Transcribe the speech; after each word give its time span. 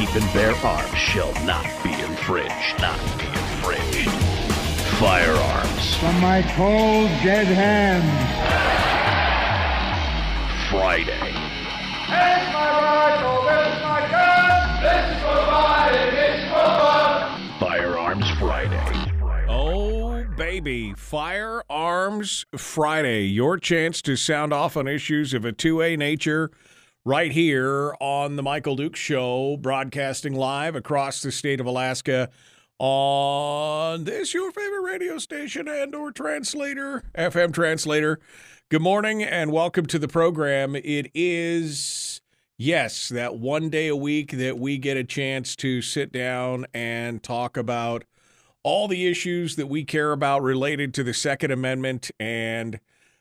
The 0.00 0.06
right 0.06 0.14
to 0.14 0.20
keep 0.20 0.22
and 0.22 0.32
bear 0.32 0.54
arms 0.66 0.96
shall 0.96 1.32
not 1.44 1.64
be 1.82 1.92
infringed. 1.92 2.80
Not 2.80 2.98
be 3.18 3.26
infringed. 3.26 4.10
Firearms 4.98 5.94
From 5.96 6.20
my 6.20 6.42
cold, 6.56 7.08
dead 7.22 7.46
hands. 7.46 8.04
Friday. 10.70 11.10
Here's 12.06 12.52
my 12.52 12.70
rifle, 12.80 13.42
this 13.44 13.76
is 13.76 13.82
my 13.82 14.00
gun. 14.10 14.82
This 14.82 15.16
is 15.16 15.22
for 15.22 15.36
fighting, 15.46 16.14
this 16.14 16.38
is 16.38 16.48
for 16.48 16.64
fun. 16.80 17.58
Firearms 17.58 18.30
Friday. 18.38 19.12
Oh, 19.48 20.24
baby. 20.36 20.94
Firearms 20.94 22.46
Friday. 22.56 23.24
Your 23.26 23.58
chance 23.58 24.00
to 24.02 24.16
sound 24.16 24.52
off 24.52 24.76
on 24.76 24.88
issues 24.88 25.34
of 25.34 25.44
a 25.44 25.52
2A 25.52 25.98
nature 25.98 26.50
right 27.04 27.32
here 27.32 27.94
on 27.98 28.36
The 28.36 28.42
Michael 28.42 28.76
Duke 28.76 28.96
Show, 28.96 29.56
broadcasting 29.56 30.34
live 30.34 30.76
across 30.76 31.22
the 31.22 31.32
state 31.32 31.58
of 31.58 31.66
Alaska 31.66 32.28
on 32.78 34.04
this 34.04 34.34
your 34.34 34.52
favorite 34.52 34.82
radio 34.82 35.16
station 35.16 35.66
and 35.66 35.94
or 35.94 36.12
translator, 36.12 37.02
FM 37.16 37.54
translator. 37.54 38.20
Good 38.68 38.82
morning 38.82 39.22
and 39.22 39.50
welcome 39.50 39.86
to 39.86 39.98
the 39.98 40.08
program. 40.08 40.76
It 40.76 41.10
is 41.14 42.20
yes, 42.58 43.08
that 43.08 43.36
one 43.36 43.70
day 43.70 43.88
a 43.88 43.96
week 43.96 44.32
that 44.32 44.58
we 44.58 44.76
get 44.76 44.98
a 44.98 45.04
chance 45.04 45.56
to 45.56 45.80
sit 45.80 46.12
down 46.12 46.66
and 46.74 47.22
talk 47.22 47.56
about 47.56 48.04
all 48.62 48.88
the 48.88 49.06
issues 49.06 49.56
that 49.56 49.68
we 49.68 49.84
care 49.84 50.12
about 50.12 50.42
related 50.42 50.92
to 50.94 51.02
the 51.02 51.14
Second 51.14 51.50
Amendment 51.50 52.10
and 52.20 52.78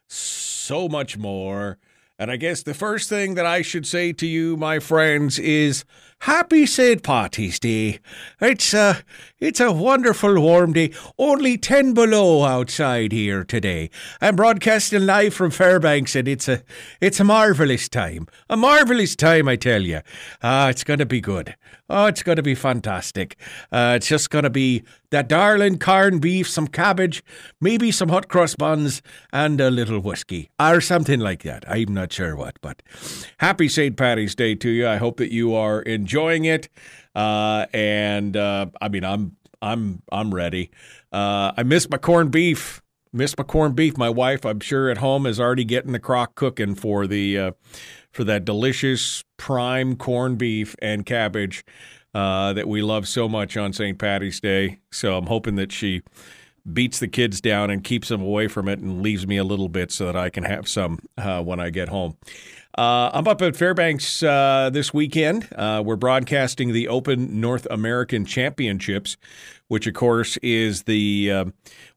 so 0.10 0.90
much 0.90 1.18
more. 1.18 1.78
And 2.20 2.30
I 2.30 2.36
guess 2.36 2.64
the 2.64 2.74
first 2.74 3.08
thing 3.08 3.36
that 3.36 3.46
I 3.46 3.62
should 3.62 3.88
say 3.88 4.12
to 4.12 4.28
you, 4.28 4.58
my 4.58 4.80
friends, 4.80 5.40
is 5.40 5.86
Happy 6.24 6.66
St. 6.66 7.02
Patty's 7.02 7.60
Day. 7.60 8.02
It's 8.42 8.74
a, 8.74 9.04
it's 9.40 9.62
a 9.62 9.72
wonderful 9.72 10.38
warm 10.38 10.74
day. 10.74 10.92
Only 11.18 11.58
10 11.58 11.94
below 11.94 12.44
outside 12.44 13.14
here 13.14 13.46
today. 13.46 13.90
I'm 14.20 14.36
broadcasting 14.36 15.06
live 15.06 15.34
from 15.34 15.52
Fairbanks 15.52 16.14
and 16.14 16.28
it's 16.28 16.50
a, 16.50 16.62
it's 17.00 17.22
a 17.22 17.24
marvelous 17.24 17.88
time. 17.88 18.28
A 18.50 18.58
marvelous 18.58 19.16
time, 19.16 19.48
I 19.48 19.56
tell 19.56 19.84
you. 19.84 20.02
Ah, 20.44 20.68
it's 20.68 20.84
going 20.84 21.00
to 21.00 21.06
be 21.06 21.22
good. 21.22 21.56
Oh, 21.90 22.06
it's 22.06 22.22
going 22.22 22.36
to 22.36 22.44
be 22.44 22.56
fantastic. 22.56 23.36
Uh, 23.72 23.94
it's 23.96 24.08
just 24.08 24.30
going 24.30 24.44
to 24.44 24.50
be 24.50 24.84
that 25.10 25.28
darling 25.28 25.80
corned 25.80 26.22
beef, 26.22 26.48
some 26.48 26.68
cabbage, 26.68 27.24
maybe 27.60 27.92
some 27.92 28.10
hot 28.10 28.28
cross 28.28 28.56
buns, 28.56 29.02
and 29.34 29.60
a 29.60 29.72
little 29.72 30.00
whiskey, 30.00 30.52
or 30.60 30.82
something 30.82 31.20
like 31.20 31.44
that. 31.44 31.64
I'm 31.68 31.94
not 31.94 32.14
sure 32.14 32.36
what, 32.36 32.58
but 32.62 32.84
happy 33.40 33.68
St. 33.68 33.98
Patty's 33.98 34.36
Day 34.36 34.54
to 34.56 34.70
you. 34.70 34.88
I 34.88 34.98
hope 34.98 35.18
that 35.18 35.32
you 35.32 35.56
are 35.56 35.82
enjoying 35.82 36.46
it. 36.46 36.70
Uh, 37.16 37.66
and 37.74 38.38
uh, 38.38 38.68
I 38.80 38.90
mean, 38.90 39.04
I'm 39.04 39.36
I'm 39.62 40.02
I'm 40.12 40.34
ready. 40.34 40.72
Uh, 41.12 41.54
I 41.58 41.64
miss 41.64 41.90
my 41.90 41.98
corned 41.98 42.32
beef. 42.32 42.82
Miss 43.12 43.36
my 43.38 43.44
corned 43.44 43.76
beef. 43.76 43.98
My 43.98 44.10
wife, 44.10 44.46
I'm 44.46 44.60
sure 44.60 44.90
at 44.92 45.00
home, 45.00 45.26
is 45.26 45.40
already 45.40 45.66
getting 45.66 45.94
the 45.94 46.00
crock 46.00 46.36
cooking 46.36 46.76
for 46.76 47.08
the 47.08 47.38
uh, 47.40 47.52
for 48.12 48.24
that 48.24 48.46
delicious 48.46 49.24
prime 49.38 49.96
corned 49.96 50.38
beef 50.38 50.76
and 50.82 51.06
cabbage 51.06 51.64
uh, 52.14 52.54
that 52.54 52.68
we 52.68 52.82
love 52.82 53.08
so 53.08 53.30
much 53.30 53.56
on 53.56 53.74
St. 53.74 53.98
Patty's 53.98 54.40
Day. 54.40 54.80
So 54.92 55.18
I'm 55.18 55.28
hoping 55.28 55.56
that 55.56 55.72
she 55.72 56.02
beats 56.72 57.00
the 57.00 57.08
kids 57.08 57.42
down 57.42 57.70
and 57.70 57.84
keeps 57.84 58.10
them 58.10 58.22
away 58.22 58.48
from 58.48 58.68
it 58.68 58.80
and 58.80 59.02
leaves 59.02 59.26
me 59.26 59.38
a 59.38 59.44
little 59.44 59.70
bit 59.70 59.92
so 59.92 60.06
that 60.06 60.16
I 60.16 60.30
can 60.30 60.44
have 60.44 60.68
some 60.68 61.00
uh, 61.18 61.42
when 61.42 61.60
I 61.60 61.70
get 61.70 61.90
home. 61.90 62.18
Uh, 62.78 63.10
I'm 63.14 63.28
up 63.28 63.42
at 63.42 63.56
Fairbanks 63.56 64.22
uh, 64.22 64.70
this 64.72 64.94
weekend. 64.94 65.48
Uh, 65.56 65.82
we're 65.84 65.96
broadcasting 65.96 66.72
the 66.72 66.88
Open 66.88 67.42
North 67.42 67.66
American 67.72 68.26
Championships, 68.26 69.18
which 69.68 69.88
of 69.88 69.96
course 69.96 70.38
is 70.38 70.84
the 70.84 71.32
uh, 71.32 71.46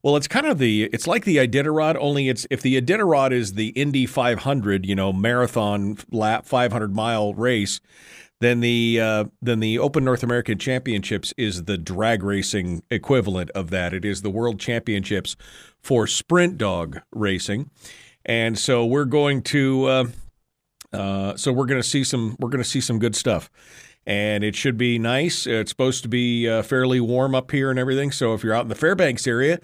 well, 0.02 0.16
it's 0.16 0.26
kind 0.26 0.46
of 0.46 0.58
the 0.58 0.84
it's 0.84 1.06
like 1.06 1.24
the 1.24 1.36
Iditarod, 1.36 1.96
only 2.00 2.28
it's 2.30 2.46
if 2.50 2.62
the 2.62 2.80
Iditarod 2.80 3.32
is 3.32 3.52
the 3.52 3.68
Indy 3.68 4.06
500, 4.06 4.86
you 4.86 4.94
know, 4.94 5.12
marathon 5.12 5.98
lap 6.10 6.46
500 6.46 6.94
mile 6.94 7.34
race. 7.34 7.80
Then 8.40 8.60
the 8.60 8.98
uh, 9.00 9.24
then 9.42 9.60
the 9.60 9.78
Open 9.78 10.04
North 10.04 10.22
American 10.22 10.58
Championships 10.58 11.34
is 11.36 11.64
the 11.64 11.78
drag 11.78 12.22
racing 12.24 12.82
equivalent 12.90 13.50
of 13.50 13.68
that. 13.70 13.92
It 13.92 14.06
is 14.06 14.22
the 14.22 14.30
World 14.30 14.58
Championships 14.58 15.36
for 15.80 16.06
sprint 16.06 16.58
dog 16.58 17.02
racing, 17.12 17.70
and 18.24 18.58
so 18.58 18.84
we're 18.86 19.04
going 19.04 19.42
to 19.42 20.10
uh, 20.92 21.36
so 21.36 21.52
we're 21.52 21.66
going 21.66 21.80
to 21.80 21.88
see 21.88 22.04
some 22.04 22.36
we're 22.38 22.50
going 22.50 22.62
to 22.62 22.68
see 22.68 22.80
some 22.80 22.98
good 22.98 23.16
stuff, 23.16 23.50
and 24.06 24.44
it 24.44 24.54
should 24.54 24.76
be 24.76 24.98
nice. 24.98 25.46
It's 25.46 25.70
supposed 25.70 26.02
to 26.02 26.08
be 26.08 26.48
uh, 26.48 26.62
fairly 26.62 27.00
warm 27.00 27.34
up 27.34 27.50
here 27.50 27.70
and 27.70 27.78
everything. 27.78 28.12
So 28.12 28.34
if 28.34 28.44
you're 28.44 28.54
out 28.54 28.62
in 28.62 28.68
the 28.68 28.74
Fairbanks 28.74 29.26
area 29.26 29.58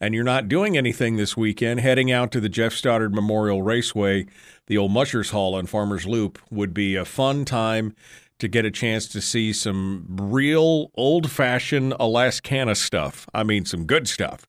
and 0.00 0.14
you're 0.14 0.24
not 0.24 0.48
doing 0.48 0.76
anything 0.76 1.16
this 1.16 1.36
weekend, 1.36 1.80
heading 1.80 2.10
out 2.10 2.32
to 2.32 2.40
the 2.40 2.48
Jeff 2.48 2.72
Studdert 2.72 3.12
Memorial 3.12 3.62
Raceway, 3.62 4.26
the 4.66 4.76
old 4.76 4.92
Mushers 4.92 5.30
Hall 5.30 5.54
on 5.54 5.66
Farmers 5.66 6.06
Loop 6.06 6.38
would 6.50 6.74
be 6.74 6.96
a 6.96 7.04
fun 7.04 7.44
time 7.44 7.94
to 8.38 8.48
get 8.48 8.64
a 8.64 8.70
chance 8.70 9.06
to 9.08 9.20
see 9.20 9.52
some 9.52 10.06
real 10.08 10.90
old 10.96 11.30
fashioned 11.30 11.92
Alaskana 11.94 12.76
stuff. 12.76 13.26
I 13.32 13.44
mean, 13.44 13.64
some 13.64 13.86
good 13.86 14.08
stuff. 14.08 14.46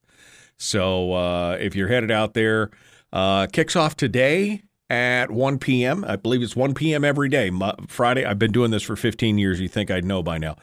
So 0.58 1.14
uh, 1.14 1.58
if 1.60 1.76
you're 1.76 1.88
headed 1.88 2.12
out 2.12 2.34
there, 2.34 2.72
uh, 3.14 3.48
kicks 3.48 3.76
off 3.76 3.96
today 3.96 4.64
at 4.90 5.32
1 5.32 5.60
p.m. 5.60 6.06
I 6.08 6.16
believe 6.16 6.42
it's 6.42 6.56
1 6.56 6.74
p.m. 6.74 7.04
every 7.04 7.30
day. 7.30 7.52
Friday, 7.88 8.26
I've 8.26 8.40
been 8.40 8.52
doing 8.52 8.72
this 8.72 8.84
for 8.84 8.96
15 8.96 9.38
years. 9.38 9.60
You 9.60 9.68
think 9.68 9.90
I'd 9.90 10.06
know 10.06 10.22
by 10.22 10.38
now. 10.38 10.56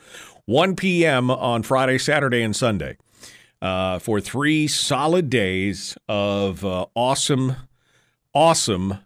1 0.46 0.76
p.m. 0.76 1.30
on 1.30 1.62
Friday, 1.62 1.98
Saturday, 1.98 2.42
and 2.42 2.54
Sunday 2.54 2.96
uh, 3.62 3.98
for 4.00 4.20
three 4.20 4.66
solid 4.66 5.30
days 5.30 5.96
of 6.08 6.64
uh, 6.64 6.86
awesome, 6.94 7.56
awesome 8.34 8.98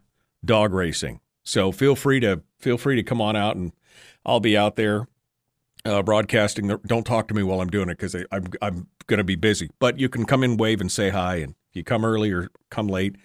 dog 0.44 0.72
racing. 0.72 1.20
So 1.44 1.70
feel 1.70 1.94
free 1.94 2.20
to 2.20 2.42
feel 2.58 2.78
free 2.78 2.96
to 2.96 3.02
come 3.02 3.20
on 3.20 3.36
out 3.36 3.54
and 3.54 3.72
I'll 4.24 4.40
be 4.40 4.56
out 4.56 4.76
there 4.76 5.06
uh, 5.84 6.02
broadcasting. 6.02 6.68
Don't 6.86 7.06
talk 7.06 7.28
to 7.28 7.34
me 7.34 7.42
while 7.42 7.60
I'm 7.60 7.68
doing 7.68 7.88
it 7.88 7.98
because 7.98 8.14
I'm 8.14 8.46
I'm 8.60 8.88
going 9.06 9.18
to 9.18 9.24
be 9.24 9.36
busy. 9.36 9.70
But 9.78 10.00
you 10.00 10.08
can 10.08 10.24
come 10.24 10.42
in, 10.42 10.56
wave, 10.56 10.80
and 10.80 10.90
say 10.90 11.10
hi. 11.10 11.36
And 11.36 11.54
if 11.70 11.76
you 11.76 11.84
come 11.84 12.04
early 12.04 12.32
or 12.32 12.48
come 12.70 12.88
late, 12.88 13.16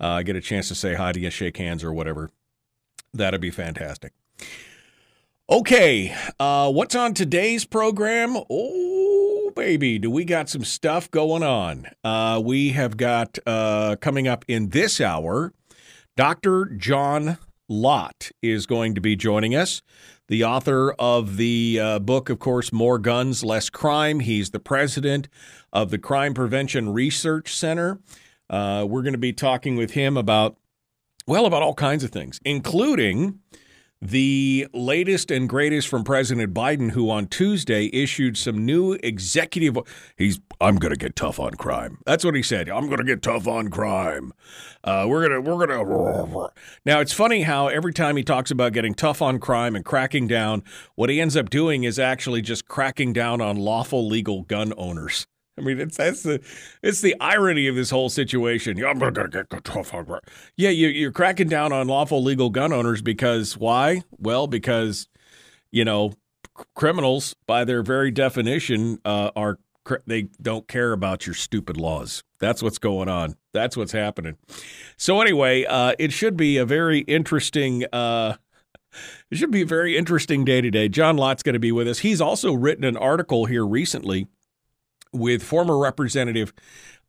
uh, 0.00 0.22
get 0.22 0.36
a 0.36 0.40
chance 0.40 0.68
to 0.68 0.74
say 0.74 0.94
hi 0.94 1.12
to 1.12 1.20
you, 1.20 1.30
shake 1.30 1.58
hands, 1.58 1.84
or 1.84 1.92
whatever. 1.92 2.30
That'd 3.12 3.40
be 3.40 3.50
fantastic. 3.50 4.12
Okay, 5.48 6.14
uh, 6.38 6.70
what's 6.70 6.94
on 6.94 7.12
today's 7.12 7.64
program? 7.64 8.36
Oh, 8.48 9.52
baby, 9.54 9.98
do 9.98 10.10
we 10.10 10.24
got 10.24 10.48
some 10.48 10.64
stuff 10.64 11.10
going 11.10 11.42
on? 11.42 11.88
Uh, 12.04 12.40
we 12.44 12.70
have 12.70 12.96
got 12.96 13.38
uh, 13.46 13.96
coming 14.00 14.28
up 14.28 14.44
in 14.46 14.70
this 14.70 15.00
hour, 15.00 15.52
Dr. 16.16 16.66
John 16.66 17.38
Lott 17.68 18.30
is 18.42 18.66
going 18.66 18.94
to 18.94 19.00
be 19.00 19.16
joining 19.16 19.54
us 19.54 19.82
the 20.30 20.44
author 20.44 20.92
of 20.92 21.36
the 21.36 21.80
uh, 21.82 21.98
book, 21.98 22.30
of 22.30 22.38
course, 22.38 22.72
More 22.72 23.00
Guns, 23.00 23.42
Less 23.42 23.68
Crime. 23.68 24.20
He's 24.20 24.50
the 24.50 24.60
president 24.60 25.28
of 25.72 25.90
the 25.90 25.98
Crime 25.98 26.34
Prevention 26.34 26.92
Research 26.92 27.52
Center. 27.52 27.98
Uh, 28.50 28.84
we're 28.86 29.02
going 29.02 29.14
to 29.14 29.18
be 29.18 29.32
talking 29.32 29.76
with 29.76 29.92
him 29.92 30.16
about, 30.16 30.56
well, 31.26 31.46
about 31.46 31.62
all 31.62 31.74
kinds 31.74 32.02
of 32.02 32.10
things, 32.10 32.40
including 32.44 33.38
the 34.02 34.66
latest 34.72 35.30
and 35.30 35.48
greatest 35.48 35.86
from 35.86 36.02
President 36.02 36.54
Biden, 36.54 36.92
who 36.92 37.10
on 37.10 37.26
Tuesday 37.26 37.90
issued 37.92 38.36
some 38.36 38.64
new 38.64 38.94
executive. 39.02 39.76
He's, 40.16 40.40
I'm 40.60 40.76
going 40.76 40.92
to 40.92 40.98
get 40.98 41.14
tough 41.14 41.38
on 41.38 41.52
crime. 41.52 41.98
That's 42.06 42.24
what 42.24 42.34
he 42.34 42.42
said. 42.42 42.70
I'm 42.70 42.86
going 42.86 42.98
to 42.98 43.04
get 43.04 43.22
tough 43.22 43.46
on 43.46 43.68
crime. 43.68 44.32
Uh, 44.82 45.04
we're 45.06 45.28
gonna, 45.28 45.40
we're 45.42 45.66
gonna. 45.66 46.48
Now 46.86 47.00
it's 47.00 47.12
funny 47.12 47.42
how 47.42 47.68
every 47.68 47.92
time 47.92 48.16
he 48.16 48.22
talks 48.24 48.50
about 48.50 48.72
getting 48.72 48.94
tough 48.94 49.20
on 49.20 49.38
crime 49.38 49.76
and 49.76 49.84
cracking 49.84 50.26
down, 50.26 50.64
what 50.94 51.10
he 51.10 51.20
ends 51.20 51.36
up 51.36 51.50
doing 51.50 51.84
is 51.84 51.98
actually 51.98 52.40
just 52.40 52.66
cracking 52.66 53.12
down 53.12 53.42
on 53.42 53.56
lawful 53.56 54.08
legal 54.08 54.42
gun 54.42 54.72
owners. 54.78 55.26
I 55.60 55.62
mean, 55.62 55.78
it's 55.78 55.96
that's 55.96 56.22
the 56.22 56.40
it's 56.82 57.00
the 57.00 57.14
irony 57.20 57.66
of 57.68 57.74
this 57.74 57.90
whole 57.90 58.08
situation. 58.08 58.78
Yeah, 60.56 60.70
you, 60.70 60.88
you're 60.88 61.12
cracking 61.12 61.48
down 61.48 61.72
on 61.72 61.86
lawful 61.86 62.22
legal 62.22 62.48
gun 62.50 62.72
owners 62.72 63.02
because 63.02 63.58
why? 63.58 64.02
Well, 64.18 64.46
because 64.46 65.08
you 65.70 65.84
know 65.84 66.14
criminals, 66.74 67.36
by 67.46 67.64
their 67.64 67.82
very 67.82 68.10
definition, 68.10 69.00
uh, 69.04 69.30
are 69.36 69.58
they 70.06 70.28
don't 70.40 70.66
care 70.66 70.92
about 70.92 71.26
your 71.26 71.34
stupid 71.34 71.76
laws. 71.76 72.22
That's 72.38 72.62
what's 72.62 72.78
going 72.78 73.08
on. 73.08 73.36
That's 73.52 73.76
what's 73.76 73.92
happening. 73.92 74.36
So 74.96 75.20
anyway, 75.20 75.64
uh, 75.64 75.94
it 75.98 76.12
should 76.12 76.36
be 76.36 76.56
a 76.56 76.64
very 76.64 77.00
interesting. 77.00 77.84
Uh, 77.92 78.36
it 79.30 79.36
should 79.36 79.50
be 79.50 79.62
a 79.62 79.66
very 79.66 79.96
interesting 79.96 80.44
day 80.44 80.60
today. 80.60 80.88
John 80.88 81.16
Lott's 81.16 81.42
going 81.42 81.52
to 81.52 81.60
be 81.60 81.70
with 81.70 81.86
us. 81.86 82.00
He's 82.00 82.20
also 82.20 82.54
written 82.54 82.84
an 82.84 82.96
article 82.96 83.44
here 83.44 83.64
recently 83.66 84.26
with 85.12 85.42
former 85.42 85.78
Representative 85.78 86.52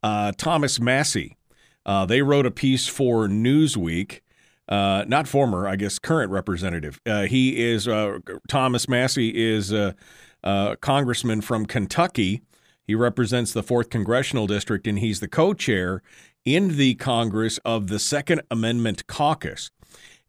uh, 0.04 0.32
Thomas 0.38 0.80
Massie. 0.80 1.38
Uh, 1.86 2.06
they 2.06 2.22
wrote 2.22 2.46
a 2.46 2.52
piece 2.52 2.88
for 2.88 3.28
Newsweek. 3.28 4.22
Uh, 4.68 5.04
not 5.08 5.28
former, 5.28 5.68
I 5.68 5.76
guess, 5.76 6.00
current 6.00 6.32
representative. 6.32 7.02
Uh, 7.06 7.24
he 7.24 7.62
is 7.62 7.88
uh, 7.88 8.20
Thomas 8.48 8.88
Massie 8.88 9.30
is 9.36 9.72
a, 9.72 9.96
a 10.44 10.78
congressman 10.80 11.42
from 11.42 11.66
Kentucky. 11.66 12.42
He 12.86 12.96
represents 12.96 13.52
the 13.52 13.64
fourth 13.64 13.90
congressional 13.90 14.48
district, 14.48 14.88
and 14.88 15.00
he's 15.00 15.20
the 15.20 15.28
co-chair 15.28 16.02
in 16.46 16.78
the 16.78 16.96
Congress 16.96 17.60
of 17.66 17.88
the 17.88 18.00
Second 18.00 18.42
Amendment 18.50 19.08
Caucus. 19.08 19.72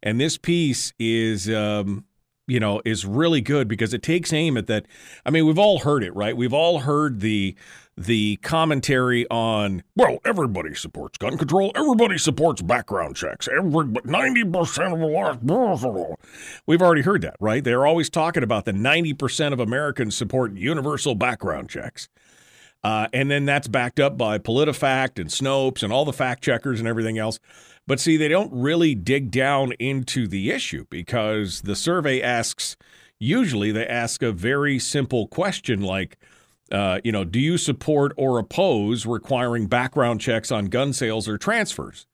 And 0.01 0.19
this 0.19 0.37
piece 0.37 0.93
is, 0.99 1.49
um, 1.49 2.05
you 2.47 2.59
know, 2.59 2.81
is 2.85 3.05
really 3.05 3.41
good 3.41 3.67
because 3.67 3.93
it 3.93 4.03
takes 4.03 4.33
aim 4.33 4.57
at 4.57 4.67
that. 4.67 4.85
I 5.25 5.29
mean, 5.29 5.45
we've 5.45 5.59
all 5.59 5.79
heard 5.79 6.03
it, 6.03 6.15
right? 6.15 6.35
We've 6.35 6.53
all 6.53 6.79
heard 6.79 7.21
the 7.21 7.55
the 7.95 8.37
commentary 8.37 9.27
on 9.29 9.83
well, 9.95 10.17
everybody 10.25 10.73
supports 10.73 11.17
gun 11.17 11.37
control, 11.37 11.71
everybody 11.75 12.17
supports 12.17 12.61
background 12.61 13.15
checks, 13.15 13.47
every 13.47 13.87
ninety 14.03 14.43
percent 14.43 14.93
of 14.93 14.99
the 14.99 15.05
law. 15.05 16.15
We've 16.65 16.81
already 16.81 17.03
heard 17.03 17.21
that, 17.21 17.35
right? 17.39 17.63
They're 17.63 17.85
always 17.85 18.09
talking 18.09 18.43
about 18.43 18.65
the 18.65 18.73
ninety 18.73 19.13
percent 19.13 19.53
of 19.53 19.59
Americans 19.59 20.15
support 20.17 20.55
universal 20.55 21.15
background 21.15 21.69
checks. 21.69 22.09
Uh, 22.83 23.07
and 23.13 23.31
then 23.31 23.45
that's 23.45 23.67
backed 23.67 23.99
up 23.99 24.17
by 24.17 24.37
PolitiFact 24.37 25.19
and 25.19 25.29
Snopes 25.29 25.83
and 25.83 25.93
all 25.93 26.03
the 26.03 26.13
fact 26.13 26.43
checkers 26.43 26.79
and 26.79 26.87
everything 26.87 27.17
else. 27.17 27.39
But 27.87 27.99
see, 27.99 28.17
they 28.17 28.27
don't 28.27 28.51
really 28.53 28.95
dig 28.95 29.31
down 29.31 29.73
into 29.73 30.27
the 30.27 30.51
issue 30.51 30.85
because 30.89 31.61
the 31.61 31.75
survey 31.75 32.21
asks, 32.21 32.75
usually 33.19 33.71
they 33.71 33.87
ask 33.87 34.21
a 34.21 34.31
very 34.31 34.79
simple 34.79 35.27
question 35.27 35.81
like, 35.81 36.17
uh, 36.71 36.99
you 37.03 37.11
know, 37.11 37.23
do 37.23 37.39
you 37.39 37.57
support 37.57 38.13
or 38.17 38.39
oppose 38.39 39.05
requiring 39.05 39.67
background 39.67 40.21
checks 40.21 40.51
on 40.51 40.65
gun 40.65 40.91
sales 40.93 41.27
or 41.27 41.37
transfers? 41.37 42.05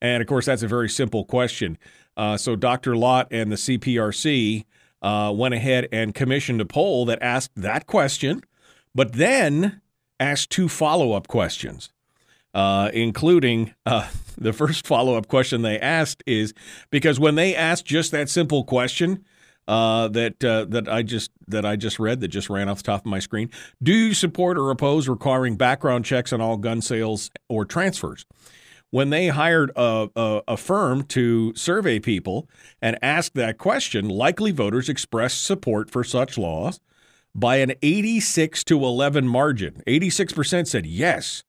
And 0.00 0.22
of 0.22 0.26
course, 0.26 0.46
that's 0.46 0.62
a 0.62 0.68
very 0.68 0.88
simple 0.88 1.24
question. 1.24 1.76
Uh, 2.16 2.36
so 2.36 2.56
Dr. 2.56 2.96
Lott 2.96 3.28
and 3.30 3.52
the 3.52 3.56
CPRC 3.56 4.64
uh, 5.02 5.32
went 5.34 5.54
ahead 5.54 5.88
and 5.92 6.14
commissioned 6.14 6.60
a 6.60 6.64
poll 6.64 7.04
that 7.06 7.22
asked 7.22 7.52
that 7.56 7.86
question, 7.86 8.42
but 8.94 9.14
then 9.14 9.80
asked 10.20 10.50
two 10.50 10.68
follow 10.68 11.12
up 11.12 11.26
questions 11.26 11.90
uh, 12.54 12.90
including 12.92 13.74
uh, 13.86 14.08
the 14.38 14.52
first 14.52 14.86
follow 14.86 15.16
up 15.16 15.28
question 15.28 15.62
they 15.62 15.78
asked 15.78 16.22
is 16.26 16.54
because 16.90 17.20
when 17.20 17.34
they 17.34 17.54
asked 17.54 17.84
just 17.84 18.10
that 18.12 18.28
simple 18.28 18.64
question 18.64 19.24
uh, 19.68 20.08
that 20.08 20.42
uh, 20.42 20.64
that 20.68 20.88
I 20.88 21.02
just 21.02 21.30
that 21.46 21.64
I 21.64 21.76
just 21.76 21.98
read 22.00 22.20
that 22.20 22.28
just 22.28 22.50
ran 22.50 22.68
off 22.68 22.78
the 22.78 22.84
top 22.84 23.02
of 23.02 23.06
my 23.06 23.20
screen, 23.20 23.50
do 23.82 23.92
you 23.92 24.14
support 24.14 24.58
or 24.58 24.70
oppose 24.70 25.08
requiring 25.08 25.56
background 25.56 26.04
checks 26.04 26.32
on 26.32 26.40
all 26.40 26.56
gun 26.56 26.80
sales 26.80 27.30
or 27.48 27.64
transfers? 27.64 28.26
When 28.92 29.10
they 29.10 29.28
hired 29.28 29.70
a, 29.76 30.08
a, 30.16 30.42
a 30.48 30.56
firm 30.56 31.04
to 31.04 31.54
survey 31.54 32.00
people 32.00 32.48
and 32.82 32.98
ask 33.02 33.34
that 33.34 33.56
question, 33.56 34.08
likely 34.08 34.50
voters 34.50 34.88
expressed 34.88 35.44
support 35.44 35.88
for 35.88 36.02
such 36.02 36.36
laws 36.36 36.80
by 37.34 37.56
an 37.56 37.74
86 37.82 38.64
to 38.64 38.84
11 38.84 39.26
margin. 39.28 39.82
86% 39.86 40.66
said 40.66 40.86
yes. 40.86 41.44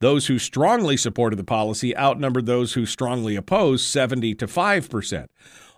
Those 0.00 0.26
who 0.26 0.38
strongly 0.38 0.96
supported 0.96 1.36
the 1.36 1.44
policy 1.44 1.96
outnumbered 1.96 2.46
those 2.46 2.72
who 2.72 2.86
strongly 2.86 3.36
opposed 3.36 3.84
70 3.86 4.34
to 4.34 4.46
5%. 4.46 5.26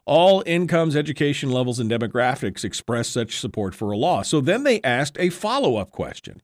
All 0.06 0.43
incomes, 0.47 0.97
education 0.97 1.51
levels, 1.51 1.79
and 1.79 1.91
demographics 1.91 2.65
expressed 2.65 3.12
such 3.12 3.39
support 3.39 3.75
for 3.75 3.91
a 3.91 3.97
law. 3.97 4.23
So 4.23 4.41
then 4.41 4.65
they 4.65 4.81
asked 4.83 5.17
a 5.19 5.31
follow 5.31 5.77
up 5.77 5.91
question. 5.91 6.43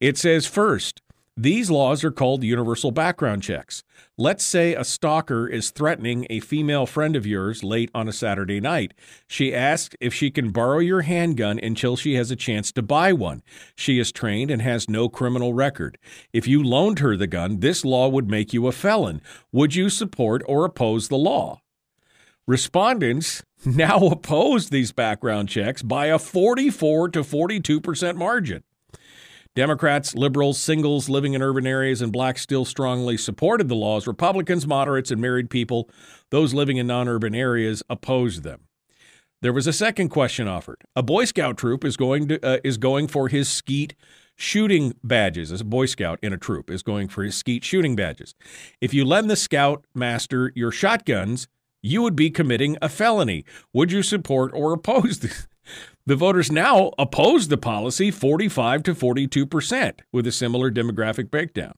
It 0.00 0.18
says 0.18 0.46
first, 0.46 1.00
these 1.36 1.68
laws 1.68 2.04
are 2.04 2.12
called 2.12 2.44
universal 2.44 2.92
background 2.92 3.42
checks. 3.42 3.82
Let's 4.16 4.44
say 4.44 4.72
a 4.72 4.84
stalker 4.84 5.48
is 5.48 5.72
threatening 5.72 6.28
a 6.30 6.38
female 6.38 6.86
friend 6.86 7.16
of 7.16 7.26
yours 7.26 7.64
late 7.64 7.90
on 7.92 8.06
a 8.06 8.12
Saturday 8.12 8.60
night. 8.60 8.94
She 9.26 9.52
asks 9.52 9.96
if 10.00 10.14
she 10.14 10.30
can 10.30 10.50
borrow 10.50 10.78
your 10.78 11.02
handgun 11.02 11.58
until 11.58 11.96
she 11.96 12.14
has 12.14 12.30
a 12.30 12.36
chance 12.36 12.70
to 12.72 12.82
buy 12.82 13.12
one. 13.12 13.42
She 13.74 13.98
is 13.98 14.12
trained 14.12 14.52
and 14.52 14.62
has 14.62 14.88
no 14.88 15.08
criminal 15.08 15.54
record. 15.54 15.98
If 16.32 16.46
you 16.46 16.62
loaned 16.62 17.00
her 17.00 17.16
the 17.16 17.26
gun, 17.26 17.58
this 17.58 17.84
law 17.84 18.08
would 18.08 18.30
make 18.30 18.52
you 18.52 18.68
a 18.68 18.72
felon. 18.72 19.20
Would 19.50 19.74
you 19.74 19.90
support 19.90 20.42
or 20.46 20.64
oppose 20.64 21.08
the 21.08 21.18
law? 21.18 21.62
Respondents 22.46 23.42
now 23.64 23.98
oppose 23.98 24.68
these 24.68 24.92
background 24.92 25.48
checks 25.48 25.82
by 25.82 26.06
a 26.06 26.18
44 26.20 27.08
to 27.08 27.22
42% 27.22 28.16
margin. 28.16 28.62
Democrats, 29.56 30.16
liberals, 30.16 30.58
singles 30.58 31.08
living 31.08 31.34
in 31.34 31.42
urban 31.42 31.66
areas, 31.66 32.02
and 32.02 32.12
blacks 32.12 32.42
still 32.42 32.64
strongly 32.64 33.16
supported 33.16 33.68
the 33.68 33.76
laws. 33.76 34.06
Republicans, 34.06 34.66
moderates, 34.66 35.12
and 35.12 35.20
married 35.20 35.48
people, 35.48 35.88
those 36.30 36.52
living 36.52 36.76
in 36.76 36.86
non 36.86 37.06
urban 37.06 37.34
areas, 37.34 37.82
opposed 37.88 38.42
them. 38.42 38.62
There 39.42 39.52
was 39.52 39.66
a 39.66 39.72
second 39.72 40.08
question 40.08 40.48
offered. 40.48 40.82
A 40.96 41.02
Boy 41.02 41.24
Scout 41.26 41.56
troop 41.56 41.84
is 41.84 41.96
going 41.96 42.28
to 42.28 42.44
uh, 42.44 42.58
is 42.64 42.78
going 42.78 43.06
for 43.06 43.28
his 43.28 43.48
skeet 43.48 43.94
shooting 44.34 44.94
badges. 45.04 45.52
As 45.52 45.60
a 45.60 45.64
Boy 45.64 45.86
Scout 45.86 46.18
in 46.22 46.32
a 46.32 46.38
troop 46.38 46.70
is 46.70 46.82
going 46.82 47.08
for 47.08 47.22
his 47.22 47.36
skeet 47.36 47.62
shooting 47.62 47.94
badges. 47.94 48.34
If 48.80 48.92
you 48.92 49.04
lend 49.04 49.30
the 49.30 49.36
scout 49.36 49.84
master 49.94 50.50
your 50.56 50.72
shotguns, 50.72 51.46
you 51.82 52.02
would 52.02 52.16
be 52.16 52.30
committing 52.30 52.76
a 52.82 52.88
felony. 52.88 53.44
Would 53.72 53.92
you 53.92 54.02
support 54.02 54.50
or 54.54 54.72
oppose 54.72 55.18
this? 55.20 55.46
The 56.06 56.16
voters 56.16 56.52
now 56.52 56.92
oppose 56.98 57.48
the 57.48 57.56
policy 57.56 58.10
45 58.10 58.82
to 58.84 58.94
42 58.94 59.46
percent 59.46 60.02
with 60.12 60.26
a 60.26 60.32
similar 60.32 60.70
demographic 60.70 61.30
breakdown. 61.30 61.74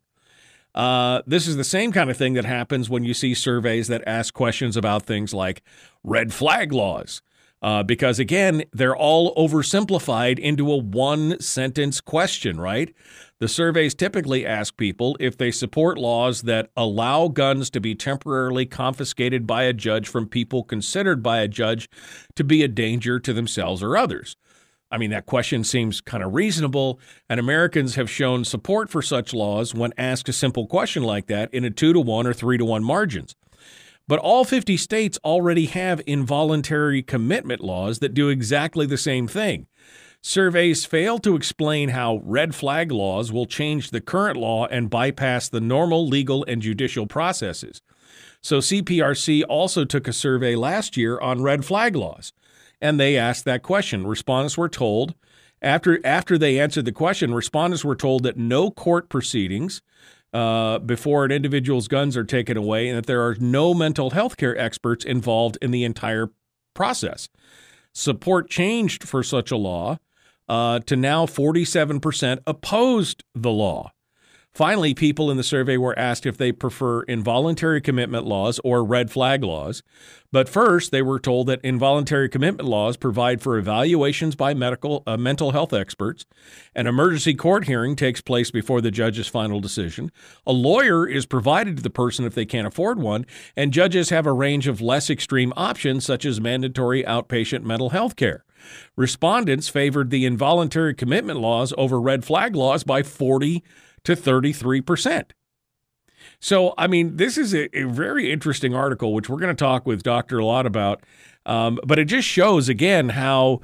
Uh, 0.75 1.23
this 1.26 1.46
is 1.46 1.56
the 1.56 1.64
same 1.64 1.90
kind 1.90 2.11
of 2.11 2.17
thing 2.17 2.34
that 2.34 2.44
happens 2.44 2.90
when 2.90 3.02
you 3.02 3.14
see 3.14 3.32
surveys 3.32 3.88
that 3.88 4.02
ask 4.06 4.34
questions 4.34 4.76
about 4.76 5.05
things 5.05 5.32
like 5.32 5.62
red 6.05 6.34
flag 6.34 6.72
laws. 6.72 7.22
Uh, 7.67 7.82
because 7.82 8.20
again, 8.20 8.63
they're 8.73 8.94
all 8.94 9.35
oversimplified 9.35 10.39
into 10.39 10.70
a 10.70 10.77
one 10.77 11.41
sentence 11.41 12.01
question, 12.01 12.61
right? 12.61 12.94
The 13.41 13.49
surveys 13.49 13.93
typically 13.93 14.46
ask 14.46 14.77
people 14.77 15.17
if 15.19 15.37
they 15.37 15.51
support 15.51 15.99
laws 15.99 16.43
that 16.43 16.70
allow 16.77 17.27
guns 17.27 17.69
to 17.70 17.81
be 17.81 17.96
temporarily 17.96 18.67
confiscated 18.67 19.49
by 19.49 19.65
a 19.65 19.73
judge 19.73 20.06
from 20.06 20.29
people 20.29 20.63
considered 20.63 21.25
by 21.25 21.41
a 21.41 21.49
judge 21.49 21.91
to 22.37 22.44
be 22.44 22.63
a 22.63 22.69
danger 22.69 23.19
to 23.19 23.32
themselves 23.32 23.82
or 23.82 23.96
others. 23.96 24.37
I 24.93 24.99
mean, 24.99 25.11
that 25.11 25.27
question 25.27 25.65
seems 25.65 26.01
kind 26.01 26.23
of 26.23 26.35
reasonable, 26.35 27.01
and 27.29 27.41
Americans 27.41 27.96
have 27.96 28.08
shown 28.08 28.44
support 28.44 28.91
for 28.91 29.03
such 29.03 29.35
laws 29.35 29.75
when 29.75 29.93
asked 29.99 30.29
a 30.29 30.32
simple 30.32 30.69
question 30.69 31.03
like 31.03 31.27
that 31.27 31.53
in 31.53 31.65
a 31.65 31.70
two 31.70 31.93
to 31.93 31.99
one 31.99 32.29
or 32.29 32.32
three 32.32 32.58
to 32.58 32.65
one 32.65 32.85
margins. 32.85 33.35
But 34.08 34.20
all 34.20 34.44
50 34.44 34.77
states 34.77 35.19
already 35.25 35.67
have 35.67 36.01
involuntary 36.06 37.03
commitment 37.03 37.60
laws 37.60 37.98
that 37.98 38.15
do 38.15 38.29
exactly 38.29 38.86
the 38.86 38.96
same 38.96 39.27
thing. 39.27 39.67
Surveys 40.22 40.84
fail 40.84 41.19
to 41.19 41.36
explain 41.36 41.91
how 41.91 42.20
red 42.25 42.55
flag 42.55 42.91
laws 42.91 43.32
will 43.32 43.46
change 43.46 43.91
the 43.91 44.01
current 44.01 44.36
law 44.36 44.67
and 44.67 44.91
bypass 44.91 45.48
the 45.48 45.60
normal 45.60 46.06
legal 46.06 46.44
and 46.48 46.63
judicial 46.63 47.06
processes. 47.06 47.82
So, 48.41 48.58
CPRC 48.58 49.44
also 49.48 49.84
took 49.84 50.06
a 50.06 50.13
survey 50.13 50.55
last 50.55 50.96
year 50.96 51.19
on 51.20 51.43
red 51.43 51.65
flag 51.65 51.96
laws, 51.96 52.32
and 52.81 52.98
they 52.98 53.17
asked 53.17 53.44
that 53.44 53.63
question. 53.63 54.06
Respondents 54.06 54.56
were 54.56 54.69
told, 54.69 55.15
after, 55.63 56.05
after 56.05 56.39
they 56.39 56.60
answered 56.60 56.84
the 56.84 56.93
question, 56.93 57.34
respondents 57.34 57.84
were 57.84 57.96
told 57.96 58.22
that 58.22 58.36
no 58.36 58.70
court 58.70 59.08
proceedings 59.08 59.82
uh, 60.36 60.78
before 60.81 61.24
an 61.24 61.31
individual's 61.32 61.88
guns 61.88 62.14
are 62.14 62.24
taken 62.24 62.58
away 62.58 62.88
and 62.88 62.98
that 62.98 63.06
there 63.06 63.22
are 63.22 63.36
no 63.40 63.72
mental 63.72 64.10
health 64.10 64.36
care 64.36 64.56
experts 64.58 65.02
involved 65.02 65.56
in 65.62 65.70
the 65.70 65.82
entire 65.82 66.28
process. 66.74 67.31
Support 67.94 68.50
changed 68.50 69.02
for 69.02 69.22
such 69.22 69.50
a 69.50 69.56
law 69.56 69.98
uh, 70.46 70.81
to 70.81 70.94
now 70.94 71.24
47% 71.24 72.40
opposed 72.46 73.24
the 73.34 73.50
law. 73.50 73.93
Finally, 74.56 74.94
people 74.94 75.31
in 75.31 75.36
the 75.36 75.43
survey 75.43 75.77
were 75.77 75.98
asked 75.98 76.25
if 76.25 76.39
they 76.39 76.51
prefer 76.51 77.03
involuntary 77.03 77.79
commitment 77.79 78.25
laws 78.25 78.58
or 78.65 78.82
red 78.82 79.10
flag 79.10 79.44
laws. 79.44 79.82
But 80.32 80.48
first, 80.48 80.91
they 80.91 81.03
were 81.03 81.20
told 81.20 81.48
that 81.48 81.60
involuntary 81.63 82.31
commitment 82.31 82.67
laws 82.67 82.96
provide 82.96 83.43
for 83.43 83.58
evaluations 83.58 84.34
by 84.34 84.55
medical 84.55 85.03
uh, 85.06 85.19
mental 85.19 85.51
health 85.51 85.75
experts. 85.75 86.25
An 86.75 86.86
emergency 86.86 87.34
court 87.34 87.67
hearing 87.67 87.96
takes 87.96 88.22
place 88.22 88.51
before 88.51 88.81
the 88.81 88.91
judge's 88.91 89.29
final 89.29 89.60
decision. 89.60 90.10
A 90.46 90.53
lawyer 90.53 91.06
is 91.06 91.27
provided 91.27 91.77
to 91.77 91.82
the 91.82 91.91
person 91.91 92.25
if 92.25 92.34
they 92.34 92.46
can't 92.46 92.67
afford 92.67 92.98
one, 92.98 93.27
and 93.58 93.75
judges 93.75 94.08
have 94.08 94.25
a 94.25 94.32
range 94.32 94.67
of 94.67 94.81
less 94.81 95.10
extreme 95.10 95.53
options 95.55 96.06
such 96.06 96.25
as 96.25 96.41
mandatory 96.41 97.03
outpatient 97.03 97.63
mental 97.63 97.91
health 97.91 98.17
care. 98.17 98.46
Respondents 98.96 99.69
favored 99.69 100.08
the 100.08 100.25
involuntary 100.25 100.94
commitment 100.94 101.41
laws 101.41 101.75
over 101.77 102.01
red 102.01 102.25
flag 102.25 102.56
laws 102.56 102.84
by 102.84 103.03
40 103.03 103.63
to 104.06 104.17
33%. 104.17 105.31
So, 106.41 106.75
I 106.77 106.86
mean, 106.86 107.17
this 107.17 107.39
is 107.39 107.55
a, 107.55 107.79
a 107.79 107.84
very 107.84 108.31
interesting 108.32 108.75
article, 108.75 109.13
which 109.13 109.29
we're 109.29 109.39
going 109.39 109.55
to 109.55 109.65
talk 109.65 109.86
with 109.86 110.03
Dr. 110.03 110.43
Lott 110.43 110.67
about. 110.67 111.03
Um, 111.44 111.79
but 111.84 111.98
it 111.98 112.06
just 112.06 112.27
shows, 112.27 112.69
again, 112.69 113.10
how 113.10 113.60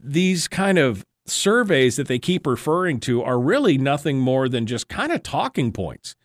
these 0.00 0.48
kind 0.48 0.78
of 0.78 1.04
surveys 1.26 1.96
that 1.96 2.08
they 2.08 2.18
keep 2.18 2.46
referring 2.46 3.00
to 3.00 3.22
are 3.22 3.38
really 3.38 3.76
nothing 3.76 4.18
more 4.18 4.48
than 4.48 4.66
just 4.66 4.88
kind 4.88 5.12
of 5.12 5.22
talking 5.22 5.72
points. 5.72 6.16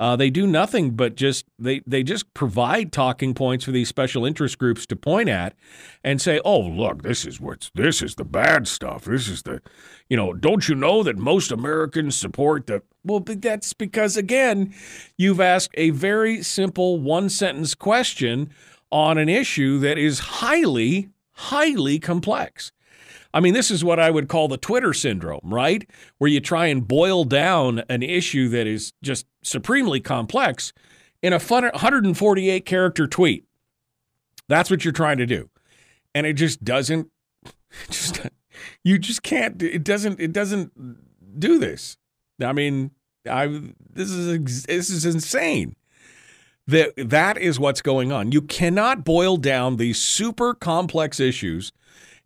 Uh, 0.00 0.16
they 0.16 0.28
do 0.28 0.46
nothing 0.46 0.90
but 0.90 1.14
just 1.14 1.44
they 1.58 1.80
they 1.86 2.02
just 2.02 2.32
provide 2.34 2.90
talking 2.92 3.32
points 3.32 3.64
for 3.64 3.70
these 3.70 3.88
special 3.88 4.24
interest 4.24 4.58
groups 4.58 4.86
to 4.86 4.96
point 4.96 5.28
at 5.28 5.54
and 6.02 6.20
say, 6.20 6.40
"Oh, 6.44 6.60
look, 6.60 7.02
this 7.02 7.24
is 7.24 7.40
what's 7.40 7.70
this 7.74 8.02
is 8.02 8.16
the 8.16 8.24
bad 8.24 8.66
stuff. 8.66 9.04
This 9.04 9.28
is 9.28 9.42
the, 9.42 9.62
you 10.08 10.16
know, 10.16 10.32
don't 10.32 10.68
you 10.68 10.74
know 10.74 11.04
that 11.04 11.16
most 11.16 11.52
Americans 11.52 12.16
support 12.16 12.66
the 12.66 12.82
well, 13.04 13.20
that's 13.20 13.72
because 13.72 14.16
again, 14.16 14.74
you've 15.16 15.40
asked 15.40 15.74
a 15.74 15.90
very 15.90 16.42
simple 16.42 16.98
one 16.98 17.28
sentence 17.28 17.74
question 17.74 18.50
on 18.90 19.16
an 19.16 19.28
issue 19.28 19.78
that 19.78 19.96
is 19.96 20.18
highly 20.18 21.10
highly 21.34 21.98
complex. 21.98 22.72
I 23.34 23.40
mean, 23.40 23.52
this 23.52 23.72
is 23.72 23.84
what 23.84 23.98
I 23.98 24.10
would 24.10 24.28
call 24.28 24.46
the 24.46 24.56
Twitter 24.56 24.94
syndrome, 24.94 25.52
right? 25.52 25.90
Where 26.18 26.30
you 26.30 26.38
try 26.38 26.66
and 26.66 26.86
boil 26.86 27.24
down 27.24 27.82
an 27.88 28.04
issue 28.04 28.48
that 28.50 28.68
is 28.68 28.92
just 29.02 29.26
supremely 29.42 29.98
complex 30.00 30.72
in 31.20 31.32
a 31.32 31.40
148 31.40 32.64
character 32.64 33.08
tweet. 33.08 33.44
That's 34.48 34.70
what 34.70 34.84
you're 34.84 34.92
trying 34.92 35.18
to 35.18 35.26
do. 35.26 35.50
And 36.14 36.28
it 36.28 36.34
just 36.34 36.62
doesn't 36.62 37.10
just 37.90 38.20
you 38.84 38.98
just 38.98 39.24
can't 39.24 39.60
it 39.60 39.82
doesn't 39.82 40.20
it 40.20 40.32
doesn't 40.32 41.40
do 41.40 41.58
this. 41.58 41.96
I 42.40 42.52
mean, 42.52 42.92
I 43.28 43.46
this 43.92 44.10
is 44.10 44.62
this 44.62 44.90
is 44.90 45.04
insane. 45.04 45.74
That 46.68 46.92
that 46.96 47.36
is 47.36 47.58
what's 47.58 47.82
going 47.82 48.12
on. 48.12 48.30
You 48.30 48.42
cannot 48.42 49.04
boil 49.04 49.36
down 49.38 49.76
these 49.76 50.00
super 50.00 50.54
complex 50.54 51.18
issues 51.18 51.72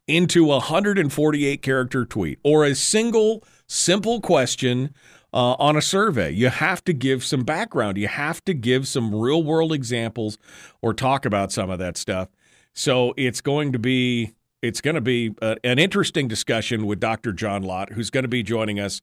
into 0.08 0.46
a 0.46 0.58
148 0.58 1.62
character 1.62 2.04
tweet 2.04 2.38
or 2.42 2.64
a 2.64 2.74
single 2.74 3.44
simple 3.66 4.20
question 4.20 4.94
uh, 5.32 5.52
on 5.58 5.76
a 5.76 5.82
survey. 5.82 6.30
You 6.30 6.48
have 6.48 6.82
to 6.84 6.92
give 6.92 7.24
some 7.24 7.44
background. 7.44 7.98
You 7.98 8.08
have 8.08 8.44
to 8.46 8.54
give 8.54 8.88
some 8.88 9.14
real 9.14 9.42
world 9.42 9.72
examples 9.72 10.38
or 10.80 10.94
talk 10.94 11.24
about 11.24 11.52
some 11.52 11.70
of 11.70 11.78
that 11.78 11.96
stuff. 11.96 12.28
So 12.72 13.14
it's 13.16 13.40
going 13.40 13.72
to 13.72 13.78
be 13.78 14.32
it's 14.60 14.80
going 14.80 14.96
to 14.96 15.00
be 15.00 15.34
a, 15.40 15.56
an 15.62 15.78
interesting 15.78 16.26
discussion 16.26 16.86
with 16.86 16.98
Dr. 16.98 17.32
John 17.32 17.62
Lott, 17.62 17.92
who's 17.92 18.10
going 18.10 18.24
to 18.24 18.28
be 18.28 18.42
joining 18.42 18.80
us 18.80 19.00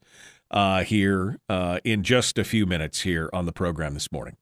uh, 0.52 0.84
here 0.84 1.40
uh, 1.48 1.80
in 1.84 2.04
just 2.04 2.38
a 2.38 2.44
few 2.44 2.66
minutes 2.66 3.02
here 3.02 3.30
on 3.32 3.46
the 3.46 3.54
program 3.54 3.94
this 3.94 4.12
morning. 4.12 4.36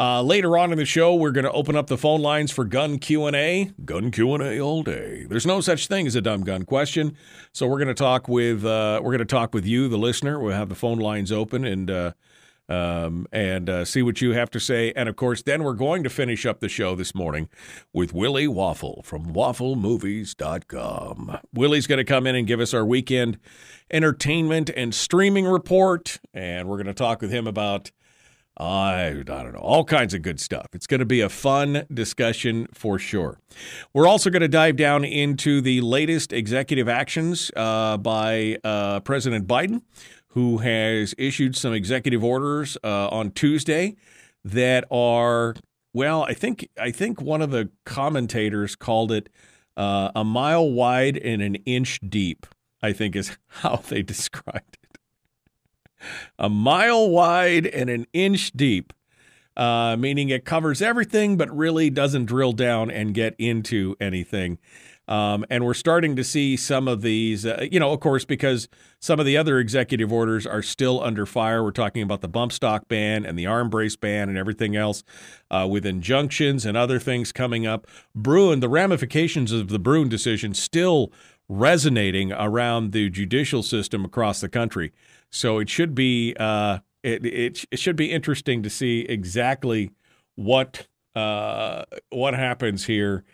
Uh, 0.00 0.22
later 0.22 0.56
on 0.56 0.72
in 0.72 0.78
the 0.78 0.86
show, 0.86 1.14
we're 1.14 1.30
going 1.30 1.44
to 1.44 1.52
open 1.52 1.76
up 1.76 1.88
the 1.88 1.98
phone 1.98 2.22
lines 2.22 2.50
for 2.50 2.64
gun 2.64 2.98
Q 2.98 3.26
and 3.26 3.36
A. 3.36 3.70
Gun 3.84 4.10
Q 4.10 4.32
and 4.32 4.42
A 4.42 4.58
all 4.58 4.82
day. 4.82 5.26
There's 5.28 5.44
no 5.44 5.60
such 5.60 5.88
thing 5.88 6.06
as 6.06 6.14
a 6.14 6.22
dumb 6.22 6.42
gun 6.42 6.64
question, 6.64 7.14
so 7.52 7.66
we're 7.66 7.76
going 7.76 7.88
to 7.88 7.94
talk 7.94 8.26
with 8.26 8.64
uh, 8.64 9.00
we're 9.02 9.10
going 9.10 9.18
to 9.18 9.26
talk 9.26 9.52
with 9.52 9.66
you, 9.66 9.88
the 9.88 9.98
listener. 9.98 10.40
We'll 10.40 10.56
have 10.56 10.70
the 10.70 10.74
phone 10.74 11.00
lines 11.00 11.30
open 11.30 11.66
and 11.66 11.90
uh, 11.90 12.12
um, 12.70 13.26
and 13.30 13.68
uh, 13.68 13.84
see 13.84 14.00
what 14.00 14.22
you 14.22 14.32
have 14.32 14.48
to 14.52 14.58
say. 14.58 14.94
And 14.96 15.06
of 15.06 15.16
course, 15.16 15.42
then 15.42 15.64
we're 15.64 15.74
going 15.74 16.02
to 16.04 16.08
finish 16.08 16.46
up 16.46 16.60
the 16.60 16.70
show 16.70 16.94
this 16.94 17.14
morning 17.14 17.50
with 17.92 18.14
Willie 18.14 18.48
Waffle 18.48 19.02
from 19.04 19.34
WaffleMovies.com. 19.34 21.40
Willie's 21.52 21.86
going 21.86 21.98
to 21.98 22.04
come 22.04 22.26
in 22.26 22.36
and 22.36 22.46
give 22.46 22.60
us 22.60 22.72
our 22.72 22.86
weekend 22.86 23.38
entertainment 23.90 24.70
and 24.74 24.94
streaming 24.94 25.44
report, 25.44 26.20
and 26.32 26.70
we're 26.70 26.78
going 26.78 26.86
to 26.86 26.94
talk 26.94 27.20
with 27.20 27.30
him 27.30 27.46
about 27.46 27.90
I, 28.60 29.08
I 29.08 29.22
don't 29.22 29.54
know, 29.54 29.60
all 29.60 29.84
kinds 29.84 30.12
of 30.12 30.20
good 30.20 30.38
stuff. 30.38 30.66
It's 30.74 30.86
going 30.86 30.98
to 30.98 31.06
be 31.06 31.22
a 31.22 31.30
fun 31.30 31.86
discussion 31.92 32.68
for 32.74 32.98
sure. 32.98 33.38
We're 33.94 34.06
also 34.06 34.28
going 34.28 34.42
to 34.42 34.48
dive 34.48 34.76
down 34.76 35.02
into 35.04 35.62
the 35.62 35.80
latest 35.80 36.32
executive 36.32 36.86
actions 36.86 37.50
uh, 37.56 37.96
by 37.96 38.58
uh, 38.62 39.00
President 39.00 39.46
Biden, 39.46 39.80
who 40.28 40.58
has 40.58 41.14
issued 41.16 41.56
some 41.56 41.72
executive 41.72 42.22
orders 42.22 42.76
uh, 42.84 43.08
on 43.08 43.30
Tuesday 43.30 43.96
that 44.44 44.84
are, 44.90 45.54
well, 45.94 46.24
I 46.24 46.34
think 46.34 46.68
I 46.78 46.90
think 46.90 47.22
one 47.22 47.40
of 47.40 47.50
the 47.50 47.70
commentators 47.86 48.76
called 48.76 49.10
it 49.10 49.30
uh, 49.76 50.10
a 50.14 50.22
mile 50.24 50.70
wide 50.70 51.16
and 51.16 51.40
an 51.40 51.54
inch 51.66 51.98
deep. 52.06 52.46
I 52.82 52.92
think 52.92 53.16
is 53.16 53.36
how 53.48 53.76
they 53.76 54.02
described 54.02 54.78
it 54.79 54.79
a 56.38 56.48
mile 56.48 57.08
wide 57.08 57.66
and 57.66 57.90
an 57.90 58.06
inch 58.12 58.52
deep, 58.52 58.92
uh, 59.56 59.96
meaning 59.98 60.28
it 60.28 60.44
covers 60.44 60.80
everything 60.80 61.36
but 61.36 61.54
really 61.54 61.90
doesn't 61.90 62.26
drill 62.26 62.52
down 62.52 62.90
and 62.90 63.14
get 63.14 63.34
into 63.38 63.96
anything. 64.00 64.58
Um, 65.10 65.44
and 65.50 65.64
we're 65.64 65.74
starting 65.74 66.14
to 66.14 66.22
see 66.22 66.56
some 66.56 66.86
of 66.86 67.02
these, 67.02 67.44
uh, 67.44 67.66
you 67.68 67.80
know, 67.80 67.90
of 67.92 67.98
course, 67.98 68.24
because 68.24 68.68
some 69.00 69.18
of 69.18 69.26
the 69.26 69.36
other 69.36 69.58
executive 69.58 70.12
orders 70.12 70.46
are 70.46 70.62
still 70.62 71.02
under 71.02 71.26
fire. 71.26 71.64
We're 71.64 71.72
talking 71.72 72.04
about 72.04 72.20
the 72.20 72.28
bump 72.28 72.52
stock 72.52 72.86
ban 72.86 73.26
and 73.26 73.36
the 73.36 73.44
arm 73.44 73.70
brace 73.70 73.96
ban 73.96 74.28
and 74.28 74.38
everything 74.38 74.76
else 74.76 75.02
uh, 75.50 75.66
with 75.68 75.84
injunctions 75.84 76.64
and 76.64 76.76
other 76.76 77.00
things 77.00 77.32
coming 77.32 77.66
up. 77.66 77.88
Bruen, 78.14 78.60
the 78.60 78.68
ramifications 78.68 79.50
of 79.50 79.68
the 79.68 79.80
Bruen 79.80 80.08
decision 80.08 80.54
still 80.54 81.10
resonating 81.48 82.32
around 82.32 82.92
the 82.92 83.10
judicial 83.10 83.64
system 83.64 84.04
across 84.04 84.40
the 84.40 84.48
country. 84.48 84.92
So 85.30 85.58
it 85.58 85.68
should 85.68 85.94
be 85.94 86.34
uh, 86.38 86.78
it, 87.02 87.24
it, 87.24 87.64
it 87.70 87.78
should 87.78 87.96
be 87.96 88.10
interesting 88.10 88.62
to 88.62 88.70
see 88.70 89.00
exactly 89.00 89.90
what 90.34 90.86
uh, 91.14 91.84
what 92.10 92.34
happens 92.34 92.86
here 92.86 93.24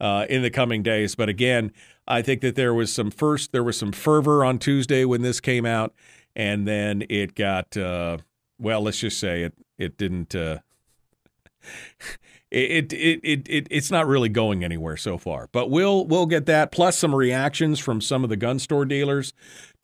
uh, 0.00 0.26
in 0.28 0.42
the 0.42 0.50
coming 0.50 0.82
days. 0.82 1.14
But 1.14 1.28
again, 1.28 1.72
I 2.06 2.22
think 2.22 2.40
that 2.42 2.54
there 2.54 2.74
was 2.74 2.92
some 2.92 3.10
first 3.10 3.52
there 3.52 3.64
was 3.64 3.78
some 3.78 3.92
fervor 3.92 4.44
on 4.44 4.58
Tuesday 4.58 5.04
when 5.04 5.22
this 5.22 5.40
came 5.40 5.66
out, 5.66 5.94
and 6.34 6.66
then 6.66 7.04
it 7.08 7.34
got 7.34 7.76
uh, 7.76 8.18
well. 8.58 8.82
Let's 8.82 9.00
just 9.00 9.18
say 9.18 9.42
it 9.42 9.54
it 9.78 9.96
didn't. 9.96 10.34
Uh, 10.34 10.58
it, 12.50 12.92
it, 12.92 13.20
it, 13.24 13.48
it, 13.48 13.66
it's 13.70 13.90
not 13.90 14.06
really 14.06 14.28
going 14.28 14.62
anywhere 14.62 14.96
so 14.96 15.18
far. 15.18 15.48
But 15.50 15.68
we'll 15.70 16.06
we'll 16.06 16.26
get 16.26 16.46
that 16.46 16.70
plus 16.70 16.96
some 16.96 17.14
reactions 17.14 17.80
from 17.80 18.00
some 18.00 18.22
of 18.22 18.30
the 18.30 18.36
gun 18.36 18.58
store 18.58 18.84
dealers 18.84 19.32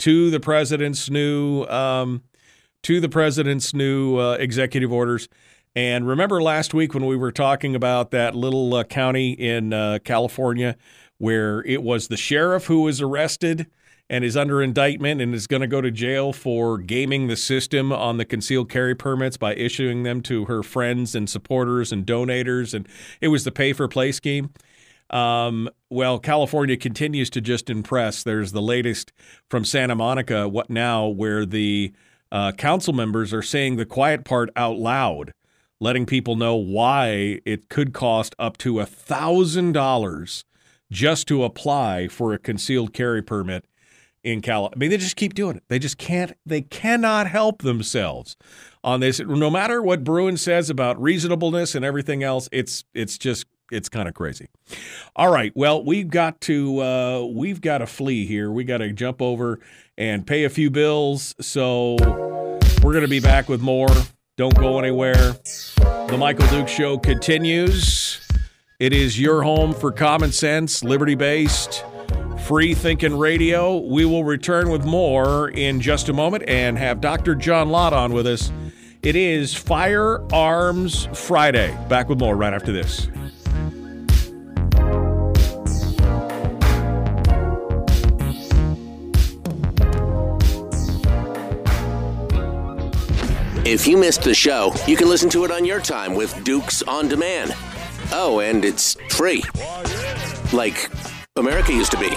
to 0.02 0.30
the 0.30 0.40
president's 0.40 1.08
new 1.08 1.62
um, 1.66 2.24
to 2.82 3.00
the 3.00 3.08
president's 3.08 3.72
new 3.72 4.18
uh, 4.18 4.32
executive 4.34 4.92
orders. 4.92 5.28
And 5.76 6.08
remember 6.08 6.42
last 6.42 6.74
week 6.74 6.92
when 6.92 7.06
we 7.06 7.16
were 7.16 7.30
talking 7.30 7.76
about 7.76 8.10
that 8.10 8.34
little 8.34 8.74
uh, 8.74 8.82
county 8.82 9.30
in 9.30 9.72
uh, 9.72 10.00
California 10.02 10.76
where 11.18 11.64
it 11.66 11.84
was 11.84 12.08
the 12.08 12.16
sheriff 12.16 12.64
who 12.64 12.82
was 12.82 13.00
arrested 13.00 13.68
and 14.10 14.24
is 14.24 14.36
under 14.36 14.60
indictment 14.60 15.20
and 15.20 15.36
is 15.36 15.46
going 15.46 15.62
to 15.62 15.68
go 15.68 15.80
to 15.80 15.92
jail 15.92 16.32
for 16.32 16.78
gaming 16.78 17.28
the 17.28 17.36
system 17.36 17.92
on 17.92 18.16
the 18.16 18.24
concealed 18.24 18.68
carry 18.68 18.96
permits 18.96 19.36
by 19.36 19.54
issuing 19.54 20.02
them 20.02 20.20
to 20.22 20.46
her 20.46 20.64
friends 20.64 21.14
and 21.14 21.30
supporters 21.30 21.92
and 21.92 22.04
donators. 22.04 22.74
And 22.74 22.88
it 23.20 23.28
was 23.28 23.44
the 23.44 23.52
pay 23.52 23.72
for 23.72 23.86
play 23.86 24.10
scheme. 24.10 24.50
Um, 25.12 25.68
well, 25.90 26.18
California 26.18 26.76
continues 26.76 27.28
to 27.30 27.40
just 27.40 27.68
impress. 27.68 28.22
There's 28.22 28.52
the 28.52 28.62
latest 28.62 29.12
from 29.50 29.64
Santa 29.64 29.94
Monica, 29.94 30.48
what 30.48 30.70
now, 30.70 31.06
where 31.06 31.44
the 31.44 31.92
uh, 32.30 32.52
council 32.52 32.94
members 32.94 33.32
are 33.34 33.42
saying 33.42 33.76
the 33.76 33.84
quiet 33.84 34.24
part 34.24 34.48
out 34.56 34.78
loud, 34.78 35.32
letting 35.80 36.06
people 36.06 36.34
know 36.34 36.56
why 36.56 37.40
it 37.44 37.68
could 37.68 37.92
cost 37.92 38.34
up 38.38 38.56
to 38.58 38.80
a 38.80 38.86
thousand 38.86 39.72
dollars 39.72 40.44
just 40.90 41.28
to 41.28 41.44
apply 41.44 42.08
for 42.08 42.32
a 42.32 42.38
concealed 42.38 42.92
carry 42.94 43.22
permit 43.22 43.66
in 44.24 44.40
Cal. 44.40 44.70
I 44.72 44.78
mean, 44.78 44.90
they 44.90 44.96
just 44.96 45.16
keep 45.16 45.34
doing 45.34 45.56
it. 45.56 45.64
They 45.68 45.78
just 45.78 45.98
can't. 45.98 46.32
They 46.46 46.62
cannot 46.62 47.26
help 47.26 47.62
themselves 47.62 48.36
on 48.84 49.00
this. 49.00 49.20
No 49.20 49.50
matter 49.50 49.82
what 49.82 50.04
Bruen 50.04 50.36
says 50.36 50.70
about 50.70 51.00
reasonableness 51.00 51.74
and 51.74 51.84
everything 51.84 52.22
else, 52.22 52.48
it's 52.52 52.84
it's 52.94 53.18
just 53.18 53.46
it's 53.72 53.88
kind 53.88 54.08
of 54.08 54.14
crazy. 54.14 54.48
All 55.16 55.32
right. 55.32 55.52
Well, 55.54 55.82
we've 55.84 56.08
got 56.10 56.40
to 56.42 56.80
uh, 56.80 57.24
we've 57.26 57.60
got 57.60 57.78
to 57.78 57.86
flee 57.86 58.26
here. 58.26 58.50
We 58.50 58.64
got 58.64 58.78
to 58.78 58.92
jump 58.92 59.20
over 59.22 59.58
and 59.98 60.26
pay 60.26 60.44
a 60.44 60.50
few 60.50 60.70
bills. 60.70 61.34
So 61.40 61.96
We're 62.82 62.92
going 62.92 63.02
to 63.02 63.08
be 63.08 63.20
back 63.20 63.48
with 63.48 63.60
more. 63.60 63.88
Don't 64.36 64.54
go 64.56 64.78
anywhere. 64.78 65.36
The 66.08 66.16
Michael 66.18 66.46
Duke 66.48 66.66
Show 66.68 66.98
continues. 66.98 68.20
It 68.80 68.92
is 68.92 69.20
your 69.20 69.42
home 69.42 69.72
for 69.72 69.92
common 69.92 70.32
sense, 70.32 70.82
liberty 70.82 71.14
based, 71.14 71.84
free 72.46 72.74
thinking 72.74 73.16
radio. 73.16 73.76
We 73.76 74.04
will 74.04 74.24
return 74.24 74.70
with 74.70 74.84
more 74.84 75.50
in 75.50 75.80
just 75.80 76.08
a 76.08 76.12
moment 76.12 76.42
and 76.48 76.76
have 76.76 77.00
Dr. 77.00 77.36
John 77.36 77.68
Lott 77.70 77.92
on 77.92 78.12
with 78.12 78.26
us. 78.26 78.50
It 79.02 79.14
is 79.14 79.54
Firearms 79.54 81.08
Friday. 81.14 81.76
Back 81.88 82.08
with 82.08 82.18
more 82.18 82.34
right 82.36 82.52
after 82.52 82.72
this. 82.72 83.08
If 93.64 93.86
you 93.86 93.96
missed 93.96 94.22
the 94.22 94.34
show, 94.34 94.74
you 94.88 94.96
can 94.96 95.08
listen 95.08 95.30
to 95.30 95.44
it 95.44 95.52
on 95.52 95.64
your 95.64 95.80
time 95.80 96.16
with 96.16 96.42
Dukes 96.42 96.82
on 96.82 97.06
Demand. 97.06 97.54
Oh, 98.10 98.40
and 98.40 98.64
it's 98.64 98.96
free. 99.10 99.44
Like 100.52 100.90
America 101.36 101.72
used 101.72 101.92
to 101.92 101.96
be. 101.96 102.10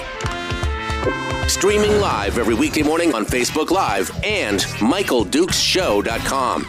Streaming 1.48 2.02
live 2.02 2.40
every 2.40 2.56
weekday 2.56 2.82
morning 2.82 3.14
on 3.14 3.26
Facebook 3.26 3.70
Live 3.70 4.10
and 4.24 4.62
MichaelDukesShow.com. 4.62 6.66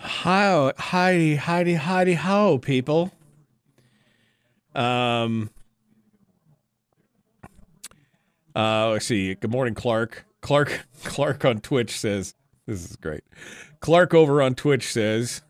Hi, 0.00 0.72
Heidi, 0.76 1.36
Heidi, 1.36 1.74
Heidi, 1.74 2.14
ho, 2.14 2.58
people. 2.58 3.12
Um, 4.74 5.50
uh, 8.54 8.90
let's 8.90 9.06
see. 9.06 9.34
Good 9.34 9.50
morning, 9.50 9.74
Clark. 9.74 10.26
Clark, 10.40 10.86
Clark 11.04 11.44
on 11.44 11.60
Twitch 11.60 11.98
says, 11.98 12.34
"This 12.66 12.88
is 12.88 12.96
great." 12.96 13.24
Clark 13.80 14.14
over 14.14 14.42
on 14.42 14.54
Twitch 14.54 14.92
says, 14.92 15.42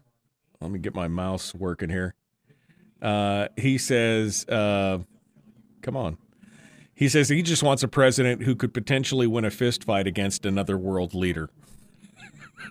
"Let 0.61 0.71
me 0.71 0.79
get 0.79 0.95
my 0.95 1.09
mouse 1.09 1.55
working 1.55 1.91
here." 1.91 2.15
Uh, 3.03 3.49
he 3.57 3.79
says, 3.79 4.47
uh, 4.49 4.99
"Come 5.83 5.97
on." 5.97 6.19
He 6.95 7.09
says 7.09 7.29
he 7.29 7.43
just 7.43 7.63
wants 7.63 7.83
a 7.83 7.89
president 7.89 8.45
who 8.45 8.55
could 8.55 8.73
potentially 8.73 9.27
win 9.27 9.45
a 9.45 9.51
fist 9.51 9.85
fight 9.85 10.07
against 10.07 10.47
another 10.47 10.79
world 10.79 11.13
leader. 11.13 11.51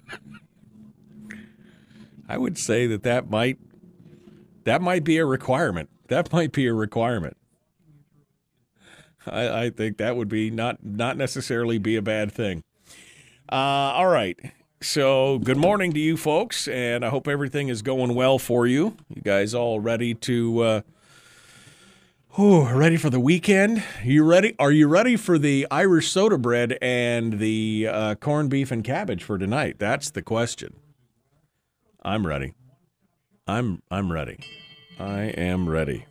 I 2.29 2.37
would 2.37 2.57
say 2.57 2.87
that 2.87 3.03
that 3.03 3.29
might 3.29 3.57
that 4.63 4.81
might 4.81 5.03
be 5.03 5.17
a 5.17 5.25
requirement. 5.25 5.89
That 6.07 6.31
might 6.31 6.53
be 6.53 6.67
a 6.67 6.73
requirement. 6.73 7.35
I, 9.27 9.65
I 9.65 9.69
think 9.69 9.97
that 9.97 10.15
would 10.15 10.29
be 10.29 10.49
not 10.49 10.83
not 10.83 11.17
necessarily 11.17 11.77
be 11.77 11.95
a 11.95 12.01
bad 12.01 12.31
thing. 12.31 12.63
Uh, 13.51 13.55
all 13.55 14.07
right. 14.07 14.37
So 14.81 15.39
good 15.39 15.57
morning 15.57 15.93
to 15.93 15.99
you 15.99 16.17
folks, 16.17 16.67
and 16.67 17.05
I 17.05 17.09
hope 17.09 17.27
everything 17.27 17.69
is 17.69 17.81
going 17.81 18.15
well 18.15 18.37
for 18.37 18.67
you. 18.67 18.97
You 19.13 19.21
guys 19.21 19.53
all 19.53 19.79
ready 19.79 20.13
to 20.13 20.59
uh, 20.59 20.81
whew, 22.31 22.67
ready 22.67 22.97
for 22.97 23.09
the 23.09 23.19
weekend? 23.19 23.81
You 24.03 24.25
ready? 24.25 24.55
Are 24.59 24.71
you 24.71 24.87
ready 24.87 25.15
for 25.15 25.37
the 25.39 25.67
Irish 25.71 26.09
soda 26.09 26.37
bread 26.37 26.77
and 26.81 27.39
the 27.39 27.87
uh, 27.89 28.15
corned 28.15 28.49
beef 28.49 28.71
and 28.71 28.83
cabbage 28.83 29.23
for 29.23 29.37
tonight? 29.37 29.77
That's 29.79 30.09
the 30.09 30.21
question. 30.21 30.75
I'm 32.01 32.27
ready. 32.27 32.53
I'm 33.47 33.81
I'm 33.89 34.11
ready. 34.11 34.39
I 34.99 35.21
am 35.23 35.69
ready. 35.69 36.05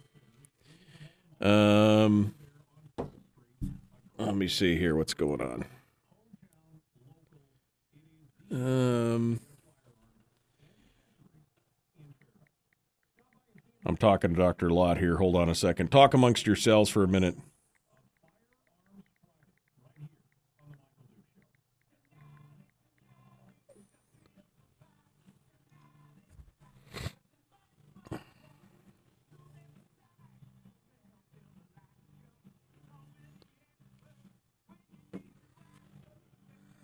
Um 1.40 2.35
let 4.26 4.36
me 4.36 4.48
see 4.48 4.76
here 4.76 4.94
what's 4.96 5.14
going 5.14 5.40
on. 5.40 5.64
Um 8.50 9.40
I'm 13.84 13.96
talking 13.96 14.30
to 14.34 14.36
Dr. 14.36 14.70
Lott 14.70 14.98
here. 14.98 15.16
Hold 15.16 15.34
on 15.34 15.48
a 15.48 15.54
second. 15.54 15.90
Talk 15.90 16.14
amongst 16.14 16.46
yourselves 16.46 16.88
for 16.88 17.02
a 17.02 17.08
minute. 17.08 17.36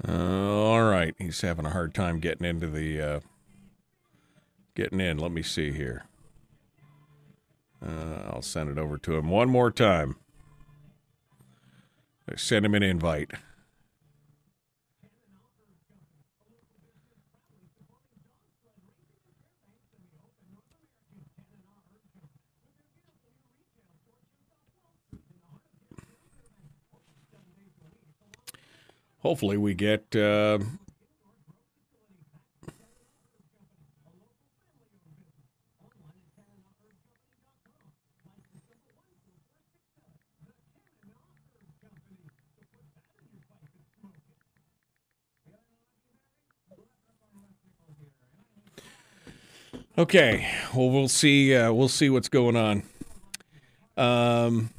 All 0.08 0.82
right, 0.84 1.14
he's 1.18 1.42
having 1.42 1.66
a 1.66 1.70
hard 1.70 1.94
time 1.94 2.18
getting 2.18 2.46
into 2.46 2.66
the 2.66 3.00
uh, 3.00 3.20
getting 4.74 5.00
in. 5.00 5.18
Let 5.18 5.32
me 5.32 5.42
see 5.42 5.70
here. 5.72 6.04
Uh, 7.84 8.30
I'll 8.30 8.42
send 8.42 8.70
it 8.70 8.78
over 8.78 8.96
to 8.96 9.16
him 9.16 9.28
one 9.28 9.50
more 9.50 9.70
time. 9.70 10.16
Send 12.36 12.64
him 12.64 12.74
an 12.74 12.82
invite. 12.82 13.32
Hopefully, 29.20 29.56
we 29.56 29.74
get. 29.74 30.14
Uh, 30.14 30.58
Okay, 49.96 50.48
well 50.74 50.90
we'll 50.90 51.08
see. 51.08 51.54
Uh, 51.56 51.72
we'll 51.72 51.88
see 51.88 52.08
what's 52.08 52.28
going 52.28 52.54
on. 52.54 52.84
Um, 53.96 54.70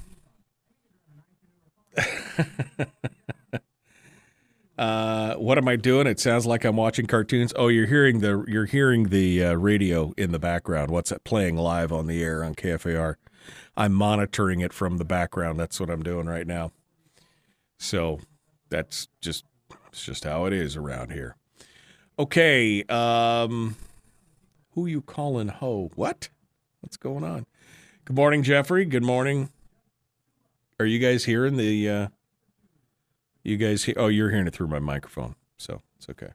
uh, 4.80 5.36
what 5.36 5.58
am 5.58 5.68
I 5.68 5.76
doing? 5.76 6.08
It 6.08 6.22
sounds 6.22 6.46
like 6.46 6.64
I'm 6.64 6.78
watching 6.78 7.06
cartoons. 7.06 7.52
Oh, 7.58 7.68
you're 7.68 7.86
hearing 7.86 8.20
the 8.20 8.46
you're 8.48 8.66
hearing 8.66 9.10
the 9.10 9.44
uh, 9.44 9.54
radio 9.56 10.14
in 10.16 10.32
the 10.32 10.40
background. 10.40 10.90
What's 10.90 11.10
that 11.10 11.26
playing 11.26 11.58
live 11.58 11.92
on 11.92 12.08
the 12.08 12.24
air 12.24 12.46
on 12.46 12.56
KFAR? 12.56 13.16
I'm 13.76 13.94
monitoring 13.94 14.62
it 14.62 14.72
from 14.72 14.98
the 14.98 15.04
background. 15.04 15.60
That's 15.60 15.82
what 15.82 15.90
I'm 15.90 16.02
doing 16.02 16.28
right 16.28 16.48
now. 16.48 16.72
So 17.78 18.22
that's 18.70 19.10
just 19.20 19.44
it's 19.88 20.06
just 20.06 20.24
how 20.24 20.46
it 20.46 20.54
is 20.54 20.78
around 20.78 21.12
here. 21.12 21.36
Okay. 22.18 22.84
Um, 22.84 23.76
who 24.72 24.86
you 24.86 25.02
calling 25.02 25.50
ho? 25.50 25.92
What? 25.96 26.30
What's 26.80 26.96
going 26.96 27.26
on? 27.26 27.48
Good 28.06 28.16
morning, 28.16 28.44
Jeffrey. 28.44 28.86
Good 28.86 29.04
morning. 29.04 29.50
Are 30.80 30.86
you 30.86 31.00
guys 31.00 31.26
hearing 31.26 31.58
the? 31.58 31.90
Uh, 31.90 32.08
you 33.50 33.58
guys? 33.58 33.84
He- 33.84 33.96
oh, 33.96 34.08
you're 34.08 34.30
hearing 34.30 34.48
it 34.48 34.54
through 34.54 34.68
my 34.68 34.80
microphone, 34.80 35.36
so 35.58 35.82
it's 35.98 36.08
okay. 36.10 36.30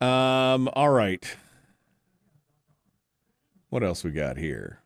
Um. 0.00 0.68
All 0.74 0.90
right. 0.90 1.36
What 3.70 3.82
else 3.82 4.04
we 4.04 4.10
got 4.10 4.36
here? 4.36 4.80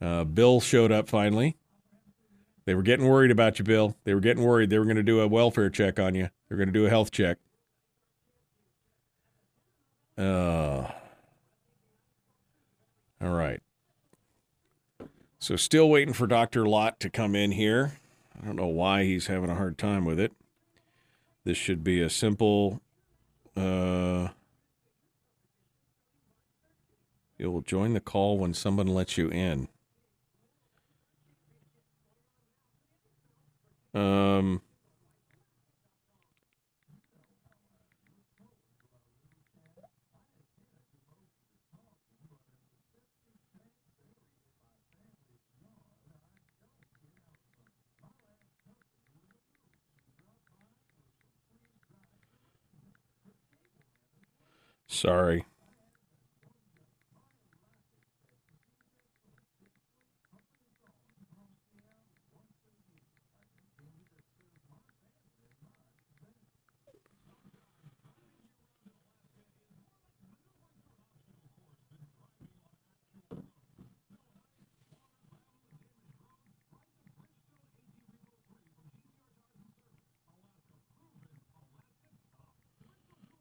Uh, 0.00 0.24
Bill 0.24 0.60
showed 0.60 0.90
up 0.90 1.08
finally. 1.08 1.56
They 2.64 2.74
were 2.74 2.82
getting 2.82 3.06
worried 3.06 3.30
about 3.30 3.58
you, 3.58 3.64
Bill. 3.64 3.96
They 4.04 4.14
were 4.14 4.20
getting 4.20 4.42
worried. 4.44 4.70
They 4.70 4.78
were 4.78 4.84
going 4.84 4.96
to 4.96 5.02
do 5.02 5.20
a 5.20 5.28
welfare 5.28 5.70
check 5.70 5.98
on 6.00 6.14
you. 6.14 6.30
They're 6.48 6.56
going 6.56 6.68
to 6.68 6.72
do 6.72 6.86
a 6.86 6.90
health 6.90 7.10
check. 7.10 7.38
Uh, 10.18 10.90
all 13.20 13.34
right. 13.34 13.60
So 15.38 15.56
still 15.56 15.88
waiting 15.90 16.14
for 16.14 16.26
Dr. 16.26 16.66
Lott 16.66 16.98
to 17.00 17.10
come 17.10 17.36
in 17.36 17.52
here. 17.52 17.98
I 18.40 18.44
don't 18.44 18.56
know 18.56 18.66
why 18.66 19.04
he's 19.04 19.26
having 19.26 19.50
a 19.50 19.54
hard 19.54 19.78
time 19.78 20.04
with 20.04 20.20
it. 20.20 20.32
This 21.44 21.56
should 21.56 21.82
be 21.84 22.00
a 22.02 22.10
simple 22.10 22.80
uh 23.56 24.28
You'll 27.38 27.60
join 27.60 27.92
the 27.92 28.00
call 28.00 28.38
when 28.38 28.54
someone 28.54 28.86
lets 28.86 29.18
you 29.18 29.28
in. 29.28 29.68
Um 33.94 34.62
Sorry. 54.96 55.44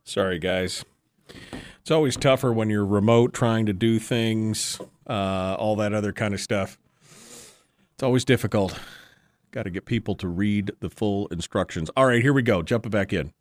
Sorry, 0.03 0.37
guys. 0.37 0.83
It's 1.85 1.91
always 1.91 2.17
tougher 2.17 2.51
when 2.51 2.71
you're 2.71 2.83
remote 2.83 3.31
trying 3.31 3.67
to 3.67 3.73
do 3.73 3.99
things, 3.99 4.81
uh, 5.05 5.55
all 5.59 5.75
that 5.75 5.93
other 5.93 6.11
kind 6.11 6.33
of 6.33 6.39
stuff. 6.41 6.79
It's 7.93 8.01
always 8.01 8.25
difficult. 8.25 8.79
Got 9.51 9.65
to 9.65 9.69
get 9.69 9.85
people 9.85 10.15
to 10.15 10.27
read 10.27 10.71
the 10.79 10.89
full 10.89 11.27
instructions. 11.27 11.91
All 11.95 12.07
right, 12.07 12.23
here 12.23 12.33
we 12.33 12.41
go. 12.41 12.63
Jumping 12.63 12.89
back 12.89 13.13
in. 13.13 13.33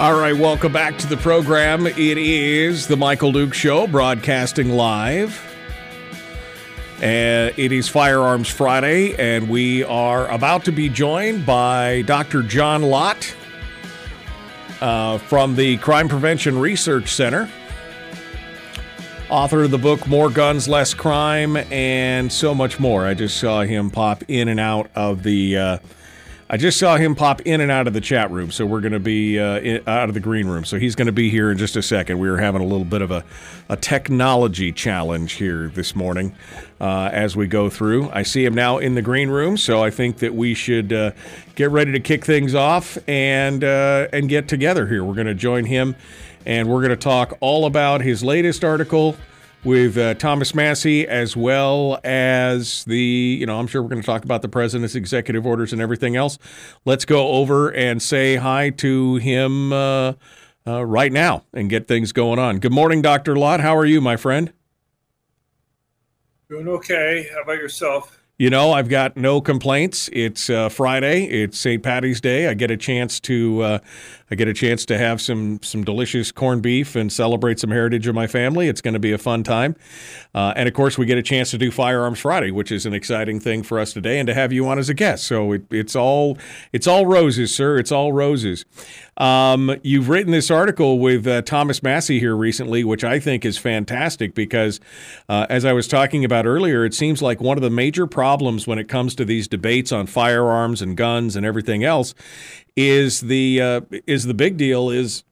All 0.00 0.18
right, 0.18 0.34
welcome 0.34 0.72
back 0.72 0.96
to 0.96 1.06
the 1.06 1.18
program. 1.18 1.86
It 1.86 1.98
is 1.98 2.86
the 2.86 2.96
Michael 2.96 3.32
Duke 3.32 3.52
Show, 3.52 3.86
broadcasting 3.86 4.70
live. 4.70 5.38
It 7.02 7.70
is 7.70 7.86
Firearms 7.86 8.48
Friday, 8.48 9.14
and 9.16 9.50
we 9.50 9.84
are 9.84 10.26
about 10.28 10.64
to 10.64 10.72
be 10.72 10.88
joined 10.88 11.44
by 11.44 12.00
Dr. 12.06 12.42
John 12.42 12.80
Lott 12.80 13.36
uh, 14.80 15.18
from 15.18 15.54
the 15.54 15.76
Crime 15.76 16.08
Prevention 16.08 16.58
Research 16.58 17.12
Center, 17.12 17.50
author 19.28 19.64
of 19.64 19.70
the 19.70 19.76
book 19.76 20.06
More 20.06 20.30
Guns, 20.30 20.66
Less 20.66 20.94
Crime, 20.94 21.58
and 21.70 22.32
so 22.32 22.54
much 22.54 22.80
more. 22.80 23.04
I 23.04 23.12
just 23.12 23.36
saw 23.36 23.60
him 23.64 23.90
pop 23.90 24.24
in 24.28 24.48
and 24.48 24.60
out 24.60 24.90
of 24.94 25.24
the. 25.24 25.58
Uh, 25.58 25.78
I 26.52 26.56
just 26.56 26.80
saw 26.80 26.96
him 26.96 27.14
pop 27.14 27.42
in 27.42 27.60
and 27.60 27.70
out 27.70 27.86
of 27.86 27.92
the 27.92 28.00
chat 28.00 28.28
room, 28.32 28.50
so 28.50 28.66
we're 28.66 28.80
going 28.80 28.90
to 28.90 28.98
be 28.98 29.38
uh, 29.38 29.60
in, 29.60 29.88
out 29.88 30.08
of 30.08 30.14
the 30.14 30.20
green 30.20 30.48
room. 30.48 30.64
So 30.64 30.80
he's 30.80 30.96
going 30.96 31.06
to 31.06 31.12
be 31.12 31.30
here 31.30 31.48
in 31.52 31.56
just 31.56 31.76
a 31.76 31.82
second. 31.82 32.18
We 32.18 32.28
were 32.28 32.38
having 32.38 32.60
a 32.60 32.64
little 32.64 32.84
bit 32.84 33.02
of 33.02 33.12
a, 33.12 33.24
a 33.68 33.76
technology 33.76 34.72
challenge 34.72 35.34
here 35.34 35.68
this 35.68 35.94
morning 35.94 36.34
uh, 36.80 37.08
as 37.12 37.36
we 37.36 37.46
go 37.46 37.70
through. 37.70 38.10
I 38.10 38.24
see 38.24 38.44
him 38.44 38.54
now 38.54 38.78
in 38.78 38.96
the 38.96 39.00
green 39.02 39.30
room, 39.30 39.56
so 39.56 39.80
I 39.80 39.90
think 39.90 40.18
that 40.18 40.34
we 40.34 40.54
should 40.54 40.92
uh, 40.92 41.12
get 41.54 41.70
ready 41.70 41.92
to 41.92 42.00
kick 42.00 42.24
things 42.24 42.52
off 42.52 42.98
and 43.06 43.62
uh, 43.62 44.08
and 44.12 44.28
get 44.28 44.48
together 44.48 44.88
here. 44.88 45.04
We're 45.04 45.14
going 45.14 45.28
to 45.28 45.36
join 45.36 45.66
him, 45.66 45.94
and 46.46 46.68
we're 46.68 46.80
going 46.80 46.90
to 46.90 46.96
talk 46.96 47.38
all 47.38 47.64
about 47.64 48.00
his 48.00 48.24
latest 48.24 48.64
article 48.64 49.16
with 49.64 49.98
uh, 49.98 50.14
Thomas 50.14 50.54
Massie, 50.54 51.06
as 51.06 51.36
well 51.36 52.00
as 52.02 52.84
the, 52.84 53.36
you 53.40 53.46
know, 53.46 53.58
I'm 53.58 53.66
sure 53.66 53.82
we're 53.82 53.88
going 53.88 54.00
to 54.00 54.06
talk 54.06 54.24
about 54.24 54.42
the 54.42 54.48
president's 54.48 54.94
executive 54.94 55.46
orders 55.46 55.72
and 55.72 55.82
everything 55.82 56.16
else. 56.16 56.38
Let's 56.84 57.04
go 57.04 57.28
over 57.28 57.68
and 57.68 58.02
say 58.02 58.36
hi 58.36 58.70
to 58.70 59.16
him 59.16 59.72
uh, 59.72 60.14
uh, 60.66 60.84
right 60.84 61.12
now 61.12 61.44
and 61.52 61.68
get 61.68 61.88
things 61.88 62.12
going 62.12 62.38
on. 62.38 62.58
Good 62.58 62.72
morning, 62.72 63.02
Dr. 63.02 63.36
Lott. 63.36 63.60
How 63.60 63.76
are 63.76 63.86
you, 63.86 64.00
my 64.00 64.16
friend? 64.16 64.52
Doing 66.48 66.68
okay. 66.68 67.28
How 67.32 67.42
about 67.42 67.58
yourself? 67.58 68.19
You 68.40 68.48
know, 68.48 68.72
I've 68.72 68.88
got 68.88 69.18
no 69.18 69.42
complaints. 69.42 70.08
It's 70.14 70.48
uh, 70.48 70.70
Friday. 70.70 71.24
It's 71.24 71.58
St. 71.58 71.82
Patty's 71.82 72.22
Day. 72.22 72.48
I 72.48 72.54
get 72.54 72.70
a 72.70 72.76
chance 72.78 73.20
to 73.20 73.60
uh, 73.60 73.78
I 74.30 74.34
get 74.34 74.48
a 74.48 74.54
chance 74.54 74.86
to 74.86 74.96
have 74.96 75.20
some 75.20 75.60
some 75.62 75.84
delicious 75.84 76.32
corned 76.32 76.62
beef 76.62 76.96
and 76.96 77.12
celebrate 77.12 77.60
some 77.60 77.70
heritage 77.70 78.06
of 78.06 78.14
my 78.14 78.26
family. 78.26 78.68
It's 78.68 78.80
going 78.80 78.94
to 78.94 78.98
be 78.98 79.12
a 79.12 79.18
fun 79.18 79.42
time, 79.42 79.76
uh, 80.34 80.54
and 80.56 80.66
of 80.66 80.72
course, 80.72 80.96
we 80.96 81.04
get 81.04 81.18
a 81.18 81.22
chance 81.22 81.50
to 81.50 81.58
do 81.58 81.70
Firearms 81.70 82.20
Friday, 82.20 82.50
which 82.50 82.72
is 82.72 82.86
an 82.86 82.94
exciting 82.94 83.40
thing 83.40 83.62
for 83.62 83.78
us 83.78 83.92
today, 83.92 84.18
and 84.18 84.26
to 84.26 84.32
have 84.32 84.54
you 84.54 84.66
on 84.68 84.78
as 84.78 84.88
a 84.88 84.94
guest. 84.94 85.26
So 85.26 85.52
it, 85.52 85.64
it's 85.70 85.94
all 85.94 86.38
it's 86.72 86.86
all 86.86 87.04
roses, 87.04 87.54
sir. 87.54 87.76
It's 87.76 87.92
all 87.92 88.10
roses. 88.14 88.64
Um, 89.20 89.76
you've 89.82 90.08
written 90.08 90.32
this 90.32 90.50
article 90.50 90.98
with 90.98 91.26
uh, 91.26 91.42
Thomas 91.42 91.82
Massie 91.82 92.18
here 92.20 92.34
recently, 92.34 92.84
which 92.84 93.04
I 93.04 93.20
think 93.20 93.44
is 93.44 93.58
fantastic 93.58 94.34
because, 94.34 94.80
uh, 95.28 95.46
as 95.50 95.66
I 95.66 95.74
was 95.74 95.86
talking 95.86 96.24
about 96.24 96.46
earlier, 96.46 96.86
it 96.86 96.94
seems 96.94 97.20
like 97.20 97.38
one 97.38 97.58
of 97.58 97.62
the 97.62 97.68
major 97.68 98.06
problems 98.06 98.66
when 98.66 98.78
it 98.78 98.88
comes 98.88 99.14
to 99.16 99.26
these 99.26 99.46
debates 99.46 99.92
on 99.92 100.06
firearms 100.06 100.80
and 100.80 100.96
guns 100.96 101.36
and 101.36 101.44
everything 101.44 101.84
else 101.84 102.14
is 102.76 103.20
the 103.20 103.60
uh, 103.60 103.80
is 104.06 104.24
the 104.24 104.32
big 104.32 104.56
deal 104.56 104.88
is 104.88 105.22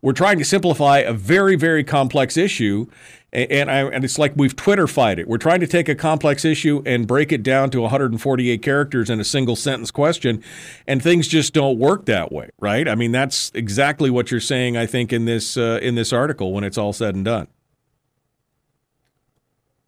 we're 0.00 0.14
trying 0.14 0.38
to 0.38 0.44
simplify 0.44 1.00
a 1.00 1.12
very 1.12 1.54
very 1.54 1.84
complex 1.84 2.38
issue 2.38 2.86
and 3.32 3.70
I, 3.70 3.84
and 3.84 4.04
it's 4.04 4.18
like 4.18 4.34
we've 4.36 4.54
Twitterfied 4.54 5.18
it. 5.18 5.26
We're 5.26 5.38
trying 5.38 5.60
to 5.60 5.66
take 5.66 5.88
a 5.88 5.94
complex 5.94 6.44
issue 6.44 6.82
and 6.84 7.06
break 7.06 7.32
it 7.32 7.42
down 7.42 7.70
to 7.70 7.80
148 7.80 8.62
characters 8.62 9.08
in 9.08 9.20
a 9.20 9.24
single 9.24 9.56
sentence 9.56 9.90
question, 9.90 10.42
and 10.86 11.02
things 11.02 11.28
just 11.28 11.54
don't 11.54 11.78
work 11.78 12.04
that 12.06 12.30
way, 12.30 12.50
right? 12.60 12.86
I 12.86 12.94
mean, 12.94 13.12
that's 13.12 13.50
exactly 13.54 14.10
what 14.10 14.30
you're 14.30 14.40
saying. 14.40 14.76
I 14.76 14.86
think 14.86 15.12
in 15.12 15.24
this 15.24 15.56
uh, 15.56 15.78
in 15.82 15.94
this 15.94 16.12
article 16.12 16.52
when 16.52 16.64
it's 16.64 16.76
all 16.76 16.92
said 16.92 17.14
and 17.14 17.24
done. 17.24 17.48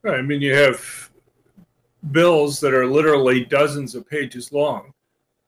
I 0.06 0.22
mean, 0.22 0.42
you 0.42 0.54
have 0.54 1.10
bills 2.12 2.60
that 2.60 2.74
are 2.74 2.86
literally 2.86 3.44
dozens 3.44 3.94
of 3.94 4.08
pages 4.08 4.52
long, 4.52 4.92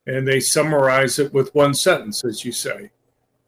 and 0.07 0.27
they 0.27 0.41
summarize 0.41 1.19
it 1.19 1.33
with 1.33 1.55
one 1.55 1.75
sentence, 1.75 2.25
as 2.25 2.45
you 2.45 2.53
say. 2.53 2.91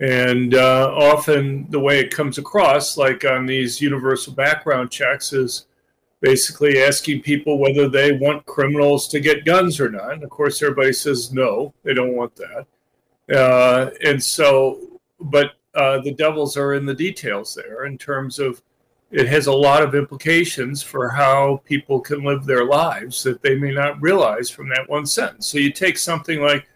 And 0.01 0.55
uh, 0.55 0.93
often 0.95 1.67
the 1.71 1.81
way 1.81 1.99
it 1.99 2.15
comes 2.15 2.39
across, 2.39 2.97
like 2.97 3.25
on 3.25 3.47
these 3.47 3.81
universal 3.81 4.33
background 4.33 4.91
checks, 4.91 5.33
is 5.33 5.67
basically 6.21 6.83
asking 6.83 7.23
people 7.23 7.59
whether 7.59 7.89
they 7.89 8.13
want 8.13 8.47
criminals 8.47 9.09
to 9.09 9.21
get 9.21 9.45
guns 9.45 9.81
or 9.81 9.91
not. 9.91 10.13
And 10.13 10.23
of 10.23 10.31
course, 10.31 10.63
everybody 10.63 10.93
says 10.93 11.33
no, 11.33 11.73
they 11.83 11.95
don't 11.95 12.17
want 12.17 12.35
that. 12.37 12.67
Uh, 13.37 13.91
and 14.05 14.23
so, 14.23 15.01
but 15.21 15.53
uh, 15.75 16.01
the 16.01 16.15
devils 16.15 16.57
are 16.57 16.75
in 16.75 16.87
the 16.87 16.95
details 16.95 17.55
there 17.55 17.87
in 17.87 17.99
terms 17.99 18.39
of 18.39 18.63
it 19.11 19.27
has 19.27 19.47
a 19.47 19.53
lot 19.53 19.83
of 19.83 19.95
implications 19.95 20.83
for 20.83 21.09
how 21.09 21.63
people 21.65 22.01
can 22.01 22.23
live 22.23 22.45
their 22.45 22.65
lives 22.65 23.23
that 23.23 23.43
they 23.43 23.55
may 23.55 23.73
not 23.73 24.01
realize 24.03 24.51
from 24.51 24.69
that 24.69 24.89
one 24.89 25.07
sentence. 25.07 25.47
So 25.47 25.59
you 25.59 25.73
take 25.73 25.97
something 25.97 26.41
like 26.41 26.69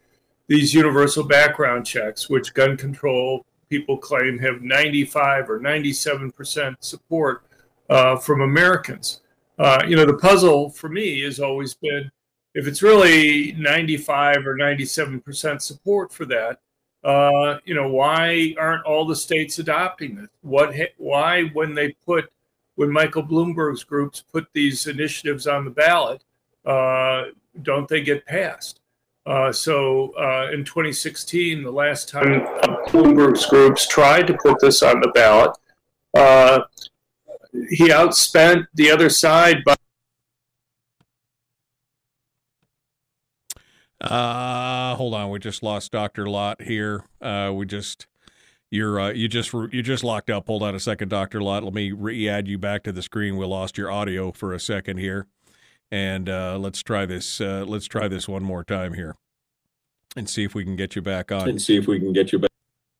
these 0.53 0.75
universal 0.75 1.25
background 1.25 1.87
checks, 1.87 2.29
which 2.29 2.53
gun 2.53 2.77
control 2.77 3.47
people 3.71 3.97
claim 3.97 4.39
have 4.39 4.61
95 4.61 5.49
or 5.49 5.59
97% 5.59 6.75
support 6.81 7.47
uh, 7.89 8.17
from 8.17 8.43
Americans. 8.43 9.23
Uh, 9.59 9.83
you 9.89 9.97
know, 9.97 10.05
the 10.05 10.19
puzzle 10.19 10.69
for 10.69 10.91
me 10.91 11.23
has 11.23 11.41
always 11.41 11.73
been 11.73 12.11
if 12.55 12.67
it's 12.67 12.83
really 12.83 13.53
95 13.53 14.47
or 14.47 14.55
97% 14.55 15.63
support 15.63 16.13
for 16.13 16.27
that, 16.27 16.61
uh, 17.03 17.59
you 17.65 17.75
know, 17.75 17.89
why 17.89 18.55
aren't 18.59 18.85
all 18.85 19.07
the 19.07 19.17
states 19.17 19.59
adopting 19.59 20.19
it? 20.19 20.29
What, 20.43 20.75
why, 20.99 21.45
when 21.55 21.75
they 21.75 21.97
put, 22.05 22.31
when 22.75 22.91
Michael 22.91 23.23
Bloomberg's 23.23 23.85
groups 23.85 24.23
put 24.31 24.49
these 24.53 24.87
initiatives 24.87 25.47
on 25.47 25.65
the 25.65 25.71
ballot, 25.71 26.23
uh, 26.67 27.29
don't 27.63 27.89
they 27.89 28.03
get 28.03 28.27
passed? 28.27 28.82
Uh, 29.25 29.53
so 29.53 30.13
uh, 30.19 30.51
in 30.53 30.65
2016, 30.65 31.63
the 31.63 31.71
last 31.71 32.09
time 32.09 32.41
Bloomberg's 32.89 33.47
groups 33.47 33.87
tried 33.87 34.27
to 34.27 34.37
put 34.43 34.61
this 34.61 34.83
on 34.83 35.01
the 35.01 35.09
ballot, 35.15 35.57
uh, 36.15 36.63
he 37.71 37.89
outspent 37.89 38.67
the 38.75 38.91
other 38.91 39.09
side 39.09 39.63
by 39.65 39.77
Uh, 44.03 44.97
hold 44.97 45.15
on. 45.15 45.31
We 45.31 45.39
just 45.39 45.63
lost 45.63 45.93
Doctor 45.93 46.29
Lott 46.29 46.63
here. 46.63 47.05
Uh, 47.21 47.53
we 47.55 47.67
just 47.67 48.09
you're 48.69 48.99
uh, 48.99 49.13
you 49.13 49.29
just 49.29 49.53
you 49.53 49.81
just 49.83 50.03
locked 50.03 50.29
up. 50.29 50.49
Hold 50.49 50.65
on 50.65 50.75
a 50.75 50.81
second, 50.81 51.09
Doctor 51.09 51.41
Lott. 51.41 51.63
Let 51.63 51.73
me 51.73 51.93
re-add 51.93 52.49
you 52.49 52.59
back 52.59 52.83
to 52.85 52.93
the 52.93 53.03
screen. 53.03 53.37
We 53.37 53.47
lost 53.47 53.79
your 53.79 53.93
audio 53.93 54.33
for 54.33 54.53
a 54.53 54.59
second 54.59 54.99
here, 54.99 55.29
and 55.93 56.29
uh, 56.29 56.59
let's 56.59 56.83
try 56.83 57.07
this. 57.07 57.41
Uh, 57.41 57.65
let's 57.69 57.87
try 57.87 58.09
this 58.09 58.27
one 58.27 58.43
more 58.43 58.65
time 58.65 58.95
here, 58.95 59.15
and 60.17 60.29
see 60.29 60.43
if 60.43 60.55
we 60.55 60.65
can 60.65 60.75
get 60.75 60.97
you 60.97 61.03
back 61.03 61.31
on. 61.31 61.49
and 61.49 61.63
see 61.63 61.77
if 61.77 61.87
we 61.87 62.01
can 62.01 62.13
get 62.13 62.33
you 62.33 62.39
back. 62.41 62.51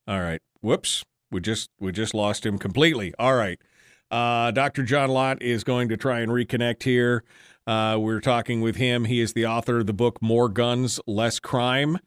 All 0.07 0.21
right. 0.21 0.39
Whoops. 0.61 1.03
We 1.31 1.41
just 1.41 1.69
we 1.79 1.91
just 1.91 2.13
lost 2.13 2.45
him 2.45 2.57
completely. 2.57 3.13
All 3.17 3.35
right. 3.35 3.59
Uh, 4.11 4.51
Dr. 4.51 4.83
John 4.83 5.09
Lott 5.09 5.41
is 5.41 5.63
going 5.63 5.89
to 5.89 5.97
try 5.97 6.19
and 6.19 6.31
reconnect 6.31 6.83
here. 6.83 7.23
Uh, 7.65 7.97
we're 7.99 8.21
talking 8.21 8.61
with 8.61 8.75
him. 8.75 9.05
He 9.05 9.19
is 9.19 9.33
the 9.33 9.47
author 9.47 9.79
of 9.79 9.87
the 9.87 9.93
book 9.93 10.21
More 10.21 10.47
Guns, 10.49 10.99
Less 11.07 11.39
Crime, 11.39 11.97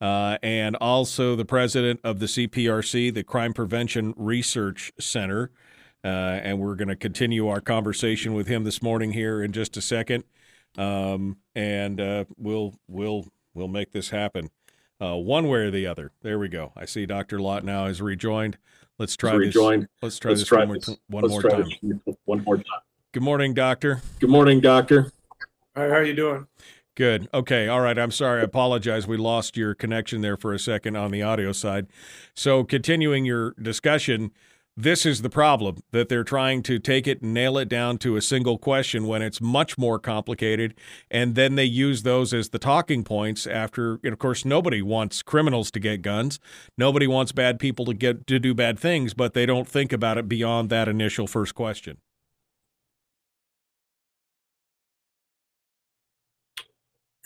uh, 0.00 0.38
and 0.44 0.76
also 0.76 1.34
the 1.34 1.44
president 1.44 1.98
of 2.04 2.20
the 2.20 2.26
CPRC, 2.26 3.12
the 3.12 3.24
Crime 3.24 3.52
Prevention 3.52 4.14
Research 4.16 4.92
Center. 5.00 5.50
Uh, 6.04 6.38
and 6.44 6.60
we're 6.60 6.76
going 6.76 6.86
to 6.86 6.94
continue 6.94 7.48
our 7.48 7.60
conversation 7.60 8.32
with 8.32 8.46
him 8.46 8.62
this 8.62 8.80
morning 8.80 9.12
here 9.12 9.42
in 9.42 9.50
just 9.50 9.76
a 9.76 9.82
second, 9.82 10.22
um, 10.78 11.36
and 11.54 12.00
uh, 12.00 12.24
we'll 12.36 12.74
we'll 12.88 13.26
we'll 13.54 13.68
make 13.68 13.92
this 13.92 14.10
happen 14.10 14.50
uh, 15.00 15.16
one 15.16 15.48
way 15.48 15.60
or 15.60 15.70
the 15.70 15.86
other. 15.86 16.12
There 16.22 16.38
we 16.38 16.48
go. 16.48 16.72
I 16.76 16.84
see 16.84 17.06
Dr. 17.06 17.40
Lott 17.40 17.64
now 17.64 17.86
is 17.86 18.00
rejoined. 18.00 18.58
Let's 18.98 19.16
try 19.16 19.32
rejoined. 19.34 19.82
this. 19.82 19.88
Let's 20.02 20.18
try 20.18 20.30
Let's 20.30 20.40
this 20.42 20.48
try 20.48 20.58
one 20.60 20.68
more, 20.68 20.76
this. 20.76 20.86
t- 20.86 20.98
one 21.08 21.22
Let's 21.22 21.32
more 21.32 21.42
try 21.42 21.50
time. 21.50 21.70
this 22.06 22.16
one 22.24 22.44
more 22.44 22.56
time. 22.56 22.64
Good 23.12 23.22
morning, 23.22 23.54
doctor. 23.54 24.02
Good 24.20 24.30
morning, 24.30 24.60
doctor. 24.60 25.12
Hi, 25.76 25.88
how 25.88 25.94
are 25.96 26.04
you 26.04 26.14
doing? 26.14 26.46
Good. 26.94 27.28
Okay. 27.34 27.68
All 27.68 27.82
right. 27.82 27.98
I'm 27.98 28.10
sorry. 28.10 28.40
I 28.40 28.44
apologize. 28.44 29.06
We 29.06 29.18
lost 29.18 29.54
your 29.58 29.74
connection 29.74 30.22
there 30.22 30.38
for 30.38 30.54
a 30.54 30.58
second 30.58 30.96
on 30.96 31.10
the 31.10 31.22
audio 31.22 31.52
side. 31.52 31.88
So, 32.34 32.64
continuing 32.64 33.26
your 33.26 33.54
discussion, 33.60 34.30
this 34.76 35.06
is 35.06 35.22
the 35.22 35.30
problem 35.30 35.78
that 35.92 36.10
they're 36.10 36.22
trying 36.22 36.62
to 36.64 36.78
take 36.78 37.06
it 37.06 37.22
and 37.22 37.32
nail 37.32 37.56
it 37.56 37.68
down 37.68 37.96
to 37.98 38.16
a 38.16 38.22
single 38.22 38.58
question 38.58 39.06
when 39.06 39.22
it's 39.22 39.40
much 39.40 39.78
more 39.78 39.98
complicated. 39.98 40.74
And 41.10 41.34
then 41.34 41.54
they 41.54 41.64
use 41.64 42.02
those 42.02 42.34
as 42.34 42.50
the 42.50 42.58
talking 42.58 43.02
points 43.02 43.46
after, 43.46 43.98
and 44.04 44.12
of 44.12 44.18
course, 44.18 44.44
nobody 44.44 44.82
wants 44.82 45.22
criminals 45.22 45.70
to 45.70 45.80
get 45.80 46.02
guns. 46.02 46.38
Nobody 46.76 47.06
wants 47.06 47.32
bad 47.32 47.58
people 47.58 47.86
to 47.86 47.94
get 47.94 48.26
to 48.26 48.38
do 48.38 48.52
bad 48.52 48.78
things, 48.78 49.14
but 49.14 49.32
they 49.32 49.46
don't 49.46 49.66
think 49.66 49.94
about 49.94 50.18
it 50.18 50.28
beyond 50.28 50.68
that 50.68 50.88
initial 50.88 51.26
first 51.26 51.54
question. 51.54 51.96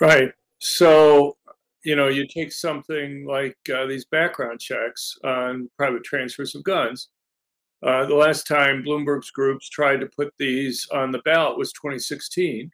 Right. 0.00 0.32
So, 0.60 1.36
you 1.84 1.96
know, 1.96 2.08
you 2.08 2.26
take 2.26 2.52
something 2.52 3.26
like 3.26 3.56
uh, 3.74 3.86
these 3.86 4.04
background 4.04 4.60
checks 4.60 5.18
on 5.24 5.68
private 5.76 6.04
transfers 6.04 6.54
of 6.54 6.62
guns. 6.62 7.08
Uh, 7.82 8.04
the 8.06 8.14
last 8.14 8.46
time 8.46 8.82
Bloomberg's 8.82 9.30
groups 9.30 9.68
tried 9.68 10.00
to 10.00 10.06
put 10.06 10.32
these 10.38 10.86
on 10.92 11.10
the 11.10 11.20
ballot 11.20 11.56
was 11.56 11.72
2016. 11.72 12.70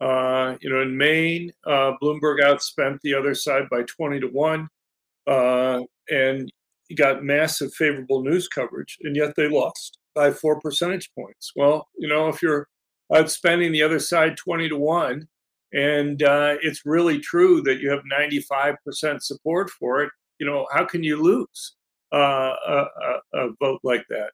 Uh, 0.00 0.56
you 0.60 0.70
know, 0.70 0.80
in 0.80 0.96
Maine, 0.96 1.52
uh, 1.66 1.92
Bloomberg 2.02 2.40
outspent 2.40 3.00
the 3.02 3.14
other 3.14 3.34
side 3.34 3.68
by 3.70 3.82
20 3.82 4.20
to 4.20 4.26
1, 4.28 4.68
uh, 5.26 5.80
and 6.08 6.50
got 6.96 7.22
massive 7.22 7.72
favorable 7.74 8.22
news 8.22 8.48
coverage, 8.48 8.98
and 9.02 9.14
yet 9.14 9.34
they 9.36 9.46
lost 9.46 9.98
by 10.14 10.30
four 10.30 10.58
percentage 10.60 11.10
points. 11.14 11.52
Well, 11.54 11.88
you 11.96 12.08
know, 12.08 12.28
if 12.28 12.42
you're 12.42 12.66
outspending 13.12 13.72
the 13.72 13.82
other 13.82 13.98
side 13.98 14.36
20 14.36 14.70
to 14.70 14.76
1, 14.76 15.28
and 15.72 16.22
uh, 16.22 16.56
it's 16.62 16.84
really 16.84 17.20
true 17.20 17.62
that 17.62 17.78
you 17.78 17.90
have 17.90 18.00
95% 18.10 19.22
support 19.22 19.70
for 19.70 20.02
it, 20.02 20.10
you 20.38 20.46
know, 20.46 20.66
how 20.72 20.84
can 20.84 21.04
you 21.04 21.22
lose 21.22 21.76
uh, 22.12 22.54
a, 22.66 22.84
a, 23.34 23.38
a 23.38 23.48
vote 23.60 23.80
like 23.84 24.04
that? 24.08 24.30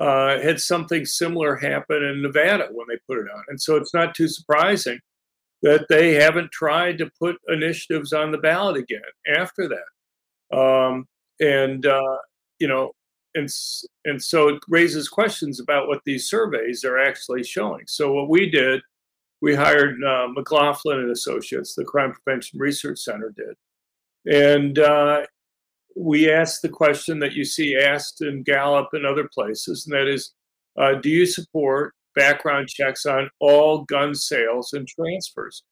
Uh, 0.00 0.40
had 0.40 0.58
something 0.58 1.04
similar 1.04 1.54
happen 1.56 2.02
in 2.02 2.22
Nevada 2.22 2.68
when 2.72 2.86
they 2.88 2.96
put 3.06 3.18
it 3.18 3.30
on. 3.30 3.44
And 3.48 3.60
so 3.60 3.76
it's 3.76 3.92
not 3.92 4.14
too 4.14 4.28
surprising 4.28 4.98
that 5.60 5.84
they 5.90 6.14
haven't 6.14 6.50
tried 6.52 6.96
to 6.98 7.10
put 7.18 7.36
initiatives 7.48 8.14
on 8.14 8.32
the 8.32 8.38
ballot 8.38 8.78
again 8.78 9.02
after 9.36 9.68
that. 9.68 10.56
Um, 10.58 11.06
and, 11.38 11.84
uh, 11.84 12.16
you 12.58 12.66
know, 12.66 12.92
and, 13.34 13.46
and 14.06 14.22
so 14.22 14.48
it 14.48 14.62
raises 14.68 15.06
questions 15.08 15.60
about 15.60 15.86
what 15.86 16.00
these 16.06 16.30
surveys 16.30 16.82
are 16.82 16.98
actually 16.98 17.44
showing. 17.44 17.84
So 17.86 18.14
what 18.14 18.30
we 18.30 18.48
did, 18.48 18.80
we 19.42 19.54
hired 19.54 20.02
uh, 20.02 20.28
McLaughlin 20.28 21.00
and 21.00 21.10
Associates, 21.10 21.74
the 21.74 21.84
Crime 21.84 22.12
Prevention 22.12 22.58
Research 22.58 23.00
Center 23.00 23.34
did. 23.36 23.54
And 24.34 24.78
uh, 24.78 25.26
we 25.96 26.30
asked 26.30 26.62
the 26.62 26.68
question 26.68 27.18
that 27.20 27.32
you 27.32 27.44
see 27.44 27.76
asked 27.76 28.22
in 28.22 28.42
Gallup 28.42 28.88
and 28.92 29.04
other 29.04 29.28
places, 29.32 29.86
and 29.86 29.94
that 29.94 30.08
is, 30.08 30.32
uh, 30.78 30.94
do 30.94 31.10
you 31.10 31.26
support 31.26 31.94
background 32.14 32.68
checks 32.68 33.06
on 33.06 33.30
all 33.40 33.84
gun 33.84 34.14
sales 34.14 34.72
and 34.72 34.86
transfers? 34.86 35.62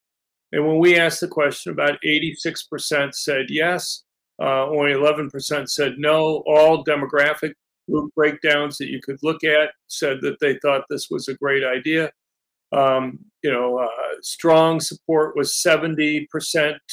And 0.53 0.67
when 0.67 0.79
we 0.79 0.99
asked 0.99 1.21
the 1.21 1.29
question, 1.29 1.73
about 1.73 1.99
86% 2.05 3.15
said 3.15 3.47
yes, 3.49 4.05
uh, 4.41 4.67
only 4.67 4.93
11% 4.93 5.69
said 5.69 5.95
no. 5.99 6.43
All 6.47 6.85
demographic 6.85 7.53
group 7.91 8.13
breakdowns 8.15 8.79
that 8.79 8.89
you 8.89 9.01
could 9.03 9.19
look 9.23 9.43
at 9.45 9.71
said 9.89 10.19
that 10.23 10.39
they 10.41 10.59
thought 10.59 10.85
this 10.89 11.09
was 11.11 11.29
a 11.29 11.35
great 11.35 11.65
idea. 11.65 12.11
Um, 12.73 13.19
you 13.43 13.51
know, 13.51 13.79
uh, 13.79 13.89
strong 14.23 14.81
support 14.81 15.37
was 15.37 15.55
70% 15.55 16.27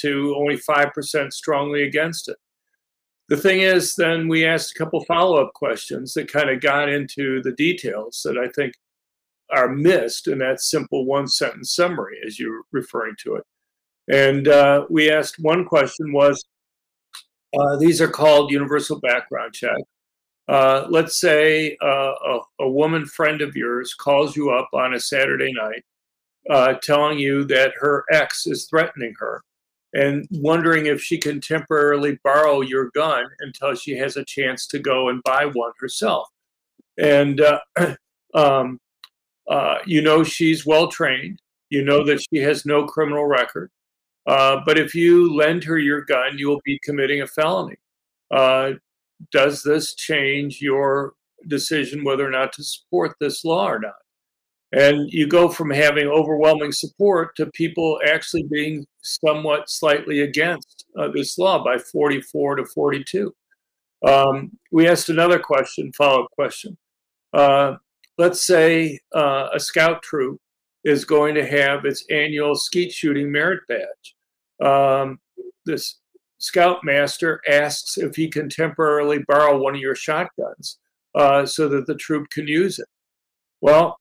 to 0.01 0.35
only 0.37 0.57
5% 0.57 1.33
strongly 1.33 1.83
against 1.83 2.29
it. 2.29 2.37
The 3.27 3.37
thing 3.37 3.61
is, 3.61 3.95
then 3.95 4.27
we 4.27 4.45
asked 4.45 4.75
a 4.75 4.77
couple 4.77 5.03
follow 5.05 5.43
up 5.43 5.53
questions 5.53 6.13
that 6.13 6.31
kind 6.31 6.49
of 6.49 6.61
got 6.61 6.89
into 6.89 7.41
the 7.41 7.53
details 7.53 8.21
that 8.23 8.37
I 8.37 8.47
think 8.49 8.73
are 9.51 9.69
missed 9.69 10.27
in 10.27 10.37
that 10.39 10.61
simple 10.61 11.05
one 11.05 11.27
sentence 11.27 11.75
summary, 11.75 12.17
as 12.25 12.39
you're 12.39 12.61
referring 12.71 13.15
to 13.23 13.35
it. 13.35 13.43
And 14.07 14.47
uh, 14.47 14.85
we 14.89 15.09
asked 15.09 15.39
one 15.39 15.65
question 15.65 16.13
was 16.13 16.43
uh, 17.57 17.77
these 17.77 18.01
are 18.01 18.07
called 18.07 18.51
universal 18.51 18.99
background 18.99 19.53
check. 19.53 19.77
Uh, 20.47 20.85
let's 20.89 21.19
say 21.19 21.75
uh, 21.81 22.13
a, 22.13 22.39
a 22.59 22.69
woman 22.69 23.05
friend 23.05 23.41
of 23.41 23.55
yours 23.55 23.95
calls 23.95 24.35
you 24.35 24.51
up 24.51 24.69
on 24.73 24.93
a 24.93 24.99
Saturday 24.99 25.51
night 25.51 25.83
uh, 26.49 26.73
telling 26.83 27.17
you 27.17 27.43
that 27.45 27.73
her 27.79 28.05
ex 28.11 28.45
is 28.45 28.67
threatening 28.69 29.15
her 29.17 29.41
and 29.95 30.27
wondering 30.29 30.87
if 30.87 31.01
she 31.01 31.17
can 31.17 31.39
temporarily 31.39 32.19
borrow 32.21 32.59
your 32.59 32.91
gun 32.93 33.25
until 33.39 33.73
she 33.73 33.97
has 33.97 34.17
a 34.17 34.25
chance 34.25 34.67
to 34.67 34.77
go 34.77 35.07
and 35.07 35.23
buy 35.23 35.45
one 35.45 35.71
herself. 35.79 36.27
And 36.97 37.39
uh, 37.39 37.59
um, 38.33 38.79
uh, 39.49 39.77
you 39.85 40.01
know 40.01 40.23
she's 40.23 40.65
well 40.65 40.87
trained. 40.89 41.41
You 41.69 41.83
know 41.83 42.03
that 42.05 42.21
she 42.29 42.39
has 42.41 42.65
no 42.65 42.85
criminal 42.85 43.25
record. 43.25 43.71
Uh, 44.27 44.59
but 44.65 44.77
if 44.77 44.93
you 44.93 45.33
lend 45.33 45.63
her 45.63 45.77
your 45.77 46.01
gun, 46.01 46.37
you 46.37 46.49
will 46.49 46.61
be 46.65 46.79
committing 46.83 47.21
a 47.21 47.27
felony. 47.27 47.77
Uh, 48.31 48.71
does 49.31 49.63
this 49.63 49.95
change 49.95 50.61
your 50.61 51.13
decision 51.47 52.03
whether 52.03 52.27
or 52.27 52.31
not 52.31 52.51
to 52.53 52.63
support 52.63 53.15
this 53.19 53.45
law 53.45 53.69
or 53.69 53.79
not? 53.79 53.93
And 54.75 55.09
you 55.09 55.25
go 55.25 55.47
from 55.47 55.69
having 55.69 56.07
overwhelming 56.07 56.73
support 56.73 57.33
to 57.37 57.45
people 57.51 57.97
actually 58.05 58.43
being 58.43 58.85
somewhat 59.01 59.69
slightly 59.69 60.19
against 60.19 60.85
uh, 60.99 61.07
this 61.13 61.37
law 61.37 61.63
by 61.63 61.77
44 61.77 62.57
to 62.57 62.65
42. 62.65 63.33
Um, 64.05 64.51
we 64.73 64.85
asked 64.85 65.07
another 65.07 65.39
question, 65.39 65.93
follow 65.93 66.25
up 66.25 66.31
question. 66.31 66.77
Uh, 67.31 67.77
let's 68.17 68.45
say 68.45 68.99
uh, 69.15 69.47
a 69.53 69.61
scout 69.61 70.03
troop 70.03 70.41
is 70.83 71.05
going 71.05 71.35
to 71.35 71.47
have 71.47 71.85
its 71.85 72.03
annual 72.11 72.53
skeet 72.53 72.91
shooting 72.91 73.31
merit 73.31 73.61
badge. 73.69 74.15
Um, 74.61 75.19
this 75.65 75.99
scoutmaster 76.39 77.39
asks 77.49 77.97
if 77.97 78.17
he 78.17 78.27
can 78.27 78.49
temporarily 78.49 79.19
borrow 79.25 79.57
one 79.57 79.75
of 79.75 79.81
your 79.81 79.95
shotguns 79.95 80.79
uh, 81.15 81.45
so 81.45 81.69
that 81.69 81.87
the 81.87 81.95
troop 81.95 82.29
can 82.29 82.45
use 82.45 82.77
it. 82.77 82.87
Well, 83.61 83.97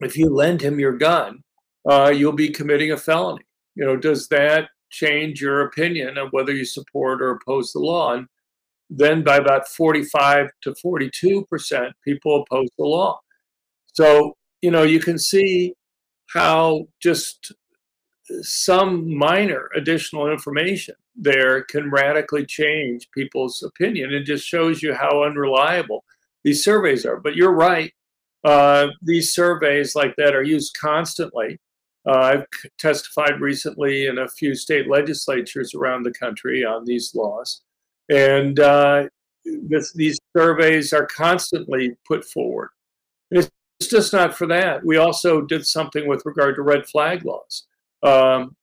if 0.00 0.16
you 0.16 0.28
lend 0.28 0.62
him 0.62 0.78
your 0.78 0.96
gun, 0.96 1.42
uh, 1.88 2.12
you'll 2.14 2.32
be 2.32 2.48
committing 2.50 2.92
a 2.92 2.96
felony. 2.96 3.44
You 3.74 3.84
know, 3.84 3.96
does 3.96 4.28
that 4.28 4.68
change 4.90 5.40
your 5.40 5.62
opinion 5.62 6.18
of 6.18 6.28
whether 6.30 6.52
you 6.52 6.64
support 6.64 7.20
or 7.20 7.30
oppose 7.30 7.72
the 7.72 7.80
law? 7.80 8.14
And 8.14 8.26
then 8.90 9.24
by 9.24 9.36
about 9.36 9.68
45 9.68 10.50
to 10.62 10.74
42 10.74 11.44
percent, 11.46 11.92
people 12.04 12.42
oppose 12.42 12.68
the 12.78 12.84
law. 12.84 13.20
So 13.92 14.34
you 14.64 14.70
know, 14.70 14.82
you 14.82 14.98
can 14.98 15.18
see 15.18 15.74
how 16.32 16.86
just 16.98 17.52
some 18.40 19.14
minor 19.14 19.68
additional 19.76 20.32
information 20.32 20.94
there 21.14 21.64
can 21.64 21.90
radically 21.90 22.46
change 22.46 23.10
people's 23.12 23.62
opinion. 23.62 24.10
It 24.14 24.24
just 24.24 24.46
shows 24.46 24.82
you 24.82 24.94
how 24.94 25.22
unreliable 25.22 26.02
these 26.44 26.64
surveys 26.64 27.04
are. 27.04 27.18
But 27.20 27.36
you're 27.36 27.52
right. 27.52 27.92
Uh, 28.44 28.88
these 29.02 29.32
surveys 29.32 29.94
like 29.96 30.14
that 30.16 30.34
are 30.34 30.42
used 30.42 30.76
constantly 30.78 31.58
Uh, 32.06 32.18
I've 32.18 32.46
testified 32.78 33.40
recently 33.40 34.06
in 34.06 34.18
a 34.18 34.28
few 34.28 34.54
state 34.54 34.88
legislatures 34.88 35.74
around 35.74 36.02
the 36.02 36.12
country 36.12 36.64
on 36.64 36.84
these 36.84 37.14
laws. 37.14 37.62
And 38.10 38.60
uh, 38.60 39.04
this, 39.44 39.92
these 39.94 40.18
surveys 40.36 40.92
are 40.92 41.06
constantly 41.06 41.96
put 42.06 42.24
forward. 42.24 42.68
It's 43.30 43.50
just 43.80 44.12
not 44.12 44.36
for 44.36 44.46
that. 44.48 44.84
We 44.84 44.98
also 44.98 45.40
did 45.40 45.66
something 45.66 46.06
with 46.06 46.26
regard 46.26 46.56
to 46.56 46.62
red 46.62 46.86
flag 46.86 47.24
laws. 47.24 47.66
Um, 48.02 48.54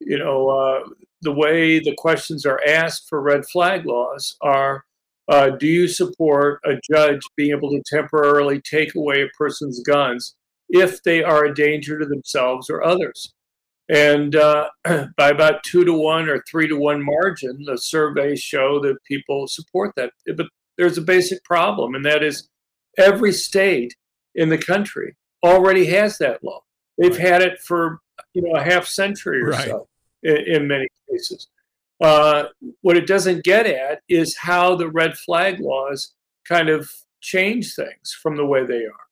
you 0.00 0.18
know, 0.18 0.48
uh, 0.48 0.88
the 1.22 1.32
way 1.32 1.80
the 1.80 1.94
questions 1.96 2.46
are 2.46 2.60
asked 2.66 3.08
for 3.08 3.20
red 3.20 3.44
flag 3.46 3.86
laws 3.86 4.36
are 4.40 4.84
uh, 5.28 5.50
do 5.50 5.66
you 5.66 5.88
support 5.88 6.60
a 6.64 6.74
judge 6.90 7.20
being 7.36 7.50
able 7.56 7.70
to 7.70 7.82
temporarily 7.86 8.60
take 8.60 8.94
away 8.94 9.22
a 9.22 9.28
person's 9.38 9.82
guns 9.82 10.34
if 10.68 11.02
they 11.02 11.22
are 11.22 11.44
a 11.44 11.54
danger 11.54 11.98
to 11.98 12.06
themselves 12.06 12.68
or 12.68 12.84
others? 12.84 13.32
And 13.88 14.34
uh, 14.36 14.68
by 15.16 15.30
about 15.30 15.62
two 15.64 15.84
to 15.84 15.92
one 15.92 16.28
or 16.28 16.42
three 16.50 16.68
to 16.68 16.76
one 16.76 17.04
margin, 17.04 17.64
the 17.66 17.76
surveys 17.76 18.40
show 18.40 18.80
that 18.80 18.96
people 19.06 19.46
support 19.46 19.92
that. 19.96 20.10
But 20.36 20.46
there's 20.76 20.98
a 20.98 21.02
basic 21.02 21.42
problem, 21.44 21.94
and 21.94 22.04
that 22.04 22.22
is 22.22 22.48
every 22.98 23.32
state 23.32 23.94
in 24.34 24.48
the 24.48 24.58
country 24.58 25.16
already 25.44 25.86
has 25.86 26.18
that 26.18 26.42
law. 26.42 26.60
They've 26.98 27.12
right. 27.12 27.20
had 27.20 27.42
it 27.42 27.60
for 27.60 27.98
you 28.32 28.42
know 28.42 28.58
a 28.58 28.62
half 28.62 28.86
century 28.86 29.42
or 29.42 29.50
right. 29.50 29.66
so 29.66 29.88
in, 30.22 30.36
in, 30.36 30.68
many 30.68 30.86
cases. 31.10 31.48
Uh, 32.04 32.48
what 32.82 32.98
it 32.98 33.06
doesn't 33.06 33.44
get 33.44 33.66
at 33.66 34.02
is 34.10 34.36
how 34.36 34.76
the 34.76 34.90
red 34.90 35.16
flag 35.16 35.58
laws 35.58 36.12
kind 36.46 36.68
of 36.68 36.90
change 37.22 37.74
things 37.74 38.14
from 38.22 38.36
the 38.36 38.44
way 38.44 38.62
they 38.66 38.84
are. 38.84 39.06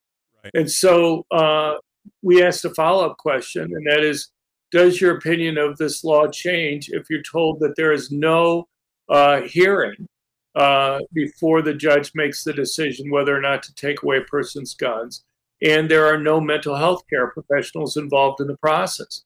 Right. 0.45 0.53
And 0.53 0.71
so 0.71 1.25
uh, 1.31 1.77
we 2.21 2.43
asked 2.43 2.67
a 2.67 2.75
follow 2.75 3.07
up 3.07 3.17
question, 3.17 3.63
and 3.63 3.87
that 3.87 4.05
is 4.05 4.29
Does 4.73 5.01
your 5.01 5.17
opinion 5.17 5.57
of 5.57 5.79
this 5.79 6.05
law 6.05 6.29
change 6.29 6.91
if 6.91 7.09
you're 7.09 7.23
told 7.23 7.61
that 7.61 7.77
there 7.77 7.93
is 7.93 8.11
no 8.11 8.69
uh, 9.09 9.41
hearing 9.41 10.07
uh, 10.55 10.99
before 11.15 11.63
the 11.63 11.73
judge 11.73 12.13
makes 12.15 12.45
the 12.45 12.53
decision 12.53 13.11
whether 13.11 13.35
or 13.35 13.41
not 13.41 13.63
to 13.63 13.75
take 13.75 14.03
away 14.03 14.19
a 14.19 14.25
person's 14.25 14.75
guns? 14.75 15.25
And 15.63 15.91
there 15.91 16.05
are 16.05 16.19
no 16.19 16.43
mental 16.43 16.77
health 16.77 17.05
care 17.09 17.29
professionals 17.29 17.97
involved 17.97 18.43
in 18.43 18.49
the 18.49 18.59
process. 18.59 19.23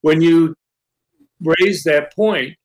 When 0.00 0.22
you 0.22 0.54
raise 1.42 1.84
that 1.84 2.16
point, 2.16 2.56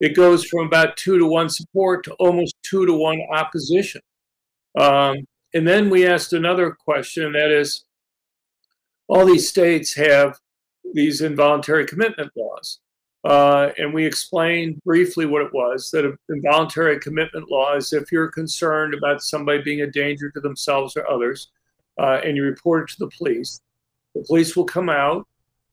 it 0.00 0.14
goes 0.14 0.44
from 0.44 0.66
about 0.66 0.96
two 0.96 1.18
to 1.18 1.26
one 1.26 1.48
support 1.48 2.04
to 2.04 2.12
almost 2.14 2.56
two 2.62 2.86
to 2.86 2.92
one 2.92 3.20
opposition. 3.32 4.00
Um, 4.78 5.26
and 5.54 5.66
then 5.66 5.88
we 5.88 6.06
asked 6.06 6.32
another 6.32 6.70
question 6.70 7.32
that 7.32 7.50
is, 7.50 7.84
all 9.08 9.24
these 9.24 9.48
states 9.48 9.94
have 9.94 10.38
these 10.92 11.20
involuntary 11.20 11.86
commitment 11.86 12.30
laws. 12.36 12.80
Uh, 13.24 13.70
and 13.78 13.92
we 13.92 14.04
explained 14.04 14.80
briefly 14.84 15.26
what 15.26 15.42
it 15.42 15.52
was 15.52 15.90
that 15.90 16.04
an 16.04 16.16
involuntary 16.28 17.00
commitment 17.00 17.50
law 17.50 17.74
is 17.74 17.92
if 17.92 18.12
you're 18.12 18.28
concerned 18.28 18.94
about 18.94 19.22
somebody 19.22 19.60
being 19.62 19.80
a 19.80 19.90
danger 19.90 20.30
to 20.30 20.40
themselves 20.40 20.96
or 20.96 21.10
others 21.10 21.48
uh, 21.98 22.20
and 22.24 22.36
you 22.36 22.44
report 22.44 22.88
it 22.88 22.92
to 22.92 22.98
the 23.00 23.10
police, 23.18 23.60
the 24.14 24.22
police 24.22 24.54
will 24.54 24.64
come 24.64 24.88
out 24.88 25.26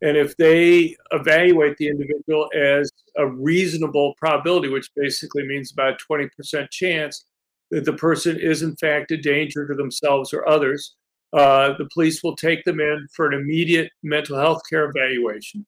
and 0.04 0.18
if 0.18 0.36
they 0.36 0.98
evaluate 1.12 1.78
the 1.78 1.88
individual 1.88 2.50
as 2.54 2.92
a 3.16 3.26
reasonable 3.26 4.14
probability, 4.18 4.68
which 4.68 4.90
basically 4.98 5.48
means 5.48 5.72
about 5.72 5.94
a 5.94 6.14
20% 6.14 6.70
chance 6.72 7.26
that 7.72 7.86
the 7.86 7.94
person 7.94 8.38
is 8.38 8.64
in 8.64 8.76
fact 8.76 9.12
a 9.12 9.18
danger 9.18 9.66
to 9.66 9.74
themselves 9.74 10.34
or 10.34 10.48
others, 10.48 10.98
uh, 11.32 11.74
the 11.78 11.88
police 11.94 12.22
will 12.22 12.36
take 12.36 12.66
them 12.66 12.82
in 12.82 13.08
for 13.16 13.28
an 13.28 13.34
immediate 13.34 13.92
mental 14.04 14.38
health 14.38 14.62
care 14.70 14.92
evaluation. 14.94 15.66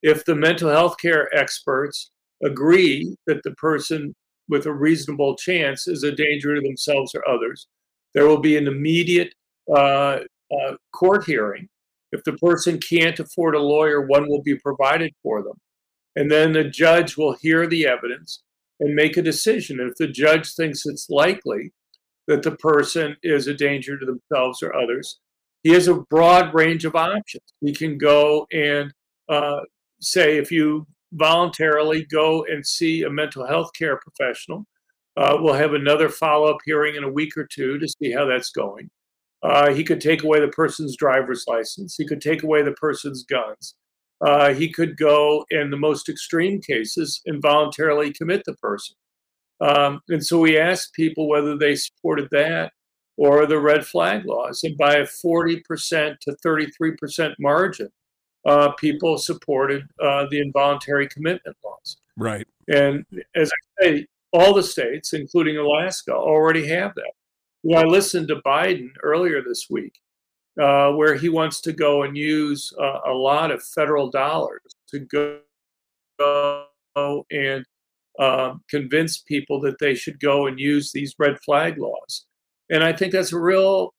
If 0.00 0.24
the 0.24 0.36
mental 0.36 0.70
health 0.70 0.96
care 0.98 1.28
experts 1.36 2.12
agree 2.44 3.16
that 3.26 3.42
the 3.42 3.50
person 3.52 4.14
with 4.48 4.66
a 4.66 4.72
reasonable 4.72 5.34
chance 5.34 5.88
is 5.88 6.04
a 6.04 6.12
danger 6.12 6.54
to 6.54 6.60
themselves 6.60 7.16
or 7.16 7.28
others, 7.28 7.66
there 8.14 8.28
will 8.28 8.40
be 8.40 8.56
an 8.56 8.68
immediate 8.68 9.34
uh, 9.74 10.20
uh, 10.52 10.74
court 10.92 11.24
hearing 11.24 11.68
if 12.12 12.22
the 12.24 12.34
person 12.34 12.78
can't 12.78 13.18
afford 13.18 13.54
a 13.54 13.60
lawyer, 13.60 14.06
one 14.06 14.28
will 14.28 14.42
be 14.42 14.54
provided 14.56 15.12
for 15.22 15.42
them. 15.42 15.54
And 16.14 16.30
then 16.30 16.52
the 16.52 16.64
judge 16.64 17.16
will 17.16 17.36
hear 17.40 17.66
the 17.66 17.86
evidence 17.86 18.42
and 18.78 18.94
make 18.94 19.16
a 19.16 19.22
decision. 19.22 19.80
If 19.80 19.96
the 19.96 20.08
judge 20.08 20.54
thinks 20.54 20.84
it's 20.84 21.08
likely 21.08 21.72
that 22.28 22.42
the 22.42 22.56
person 22.56 23.16
is 23.22 23.46
a 23.46 23.54
danger 23.54 23.98
to 23.98 24.04
themselves 24.04 24.62
or 24.62 24.74
others, 24.74 25.18
he 25.62 25.70
has 25.70 25.88
a 25.88 26.02
broad 26.10 26.54
range 26.54 26.84
of 26.84 26.94
options. 26.94 27.44
He 27.60 27.72
can 27.72 27.96
go 27.96 28.46
and 28.52 28.92
uh, 29.28 29.60
say, 30.00 30.36
if 30.36 30.50
you 30.50 30.86
voluntarily 31.12 32.04
go 32.04 32.44
and 32.44 32.66
see 32.66 33.02
a 33.02 33.10
mental 33.10 33.46
health 33.46 33.70
care 33.78 33.98
professional, 33.98 34.66
uh, 35.16 35.36
we'll 35.38 35.54
have 35.54 35.74
another 35.74 36.08
follow 36.08 36.48
up 36.48 36.58
hearing 36.64 36.96
in 36.96 37.04
a 37.04 37.10
week 37.10 37.36
or 37.36 37.46
two 37.46 37.78
to 37.78 37.88
see 37.88 38.12
how 38.12 38.26
that's 38.26 38.50
going. 38.50 38.90
Uh, 39.42 39.72
he 39.72 39.82
could 39.82 40.00
take 40.00 40.22
away 40.22 40.40
the 40.40 40.48
person's 40.48 40.96
driver's 40.96 41.44
license. 41.48 41.96
He 41.96 42.06
could 42.06 42.20
take 42.20 42.42
away 42.42 42.62
the 42.62 42.72
person's 42.72 43.24
guns. 43.24 43.74
Uh, 44.20 44.54
he 44.54 44.72
could 44.72 44.96
go, 44.96 45.44
in 45.50 45.70
the 45.70 45.76
most 45.76 46.08
extreme 46.08 46.60
cases, 46.60 47.20
involuntarily 47.26 48.12
commit 48.12 48.42
the 48.46 48.54
person. 48.54 48.96
Um, 49.60 50.00
and 50.08 50.24
so 50.24 50.38
we 50.38 50.58
asked 50.58 50.94
people 50.94 51.28
whether 51.28 51.56
they 51.56 51.74
supported 51.74 52.28
that 52.30 52.72
or 53.16 53.46
the 53.46 53.58
red 53.58 53.84
flag 53.84 54.24
laws. 54.24 54.62
And 54.64 54.76
by 54.76 54.94
a 54.94 55.06
40% 55.06 56.18
to 56.20 56.36
33% 56.44 57.34
margin, 57.38 57.88
uh, 58.46 58.72
people 58.72 59.18
supported 59.18 59.84
uh, 60.00 60.26
the 60.30 60.40
involuntary 60.40 61.08
commitment 61.08 61.56
laws. 61.64 61.98
Right. 62.16 62.46
And 62.68 63.04
as 63.34 63.50
I 63.50 63.84
say, 63.84 64.06
all 64.32 64.54
the 64.54 64.62
states, 64.62 65.12
including 65.12 65.58
Alaska, 65.58 66.12
already 66.12 66.66
have 66.68 66.94
that. 66.94 67.12
Well, 67.62 67.82
I 67.82 67.84
listened 67.84 68.28
to 68.28 68.36
Biden 68.36 68.90
earlier 69.02 69.40
this 69.42 69.68
week, 69.70 70.00
uh, 70.60 70.92
where 70.92 71.14
he 71.14 71.28
wants 71.28 71.60
to 71.62 71.72
go 71.72 72.02
and 72.02 72.16
use 72.16 72.72
uh, 72.80 73.00
a 73.06 73.12
lot 73.12 73.50
of 73.50 73.62
federal 73.62 74.10
dollars 74.10 74.60
to 74.88 74.98
go, 75.00 75.40
and 77.30 77.64
uh, 78.18 78.54
convince 78.68 79.18
people 79.18 79.60
that 79.60 79.78
they 79.78 79.94
should 79.94 80.20
go 80.20 80.46
and 80.46 80.58
use 80.58 80.92
these 80.92 81.14
red 81.18 81.38
flag 81.40 81.78
laws. 81.78 82.26
And 82.70 82.82
I 82.82 82.92
think 82.92 83.12
that's 83.12 83.32
a 83.32 83.40
real 83.40 83.94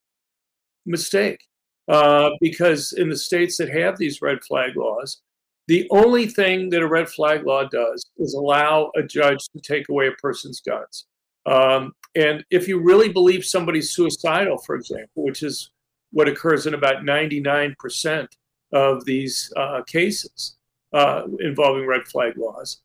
mistake 0.86 1.40
uh, 1.88 2.32
because 2.42 2.94
in 2.94 3.10
the 3.10 3.18
states 3.18 3.58
that 3.58 3.70
have 3.70 3.98
these 3.98 4.22
red 4.22 4.44
flag 4.44 4.76
laws, 4.76 5.22
the 5.68 5.88
only 5.92 6.28
thing 6.28 6.70
that 6.70 6.82
a 6.82 6.88
red 6.88 7.10
flag 7.10 7.46
law 7.46 7.64
does 7.64 8.06
is 8.18 8.34
allow 8.34 8.92
a 8.96 9.04
judge 9.04 9.40
to 9.56 9.62
take 9.62 9.90
away 9.90 10.08
a 10.08 10.12
person's 10.22 10.62
guns. 10.62 11.06
Um, 11.46 11.94
and 12.16 12.44
if 12.52 12.68
you 12.68 12.80
really 12.80 13.10
believe 13.10 13.44
somebody's 13.44 13.92
suicidal, 13.92 14.58
for 14.58 14.76
example, 14.76 15.24
which 15.24 15.44
is 15.44 15.72
what 16.12 16.28
occurs 16.28 16.68
in 16.68 16.74
about 16.74 17.04
99% 17.04 18.28
of 18.72 19.06
these 19.06 19.52
uh, 19.58 19.82
cases 19.88 20.56
uh, 20.94 21.24
involving 21.40 21.88
red 21.88 22.04
flag 22.08 22.38
laws, 22.38 22.82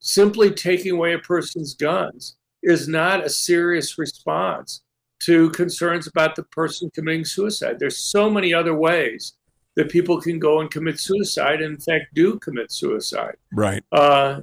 simply 0.00 0.50
taking 0.50 0.92
away 0.92 1.14
a 1.14 1.18
person's 1.18 1.74
guns 1.74 2.36
is 2.62 2.88
not 2.88 3.24
a 3.24 3.30
serious 3.30 3.96
response 3.98 4.82
to 5.20 5.50
concerns 5.50 6.06
about 6.06 6.34
the 6.34 6.42
person 6.44 6.90
committing 6.90 7.24
suicide. 7.24 7.78
There's 7.78 7.96
so 7.96 8.28
many 8.28 8.52
other 8.52 8.74
ways 8.74 9.34
that 9.76 9.88
people 9.88 10.20
can 10.20 10.40
go 10.40 10.60
and 10.60 10.70
commit 10.70 10.98
suicide, 10.98 11.60
and 11.60 11.74
in 11.74 11.80
fact, 11.80 12.06
do 12.14 12.38
commit 12.40 12.72
suicide. 12.72 13.36
Right. 13.52 13.82
Uh, 13.92 14.40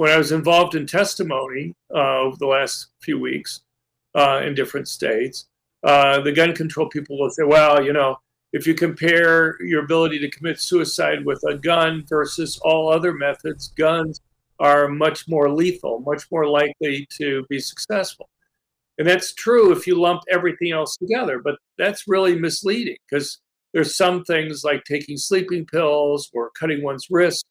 when 0.00 0.10
I 0.10 0.16
was 0.16 0.32
involved 0.32 0.76
in 0.76 0.86
testimony 0.86 1.74
uh, 1.94 2.20
over 2.20 2.34
the 2.38 2.46
last 2.46 2.86
few 3.02 3.20
weeks 3.20 3.60
uh, 4.14 4.40
in 4.42 4.54
different 4.54 4.88
states, 4.88 5.44
uh, 5.82 6.22
the 6.22 6.32
gun 6.32 6.54
control 6.54 6.88
people 6.88 7.18
will 7.18 7.28
say, 7.28 7.42
well, 7.42 7.84
you 7.84 7.92
know, 7.92 8.16
if 8.54 8.66
you 8.66 8.72
compare 8.72 9.62
your 9.62 9.84
ability 9.84 10.18
to 10.20 10.30
commit 10.30 10.58
suicide 10.58 11.22
with 11.26 11.38
a 11.46 11.58
gun 11.58 12.02
versus 12.08 12.58
all 12.62 12.90
other 12.90 13.12
methods, 13.12 13.74
guns 13.76 14.22
are 14.58 14.88
much 14.88 15.28
more 15.28 15.50
lethal, 15.52 16.00
much 16.06 16.24
more 16.32 16.46
likely 16.46 17.06
to 17.18 17.44
be 17.50 17.58
successful. 17.58 18.30
And 18.96 19.06
that's 19.06 19.34
true 19.34 19.70
if 19.70 19.86
you 19.86 20.00
lump 20.00 20.22
everything 20.30 20.72
else 20.72 20.96
together, 20.96 21.42
but 21.44 21.56
that's 21.76 22.08
really 22.08 22.38
misleading 22.38 22.96
because 23.06 23.38
there's 23.74 23.98
some 23.98 24.24
things 24.24 24.64
like 24.64 24.82
taking 24.84 25.18
sleeping 25.18 25.66
pills 25.66 26.30
or 26.32 26.52
cutting 26.58 26.82
one's 26.82 27.08
wrist, 27.10 27.44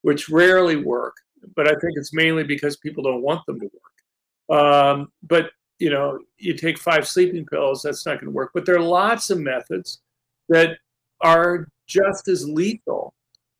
which 0.00 0.30
rarely 0.30 0.76
work 0.76 1.12
but 1.54 1.66
I 1.66 1.70
think 1.70 1.92
it's 1.96 2.12
mainly 2.12 2.44
because 2.44 2.76
people 2.76 3.02
don't 3.02 3.22
want 3.22 3.44
them 3.46 3.60
to 3.60 3.70
work. 3.72 4.60
Um, 4.60 5.12
but 5.22 5.50
you 5.78 5.90
know, 5.90 6.18
you 6.38 6.54
take 6.54 6.78
five 6.78 7.08
sleeping 7.08 7.46
pills, 7.46 7.82
that's 7.82 8.04
not 8.04 8.16
going 8.20 8.26
to 8.26 8.30
work. 8.30 8.50
But 8.54 8.66
there 8.66 8.76
are 8.76 8.82
lots 8.82 9.30
of 9.30 9.38
methods 9.38 10.00
that 10.48 10.76
are 11.22 11.66
just 11.86 12.28
as 12.28 12.46
lethal. 12.46 13.14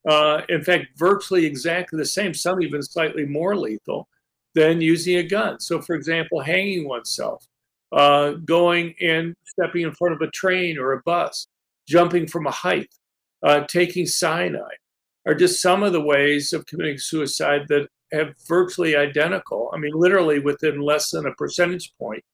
Uh, 0.09 0.43
in 0.49 0.63
fact, 0.63 0.87
virtually 0.97 1.45
exactly 1.45 1.99
the 1.99 2.07
same, 2.07 2.35
some 2.35 2.63
even 2.63 2.83
slightly 2.83 3.25
more 3.25 3.57
lethal 3.57 4.07
than 4.55 4.81
using 4.81 5.17
a 5.17 5.23
gun. 5.23 5.61
So, 5.61 5.81
for 5.81 5.95
example, 5.95 6.41
hanging 6.41 6.87
oneself, 6.87 7.47
uh, 7.93 8.33
going 8.45 8.95
and 9.01 9.35
stepping 9.45 9.83
in 9.83 9.93
front 9.93 10.15
of 10.15 10.21
a 10.21 10.31
train 10.31 10.79
or 10.79 10.93
a 10.93 11.03
bus, 11.05 11.49
jumping 11.89 12.27
from 12.27 12.47
a 12.47 12.51
height, 12.51 12.95
uh, 13.43 13.61
taking 13.67 14.07
cyanide 14.07 14.79
are 15.27 15.35
just 15.35 15.61
some 15.61 15.83
of 15.83 15.93
the 15.93 16.01
ways 16.01 16.53
of 16.53 16.67
committing 16.67 16.99
suicide 16.99 17.63
that 17.69 17.89
have 18.13 18.35
virtually 18.49 18.97
identical. 18.97 19.71
I 19.75 19.79
mean, 19.79 19.93
literally 19.95 20.39
within 20.39 20.81
less 20.81 21.11
than 21.11 21.27
a 21.27 21.35
percentage 21.35 21.93
point 21.99 22.25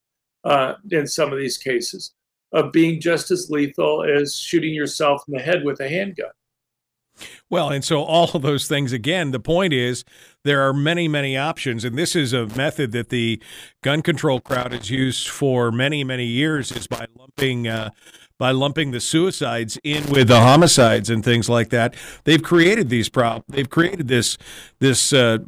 uh, 0.44 0.74
in 0.90 1.06
some 1.06 1.32
of 1.32 1.38
these 1.38 1.58
cases 1.58 2.14
of 2.52 2.72
being 2.72 3.00
just 3.00 3.30
as 3.30 3.50
lethal 3.50 4.04
as 4.04 4.36
shooting 4.36 4.72
yourself 4.72 5.22
in 5.28 5.34
the 5.34 5.42
head 5.42 5.64
with 5.64 5.80
a 5.80 5.88
handgun. 5.88 6.30
Well, 7.48 7.70
and 7.70 7.82
so 7.82 8.02
all 8.02 8.30
of 8.34 8.42
those 8.42 8.68
things, 8.68 8.92
again, 8.92 9.30
the 9.30 9.40
point 9.40 9.72
is 9.72 10.04
there 10.44 10.62
are 10.62 10.72
many, 10.72 11.08
many 11.08 11.36
options. 11.36 11.84
And 11.84 11.96
this 11.96 12.14
is 12.14 12.32
a 12.32 12.46
method 12.46 12.92
that 12.92 13.08
the 13.08 13.42
gun 13.82 14.02
control 14.02 14.40
crowd 14.40 14.72
has 14.72 14.90
used 14.90 15.28
for 15.28 15.72
many, 15.72 16.04
many 16.04 16.26
years 16.26 16.70
is 16.72 16.86
by 16.86 17.06
lumping. 17.18 17.68
Uh, 17.68 17.90
by 18.38 18.50
lumping 18.50 18.90
the 18.90 19.00
suicides 19.00 19.78
in 19.82 20.04
with 20.10 20.28
the 20.28 20.40
homicides 20.40 21.08
and 21.08 21.24
things 21.24 21.48
like 21.48 21.70
that. 21.70 21.94
They've 22.24 22.42
created 22.42 22.88
these 22.88 23.08
prob 23.08 23.44
they've 23.48 23.68
created 23.68 24.08
this 24.08 24.36
this 24.78 25.12
uh, 25.12 25.38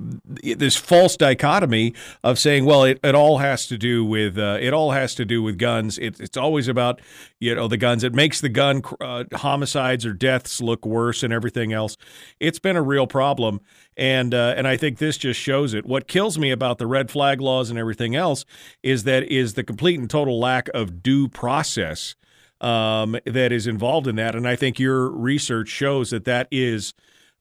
this 0.43 0.77
false 0.77 1.17
dichotomy 1.17 1.95
of 2.25 2.39
saying, 2.39 2.65
well, 2.65 2.85
it, 2.85 2.99
it 3.03 3.15
all 3.15 3.39
has 3.39 3.67
to 3.67 3.77
do 3.77 4.05
with 4.05 4.39
uh, 4.39 4.59
it 4.61 4.73
all 4.73 4.93
has 4.93 5.15
to 5.17 5.25
do 5.25 5.43
with 5.43 5.59
guns. 5.59 5.99
It, 5.99 6.19
it's 6.21 6.37
always 6.37 6.69
about 6.69 7.01
you 7.41 7.55
know 7.55 7.69
the 7.69 7.77
guns. 7.77 8.05
It 8.05 8.15
makes 8.15 8.41
the 8.41 8.49
gun 8.49 8.83
uh, 9.01 9.25
homicides 9.35 10.07
or 10.07 10.13
deaths 10.13 10.61
look 10.61 10.87
worse 10.87 11.23
and 11.23 11.33
everything 11.33 11.73
else. 11.73 11.97
It's 12.41 12.59
been 12.59 12.77
a 12.77 12.83
real 12.83 13.07
problem, 13.07 13.61
and 13.97 14.33
uh, 14.33 14.55
and 14.57 14.67
I 14.67 14.77
think 14.77 14.99
this 14.99 15.19
just 15.19 15.39
shows 15.39 15.75
it. 15.75 15.85
What 15.85 16.09
kills 16.09 16.39
me 16.39 16.51
about 16.51 16.79
the 16.79 16.87
red 16.87 17.11
flag 17.11 17.41
laws 17.41 17.71
and 17.71 17.79
everything 17.79 18.15
else 18.17 18.45
is 18.83 19.05
that 19.05 19.25
is 19.25 19.55
the 19.55 19.65
complete 19.65 19.99
and 19.99 20.09
total 20.09 20.41
lack 20.41 20.69
of 20.73 21.03
due 21.03 21.29
process 21.29 22.15
um, 22.61 23.17
that 23.25 23.53
is 23.53 23.67
involved 23.67 24.07
in 24.07 24.17
that. 24.17 24.35
And 24.35 24.47
I 24.47 24.57
think 24.57 24.79
your 24.79 25.11
research 25.11 25.69
shows 25.69 26.11
that 26.11 26.25
that 26.25 26.49
is 26.51 26.93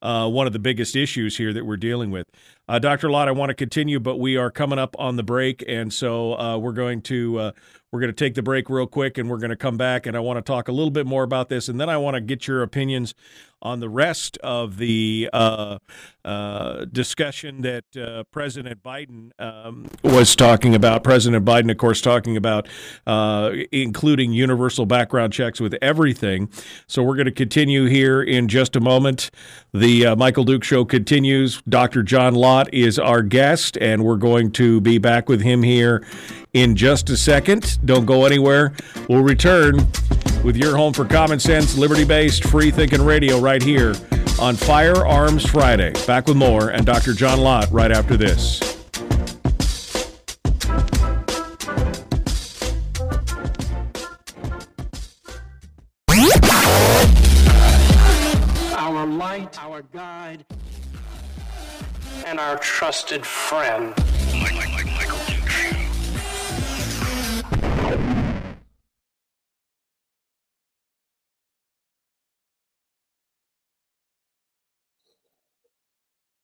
uh, 0.01 0.29
one 0.29 0.47
of 0.47 0.53
the 0.53 0.59
biggest 0.59 0.95
issues 0.95 1.37
here 1.37 1.53
that 1.53 1.65
we're 1.65 1.77
dealing 1.77 2.11
with. 2.11 2.27
Uh, 2.67 2.79
Dr. 2.79 3.09
Lott, 3.09 3.27
I 3.27 3.31
want 3.31 3.49
to 3.49 3.55
continue, 3.55 3.99
but 3.99 4.17
we 4.17 4.37
are 4.37 4.51
coming 4.51 4.77
up 4.77 4.95
on 4.99 5.15
the 5.15 5.23
break, 5.23 5.63
and 5.67 5.91
so 5.91 6.37
uh, 6.37 6.57
we're 6.57 6.73
going 6.73 7.01
to 7.03 7.39
uh, 7.39 7.51
we're 7.97 8.01
going 8.01 8.13
to 8.13 8.25
take 8.25 8.35
the 8.35 8.43
break 8.43 8.69
real 8.69 8.85
quick, 8.85 9.17
and 9.17 9.27
we're 9.27 9.39
going 9.39 9.49
to 9.49 9.55
come 9.55 9.75
back, 9.75 10.05
and 10.05 10.15
I 10.15 10.19
want 10.19 10.37
to 10.37 10.43
talk 10.43 10.67
a 10.67 10.71
little 10.71 10.91
bit 10.91 11.07
more 11.07 11.23
about 11.23 11.49
this, 11.49 11.67
and 11.67 11.81
then 11.81 11.89
I 11.89 11.97
want 11.97 12.13
to 12.13 12.21
get 12.21 12.47
your 12.47 12.61
opinions 12.61 13.15
on 13.59 13.79
the 13.79 13.89
rest 13.89 14.37
of 14.43 14.77
the 14.77 15.27
uh, 15.33 15.79
uh, 16.23 16.85
discussion 16.91 17.63
that 17.63 17.85
uh, 17.97 18.23
President 18.25 18.83
Biden 18.83 19.31
um, 19.39 19.87
was 20.03 20.35
talking 20.35 20.75
about. 20.75 21.03
President 21.03 21.43
Biden, 21.43 21.71
of 21.71 21.77
course, 21.77 21.99
talking 21.99 22.37
about 22.37 22.67
uh, 23.07 23.53
including 23.71 24.31
universal 24.31 24.85
background 24.85 25.33
checks 25.33 25.59
with 25.59 25.73
everything. 25.81 26.49
So 26.85 27.01
we're 27.01 27.15
going 27.15 27.25
to 27.25 27.31
continue 27.31 27.85
here 27.85 28.21
in 28.21 28.47
just 28.47 28.75
a 28.75 28.79
moment. 28.79 29.31
The 29.73 30.05
uh, 30.05 30.15
Michael 30.15 30.43
Duke 30.43 30.63
Show 30.63 30.85
continues. 30.85 31.59
Dr. 31.67 32.03
John 32.03 32.35
Lott 32.35 32.71
is 32.71 32.99
our 32.99 33.23
guest, 33.23 33.75
and 33.81 34.05
we're 34.05 34.17
going 34.17 34.51
to 34.51 34.79
be 34.81 34.99
back 34.99 35.27
with 35.27 35.41
him 35.41 35.63
here 35.63 36.05
in 36.57 36.75
just 36.75 37.09
a 37.09 37.17
second. 37.17 37.77
Don't 37.85 38.05
go 38.05 38.25
anywhere. 38.25 38.73
We'll 39.07 39.23
return 39.23 39.75
with 40.43 40.57
your 40.57 40.75
home 40.75 40.93
for 40.93 41.05
common 41.05 41.39
sense, 41.39 41.77
liberty 41.77 42.03
based, 42.03 42.43
free 42.45 42.71
thinking 42.71 43.01
radio 43.01 43.39
right 43.39 43.61
here 43.61 43.95
on 44.39 44.55
Firearms 44.55 45.45
Friday. 45.45 45.93
Back 46.05 46.27
with 46.27 46.37
more 46.37 46.69
and 46.69 46.85
Dr. 46.85 47.13
John 47.13 47.41
Lott 47.41 47.69
right 47.71 47.91
after 47.91 48.17
this. 48.17 48.61
Our 58.73 59.05
light, 59.05 59.63
our 59.63 59.83
guide, 59.93 60.45
and 62.25 62.39
our 62.39 62.57
trusted 62.57 63.25
friend. 63.25 63.93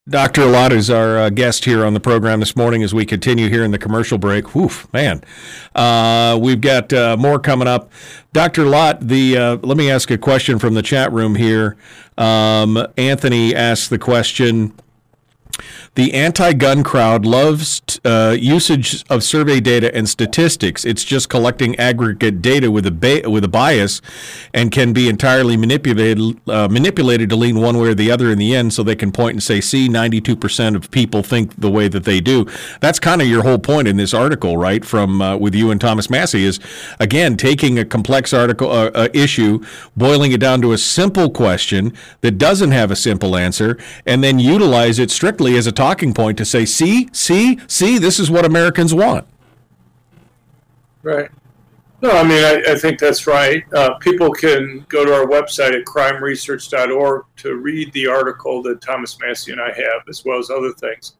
Dr. 0.09 0.47
Lott 0.47 0.73
is 0.73 0.89
our 0.89 1.17
uh, 1.17 1.29
guest 1.29 1.63
here 1.63 1.85
on 1.85 1.93
the 1.93 1.99
program 2.01 2.41
this 2.41 2.57
morning 2.57 2.83
as 2.83 2.93
we 2.93 3.05
continue 3.05 3.47
here 3.47 3.63
in 3.63 3.71
the 3.71 3.77
commercial 3.77 4.17
break. 4.17 4.53
Woof, 4.53 4.91
man. 4.91 5.23
Uh, 5.73 6.37
we've 6.41 6.59
got 6.59 6.91
uh, 6.91 7.15
more 7.15 7.39
coming 7.39 7.69
up. 7.69 7.89
Dr. 8.33 8.65
Lott, 8.65 8.99
the 8.99 9.37
uh, 9.37 9.55
let 9.63 9.77
me 9.77 9.89
ask 9.89 10.11
a 10.11 10.17
question 10.17 10.59
from 10.59 10.73
the 10.73 10.81
chat 10.81 11.13
room 11.13 11.35
here. 11.35 11.77
Um, 12.17 12.85
Anthony 12.97 13.55
asked 13.55 13.89
the 13.89 13.97
question 13.97 14.73
the 15.95 16.13
anti 16.13 16.53
gun 16.53 16.83
crowd 16.83 17.25
loves 17.25 17.81
uh, 18.03 18.35
usage 18.39 19.03
of 19.09 19.23
survey 19.23 19.59
data 19.59 19.93
and 19.95 20.09
statistics. 20.09 20.85
It's 20.85 21.03
just 21.03 21.29
collecting 21.29 21.77
aggregate 21.77 22.41
data 22.41 22.71
with 22.71 22.85
a, 22.87 22.91
ba- 22.91 23.29
with 23.29 23.43
a 23.43 23.47
bias 23.47 24.01
and 24.53 24.71
can 24.71 24.93
be 24.93 25.07
entirely 25.07 25.55
manipulated, 25.55 26.37
uh, 26.49 26.67
manipulated 26.67 27.29
to 27.29 27.35
lean 27.35 27.59
one 27.59 27.77
way 27.77 27.89
or 27.89 27.93
the 27.93 28.09
other 28.09 28.31
in 28.31 28.39
the 28.39 28.55
end 28.55 28.73
so 28.73 28.81
they 28.81 28.95
can 28.95 29.11
point 29.11 29.33
and 29.33 29.43
say, 29.43 29.61
see, 29.61 29.87
92% 29.87 30.75
of 30.75 30.89
people 30.89 31.21
think 31.21 31.59
the 31.59 31.69
way 31.69 31.87
that 31.87 32.05
they 32.05 32.19
do. 32.19 32.47
That's 32.79 32.99
kind 32.99 33.21
of 33.21 33.27
your 33.27 33.43
whole 33.43 33.59
point 33.59 33.87
in 33.87 33.97
this 33.97 34.13
article, 34.13 34.57
right? 34.57 34.83
From 34.83 35.21
uh, 35.21 35.37
with 35.37 35.53
you 35.53 35.69
and 35.69 35.79
Thomas 35.79 36.09
Massie 36.09 36.45
is, 36.45 36.59
again, 36.99 37.37
taking 37.37 37.77
a 37.77 37.85
complex 37.85 38.33
article 38.33 38.71
uh, 38.71 38.89
uh, 38.95 39.09
issue, 39.13 39.63
boiling 39.95 40.31
it 40.31 40.39
down 40.39 40.61
to 40.61 40.71
a 40.71 40.77
simple 40.77 41.29
question 41.29 41.93
that 42.21 42.37
doesn't 42.39 42.71
have 42.71 42.89
a 42.89 42.95
simple 42.95 43.35
answer, 43.35 43.77
and 44.05 44.23
then 44.23 44.39
utilize 44.39 44.97
it 44.97 45.11
strictly 45.11 45.42
as 45.51 45.67
a 45.67 45.71
talking 45.71 46.13
point 46.13 46.37
to 46.37 46.45
say, 46.45 46.65
see, 46.65 47.09
see, 47.11 47.59
see, 47.67 47.97
this 47.97 48.19
is 48.19 48.31
what 48.31 48.45
Americans 48.45 48.93
want. 48.93 49.27
Right. 51.03 51.29
No, 52.01 52.11
I 52.11 52.23
mean, 52.23 52.43
I, 52.43 52.73
I 52.73 52.75
think 52.75 52.99
that's 52.99 53.27
right. 53.27 53.63
Uh, 53.73 53.93
people 53.99 54.31
can 54.31 54.85
go 54.89 55.05
to 55.05 55.13
our 55.13 55.25
website 55.25 55.73
at 55.73 55.85
crimeresearch.org 55.85 57.25
to 57.37 57.55
read 57.55 57.93
the 57.93 58.07
article 58.07 58.61
that 58.63 58.81
Thomas 58.81 59.17
Massie 59.19 59.53
and 59.53 59.61
I 59.61 59.71
have, 59.71 60.07
as 60.09 60.25
well 60.25 60.37
as 60.37 60.49
other 60.49 60.73
things. 60.73 61.15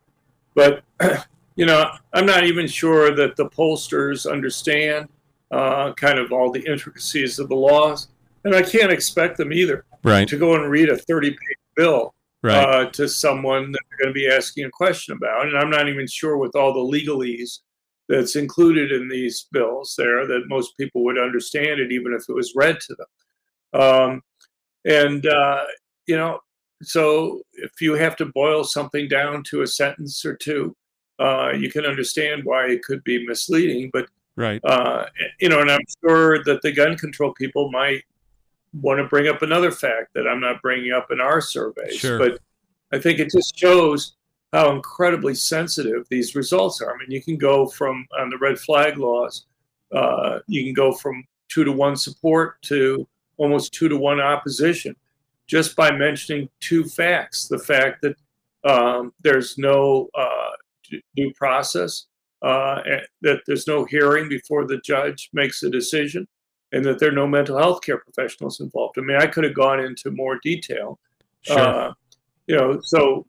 But, 0.56 0.84
you 1.56 1.66
know, 1.66 1.90
I'm 2.14 2.26
not 2.26 2.44
even 2.44 2.68
sure 2.68 3.16
that 3.16 3.36
the 3.36 3.46
pollsters 3.46 4.30
understand 4.30 5.08
uh, 5.52 5.94
kind 5.94 6.20
of 6.20 6.34
all 6.34 6.52
the 6.52 6.66
intricacies 6.70 7.40
of 7.40 7.48
the 7.48 7.56
laws. 7.56 8.10
And 8.44 8.54
I 8.54 8.62
can't 8.62 8.92
expect 8.92 9.38
them 9.38 9.54
either 9.54 9.86
right. 10.04 10.28
to 10.28 10.38
go 10.38 10.56
and 10.56 10.70
read 10.70 10.90
a 10.90 10.98
30 10.98 11.32
page 11.32 11.58
bill 11.76 12.14
right. 12.44 12.86
uh, 12.86 12.90
to 12.92 13.08
someone 13.08 13.72
that 13.72 13.80
they're 13.90 14.06
going 14.06 14.14
to 14.14 14.20
be 14.20 14.28
asking 14.28 14.66
a 14.66 14.70
question 14.70 15.16
about. 15.16 15.48
And 15.48 15.58
I'm 15.58 15.70
not 15.70 15.88
even 15.88 16.06
sure 16.08 16.38
with 16.38 16.56
all 16.56 16.74
the 16.74 16.98
legalese 16.98 17.60
that's 18.10 18.36
included 18.36 18.92
in 18.92 19.08
these 19.08 19.48
bills 19.52 19.96
there 19.98 20.28
that 20.28 20.50
most 20.50 20.78
people 20.78 21.04
would 21.06 21.18
understand 21.18 21.80
it, 21.80 21.92
even 21.92 22.14
if 22.14 22.26
it 22.28 22.34
was 22.34 22.54
read 22.56 22.80
to 22.82 22.96
them. 22.96 23.82
Um, 23.82 24.22
and, 24.86 25.26
uh, 25.26 25.64
you 26.06 26.18
know, 26.18 26.40
so 26.82 27.42
if 27.54 27.72
you 27.80 27.94
have 27.94 28.18
to 28.18 28.26
boil 28.26 28.66
something 28.66 29.08
down 29.08 29.44
to 29.44 29.62
a 29.62 29.68
sentence 29.68 30.26
or 30.26 30.36
two, 30.36 30.76
uh, 31.20 31.52
you 31.58 31.72
can 31.72 31.86
understand 31.86 32.44
why 32.44 32.66
it 32.66 32.84
could 32.84 33.04
be 33.06 33.26
misleading. 33.26 33.90
But, 33.94 34.08
right. 34.36 34.60
uh, 34.66 35.06
you 35.40 35.48
know, 35.48 35.62
and 35.62 35.72
I'm 35.72 35.86
sure 36.04 36.44
that 36.44 36.62
the 36.62 36.74
gun 36.74 36.98
control 36.98 37.34
people 37.34 37.72
might 37.72 38.04
want 38.82 39.00
to 39.00 39.08
bring 39.08 39.28
up 39.28 39.42
another 39.42 39.72
fact 39.72 40.14
that 40.16 40.28
I'm 40.28 40.40
not 40.40 40.62
bringing 40.62 40.92
up 40.92 41.12
in 41.12 41.22
our 41.22 41.42
surveys. 41.42 41.96
Sure. 41.96 42.18
But 42.18 42.40
I 42.92 43.00
think 43.00 43.20
it 43.20 43.32
just 43.32 43.58
shows 43.58 44.16
how 44.52 44.72
incredibly 44.72 45.34
sensitive 45.34 46.06
these 46.10 46.36
results 46.36 46.82
are. 46.82 46.94
I 46.94 46.98
mean, 46.98 47.12
you 47.12 47.22
can 47.22 47.38
go 47.38 47.68
from 47.68 48.06
on 48.20 48.30
the 48.30 48.38
red 48.38 48.60
flag 48.60 48.98
laws, 48.98 49.46
uh, 49.94 50.40
you 50.48 50.64
can 50.64 50.74
go 50.74 50.92
from 50.92 51.24
two 51.50 51.64
to 51.64 51.72
one 51.72 51.96
support 51.96 52.62
to 52.64 53.08
almost 53.38 53.74
two 53.74 53.90
to 53.90 53.98
one 53.98 54.20
opposition 54.20 54.96
just 55.48 55.76
by 55.76 55.92
mentioning 55.92 56.50
two 56.60 56.84
facts: 56.84 57.48
the 57.48 57.60
fact 57.60 58.04
that 58.04 58.16
um, 58.64 59.14
there's 59.22 59.58
no 59.58 60.10
uh, 60.16 60.52
due 61.16 61.34
process, 61.36 62.06
uh, 62.42 62.82
that 63.22 63.42
there's 63.46 63.68
no 63.68 63.86
hearing 63.86 64.30
before 64.30 64.66
the 64.66 64.80
judge 64.84 65.30
makes 65.34 65.64
a 65.64 65.70
decision, 65.70 66.28
and 66.74 66.84
that 66.84 67.00
there 67.00 67.10
are 67.10 67.14
no 67.14 67.28
mental 67.28 67.58
health 67.58 67.82
care 67.82 68.00
professionals 68.00 68.60
involved. 68.60 68.98
I 68.98 69.02
mean, 69.02 69.18
I 69.18 69.28
could 69.28 69.44
have 69.44 69.54
gone 69.54 69.80
into 69.80 70.12
more 70.12 70.40
detail. 70.44 71.00
Sure. 71.42 71.60
Uh, 71.60 71.94
you 72.48 72.58
know, 72.58 72.80
so 72.82 73.26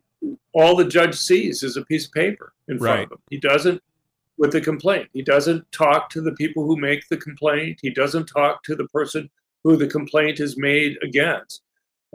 all 0.55 0.74
the 0.74 0.86
judge 0.86 1.14
sees 1.14 1.62
is 1.62 1.76
a 1.76 1.84
piece 1.84 2.07
of 2.07 2.12
paper 2.12 2.55
in 2.68 2.78
front 2.78 2.99
Right. 2.99 3.05
of 3.05 3.12
him. 3.12 3.18
He 3.30 3.38
doesn't, 3.38 3.82
with 4.38 4.51
the 4.53 4.61
complaint, 4.61 5.11
he 5.12 5.22
doesn't 5.22 5.70
talk 5.70 6.09
to 6.11 6.20
the 6.22 6.32
people 6.32 6.66
who 6.66 6.76
make 6.76 7.07
the 7.09 7.18
complaint. 7.18 7.78
He 7.82 7.90
doesn't 7.90 8.26
talk 8.26 8.64
to 8.64 8.74
the 8.74 8.88
person 8.88 9.30
who 9.62 9.76
the 9.76 9.86
complaint 9.86 10.40
is 10.40 10.57
made 10.57 10.97
against. 11.03 11.62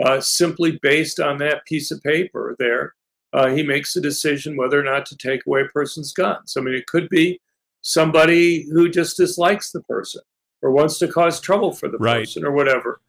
Uh, 0.04 0.20
simply 0.20 0.80
based 0.82 1.20
on 1.20 1.38
that 1.38 1.66
piece 1.66 1.92
of 1.92 2.02
paper 2.02 2.56
there, 2.58 2.96
uh, 3.34 3.50
he 3.50 3.62
makes 3.62 3.96
a 3.96 4.02
decision 4.02 4.58
whether 4.58 4.80
or 4.80 4.84
not 4.84 5.06
to 5.06 5.16
take 5.18 5.46
away 5.46 5.62
a 5.62 5.66
person's 5.66 6.12
guns. 6.12 6.56
I 6.58 6.62
mean, 6.62 6.74
it 6.74 6.88
could 6.88 7.08
be 7.10 7.40
somebody 7.82 8.66
who 8.72 8.90
just 8.90 9.18
dislikes 9.18 9.72
the 9.72 9.84
person 9.84 10.22
or 10.62 10.72
wants 10.72 10.98
to 11.00 11.08
cause 11.08 11.40
trouble 11.40 11.72
for 11.72 11.88
the 11.88 11.98
Right. 11.98 12.20
person 12.20 12.44
or 12.46 12.52
whatever 12.52 13.02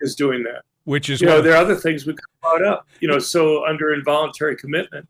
is 0.00 0.14
doing 0.14 0.42
that. 0.44 0.62
which 0.84 1.08
is 1.10 1.20
you 1.20 1.26
know 1.28 1.40
there 1.40 1.52
are 1.52 1.56
other 1.62 1.76
things 1.76 2.06
we 2.06 2.14
brought 2.40 2.64
up. 2.64 2.86
You 3.00 3.08
know, 3.08 3.18
so 3.20 3.64
under 3.64 3.94
involuntary 3.94 4.56
commitment, 4.56 5.08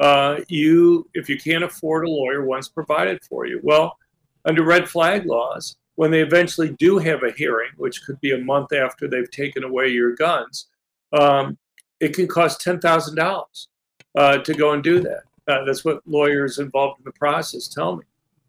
uh, 0.00 0.40
you 0.48 1.08
if 1.14 1.28
you 1.28 1.38
can't 1.38 1.64
afford 1.64 2.04
a 2.06 2.10
lawyer, 2.10 2.44
one's 2.44 2.68
provided 2.68 3.22
for 3.24 3.46
you. 3.46 3.58
Well, 3.62 3.96
under 4.44 4.62
red 4.62 4.86
flag 4.88 5.24
laws, 5.24 5.76
when 5.94 6.10
they 6.10 6.20
eventually 6.20 6.70
do 6.78 6.98
have 6.98 7.22
a 7.22 7.30
hearing, 7.32 7.70
which 7.78 8.04
could 8.04 8.20
be 8.20 8.32
a 8.32 8.38
month 8.38 8.72
after 8.74 9.08
they've 9.08 9.30
taken 9.30 9.64
away 9.64 9.88
your 9.88 10.14
guns, 10.14 10.66
um, 11.12 11.56
it 12.00 12.14
can 12.14 12.26
cost 12.28 12.60
ten 12.60 12.78
thousand 12.78 13.14
dollars 13.16 13.68
uh, 14.16 14.38
to 14.38 14.52
go 14.52 14.72
and 14.72 14.82
do 14.84 15.00
that. 15.00 15.22
Uh, 15.48 15.64
that's 15.64 15.84
what 15.86 16.00
lawyers 16.06 16.58
involved 16.58 16.98
in 17.00 17.04
the 17.04 17.12
process 17.12 17.66
tell 17.68 17.96
me. 17.96 18.04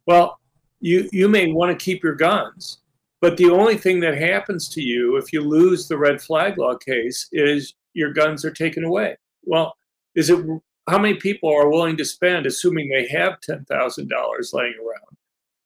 Well, 0.06 0.40
you 0.80 1.10
you 1.12 1.28
may 1.28 1.52
want 1.52 1.78
to 1.78 1.84
keep 1.84 2.04
your 2.04 2.16
guns, 2.16 2.80
but 3.22 3.38
the 3.38 3.50
only 3.50 3.78
thing 3.78 4.00
that 4.02 4.18
happens 4.18 4.70
to 4.70 4.82
you 4.82 5.18
if 5.18 5.34
you 5.34 5.42
lose 5.42 5.88
the 5.88 5.98
red 5.98 6.22
flag 6.22 6.58
law 6.58 6.76
case 6.76 7.28
is 7.32 7.74
your 7.94 8.14
guns 8.14 8.46
are 8.46 8.52
taken 8.52 8.84
away. 8.84 9.18
Well, 9.44 9.76
is 10.16 10.30
it 10.30 10.46
how 10.88 11.00
many 11.00 11.16
people 11.16 11.50
are 11.50 11.70
willing 11.70 11.98
to 11.98 12.06
spend, 12.06 12.46
assuming 12.46 12.90
they 12.90 13.08
have 13.08 13.40
ten 13.42 13.66
thousand 13.66 14.10
dollars 14.10 14.52
laying 14.54 14.76
around? 14.76 15.18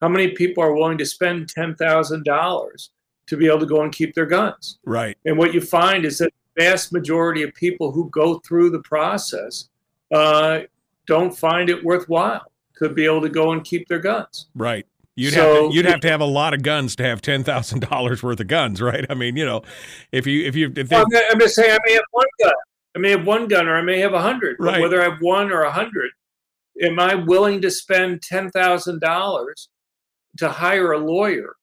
How 0.01 0.07
many 0.07 0.29
people 0.29 0.63
are 0.63 0.73
willing 0.73 0.97
to 0.99 1.05
spend 1.05 1.49
ten 1.49 1.75
thousand 1.75 2.23
dollars 2.23 2.91
to 3.27 3.37
be 3.37 3.47
able 3.47 3.59
to 3.59 3.65
go 3.65 3.81
and 3.81 3.91
keep 3.91 4.15
their 4.15 4.25
guns? 4.25 4.79
right. 4.85 5.17
And 5.25 5.37
what 5.37 5.53
you 5.53 5.61
find 5.61 6.05
is 6.05 6.17
that 6.19 6.33
the 6.55 6.63
vast 6.63 6.93
majority 6.93 7.43
of 7.43 7.53
people 7.53 7.91
who 7.91 8.09
go 8.09 8.39
through 8.39 8.69
the 8.69 8.79
process 8.79 9.69
uh, 10.13 10.61
don't 11.05 11.37
find 11.37 11.69
it 11.69 11.83
worthwhile 11.83 12.51
to 12.77 12.89
be 12.89 13.05
able 13.05 13.21
to 13.21 13.29
go 13.29 13.51
and 13.51 13.63
keep 13.63 13.87
their 13.87 13.99
guns. 13.99 14.47
Right. 14.55 14.85
You'd 15.19 15.33
So- 15.33 15.63
have 15.63 15.71
to, 15.71 15.75
you'd 15.75 15.85
have 15.85 15.99
to 16.01 16.09
have 16.09 16.21
a 16.21 16.25
lot 16.25 16.53
of 16.53 16.61
guns 16.63 16.95
to 16.95 17.03
have 17.03 17.21
ten 17.21 17.43
thousand 17.43 17.81
dollars 17.89 18.23
worth 18.23 18.39
of 18.39 18.47
guns, 18.47 18.81
right? 18.81 19.05
I 19.09 19.13
mean, 19.15 19.35
you 19.35 19.45
know, 19.45 19.63
if 20.13 20.25
you 20.25 20.45
if 20.45 20.55
you 20.55 20.71
if 20.75 20.87
they, 20.89 20.95
I'm, 20.95 21.05
I'm 21.31 21.39
just 21.39 21.55
saying, 21.55 21.71
I 21.71 21.77
may 21.85 21.93
have 21.93 22.03
one 22.11 22.27
gun. 22.41 22.53
I 22.95 22.99
may 22.99 23.09
have 23.11 23.27
one 23.27 23.47
gun, 23.47 23.67
or 23.67 23.75
I 23.75 23.81
may 23.81 23.99
have 23.99 24.13
a 24.13 24.21
hundred. 24.21 24.55
But 24.59 24.65
Right. 24.65 24.81
Whether 24.81 25.01
I 25.01 25.09
have 25.09 25.19
one 25.21 25.51
or 25.51 25.63
a 25.63 25.71
hundred, 25.71 26.11
am 26.81 26.99
I 26.99 27.15
willing 27.15 27.61
to 27.61 27.69
spend 27.69 28.21
ten 28.21 28.49
thousand 28.51 29.01
dollars 29.01 29.67
to 30.37 30.47
hire 30.49 30.93
a 30.93 30.97
lawyer 30.99 31.55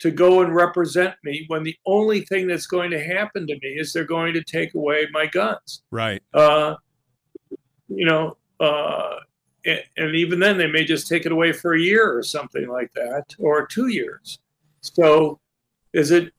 to 0.00 0.10
go 0.10 0.42
and 0.42 0.54
represent 0.54 1.14
me 1.24 1.44
when 1.48 1.62
the 1.62 1.76
only 1.86 2.20
thing 2.22 2.46
that's 2.48 2.66
going 2.66 2.90
to 2.90 3.02
happen 3.02 3.46
to 3.46 3.54
me 3.62 3.68
is 3.78 3.92
they're 3.92 4.04
going 4.04 4.34
to 4.34 4.42
take 4.42 4.74
away 4.74 5.06
my 5.12 5.26
guns? 5.26 5.82
right, 5.90 6.22
Uh, 6.34 6.74
you 7.88 8.04
know, 8.04 8.36
uh, 8.60 9.16
and, 9.66 10.14
even 10.14 10.38
then, 10.38 10.56
they 10.56 10.66
may 10.66 10.84
just 10.84 11.08
take 11.08 11.26
it 11.26 11.32
away 11.32 11.52
for 11.52 11.74
a 11.74 11.80
year 11.80 12.16
or 12.16 12.22
something 12.22 12.68
like 12.68 12.92
that, 12.94 13.34
or 13.38 13.66
two 13.66 13.88
years. 13.88 14.38
So, 14.80 15.40
is 15.92 16.10
it 16.10 16.32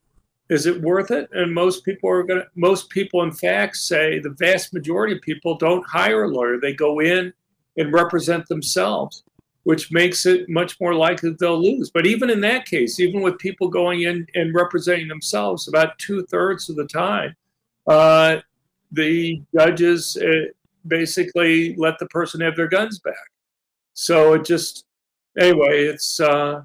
is 0.50 0.66
it 0.66 0.82
worth 0.82 1.12
it? 1.12 1.30
And 1.34 1.54
most 1.54 1.84
people 1.84 2.10
are 2.10 2.24
going 2.24 2.42
to. 2.42 2.48
Most 2.56 2.90
people, 2.90 3.24
in 3.24 3.32
fact, 3.32 3.76
say 3.76 4.20
the 4.20 4.30
vast 4.30 4.74
majority 4.74 5.16
of 5.16 5.22
people 5.22 5.58
don't 5.58 5.86
hire 5.88 6.24
a 6.24 6.30
lawyer. 6.30 6.60
They 6.60 6.74
go 6.74 7.00
in 7.00 7.34
and 7.78 7.94
represent 7.94 8.48
themselves, 8.48 9.24
which 9.64 9.92
makes 9.92 10.26
it 10.26 10.50
much 10.50 10.80
more 10.80 10.96
likely 10.96 11.36
they'll 11.40 11.62
lose. 11.62 11.92
But 11.92 12.06
even 12.06 12.30
in 12.30 12.42
that 12.42 12.66
case, 12.66 13.00
even 13.00 13.22
with 13.22 13.38
people 13.40 13.68
going 13.68 14.04
in 14.04 14.26
and 14.36 14.56
representing 14.56 15.08
themselves, 15.08 15.68
about 15.68 16.00
two 16.00 16.26
thirds 16.26 16.70
of 16.70 16.78
the 16.78 16.88
time, 16.88 17.36
uh, 17.88 18.38
the 18.92 19.42
judges 19.54 20.18
uh, 20.18 20.52
basically 20.88 21.76
let 21.76 22.00
the 22.00 22.08
person 22.08 22.42
have 22.42 22.56
their 22.56 22.68
guns 22.68 23.00
back. 23.00 23.16
So 23.94 24.34
it 24.34 24.46
just, 24.46 24.86
anyway, 25.40 25.86
it's, 25.86 26.20
uh, 26.20 26.62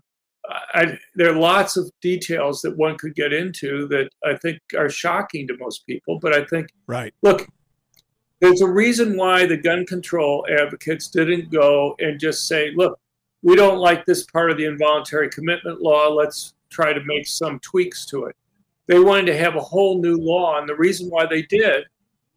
I, 0.74 0.98
there 1.14 1.30
are 1.30 1.38
lots 1.38 1.76
of 1.76 1.90
details 2.00 2.62
that 2.62 2.76
one 2.76 2.98
could 2.98 3.14
get 3.14 3.32
into 3.32 3.86
that 3.88 4.10
I 4.24 4.36
think 4.36 4.58
are 4.76 4.90
shocking 4.90 5.46
to 5.48 5.56
most 5.58 5.86
people. 5.86 6.18
But 6.18 6.34
I 6.34 6.44
think, 6.44 6.68
right, 6.86 7.14
look, 7.22 7.46
there's 8.40 8.60
a 8.60 8.68
reason 8.68 9.16
why 9.16 9.46
the 9.46 9.56
gun 9.56 9.86
control 9.86 10.46
advocates 10.50 11.08
didn't 11.08 11.52
go 11.52 11.94
and 12.00 12.18
just 12.18 12.48
say, 12.48 12.72
look, 12.74 12.98
we 13.42 13.54
don't 13.56 13.78
like 13.78 14.04
this 14.04 14.24
part 14.24 14.50
of 14.50 14.56
the 14.56 14.64
involuntary 14.64 15.30
commitment 15.30 15.80
law. 15.80 16.08
Let's 16.08 16.54
try 16.70 16.92
to 16.92 17.00
make 17.04 17.26
some 17.26 17.60
tweaks 17.60 18.04
to 18.06 18.24
it. 18.24 18.36
They 18.88 18.98
wanted 18.98 19.26
to 19.26 19.38
have 19.38 19.54
a 19.54 19.60
whole 19.60 20.02
new 20.02 20.16
law. 20.16 20.58
And 20.58 20.68
the 20.68 20.74
reason 20.74 21.08
why 21.08 21.26
they 21.26 21.42
did 21.42 21.84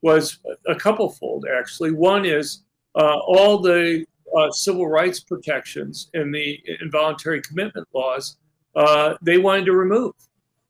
was 0.06 0.38
a 0.68 0.76
couple 0.76 1.10
fold, 1.10 1.46
actually. 1.60 1.92
One 1.92 2.26
is 2.26 2.62
uh, 2.94 3.18
all 3.18 3.58
the 3.58 4.06
uh, 4.38 4.52
civil 4.52 4.88
rights 4.88 5.20
protections 5.20 6.12
in 6.14 6.32
the 6.32 6.62
involuntary 6.80 7.42
commitment 7.42 7.88
laws, 7.92 8.38
uh, 8.76 9.16
they 9.24 9.40
wanted 9.40 9.66
to 9.66 9.74
remove. 9.74 10.14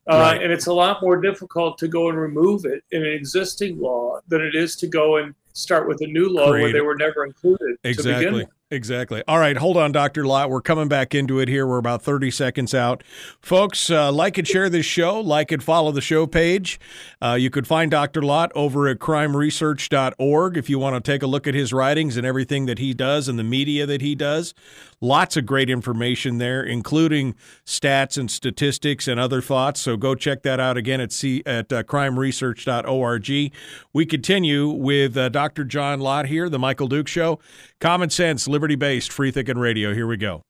Uh, 0.10 0.18
Right. 0.18 0.42
And 0.44 0.54
it's 0.54 0.68
a 0.68 0.74
lot 0.74 1.02
more 1.02 1.20
difficult 1.20 1.78
to 1.80 1.88
go 1.88 2.10
and 2.10 2.18
remove 2.18 2.64
it 2.66 2.84
in 2.92 3.02
an 3.04 3.12
existing 3.12 3.80
law 3.80 4.22
than 4.28 4.42
it 4.42 4.56
is 4.56 4.76
to 4.78 4.88
go 4.88 5.18
and 5.18 5.34
start 5.54 5.88
with 5.88 6.00
a 6.02 6.08
new 6.08 6.30
law 6.30 6.52
where 6.52 6.72
they 6.72 6.82
were 6.82 6.96
never 6.96 7.26
included 7.26 7.76
to 7.84 7.90
begin 7.90 8.14
exactly. 8.14 8.46
Exactly. 8.76 9.24
All 9.26 9.40
right, 9.40 9.56
hold 9.56 9.78
on, 9.78 9.94
Dr. 9.94 10.26
Lott. 10.26 10.50
We're 10.50 10.62
coming 10.62 10.90
back 10.90 11.16
into 11.16 11.40
it 11.40 11.48
here. 11.48 11.66
We're 11.66 11.78
about 11.78 12.02
30 12.02 12.30
seconds 12.30 12.74
out. 12.74 13.04
Folks, 13.42 13.90
uh, 13.90 14.12
like 14.12 14.38
and 14.38 14.46
share 14.46 14.70
this 14.70 14.86
show, 14.86 15.20
like 15.22 15.52
and 15.54 15.64
follow 15.64 15.94
the 15.94 16.02
show 16.02 16.28
page. 16.28 16.78
Uh, 17.22 17.38
you 17.40 17.50
could 17.50 17.66
find 17.66 17.90
Dr. 17.90 18.22
Lott 18.22 18.52
over 18.54 18.90
at 18.90 19.00
crimeresearch.org 19.00 20.58
if 20.58 20.70
you 20.70 20.78
want 20.78 21.02
to 21.02 21.12
take 21.12 21.24
a 21.24 21.28
look 21.28 21.48
at 21.48 21.54
his 21.54 21.72
writings 21.72 22.18
and 22.18 22.28
everything 22.28 22.66
that 22.66 22.78
he 22.78 22.94
does 22.94 23.30
and 23.30 23.40
the 23.40 23.44
media 23.44 23.86
that 23.86 24.02
he 24.02 24.14
does. 24.14 24.54
Lots 25.02 25.38
of 25.38 25.46
great 25.46 25.70
information 25.70 26.38
there, 26.38 26.64
including 26.64 27.36
stats 27.66 28.18
and 28.18 28.30
statistics 28.30 29.08
and 29.08 29.20
other 29.20 29.42
thoughts. 29.42 29.80
So 29.82 29.98
go 29.98 30.16
check 30.16 30.44
that 30.44 30.60
out 30.60 30.78
again 30.78 31.00
at, 31.00 31.12
C- 31.12 31.44
at 31.46 31.72
uh, 31.72 31.84
crimeresearch.org. 31.84 33.54
We 33.94 34.06
continue 34.06 34.70
with 34.70 35.16
uh, 35.16 35.30
Dr. 35.30 35.64
John 35.64 36.00
Lott 36.00 36.28
here, 36.28 36.50
The 36.50 36.60
Michael 36.60 36.88
Duke 36.88 37.08
Show. 37.08 37.40
Common 37.82 38.10
sense, 38.10 38.48
liberty 38.48 38.76
based, 38.76 39.12
free 39.12 39.32
thinking 39.32 39.58
radio. 39.58 39.94
Here 39.94 40.08
we 40.08 40.18
go. 40.18 40.42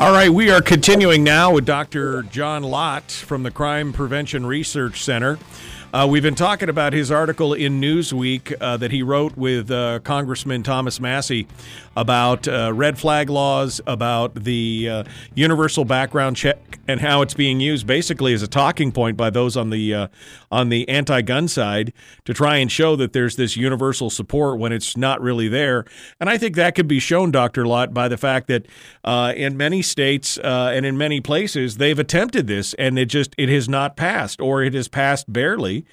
All 0.00 0.12
right, 0.12 0.30
we 0.30 0.50
are 0.50 0.62
continuing 0.62 1.24
now 1.24 1.52
with 1.52 1.66
Dr. 1.66 2.22
John 2.22 2.62
Lott 2.62 3.10
from 3.10 3.42
the 3.42 3.50
Crime 3.50 3.92
Prevention 3.92 4.46
Research 4.46 5.04
Center. 5.04 5.38
Uh, 5.92 6.06
we've 6.08 6.22
been 6.22 6.34
talking 6.34 6.70
about 6.70 6.94
his 6.94 7.10
article 7.10 7.52
in 7.52 7.82
Newsweek 7.82 8.54
uh, 8.62 8.78
that 8.78 8.92
he 8.92 9.02
wrote 9.02 9.36
with 9.36 9.70
uh, 9.70 9.98
Congressman 9.98 10.62
Thomas 10.62 11.00
Massie 11.00 11.46
about 12.00 12.48
uh, 12.48 12.72
red 12.72 12.98
flag 12.98 13.28
laws, 13.28 13.78
about 13.86 14.34
the 14.34 14.88
uh, 14.88 15.04
universal 15.34 15.84
background 15.84 16.34
check, 16.34 16.80
and 16.88 16.98
how 16.98 17.20
it's 17.20 17.34
being 17.34 17.60
used 17.60 17.86
basically 17.86 18.32
as 18.32 18.42
a 18.42 18.48
talking 18.48 18.90
point 18.90 19.18
by 19.18 19.28
those 19.28 19.54
on 19.54 19.68
the 19.68 19.94
uh, 19.94 20.08
on 20.50 20.70
the 20.70 20.88
anti-gun 20.88 21.46
side 21.46 21.92
to 22.24 22.32
try 22.32 22.56
and 22.56 22.72
show 22.72 22.96
that 22.96 23.12
there's 23.12 23.36
this 23.36 23.54
universal 23.54 24.08
support 24.08 24.58
when 24.58 24.72
it's 24.72 24.96
not 24.96 25.20
really 25.20 25.46
there. 25.46 25.84
And 26.18 26.30
I 26.30 26.38
think 26.38 26.56
that 26.56 26.74
could 26.74 26.88
be 26.88 27.00
shown, 27.00 27.30
Dr. 27.30 27.66
Lott, 27.66 27.92
by 27.92 28.08
the 28.08 28.16
fact 28.16 28.48
that 28.48 28.66
uh, 29.04 29.34
in 29.36 29.58
many 29.58 29.82
states 29.82 30.38
uh, 30.38 30.72
and 30.74 30.86
in 30.86 30.96
many 30.96 31.20
places 31.20 31.76
they've 31.76 31.98
attempted 31.98 32.46
this 32.46 32.72
and 32.74 32.98
it 32.98 33.06
just 33.06 33.34
it 33.36 33.50
has 33.50 33.68
not 33.68 33.96
passed 33.96 34.40
or 34.40 34.62
it 34.62 34.72
has 34.72 34.88
passed 34.88 35.30
barely. 35.30 35.84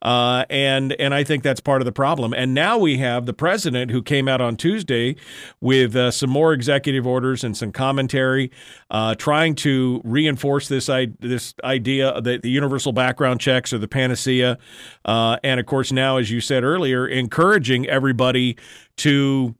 Uh, 0.00 0.44
and 0.48 0.92
and 0.92 1.12
I 1.12 1.24
think 1.24 1.42
that's 1.42 1.60
part 1.60 1.80
of 1.80 1.86
the 1.86 1.92
problem. 1.92 2.32
And 2.32 2.54
now 2.54 2.78
we 2.78 2.98
have 2.98 3.26
the 3.26 3.32
president 3.32 3.90
who 3.90 4.00
came 4.00 4.28
out 4.28 4.40
on 4.40 4.56
Tuesday 4.56 5.16
with 5.60 5.96
uh, 5.96 6.10
some 6.10 6.30
more 6.30 6.52
executive 6.52 7.06
orders 7.06 7.42
and 7.42 7.56
some 7.56 7.72
commentary, 7.72 8.50
uh, 8.90 9.14
trying 9.14 9.54
to 9.54 10.00
reinforce 10.04 10.68
this 10.68 10.88
I- 10.88 11.08
this 11.20 11.54
idea 11.64 12.20
that 12.20 12.42
the 12.42 12.50
universal 12.50 12.92
background 12.92 13.40
checks 13.40 13.72
are 13.72 13.78
the 13.78 13.88
panacea, 13.88 14.58
uh, 15.04 15.38
and 15.42 15.58
of 15.58 15.66
course 15.66 15.92
now, 15.92 16.18
as 16.18 16.30
you 16.30 16.40
said 16.40 16.64
earlier, 16.64 17.06
encouraging 17.06 17.86
everybody 17.88 18.56
to 18.98 19.54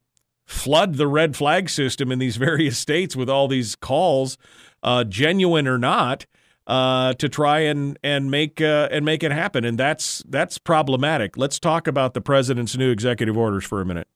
flood 0.44 0.94
the 0.94 1.08
red 1.08 1.36
flag 1.36 1.68
system 1.68 2.12
in 2.12 2.18
these 2.18 2.36
various 2.48 2.78
states 2.78 3.16
with 3.16 3.28
all 3.28 3.48
these 3.48 3.74
calls, 3.74 4.38
uh, 4.82 5.04
genuine 5.04 5.66
or 5.66 5.78
not, 5.78 6.26
uh, 6.66 7.14
to 7.14 7.28
try 7.28 7.60
and 7.60 7.98
and 8.02 8.30
make 8.30 8.60
uh, 8.60 8.88
and 8.90 9.04
make 9.04 9.22
it 9.22 9.32
happen, 9.32 9.64
and 9.64 9.78
that's 9.78 10.22
that's 10.28 10.58
problematic. 10.58 11.36
Let's 11.36 11.58
talk 11.58 11.86
about 11.86 12.14
the 12.14 12.20
president's 12.20 12.76
new 12.76 12.90
executive 12.90 13.36
orders 13.36 13.64
for 13.64 13.80
a 13.80 13.86
minute. 13.86 14.08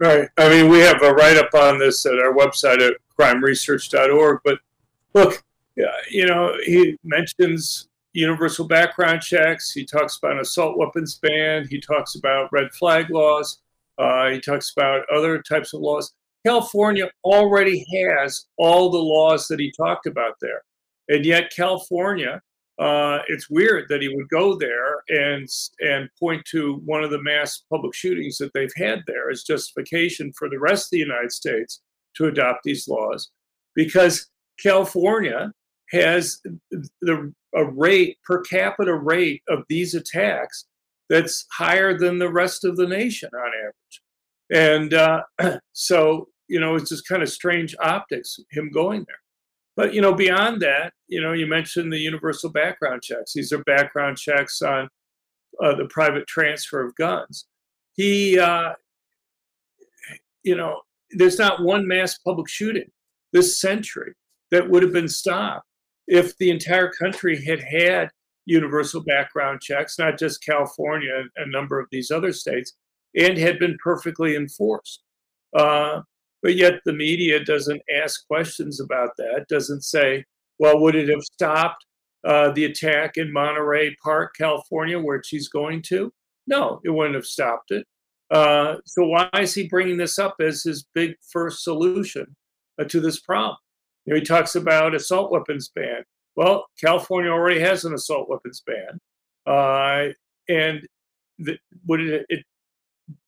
Right. 0.00 0.28
I 0.38 0.48
mean, 0.48 0.70
we 0.70 0.78
have 0.78 1.02
a 1.02 1.12
write 1.12 1.36
up 1.36 1.52
on 1.54 1.78
this 1.78 2.06
at 2.06 2.18
our 2.18 2.32
website 2.32 2.80
at 2.80 2.94
crimeresearch.org. 3.18 4.40
But 4.42 4.58
look, 5.12 5.44
you 6.10 6.26
know, 6.26 6.56
he 6.64 6.96
mentions 7.04 7.88
universal 8.14 8.66
background 8.66 9.20
checks. 9.20 9.70
He 9.72 9.84
talks 9.84 10.16
about 10.16 10.32
an 10.32 10.40
assault 10.40 10.78
weapons 10.78 11.16
ban. 11.16 11.66
He 11.68 11.80
talks 11.80 12.14
about 12.14 12.50
red 12.50 12.72
flag 12.72 13.10
laws. 13.10 13.60
Uh, 13.98 14.30
he 14.30 14.40
talks 14.40 14.72
about 14.74 15.04
other 15.14 15.42
types 15.42 15.74
of 15.74 15.80
laws. 15.80 16.14
California 16.46 17.10
already 17.22 17.84
has 17.94 18.46
all 18.56 18.90
the 18.90 18.98
laws 18.98 19.46
that 19.48 19.60
he 19.60 19.70
talked 19.70 20.06
about 20.06 20.36
there. 20.40 20.62
And 21.08 21.26
yet, 21.26 21.52
California, 21.54 22.40
uh, 22.80 23.18
it's 23.28 23.50
weird 23.50 23.84
that 23.88 24.00
he 24.00 24.08
would 24.08 24.28
go 24.30 24.56
there 24.56 25.02
and, 25.08 25.46
and 25.80 26.08
point 26.18 26.42
to 26.50 26.80
one 26.84 27.04
of 27.04 27.10
the 27.10 27.22
mass 27.22 27.62
public 27.70 27.94
shootings 27.94 28.38
that 28.38 28.50
they've 28.54 28.72
had 28.76 29.00
there 29.06 29.30
as 29.30 29.42
justification 29.42 30.32
for 30.38 30.48
the 30.48 30.58
rest 30.58 30.86
of 30.86 30.90
the 30.92 30.98
United 30.98 31.30
States 31.30 31.82
to 32.16 32.26
adopt 32.26 32.60
these 32.64 32.88
laws 32.88 33.30
because 33.74 34.28
California 34.62 35.52
has 35.90 36.40
the 37.02 37.32
a 37.54 37.64
rate 37.64 38.16
per 38.24 38.40
capita 38.42 38.94
rate 38.94 39.42
of 39.48 39.64
these 39.68 39.94
attacks 39.94 40.66
that's 41.08 41.46
higher 41.52 41.98
than 41.98 42.18
the 42.18 42.30
rest 42.30 42.64
of 42.64 42.76
the 42.76 42.86
nation 42.86 43.28
on 43.34 43.50
average. 43.58 44.00
And 44.52 44.94
uh, 44.94 45.58
so, 45.72 46.28
you 46.48 46.60
know, 46.60 46.76
it's 46.76 46.90
just 46.90 47.08
kind 47.08 47.22
of 47.22 47.28
strange 47.28 47.74
optics, 47.80 48.38
him 48.50 48.70
going 48.72 49.04
there. 49.06 49.16
But, 49.80 49.94
you 49.94 50.02
know, 50.02 50.12
beyond 50.12 50.60
that, 50.60 50.92
you 51.08 51.22
know, 51.22 51.32
you 51.32 51.46
mentioned 51.46 51.90
the 51.90 51.96
universal 51.98 52.50
background 52.50 53.00
checks. 53.00 53.32
These 53.32 53.50
are 53.50 53.64
background 53.64 54.18
checks 54.18 54.60
on 54.60 54.90
uh, 55.64 55.74
the 55.74 55.86
private 55.86 56.26
transfer 56.26 56.84
of 56.84 56.94
guns. 56.96 57.46
He, 57.94 58.38
uh, 58.38 58.74
you 60.42 60.54
know, 60.54 60.82
there's 61.12 61.38
not 61.38 61.62
one 61.62 61.88
mass 61.88 62.18
public 62.18 62.46
shooting 62.46 62.90
this 63.32 63.58
century 63.58 64.12
that 64.50 64.68
would 64.68 64.82
have 64.82 64.92
been 64.92 65.08
stopped 65.08 65.64
if 66.06 66.36
the 66.36 66.50
entire 66.50 66.90
country 66.90 67.42
had 67.42 67.60
had 67.60 68.10
universal 68.44 69.02
background 69.02 69.62
checks, 69.62 69.98
not 69.98 70.18
just 70.18 70.44
California, 70.44 71.22
and 71.36 71.48
a 71.48 71.50
number 71.50 71.80
of 71.80 71.86
these 71.90 72.10
other 72.10 72.34
states, 72.34 72.74
and 73.16 73.38
had 73.38 73.58
been 73.58 73.78
perfectly 73.82 74.36
enforced. 74.36 75.02
Uh, 75.56 76.02
but 76.42 76.56
yet 76.56 76.80
the 76.84 76.92
media 76.92 77.42
doesn't 77.44 77.82
ask 78.02 78.26
questions 78.26 78.80
about 78.80 79.10
that, 79.18 79.46
doesn't 79.48 79.82
say, 79.82 80.24
well, 80.58 80.78
would 80.80 80.94
it 80.94 81.08
have 81.08 81.22
stopped 81.22 81.84
uh, 82.24 82.50
the 82.52 82.64
attack 82.64 83.16
in 83.16 83.32
Monterey 83.32 83.96
Park, 84.02 84.34
California, 84.36 84.98
where 84.98 85.22
she's 85.24 85.48
going 85.48 85.82
to? 85.82 86.12
No, 86.46 86.80
it 86.84 86.90
wouldn't 86.90 87.14
have 87.14 87.26
stopped 87.26 87.70
it. 87.70 87.86
Uh, 88.30 88.76
so 88.84 89.04
why 89.04 89.28
is 89.38 89.54
he 89.54 89.68
bringing 89.68 89.96
this 89.96 90.18
up 90.18 90.36
as 90.40 90.62
his 90.62 90.84
big 90.94 91.14
first 91.32 91.64
solution 91.64 92.26
uh, 92.80 92.84
to 92.84 93.00
this 93.00 93.20
problem? 93.20 93.56
You 94.04 94.14
know, 94.14 94.20
he 94.20 94.24
talks 94.24 94.54
about 94.54 94.94
assault 94.94 95.30
weapons 95.32 95.70
ban. 95.74 96.04
Well, 96.36 96.66
California 96.80 97.30
already 97.30 97.60
has 97.60 97.84
an 97.84 97.92
assault 97.92 98.28
weapons 98.28 98.62
ban, 98.66 99.00
uh, 99.46 100.12
and 100.48 100.86
the, 101.38 101.58
it, 101.88 102.26
it 102.28 102.44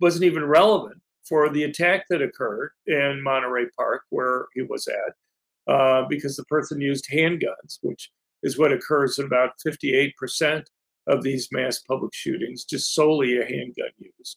wasn't 0.01 0.25
even 0.25 0.45
relevant 0.45 1.02
for 1.29 1.49
the 1.49 1.65
attack 1.65 2.05
that 2.11 2.23
occurred 2.23 2.73
in 2.87 3.23
Monterey 3.23 3.67
Park, 3.77 4.03
where 4.11 4.47
he 4.55 4.63
was 4.63 4.89
at, 4.89 5.73
uh, 5.73 6.05
because 6.09 6.37
the 6.37 6.45
person 6.45 6.81
used 6.81 7.09
handguns, 7.13 7.79
which 7.83 8.11
is 8.43 8.59
what 8.59 8.73
occurs 8.73 9.19
in 9.19 9.27
about 9.27 9.53
58% 9.65 10.65
of 11.07 11.23
these 11.23 11.49
mass 11.53 11.81
public 11.81 12.15
shootings, 12.15 12.65
just 12.65 12.95
solely 12.95 13.39
a 13.39 13.45
handgun 13.45 13.91
use. 13.99 14.37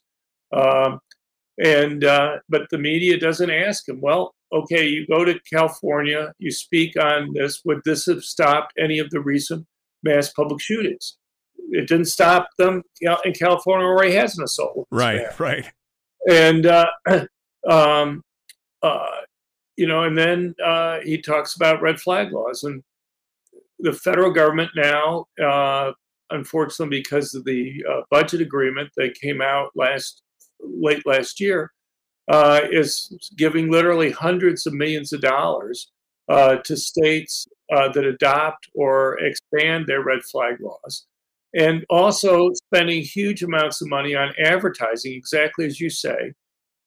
Um, 0.53 0.99
and 1.57 2.03
uh, 2.03 2.37
but 2.49 2.63
the 2.69 2.77
media 2.77 3.17
doesn't 3.17 3.49
ask 3.49 3.87
him. 3.87 4.01
Well, 4.01 4.35
okay, 4.51 4.87
you 4.87 5.07
go 5.07 5.23
to 5.23 5.39
California, 5.51 6.33
you 6.37 6.51
speak 6.51 6.97
on 6.97 7.33
this. 7.33 7.61
Would 7.65 7.81
this 7.85 8.05
have 8.07 8.23
stopped 8.23 8.73
any 8.77 8.99
of 8.99 9.09
the 9.09 9.21
recent 9.21 9.65
mass 10.03 10.31
public 10.31 10.61
shootings? 10.61 11.17
It 11.71 11.87
didn't 11.87 12.05
stop 12.05 12.49
them. 12.57 12.83
And 13.01 13.37
California 13.37 13.87
already 13.87 14.13
has 14.13 14.37
an 14.37 14.43
assault. 14.43 14.87
Right, 14.91 15.19
ban. 15.19 15.33
right. 15.39 15.71
And 16.29 16.65
uh, 16.65 16.87
um, 17.69 18.23
uh, 18.81 19.07
you 19.77 19.87
know, 19.87 20.03
and 20.03 20.17
then 20.17 20.55
uh, 20.63 20.99
he 21.03 21.21
talks 21.21 21.55
about 21.55 21.81
red 21.81 21.99
flag 21.99 22.31
laws 22.31 22.63
and 22.63 22.83
the 23.79 23.93
federal 23.93 24.31
government 24.31 24.71
now. 24.75 25.25
Uh, 25.43 25.91
unfortunately, 26.31 26.99
because 26.99 27.35
of 27.35 27.43
the 27.45 27.83
uh, 27.89 28.01
budget 28.09 28.41
agreement 28.41 28.89
that 28.97 29.19
came 29.19 29.41
out 29.41 29.71
last 29.75 30.21
late 30.59 31.05
last 31.05 31.39
year, 31.39 31.71
uh, 32.29 32.61
is 32.71 33.31
giving 33.37 33.69
literally 33.69 34.11
hundreds 34.11 34.65
of 34.65 34.73
millions 34.73 35.13
of 35.13 35.21
dollars 35.21 35.91
to 36.29 36.77
states 36.77 37.47
that 37.69 38.05
adopt 38.05 38.67
or 38.73 39.19
expand 39.19 39.85
their 39.85 40.03
red 40.03 40.23
flag 40.23 40.55
laws, 40.61 41.05
and 41.55 41.85
also 41.89 42.51
spending 42.67 43.01
huge 43.01 43.41
amounts 43.41 43.81
of 43.81 43.89
money 43.89 44.13
on 44.13 44.33
advertising, 44.37 45.13
exactly 45.13 45.65
as 45.65 45.79
you 45.79 45.89
say, 45.89 46.33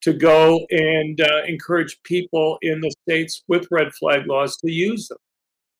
to 0.01 0.13
go 0.13 0.65
and 0.69 1.19
uh, 1.19 1.43
encourage 1.47 2.01
people 2.03 2.57
in 2.61 2.79
the 2.79 2.93
states 3.03 3.43
with 3.47 3.67
red 3.71 3.91
flag 3.93 4.27
laws 4.27 4.55
to 4.57 4.71
use 4.71 5.07
them. 5.07 5.17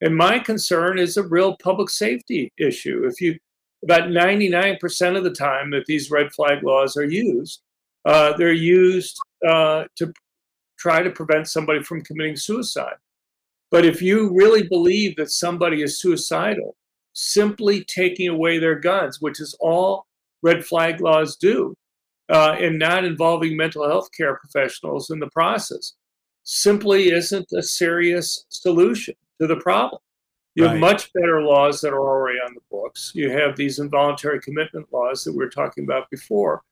And 0.02 0.16
my 0.16 0.40
concern 0.40 0.98
is 0.98 1.18
a 1.18 1.24
real 1.24 1.56
public 1.58 1.90
safety 1.90 2.52
issue. 2.58 3.06
If 3.06 3.22
you 3.22 3.38
about 3.84 4.10
99% 4.10 5.18
of 5.18 5.24
the 5.24 5.32
time 5.32 5.72
that 5.72 5.86
these 5.86 6.12
red 6.12 6.34
flag 6.34 6.64
laws 6.64 6.98
are 6.98 7.06
used, 7.06 7.62
uh, 8.04 8.36
they're 8.36 8.52
used 8.52 9.18
uh, 9.48 9.86
to 9.96 10.12
try 10.78 11.02
to 11.02 11.10
prevent 11.10 11.48
somebody 11.48 11.82
from 11.82 12.02
committing 12.02 12.36
suicide. 12.36 12.96
But 13.72 13.86
if 13.86 14.02
you 14.02 14.34
really 14.36 14.64
believe 14.64 15.16
that 15.16 15.32
somebody 15.32 15.82
is 15.82 16.00
suicidal, 16.00 16.76
simply 17.14 17.84
taking 17.84 18.28
away 18.28 18.60
their 18.60 18.80
guns, 18.80 19.22
which 19.22 19.39
is 19.39 19.55
all 19.60 20.05
red 20.41 20.66
flag 20.66 21.01
laws 21.01 21.36
do, 21.36 21.76
uh, 22.30 22.55
and 22.60 22.80
not 22.80 23.03
involving 23.03 23.57
mental 23.57 23.88
health 23.88 24.10
care 24.16 24.36
professionals 24.36 25.10
in 25.10 25.20
the 25.20 25.30
process, 25.30 25.93
simply 26.43 27.12
isn't 27.12 27.47
a 27.53 27.62
serious 27.62 28.45
solution 28.49 29.16
to 29.39 29.47
the 29.47 29.57
problem. 29.57 30.01
You 30.55 30.66
right. 30.66 30.72
have 30.72 30.80
much 30.80 31.14
better 31.14 31.41
laws 31.41 31.82
that 31.82 31.93
are 31.93 31.99
already 31.99 32.39
on 32.39 32.53
the 32.53 32.62
books. 32.72 33.12
You 33.14 33.30
have 33.32 33.55
these 33.55 33.80
involuntary 33.80 34.41
commitment 34.41 34.88
laws 34.91 35.24
that 35.24 35.32
we 35.32 35.38
were 35.38 35.49
talking 35.49 35.84
about 35.84 36.10
before, 36.10 36.64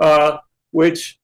uh, 0.00 0.38
which 0.70 1.18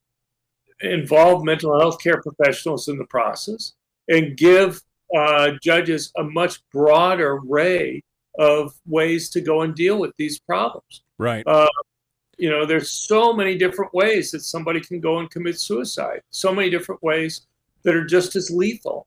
involve 0.80 1.44
mental 1.44 1.78
health 1.78 2.00
care 2.02 2.20
professionals 2.20 2.88
in 2.88 2.98
the 2.98 3.06
process 3.06 3.72
and 4.08 4.36
give 4.36 4.82
uh, 5.16 5.52
judges 5.62 6.12
a 6.16 6.24
much 6.24 6.60
broader 6.70 7.40
array 7.44 8.02
of 8.38 8.72
ways 8.86 9.28
to 9.30 9.40
go 9.40 9.62
and 9.62 9.74
deal 9.74 9.98
with 9.98 10.12
these 10.16 10.38
problems. 10.38 11.02
Right. 11.18 11.46
Uh, 11.46 11.68
you 12.38 12.50
know, 12.50 12.64
there's 12.64 12.90
so 12.90 13.32
many 13.32 13.56
different 13.56 13.92
ways 13.94 14.30
that 14.30 14.40
somebody 14.40 14.80
can 14.80 15.00
go 15.00 15.18
and 15.18 15.30
commit 15.30 15.60
suicide. 15.60 16.22
So 16.30 16.52
many 16.54 16.70
different 16.70 17.02
ways 17.02 17.46
that 17.82 17.94
are 17.94 18.04
just 18.04 18.36
as 18.36 18.50
lethal. 18.50 19.06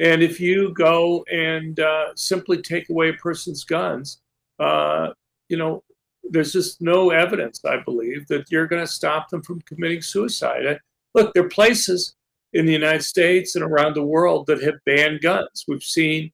And 0.00 0.22
if 0.22 0.40
you 0.40 0.74
go 0.74 1.24
and 1.32 1.78
uh, 1.78 2.06
simply 2.16 2.60
take 2.60 2.90
away 2.90 3.10
a 3.10 3.14
person's 3.14 3.64
guns, 3.64 4.20
uh, 4.58 5.10
you 5.48 5.56
know, 5.56 5.82
there's 6.24 6.52
just 6.52 6.80
no 6.80 7.10
evidence, 7.10 7.64
I 7.64 7.78
believe, 7.78 8.26
that 8.28 8.50
you're 8.50 8.66
going 8.66 8.82
to 8.82 8.90
stop 8.90 9.28
them 9.28 9.42
from 9.42 9.60
committing 9.62 10.02
suicide. 10.02 10.78
Look, 11.14 11.32
there 11.34 11.44
are 11.44 11.48
places 11.48 12.16
in 12.54 12.66
the 12.66 12.72
United 12.72 13.02
States 13.02 13.54
and 13.54 13.64
around 13.64 13.94
the 13.94 14.02
world 14.02 14.46
that 14.46 14.62
have 14.62 14.74
banned 14.86 15.20
guns. 15.20 15.64
We've 15.68 15.82
seen 15.82 16.32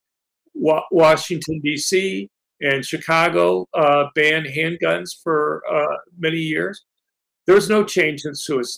Washington, 0.54 1.60
D.C. 1.60 2.28
and 2.60 2.84
Chicago 2.84 3.66
uh, 3.74 4.06
ban 4.14 4.44
handguns 4.44 5.10
for 5.22 5.62
uh, 5.70 5.96
many 6.18 6.38
years. 6.38 6.84
There's 7.46 7.68
no 7.68 7.84
change 7.84 8.24
in 8.24 8.32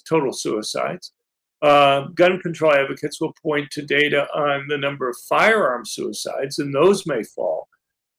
total 0.07 0.33
suicides. 0.33 1.13
Uh, 1.61 2.09
gun 2.15 2.41
control 2.41 2.73
advocates 2.73 3.21
will 3.21 3.35
point 3.41 3.71
to 3.71 3.83
data 3.83 4.27
on 4.35 4.67
the 4.69 4.79
number 4.79 5.09
of 5.09 5.17
firearm 5.29 5.85
suicides, 5.85 6.59
and 6.59 6.75
those 6.75 7.07
may 7.07 7.23
fall. 7.23 7.69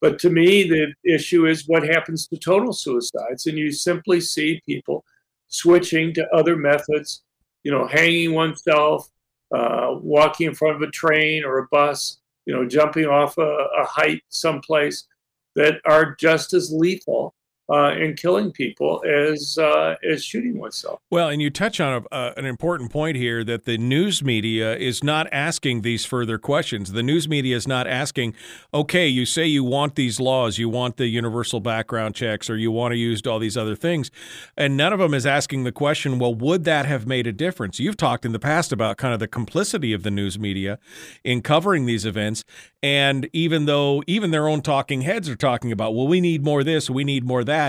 But 0.03 0.19
to 0.19 0.29
me, 0.29 0.63
the 0.63 0.93
issue 1.05 1.45
is 1.45 1.65
what 1.65 1.83
happens 1.83 2.27
to 2.27 2.37
total 2.37 2.73
suicides. 2.73 3.47
And 3.47 3.57
you 3.57 3.71
simply 3.71 4.19
see 4.19 4.61
people 4.65 5.05
switching 5.47 6.13
to 6.15 6.27
other 6.35 6.57
methods, 6.57 7.23
you 7.63 7.71
know, 7.71 7.87
hanging 7.87 8.33
oneself, 8.33 9.09
uh, 9.55 9.95
walking 10.01 10.47
in 10.47 10.55
front 10.55 10.75
of 10.75 10.81
a 10.81 10.91
train 10.91 11.45
or 11.45 11.59
a 11.59 11.67
bus, 11.71 12.19
you 12.45 12.53
know, 12.53 12.67
jumping 12.67 13.05
off 13.05 13.37
a, 13.37 13.41
a 13.41 13.85
height 13.85 14.21
someplace 14.29 15.07
that 15.55 15.75
are 15.85 16.15
just 16.15 16.53
as 16.53 16.71
lethal 16.71 17.35
uh, 17.73 17.89
and 17.89 18.15
killing 18.15 18.51
people 18.51 19.03
as 19.03 19.57
uh, 19.57 19.95
as 20.07 20.23
shooting 20.23 20.59
oneself. 20.59 20.99
Well, 21.09 21.29
and 21.29 21.41
you 21.41 21.49
touch 21.49 21.79
on 21.79 22.05
a, 22.11 22.15
uh, 22.15 22.33
an 22.37 22.45
important 22.45 22.91
point 22.91 23.17
here 23.17 23.43
that 23.43 23.65
the 23.65 23.79
news 23.79 24.23
media 24.23 24.77
is 24.77 25.03
not 25.03 25.27
asking 25.31 25.81
these 25.81 26.05
further 26.05 26.37
questions. 26.37 26.91
The 26.91 27.01
news 27.01 27.27
media 27.27 27.55
is 27.55 27.67
not 27.67 27.87
asking, 27.87 28.35
okay, 28.73 29.07
you 29.07 29.25
say 29.25 29.47
you 29.47 29.63
want 29.63 29.95
these 29.95 30.19
laws, 30.19 30.59
you 30.59 30.69
want 30.69 30.97
the 30.97 31.07
universal 31.07 31.59
background 31.59 32.13
checks, 32.13 32.47
or 32.47 32.57
you 32.57 32.71
want 32.71 32.91
to 32.91 32.97
use 32.97 33.25
all 33.25 33.39
these 33.39 33.57
other 33.57 33.75
things, 33.75 34.11
and 34.55 34.77
none 34.77 34.93
of 34.93 34.99
them 34.99 35.15
is 35.15 35.25
asking 35.25 35.63
the 35.63 35.71
question, 35.71 36.19
well, 36.19 36.35
would 36.35 36.65
that 36.65 36.85
have 36.85 37.07
made 37.07 37.25
a 37.25 37.33
difference? 37.33 37.79
You've 37.79 37.97
talked 37.97 38.23
in 38.23 38.33
the 38.33 38.39
past 38.39 38.71
about 38.71 38.97
kind 38.97 39.15
of 39.15 39.19
the 39.19 39.27
complicity 39.27 39.93
of 39.93 40.03
the 40.03 40.11
news 40.11 40.37
media 40.37 40.77
in 41.23 41.41
covering 41.41 41.87
these 41.87 42.05
events, 42.05 42.43
and 42.83 43.27
even 43.33 43.65
though 43.65 44.03
even 44.05 44.29
their 44.29 44.47
own 44.47 44.61
talking 44.61 45.01
heads 45.01 45.27
are 45.27 45.35
talking 45.35 45.71
about, 45.71 45.95
well, 45.95 46.07
we 46.07 46.21
need 46.21 46.43
more 46.43 46.63
this, 46.63 46.89
we 46.89 47.03
need 47.03 47.23
more 47.23 47.43
that, 47.43 47.62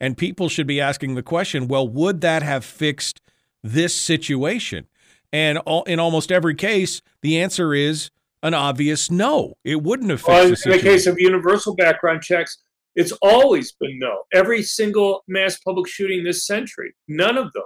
and 0.00 0.16
people 0.16 0.48
should 0.48 0.66
be 0.66 0.80
asking 0.80 1.14
the 1.14 1.22
question, 1.22 1.68
well, 1.68 1.86
would 1.88 2.20
that 2.22 2.42
have 2.42 2.64
fixed 2.64 3.20
this 3.62 3.94
situation? 3.94 4.86
And 5.32 5.58
all, 5.58 5.82
in 5.84 5.98
almost 5.98 6.32
every 6.32 6.54
case, 6.54 7.02
the 7.22 7.40
answer 7.40 7.74
is 7.74 8.10
an 8.42 8.54
obvious 8.54 9.10
no. 9.10 9.54
It 9.64 9.82
wouldn't 9.82 10.10
have 10.10 10.20
fixed 10.20 10.28
Well, 10.28 10.48
the 10.48 10.62
in 10.64 10.70
the 10.70 10.82
case 10.82 11.06
of 11.06 11.18
universal 11.18 11.74
background 11.74 12.22
checks, 12.22 12.58
it's 12.94 13.12
always 13.22 13.72
been 13.72 13.98
no. 13.98 14.22
Every 14.32 14.62
single 14.62 15.22
mass 15.28 15.58
public 15.58 15.88
shooting 15.88 16.24
this 16.24 16.46
century, 16.46 16.94
none 17.06 17.36
of 17.36 17.52
them 17.52 17.64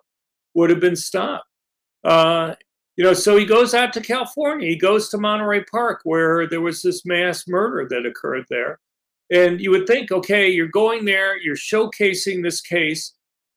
would 0.55 0.71
have 0.71 0.81
been 0.81 0.97
stopped. 0.97 1.47
Uh, 2.05 2.55
you 2.97 3.05
know, 3.05 3.15
so 3.15 3.37
he 3.37 3.47
goes 3.47 3.75
out 3.75 3.93
to 3.95 4.01
California. 4.01 4.69
He 4.69 4.77
goes 4.77 5.09
to 5.11 5.19
Monterey 5.19 5.65
Park, 5.65 6.01
where 6.05 6.47
there 6.47 6.61
was 6.61 6.83
this 6.83 7.07
mass 7.07 7.49
murder 7.49 7.89
that 7.89 8.07
occurred 8.07 8.45
there. 8.51 8.79
And 9.33 9.61
you 9.61 9.71
would 9.71 9.87
think, 9.87 10.13
okay, 10.13 10.49
you're 10.51 10.69
going 10.69 11.05
there, 11.07 11.39
you're 11.39 11.57
showcasing 11.57 12.43
this 12.43 12.61
case. 12.61 13.15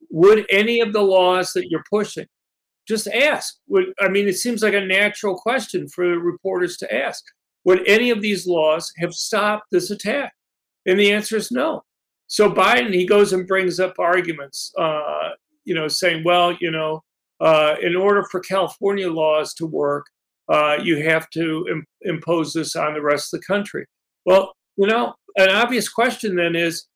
Would 0.09 0.45
any 0.49 0.79
of 0.79 0.93
the 0.93 1.01
laws 1.01 1.51
that 1.53 1.69
you're 1.69 1.83
pushing 1.89 2.27
just 2.87 3.07
ask? 3.07 3.55
Would 3.67 3.87
I 3.99 4.07
mean, 4.07 4.27
it 4.27 4.37
seems 4.37 4.63
like 4.63 4.73
a 4.73 4.85
natural 4.85 5.35
question 5.35 5.87
for 5.89 6.19
reporters 6.19 6.77
to 6.77 6.95
ask. 6.95 7.23
Would 7.65 7.87
any 7.87 8.09
of 8.09 8.21
these 8.21 8.47
laws 8.47 8.91
have 8.99 9.13
stopped 9.13 9.65
this 9.71 9.91
attack? 9.91 10.31
And 10.85 10.99
the 10.99 11.11
answer 11.11 11.35
is 11.35 11.51
no. 11.51 11.83
So 12.27 12.49
Biden, 12.49 12.93
he 12.93 13.05
goes 13.05 13.33
and 13.33 13.47
brings 13.47 13.79
up 13.79 13.99
arguments, 13.99 14.71
uh, 14.77 15.31
you 15.65 15.75
know, 15.75 15.87
saying, 15.87 16.23
well, 16.23 16.55
you 16.61 16.71
know, 16.71 17.03
uh, 17.41 17.75
in 17.81 17.95
order 17.95 18.23
for 18.31 18.39
California 18.39 19.11
laws 19.11 19.53
to 19.55 19.65
work, 19.65 20.05
uh, 20.47 20.77
you 20.81 21.03
have 21.03 21.29
to 21.31 21.65
Im- 21.69 21.85
impose 22.01 22.53
this 22.53 22.75
on 22.75 22.93
the 22.93 23.01
rest 23.01 23.33
of 23.33 23.41
the 23.41 23.45
country. 23.45 23.85
Well, 24.25 24.53
you 24.77 24.87
know, 24.87 25.13
an 25.37 25.49
obvious 25.49 25.89
question 25.89 26.35
then 26.35 26.55
is, 26.55 26.87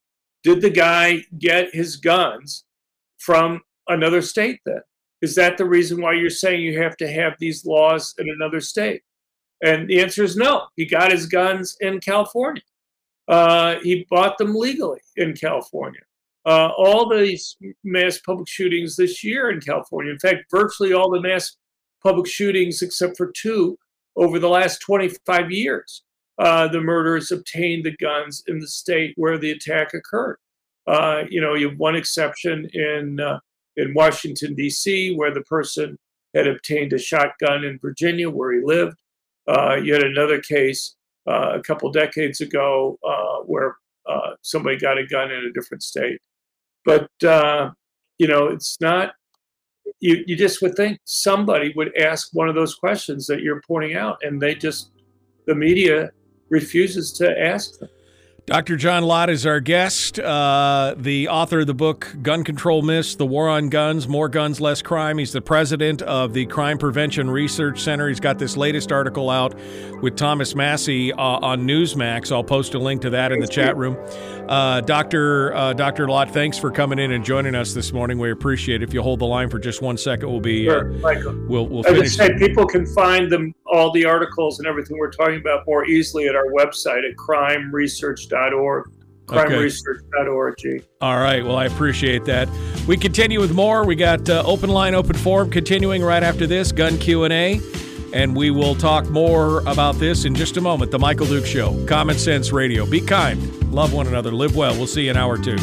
did 0.44 0.62
the 0.62 0.70
guy 0.70 1.24
get 1.38 1.74
his 1.74 1.98
guns 1.98 2.66
from 3.18 3.62
another 3.88 4.22
state 4.22 4.60
then? 4.66 4.82
Is 5.22 5.36
that 5.36 5.58
the 5.58 5.66
reason 5.66 6.02
why 6.02 6.14
you're 6.14 6.30
saying 6.30 6.62
you 6.62 6.82
have 6.82 6.96
to 6.98 7.12
have 7.12 7.34
these 7.40 7.66
laws 7.66 8.16
in 8.18 8.30
another 8.30 8.62
state? 8.62 9.02
And 9.62 9.90
the 9.90 10.00
answer 10.00 10.24
is 10.24 10.38
no. 10.38 10.68
He 10.78 10.86
got 10.86 11.12
his 11.12 11.26
guns 11.26 11.76
in 11.82 12.00
California. 12.00 12.62
Uh, 13.28 13.76
he 13.84 14.08
bought 14.10 14.38
them 14.38 14.56
legally 14.56 15.02
in 15.18 15.34
California. 15.34 16.02
Uh, 16.46 16.70
all 16.78 17.10
these 17.10 17.58
mass 17.84 18.18
public 18.20 18.48
shootings 18.48 18.96
this 18.96 19.24
year 19.24 19.50
in 19.52 19.60
California, 19.60 20.12
in 20.12 20.20
fact, 20.20 20.46
virtually 20.50 20.94
all 20.94 21.12
the 21.12 21.22
mass 21.22 21.58
public 22.02 22.28
shootings 22.28 22.82
except 22.82 23.18
for 23.18 23.32
two 23.36 23.78
over 24.16 24.40
the 24.40 24.50
last 24.50 24.80
25 24.80 25.52
years, 25.52 26.04
uh, 26.40 26.70
the 26.70 26.80
murderers 26.80 27.32
obtained 27.32 27.84
the 27.84 27.96
guns 27.98 28.44
in 28.48 28.60
the 28.60 28.68
state 28.68 29.14
where 29.18 29.38
the 29.38 29.52
attack 29.52 29.94
occurred. 29.94 30.38
Uh, 30.88 31.24
you 31.30 31.42
know, 31.42 31.54
you 31.54 31.70
have 31.70 31.78
one 31.78 31.96
exception 31.96 32.68
in 32.74 33.20
uh, 33.20 33.40
in 33.76 33.94
Washington 33.94 34.56
D.C. 34.56 35.16
where 35.16 35.34
the 35.34 35.42
person 35.42 35.98
had 36.34 36.48
obtained 36.48 36.94
a 36.94 36.98
shotgun 36.98 37.64
in 37.64 37.78
Virginia 37.80 38.30
where 38.30 38.54
he 38.54 38.62
lived. 38.64 38.98
Uh, 39.48 39.76
you 39.76 39.94
had 39.94 40.04
another 40.04 40.40
case 40.40 40.96
uh, 41.28 41.52
a 41.56 41.62
couple 41.62 41.92
decades 41.92 42.40
ago 42.40 42.98
where 43.46 43.76
somebody 44.42 44.78
got 44.78 44.98
a 44.98 45.06
gun 45.06 45.32
in 45.32 45.44
a 45.44 45.52
different 45.52 45.84
state. 45.84 46.20
But 46.86 47.10
you 47.22 48.28
know, 48.28 48.48
it's 48.48 48.80
not. 48.80 49.14
You 50.00 50.24
you 50.26 50.38
just 50.38 50.62
would 50.62 50.76
think 50.76 51.00
somebody 51.04 51.74
would 51.76 51.96
ask 51.98 52.30
one 52.32 52.48
of 52.48 52.56
those 52.56 52.76
questions 52.76 53.28
that 53.28 53.42
you're 53.42 53.62
pointing 53.68 53.96
out, 53.96 54.20
and 54.22 54.42
they 54.42 54.56
just 54.56 54.92
the 55.46 55.56
media 55.56 56.12
refuses 56.50 57.12
to 57.14 57.40
ask 57.40 57.80
them. 57.80 57.90
Dr. 58.46 58.78
John 58.78 59.04
Lott 59.04 59.30
is 59.30 59.46
our 59.46 59.60
guest, 59.60 60.18
uh, 60.20 60.96
the 60.98 61.28
author 61.28 61.60
of 61.60 61.68
the 61.68 61.76
book 61.76 62.12
Gun 62.24 62.44
Control 62.44 62.82
Myths 62.82 63.14
The 63.14 63.26
War 63.28 63.48
on 63.48 63.70
Guns, 63.70 64.08
More 64.08 64.28
Guns, 64.28 64.60
Less 64.60 64.82
Crime. 64.82 65.20
He's 65.20 65.32
the 65.32 65.42
president 65.42 66.02
of 66.02 66.34
the 66.34 66.48
Crime 66.48 66.80
Prevention 66.80 67.30
Research 67.30 67.80
Center. 67.80 68.08
He's 68.08 68.20
got 68.20 68.40
this 68.40 68.58
latest 68.58 68.92
article 68.92 69.30
out 69.30 69.54
with 70.02 70.16
Thomas 70.16 70.56
Massie 70.56 71.14
uh, 71.14 71.20
on 71.22 71.68
Newsmax. 71.68 72.32
I'll 72.32 72.44
post 72.44 72.74
a 72.74 72.80
link 72.80 73.04
to 73.04 73.12
that 73.12 73.32
in 73.32 73.40
the 73.40 73.48
chat 73.48 73.78
room. 73.78 73.96
Uh, 74.48 74.82
Dr. 74.82 75.54
Uh, 75.54 75.74
Dr. 75.74 76.08
Lott, 76.10 76.32
thanks 76.32 76.58
for 76.58 76.72
coming 76.72 76.98
in 76.98 77.12
and 77.12 77.24
joining 77.24 77.54
us 77.54 77.76
this 77.76 77.94
morning. 77.94 78.18
We 78.18 78.32
appreciate 78.32 78.82
it. 78.82 78.88
If 78.90 78.96
you 78.96 79.04
hold 79.04 79.20
the 79.20 79.26
line 79.26 79.52
for 79.52 79.60
just 79.60 79.84
one 79.84 79.98
second, 79.98 80.28
we'll 80.28 80.40
be 80.40 80.68
uh, 80.68 80.72
Sure, 80.72 80.86
Michael. 80.94 81.46
we'll 81.48 81.68
we'll 81.68 81.84
I 81.88 81.92
would 81.92 82.10
say 82.10 82.36
people 82.40 82.66
can 82.66 82.88
find 82.96 83.32
them 83.32 83.54
all 83.72 83.92
the 83.92 84.06
articles 84.06 84.60
and 84.60 84.68
everything 84.68 84.98
we're 84.98 85.12
talking 85.12 85.38
about 85.38 85.66
more 85.68 85.86
easily 85.86 86.28
at 86.28 86.36
our 86.36 86.48
website 86.48 87.10
at 87.10 87.16
crimeresearch.org. 87.16 88.90
Crimeresearch.org. 89.28 90.86
All 91.02 91.18
right. 91.20 91.46
Well, 91.46 91.56
I 91.56 91.66
appreciate 91.66 92.26
that. 92.26 92.50
We 92.88 92.98
continue 92.98 93.40
with 93.40 93.54
more. 93.54 93.86
We 93.86 93.96
got 93.96 94.28
uh, 94.28 94.44
open 94.46 94.70
line, 94.72 94.96
open 94.96 95.16
forum 95.16 95.52
continuing 95.52 96.02
right 96.02 96.24
after 96.24 96.48
this 96.48 96.72
gun 96.72 96.98
Q 96.98 97.26
and 97.26 97.34
A, 97.34 97.62
and 98.12 98.36
we 98.36 98.50
will 98.50 98.74
talk 98.74 99.08
more 99.10 99.60
about 99.68 99.96
this 99.96 100.26
in 100.26 100.34
just 100.34 100.58
a 100.58 100.62
moment. 100.62 100.90
The 100.90 101.00
Michael 101.00 101.28
Duke 101.28 101.46
Show, 101.46 101.86
Common 101.86 102.18
Sense 102.18 102.52
Radio. 102.52 102.88
Be 102.88 103.02
kind, 103.02 103.72
love 103.72 103.94
one 103.94 104.08
another, 104.08 104.32
live 104.32 104.56
well. 104.56 104.74
We'll 104.76 104.88
see 104.88 105.04
you 105.04 105.12
in 105.12 105.18
hour 105.18 105.38
two. 105.38 105.58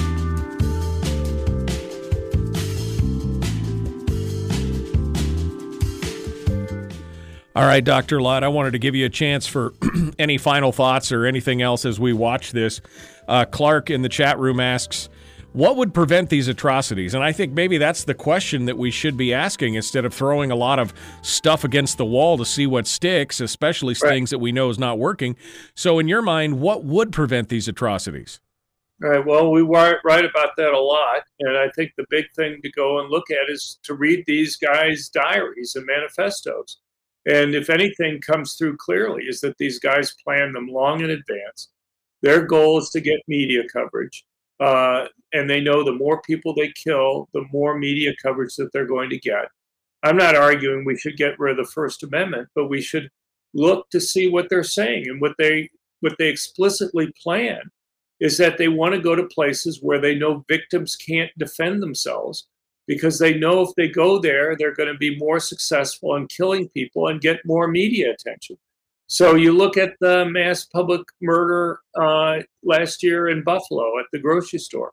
All 7.56 7.64
right, 7.64 7.82
Dr. 7.82 8.20
Lott, 8.20 8.44
I 8.44 8.48
wanted 8.48 8.72
to 8.72 8.78
give 8.78 8.94
you 8.94 9.06
a 9.06 9.08
chance 9.08 9.46
for 9.46 9.72
any 10.18 10.36
final 10.36 10.72
thoughts 10.72 11.10
or 11.10 11.24
anything 11.24 11.62
else 11.62 11.86
as 11.86 11.98
we 11.98 12.12
watch 12.12 12.52
this. 12.52 12.82
Uh, 13.26 13.46
Clark 13.46 13.88
in 13.88 14.02
the 14.02 14.10
chat 14.10 14.38
room 14.38 14.60
asks, 14.60 15.08
what 15.54 15.76
would 15.76 15.94
prevent 15.94 16.28
these 16.28 16.48
atrocities? 16.48 17.14
And 17.14 17.24
I 17.24 17.32
think 17.32 17.54
maybe 17.54 17.78
that's 17.78 18.04
the 18.04 18.12
question 18.12 18.66
that 18.66 18.76
we 18.76 18.90
should 18.90 19.16
be 19.16 19.32
asking 19.32 19.72
instead 19.72 20.04
of 20.04 20.12
throwing 20.12 20.50
a 20.50 20.54
lot 20.54 20.78
of 20.78 20.92
stuff 21.22 21.64
against 21.64 21.96
the 21.96 22.04
wall 22.04 22.36
to 22.36 22.44
see 22.44 22.66
what 22.66 22.86
sticks, 22.86 23.40
especially 23.40 23.94
things 23.94 24.28
that 24.28 24.38
we 24.38 24.52
know 24.52 24.68
is 24.68 24.78
not 24.78 24.98
working. 24.98 25.34
So, 25.74 25.98
in 25.98 26.08
your 26.08 26.20
mind, 26.20 26.60
what 26.60 26.84
would 26.84 27.10
prevent 27.10 27.48
these 27.48 27.68
atrocities? 27.68 28.38
All 29.02 29.08
right. 29.08 29.24
Well, 29.24 29.50
we 29.50 29.62
write 29.62 30.26
about 30.26 30.50
that 30.58 30.74
a 30.74 30.78
lot. 30.78 31.22
And 31.40 31.56
I 31.56 31.70
think 31.74 31.92
the 31.96 32.04
big 32.10 32.26
thing 32.36 32.60
to 32.62 32.70
go 32.72 33.00
and 33.00 33.10
look 33.10 33.30
at 33.30 33.48
is 33.50 33.78
to 33.84 33.94
read 33.94 34.24
these 34.26 34.58
guys' 34.58 35.08
diaries 35.08 35.74
and 35.74 35.86
manifestos. 35.86 36.80
And 37.26 37.54
if 37.54 37.70
anything 37.70 38.20
comes 38.20 38.54
through 38.54 38.76
clearly, 38.76 39.24
is 39.24 39.40
that 39.40 39.58
these 39.58 39.78
guys 39.78 40.14
plan 40.24 40.52
them 40.52 40.68
long 40.68 41.00
in 41.00 41.10
advance. 41.10 41.70
Their 42.22 42.46
goal 42.46 42.78
is 42.78 42.90
to 42.90 43.00
get 43.00 43.20
media 43.26 43.62
coverage. 43.72 44.24
Uh, 44.60 45.06
and 45.32 45.50
they 45.50 45.60
know 45.60 45.84
the 45.84 45.92
more 45.92 46.22
people 46.22 46.54
they 46.54 46.72
kill, 46.72 47.28
the 47.34 47.44
more 47.52 47.76
media 47.76 48.12
coverage 48.22 48.54
that 48.56 48.72
they're 48.72 48.86
going 48.86 49.10
to 49.10 49.18
get. 49.18 49.48
I'm 50.02 50.16
not 50.16 50.36
arguing 50.36 50.84
we 50.84 50.96
should 50.96 51.16
get 51.16 51.38
rid 51.38 51.58
of 51.58 51.66
the 51.66 51.72
First 51.72 52.02
Amendment, 52.02 52.48
but 52.54 52.68
we 52.68 52.80
should 52.80 53.10
look 53.54 53.90
to 53.90 54.00
see 54.00 54.28
what 54.28 54.48
they're 54.48 54.62
saying 54.62 55.08
and 55.08 55.20
what 55.20 55.34
they 55.38 55.68
what 56.00 56.14
they 56.18 56.28
explicitly 56.28 57.12
plan 57.22 57.60
is 58.20 58.38
that 58.38 58.58
they 58.58 58.68
want 58.68 58.94
to 58.94 59.00
go 59.00 59.14
to 59.14 59.24
places 59.24 59.82
where 59.82 60.00
they 60.00 60.14
know 60.14 60.44
victims 60.48 60.94
can't 60.94 61.30
defend 61.38 61.82
themselves 61.82 62.46
because 62.86 63.18
they 63.18 63.34
know 63.34 63.62
if 63.62 63.70
they 63.76 63.88
go 63.88 64.18
there, 64.18 64.56
they're 64.56 64.74
going 64.74 64.92
to 64.92 64.98
be 64.98 65.18
more 65.18 65.40
successful 65.40 66.14
in 66.14 66.26
killing 66.28 66.68
people 66.68 67.08
and 67.08 67.20
get 67.20 67.40
more 67.44 67.68
media 67.68 68.12
attention. 68.12 68.56
So 69.08 69.34
you 69.34 69.52
look 69.52 69.76
at 69.76 69.94
the 70.00 70.24
mass 70.26 70.64
public 70.64 71.02
murder 71.20 71.80
uh, 72.00 72.40
last 72.64 73.02
year 73.02 73.28
in 73.28 73.44
Buffalo 73.44 73.98
at 73.98 74.06
the 74.12 74.18
grocery 74.18 74.58
store. 74.58 74.92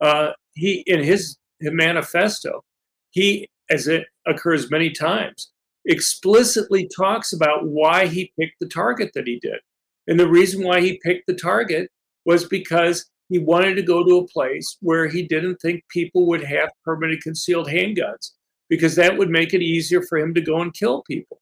Uh, 0.00 0.30
he 0.54 0.84
in 0.86 1.02
his 1.02 1.36
manifesto, 1.60 2.64
he, 3.10 3.48
as 3.68 3.88
it 3.88 4.06
occurs 4.26 4.70
many 4.70 4.90
times, 4.90 5.50
explicitly 5.84 6.88
talks 6.94 7.32
about 7.32 7.66
why 7.66 8.06
he 8.06 8.32
picked 8.38 8.60
the 8.60 8.68
target 8.68 9.10
that 9.14 9.26
he 9.26 9.40
did. 9.40 9.60
And 10.06 10.20
the 10.20 10.28
reason 10.28 10.64
why 10.64 10.80
he 10.80 11.00
picked 11.02 11.26
the 11.26 11.34
target 11.34 11.90
was 12.24 12.46
because 12.46 13.10
he 13.28 13.38
wanted 13.38 13.74
to 13.74 13.82
go 13.82 14.04
to 14.04 14.18
a 14.18 14.28
place 14.28 14.76
where 14.80 15.06
he 15.06 15.22
didn't 15.22 15.56
think 15.56 15.84
people 15.88 16.26
would 16.26 16.42
have 16.44 16.70
permanent 16.84 17.22
concealed 17.22 17.68
handguns 17.68 18.32
because 18.68 18.94
that 18.96 19.16
would 19.16 19.30
make 19.30 19.54
it 19.54 19.62
easier 19.62 20.02
for 20.02 20.18
him 20.18 20.34
to 20.34 20.40
go 20.40 20.60
and 20.60 20.74
kill 20.74 21.02
people. 21.02 21.40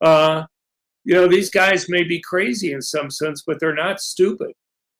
Uh, 0.00 0.44
you 1.04 1.14
know, 1.14 1.28
these 1.28 1.50
guys 1.50 1.88
may 1.88 2.02
be 2.02 2.20
crazy 2.20 2.72
in 2.72 2.82
some 2.82 3.10
sense, 3.10 3.42
but 3.46 3.60
they're 3.60 3.74
not 3.74 4.00
stupid. 4.00 4.52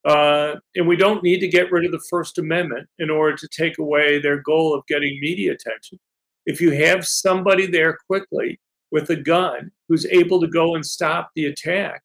Uh, 0.05 0.55
and 0.76 0.87
we 0.87 0.95
don't 0.95 1.24
need 1.24 1.41
to 1.41 1.49
get 1.49 1.72
rid 1.72 1.84
of 1.84 1.91
the 1.91 2.05
First 2.09 2.39
Amendment 2.39 2.89
in 3.01 3.11
order 3.11 3.37
to 3.37 3.49
take 3.49 3.78
away 3.78 4.20
their 4.20 4.41
goal 4.43 4.72
of 4.72 4.87
getting 4.87 5.18
media 5.20 5.53
attention. 5.53 5.99
If 6.47 6.61
you 6.61 6.70
have 6.70 7.05
somebody 7.05 7.66
there 7.66 7.99
quickly 8.07 8.61
with 8.93 9.11
a 9.11 9.16
gun 9.16 9.72
who's 9.89 10.07
able 10.07 10.41
to 10.41 10.47
go 10.47 10.76
and 10.76 10.87
stop 10.87 11.30
the 11.34 11.47
attack, 11.47 12.03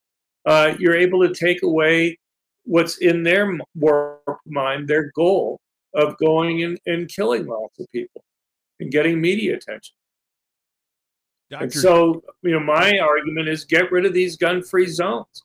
uh, 0.48 0.74
you're 0.80 0.98
able 0.98 1.22
to 1.28 1.34
take 1.34 1.62
away 1.62 2.18
what's 2.66 2.98
in 2.98 3.24
their 3.24 3.58
warped 3.76 4.46
mind, 4.46 4.88
their 4.88 5.12
goal 5.16 5.60
of 5.94 6.18
going 6.18 6.64
and, 6.64 6.80
and 6.86 7.10
killing 7.10 7.46
lots 7.48 7.80
of 7.80 7.88
people 7.92 8.24
and 8.80 8.92
getting 8.92 9.20
media 9.20 9.56
attention. 9.56 9.96
And 11.52 11.74
so, 11.74 12.24
you 12.44 12.52
know, 12.52 12.62
my 12.62 12.98
argument 13.00 13.50
is 13.50 13.66
get 13.66 13.92
rid 13.92 14.06
of 14.06 14.14
these 14.14 14.38
gun-free 14.38 14.88
zones. 14.88 15.44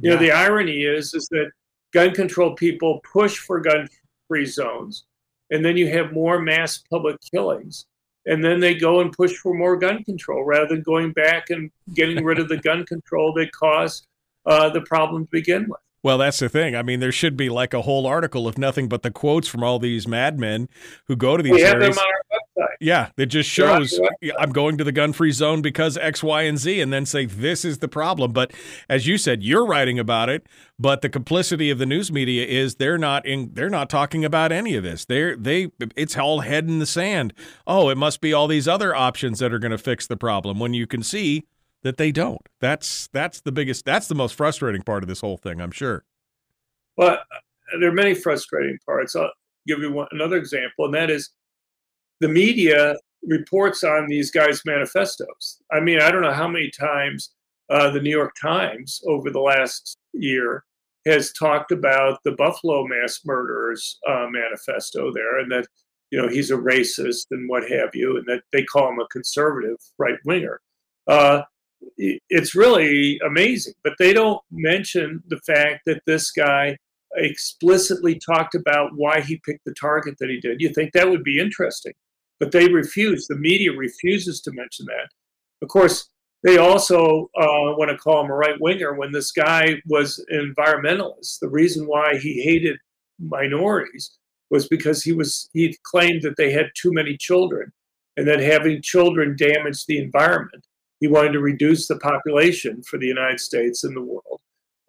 You 0.00 0.10
know, 0.10 0.16
the 0.16 0.32
irony 0.32 0.82
is 0.82 1.14
is 1.14 1.28
that 1.28 1.52
gun 1.92 2.12
control 2.12 2.56
people 2.56 3.00
push 3.12 3.38
for 3.38 3.60
gun-free 3.60 4.46
zones, 4.46 5.04
and 5.50 5.64
then 5.64 5.76
you 5.76 5.88
have 5.90 6.12
more 6.12 6.40
mass 6.40 6.82
public 6.90 7.16
killings. 7.32 7.86
and 8.26 8.42
then 8.42 8.58
they 8.58 8.74
go 8.74 9.00
and 9.00 9.12
push 9.12 9.34
for 9.36 9.54
more 9.54 9.76
gun 9.76 10.02
control 10.02 10.44
rather 10.44 10.66
than 10.68 10.82
going 10.82 11.12
back 11.12 11.50
and 11.50 11.70
getting 11.94 12.24
rid 12.24 12.38
of 12.38 12.48
the 12.48 12.56
gun 12.68 12.84
control 12.86 13.32
that 13.34 13.52
caused 13.52 14.06
uh, 14.46 14.68
the 14.70 14.80
problem 14.80 15.24
to 15.24 15.30
begin 15.30 15.68
with. 15.68 15.83
Well, 16.04 16.18
that's 16.18 16.38
the 16.38 16.50
thing. 16.50 16.76
I 16.76 16.82
mean, 16.82 17.00
there 17.00 17.10
should 17.10 17.34
be 17.34 17.48
like 17.48 17.72
a 17.72 17.80
whole 17.80 18.06
article 18.06 18.46
of 18.46 18.58
nothing 18.58 18.90
but 18.90 19.02
the 19.02 19.10
quotes 19.10 19.48
from 19.48 19.64
all 19.64 19.78
these 19.78 20.06
madmen 20.06 20.68
who 21.06 21.16
go 21.16 21.38
to 21.38 21.42
these 21.42 21.54
we 21.54 21.60
have 21.62 21.76
areas. 21.76 21.96
them 21.96 22.04
on 22.04 22.12
our 22.12 22.68
website. 22.68 22.76
Yeah, 22.78 23.08
that 23.16 23.26
just 23.26 23.48
shows. 23.48 23.98
I'm 24.38 24.50
going 24.50 24.76
to 24.76 24.84
the 24.84 24.92
gun 24.92 25.14
free 25.14 25.32
zone 25.32 25.62
because 25.62 25.96
X, 25.96 26.22
Y, 26.22 26.42
and 26.42 26.58
Z, 26.58 26.78
and 26.78 26.92
then 26.92 27.06
say 27.06 27.24
this 27.24 27.64
is 27.64 27.78
the 27.78 27.88
problem. 27.88 28.34
But 28.34 28.52
as 28.86 29.06
you 29.06 29.16
said, 29.16 29.42
you're 29.42 29.64
writing 29.64 29.98
about 29.98 30.28
it, 30.28 30.46
but 30.78 31.00
the 31.00 31.08
complicity 31.08 31.70
of 31.70 31.78
the 31.78 31.86
news 31.86 32.12
media 32.12 32.44
is 32.46 32.74
they're 32.74 32.98
not 32.98 33.24
in 33.24 33.52
they're 33.54 33.70
not 33.70 33.88
talking 33.88 34.26
about 34.26 34.52
any 34.52 34.76
of 34.76 34.82
this. 34.82 35.06
They're 35.06 35.36
they 35.36 35.70
it's 35.96 36.18
all 36.18 36.40
head 36.40 36.68
in 36.68 36.80
the 36.80 36.86
sand. 36.86 37.32
Oh, 37.66 37.88
it 37.88 37.96
must 37.96 38.20
be 38.20 38.34
all 38.34 38.46
these 38.46 38.68
other 38.68 38.94
options 38.94 39.38
that 39.38 39.54
are 39.54 39.58
going 39.58 39.70
to 39.70 39.78
fix 39.78 40.06
the 40.06 40.18
problem 40.18 40.58
when 40.58 40.74
you 40.74 40.86
can 40.86 41.02
see 41.02 41.46
that 41.84 41.98
they 41.98 42.10
don't. 42.10 42.42
That's 42.60 43.08
that's 43.12 43.40
the 43.42 43.52
biggest 43.52 43.84
that's 43.84 44.08
the 44.08 44.14
most 44.14 44.34
frustrating 44.34 44.82
part 44.82 45.04
of 45.04 45.08
this 45.08 45.20
whole 45.20 45.36
thing, 45.36 45.60
I'm 45.60 45.70
sure. 45.70 46.04
Well, 46.96 47.18
there 47.78 47.90
are 47.90 47.94
many 47.94 48.14
frustrating 48.14 48.78
parts. 48.84 49.14
I'll 49.14 49.30
give 49.66 49.78
you 49.78 49.92
one, 49.92 50.08
another 50.10 50.36
example, 50.36 50.86
and 50.86 50.94
that 50.94 51.10
is 51.10 51.30
the 52.20 52.28
media 52.28 52.96
reports 53.22 53.84
on 53.84 54.06
these 54.08 54.30
guys' 54.30 54.62
manifestos. 54.64 55.62
I 55.70 55.80
mean, 55.80 56.00
I 56.00 56.10
don't 56.10 56.22
know 56.22 56.32
how 56.32 56.48
many 56.48 56.70
times 56.70 57.32
uh, 57.70 57.90
the 57.90 58.00
New 58.00 58.10
York 58.10 58.34
Times 58.40 59.00
over 59.06 59.30
the 59.30 59.40
last 59.40 59.98
year 60.12 60.64
has 61.06 61.32
talked 61.32 61.70
about 61.70 62.18
the 62.24 62.32
Buffalo 62.32 62.86
mass 62.86 63.20
murderers 63.24 63.98
uh, 64.08 64.26
manifesto 64.30 65.12
there, 65.12 65.40
and 65.40 65.52
that 65.52 65.66
you 66.10 66.20
know 66.20 66.28
he's 66.28 66.50
a 66.50 66.56
racist 66.56 67.26
and 67.30 67.48
what 67.48 67.68
have 67.70 67.90
you, 67.94 68.16
and 68.16 68.26
that 68.26 68.42
they 68.52 68.62
call 68.62 68.88
him 68.88 69.00
a 69.00 69.08
conservative 69.08 69.76
right 69.98 70.18
winger. 70.24 70.60
Uh, 71.06 71.42
it's 71.96 72.54
really 72.54 73.18
amazing, 73.26 73.74
but 73.82 73.94
they 73.98 74.12
don't 74.12 74.40
mention 74.50 75.22
the 75.28 75.40
fact 75.46 75.82
that 75.86 76.02
this 76.06 76.30
guy 76.30 76.76
explicitly 77.16 78.18
talked 78.18 78.54
about 78.54 78.90
why 78.96 79.20
he 79.20 79.40
picked 79.44 79.64
the 79.64 79.74
target 79.74 80.16
that 80.18 80.30
he 80.30 80.40
did. 80.40 80.60
You 80.60 80.70
think 80.70 80.92
that 80.92 81.08
would 81.08 81.24
be 81.24 81.38
interesting, 81.38 81.92
but 82.40 82.52
they 82.52 82.68
refuse. 82.68 83.26
The 83.26 83.36
media 83.36 83.72
refuses 83.72 84.40
to 84.42 84.52
mention 84.52 84.86
that. 84.86 85.08
Of 85.62 85.68
course, 85.68 86.08
they 86.42 86.58
also 86.58 87.30
uh, 87.36 87.72
want 87.78 87.90
to 87.90 87.96
call 87.96 88.24
him 88.24 88.30
a 88.30 88.34
right 88.34 88.60
winger 88.60 88.94
when 88.94 89.12
this 89.12 89.32
guy 89.32 89.80
was 89.86 90.24
an 90.28 90.54
environmentalist. 90.54 91.38
The 91.40 91.48
reason 91.48 91.86
why 91.86 92.18
he 92.18 92.42
hated 92.42 92.76
minorities 93.18 94.18
was 94.50 94.68
because 94.68 95.02
he 95.02 95.12
was 95.12 95.48
he 95.52 95.76
claimed 95.84 96.22
that 96.22 96.36
they 96.36 96.52
had 96.52 96.66
too 96.74 96.92
many 96.92 97.16
children 97.16 97.72
and 98.16 98.28
that 98.28 98.40
having 98.40 98.82
children 98.82 99.36
damaged 99.36 99.86
the 99.88 99.98
environment. 99.98 100.66
He 101.00 101.08
wanted 101.08 101.32
to 101.32 101.40
reduce 101.40 101.86
the 101.88 101.96
population 101.98 102.82
for 102.82 102.98
the 102.98 103.06
United 103.06 103.40
States 103.40 103.84
and 103.84 103.94
the 103.96 104.00
world. 104.02 104.40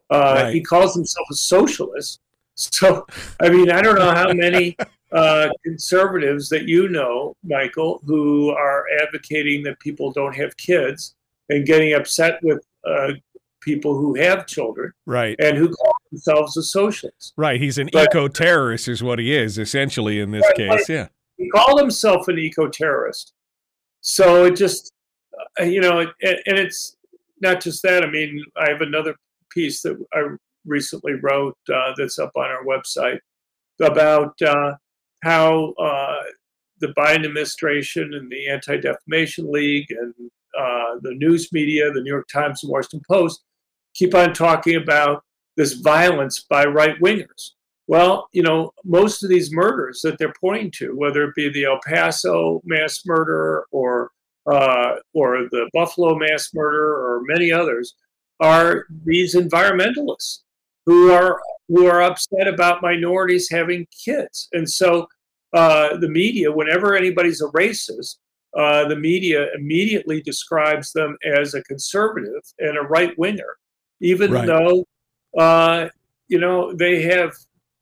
Uh, 0.09 0.41
Right. 0.43 0.53
He 0.53 0.61
calls 0.61 0.93
himself 0.95 1.27
a 1.31 1.35
socialist. 1.35 2.19
So, 2.57 3.05
I 3.41 3.49
mean, 3.49 3.69
I 3.69 3.81
don't 3.81 3.99
know 3.99 4.11
how 4.15 4.31
many 4.31 4.77
uh, 5.11 5.49
conservatives 5.65 6.47
that 6.47 6.69
you 6.69 6.87
know, 6.87 7.35
Michael, 7.43 8.01
who 8.05 8.51
are 8.51 8.85
advocating 9.01 9.61
that 9.63 9.77
people 9.81 10.13
don't 10.13 10.33
have 10.33 10.55
kids 10.55 11.15
and 11.49 11.65
getting 11.65 11.95
upset 11.95 12.39
with 12.43 12.65
uh, 12.87 13.11
people 13.59 13.93
who 13.97 14.15
have 14.15 14.47
children 14.47 14.93
Right. 15.05 15.35
and 15.39 15.57
who 15.57 15.67
call 15.67 15.97
themselves 16.11 16.55
a 16.55 16.63
socialist. 16.63 17.33
Right. 17.35 17.59
He's 17.59 17.77
an 17.77 17.89
eco 17.93 18.29
terrorist, 18.29 18.87
is 18.87 19.03
what 19.03 19.19
he 19.19 19.35
is, 19.35 19.57
essentially, 19.57 20.21
in 20.21 20.31
this 20.31 20.43
Right, 20.45 20.55
case. 20.55 20.69
right. 20.69 20.89
Yeah. 20.89 21.07
He 21.37 21.49
called 21.49 21.77
himself 21.77 22.29
an 22.29 22.39
eco-terrorist. 22.39 23.33
So 23.99 24.45
it 24.45 24.55
just, 24.55 24.93
you 25.59 25.81
know, 25.81 25.99
and, 25.99 26.11
and 26.21 26.57
it's 26.57 26.97
not 27.41 27.61
just 27.61 27.83
that. 27.83 28.03
I 28.03 28.09
mean, 28.09 28.43
I 28.57 28.69
have 28.69 28.81
another 28.81 29.15
piece 29.51 29.81
that 29.81 29.97
I 30.13 30.35
recently 30.65 31.13
wrote 31.13 31.57
uh, 31.73 31.93
that's 31.97 32.19
up 32.19 32.31
on 32.35 32.45
our 32.45 32.63
website 32.65 33.19
about 33.81 34.39
uh, 34.41 34.73
how 35.23 35.73
uh, 35.73 36.23
the 36.79 36.93
Biden 36.97 37.25
administration 37.25 38.13
and 38.13 38.29
the 38.29 38.47
Anti 38.49 38.77
Defamation 38.77 39.51
League 39.51 39.87
and 39.89 40.13
uh, 40.57 40.99
the 41.01 41.13
news 41.15 41.51
media, 41.51 41.91
the 41.91 42.01
New 42.01 42.11
York 42.11 42.27
Times 42.31 42.63
and 42.63 42.71
Washington 42.71 43.01
Post, 43.09 43.43
keep 43.93 44.15
on 44.15 44.33
talking 44.33 44.75
about 44.75 45.23
this 45.57 45.73
violence 45.73 46.45
by 46.49 46.65
right 46.65 46.99
wingers. 47.01 47.51
Well, 47.87 48.27
you 48.31 48.41
know, 48.41 48.71
most 48.83 49.23
of 49.23 49.29
these 49.29 49.51
murders 49.51 50.01
that 50.03 50.17
they're 50.17 50.33
pointing 50.39 50.71
to, 50.77 50.95
whether 50.95 51.23
it 51.23 51.35
be 51.35 51.49
the 51.49 51.65
El 51.65 51.79
Paso 51.85 52.61
mass 52.65 53.01
murder 53.05 53.65
or 53.71 54.09
uh, 54.51 54.95
or 55.13 55.47
the 55.51 55.69
Buffalo 55.73 56.17
mass 56.17 56.51
murder 56.53 56.93
or 56.93 57.21
many 57.27 57.51
others, 57.51 57.95
are 58.39 58.85
these 59.05 59.35
environmentalists 59.35 60.39
who 60.85 61.11
are 61.11 61.41
who 61.67 61.87
are 61.87 62.03
upset 62.03 62.47
about 62.47 62.81
minorities 62.81 63.49
having 63.49 63.87
kids, 64.05 64.47
and 64.53 64.69
so 64.69 65.07
uh, 65.53 65.97
the 65.97 66.09
media, 66.09 66.51
whenever 66.51 66.95
anybody's 66.95 67.41
a 67.41 67.47
racist, 67.47 68.17
uh, 68.57 68.87
the 68.87 68.95
media 68.95 69.47
immediately 69.55 70.21
describes 70.21 70.91
them 70.91 71.17
as 71.25 71.53
a 71.53 71.63
conservative 71.63 72.41
and 72.59 72.77
a 72.77 72.81
right 72.81 73.17
winger, 73.17 73.55
even 74.01 74.31
Right. 74.31 74.45
though 74.45 74.85
uh, 75.37 75.89
you 76.27 76.39
know 76.39 76.73
they 76.73 77.01
have 77.03 77.33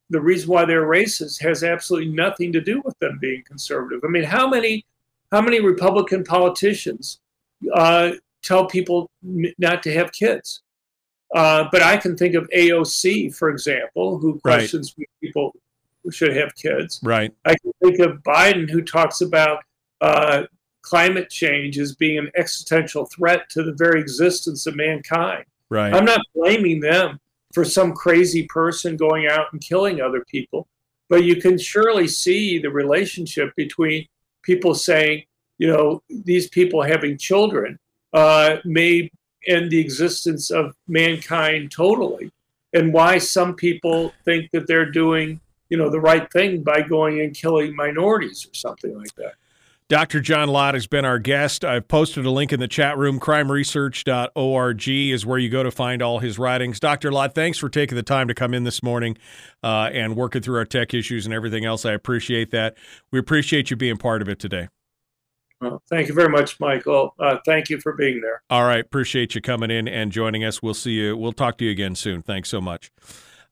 the 0.09 0.21
reason 0.21 0.49
why 0.49 0.65
they're 0.65 0.87
racist 0.87 1.41
has 1.41 1.63
absolutely 1.63 2.11
nothing 2.11 2.53
to 2.53 2.61
do 2.61 2.81
with 2.85 2.97
them 2.99 3.17
being 3.19 3.43
conservative. 3.47 4.01
I 4.05 4.09
mean, 4.09 4.23
how 4.23 4.47
many 4.47 4.85
how 5.33 5.41
many 5.41 5.59
Republican 5.59 6.23
politicians 6.23 7.19
uh, 7.73 8.11
tell 8.43 8.67
people 8.67 9.09
not 9.57 9.81
to 9.81 9.91
have 9.91 10.11
kids? 10.13 10.61
Uh, 11.35 11.65
but 11.71 11.81
I 11.81 11.97
can 11.97 12.15
think 12.15 12.35
of 12.35 12.47
AOC, 12.55 13.35
for 13.35 13.49
example, 13.49 14.19
who 14.19 14.33
Right. 14.45 14.59
questions 14.59 14.95
people 15.19 15.55
who 16.03 16.11
should 16.11 16.37
have 16.37 16.53
kids. 16.53 16.99
Right. 17.01 17.33
I 17.45 17.55
can 17.55 17.71
think 17.83 17.99
of 17.99 18.21
Biden, 18.21 18.69
who 18.69 18.83
talks 18.83 19.21
about 19.21 19.63
uh, 20.01 20.43
climate 20.83 21.31
change 21.31 21.79
as 21.79 21.95
being 21.95 22.19
an 22.19 22.29
existential 22.35 23.05
threat 23.07 23.49
to 23.49 23.63
the 23.63 23.73
very 23.73 23.99
existence 23.99 24.67
of 24.67 24.75
mankind. 24.75 25.45
Right. 25.69 25.91
I'm 25.91 26.05
not 26.05 26.21
blaming 26.35 26.79
them 26.79 27.19
for 27.53 27.65
some 27.65 27.93
crazy 27.93 28.43
person 28.43 28.97
going 28.97 29.25
out 29.27 29.47
and 29.51 29.59
killing 29.59 29.99
other 29.99 30.23
people, 30.25 30.67
but 31.09 31.23
you 31.23 31.37
can 31.37 31.57
surely 31.57 32.07
see 32.07 32.59
the 32.59 32.69
relationship 32.69 33.55
between 33.55 34.05
people 34.43 34.75
saying, 34.75 35.23
you 35.57 35.67
know, 35.67 36.01
these 36.09 36.49
people 36.49 36.81
having 36.81 37.17
children 37.17 37.79
uh, 38.13 38.57
may 38.65 39.09
end 39.47 39.71
the 39.71 39.79
existence 39.79 40.51
of 40.51 40.75
mankind 40.87 41.71
totally, 41.71 42.31
and 42.73 42.93
why 42.93 43.17
some 43.17 43.55
people 43.55 44.13
think 44.25 44.49
that 44.51 44.67
they're 44.67 44.91
doing, 44.91 45.39
you 45.69 45.77
know, 45.77 45.89
the 45.89 45.99
right 45.99 46.31
thing 46.31 46.63
by 46.63 46.81
going 46.81 47.21
and 47.21 47.35
killing 47.35 47.75
minorities 47.75 48.45
or 48.45 48.53
something 48.53 48.97
like 48.97 49.13
that. 49.15 49.33
Dr. 49.89 50.21
John 50.21 50.49
Lott 50.49 50.73
has 50.73 50.87
been 50.87 51.05
our 51.05 51.19
guest. 51.19 51.65
I've 51.65 51.87
posted 51.87 52.25
a 52.25 52.31
link 52.31 52.53
in 52.53 52.59
the 52.59 52.67
chat 52.67 52.97
room. 52.97 53.19
Crimeresearch.org 53.19 54.87
is 54.89 55.25
where 55.25 55.37
you 55.37 55.49
go 55.49 55.63
to 55.63 55.71
find 55.71 56.01
all 56.01 56.19
his 56.19 56.39
writings. 56.39 56.79
Dr. 56.79 57.11
Lott, 57.11 57.35
thanks 57.35 57.57
for 57.57 57.69
taking 57.69 57.95
the 57.95 58.03
time 58.03 58.27
to 58.27 58.33
come 58.33 58.53
in 58.53 58.63
this 58.63 58.81
morning 58.81 59.17
uh, 59.61 59.89
and 59.91 60.15
working 60.15 60.41
through 60.41 60.57
our 60.57 60.65
tech 60.65 60.93
issues 60.93 61.25
and 61.25 61.33
everything 61.33 61.65
else. 61.65 61.85
I 61.85 61.91
appreciate 61.93 62.51
that. 62.51 62.75
We 63.11 63.19
appreciate 63.19 63.69
you 63.69 63.77
being 63.77 63.97
part 63.97 64.21
of 64.21 64.29
it 64.29 64.39
today. 64.39 64.69
Well, 65.59 65.81
thank 65.89 66.09
you 66.09 66.13
very 66.13 66.29
much, 66.29 66.59
Michael. 66.59 67.15
Uh, 67.19 67.37
thank 67.45 67.69
you 67.69 67.79
for 67.79 67.93
being 67.93 68.19
there. 68.21 68.41
All 68.49 68.65
right. 68.65 68.83
Appreciate 68.83 69.35
you 69.35 69.41
coming 69.41 69.71
in 69.71 69.87
and 69.87 70.11
joining 70.11 70.43
us. 70.43 70.61
We'll 70.61 70.73
see 70.73 70.91
you. 70.91 71.15
We'll 71.15 71.31
talk 71.31 71.57
to 71.59 71.65
you 71.65 71.71
again 71.71 71.95
soon. 71.95 72.21
Thanks 72.21 72.49
so 72.49 72.59
much. 72.59 72.91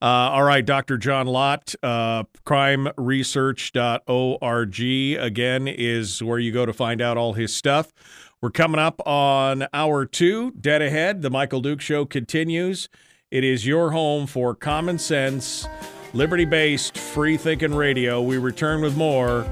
Uh, 0.01 0.05
all 0.05 0.43
right, 0.43 0.65
Dr. 0.65 0.97
John 0.97 1.27
Lott, 1.27 1.75
uh, 1.83 2.23
crimeresearch.org, 2.43 5.23
again, 5.23 5.67
is 5.67 6.23
where 6.23 6.39
you 6.39 6.51
go 6.51 6.65
to 6.65 6.73
find 6.73 7.01
out 7.01 7.17
all 7.17 7.33
his 7.33 7.55
stuff. 7.55 7.93
We're 8.41 8.49
coming 8.49 8.79
up 8.79 8.99
on 9.05 9.67
hour 9.71 10.07
two, 10.07 10.53
dead 10.59 10.81
ahead. 10.81 11.21
The 11.21 11.29
Michael 11.29 11.61
Duke 11.61 11.81
Show 11.81 12.05
continues. 12.05 12.89
It 13.29 13.43
is 13.43 13.67
your 13.67 13.91
home 13.91 14.25
for 14.25 14.55
common 14.55 14.97
sense, 14.97 15.67
liberty 16.13 16.45
based, 16.45 16.97
free 16.97 17.37
thinking 17.37 17.75
radio. 17.75 18.23
We 18.23 18.39
return 18.39 18.81
with 18.81 18.97
more 18.97 19.45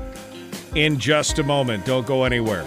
in 0.73 0.97
just 0.97 1.37
a 1.37 1.43
moment. 1.43 1.85
Don't 1.85 2.07
go 2.07 2.23
anywhere. 2.23 2.65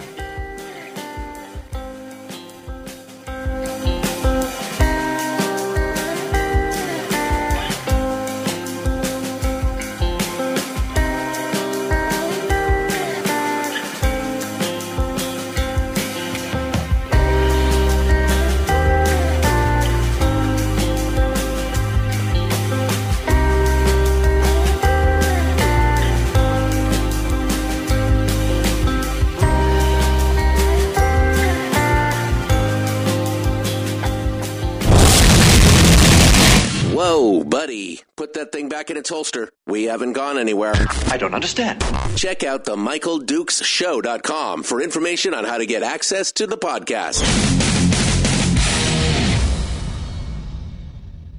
That 38.43 38.51
thing 38.51 38.67
back 38.67 38.89
in 38.89 38.97
its 38.97 39.09
holster. 39.09 39.49
We 39.67 39.85
haven't 39.85 40.13
gone 40.13 40.37
anywhere. 40.37 40.73
I 41.07 41.17
don't 41.17 41.33
understand. 41.33 41.81
Check 42.17 42.43
out 42.43 42.65
the 42.65 42.75
MichaelDukesShow.com 42.75 44.63
for 44.63 44.81
information 44.81 45.33
on 45.33 45.45
how 45.45 45.57
to 45.57 45.65
get 45.65 45.81
access 45.81 46.33
to 46.33 46.45
the 46.45 46.57
podcast. 46.57 47.21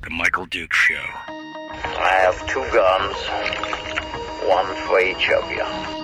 The 0.03 0.11
Michael 0.11 0.47
Duke 0.47 0.73
Show. 0.73 0.95
I 0.97 2.13
have 2.23 2.39
two 2.49 2.65
guns, 2.73 3.17
one 4.49 4.75
for 4.87 5.01
each 5.01 5.31
of 5.31 5.51
you. 5.51 6.04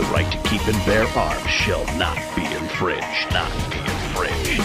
The 0.00 0.06
right 0.06 0.32
to 0.32 0.38
keep 0.48 0.66
and 0.66 0.82
bear 0.86 1.06
arms 1.08 1.50
shall 1.50 1.84
not 1.98 2.16
be 2.34 2.42
infringed. 2.46 3.32
Not 3.32 3.52
be 3.70 3.76
infringed. 3.80 4.62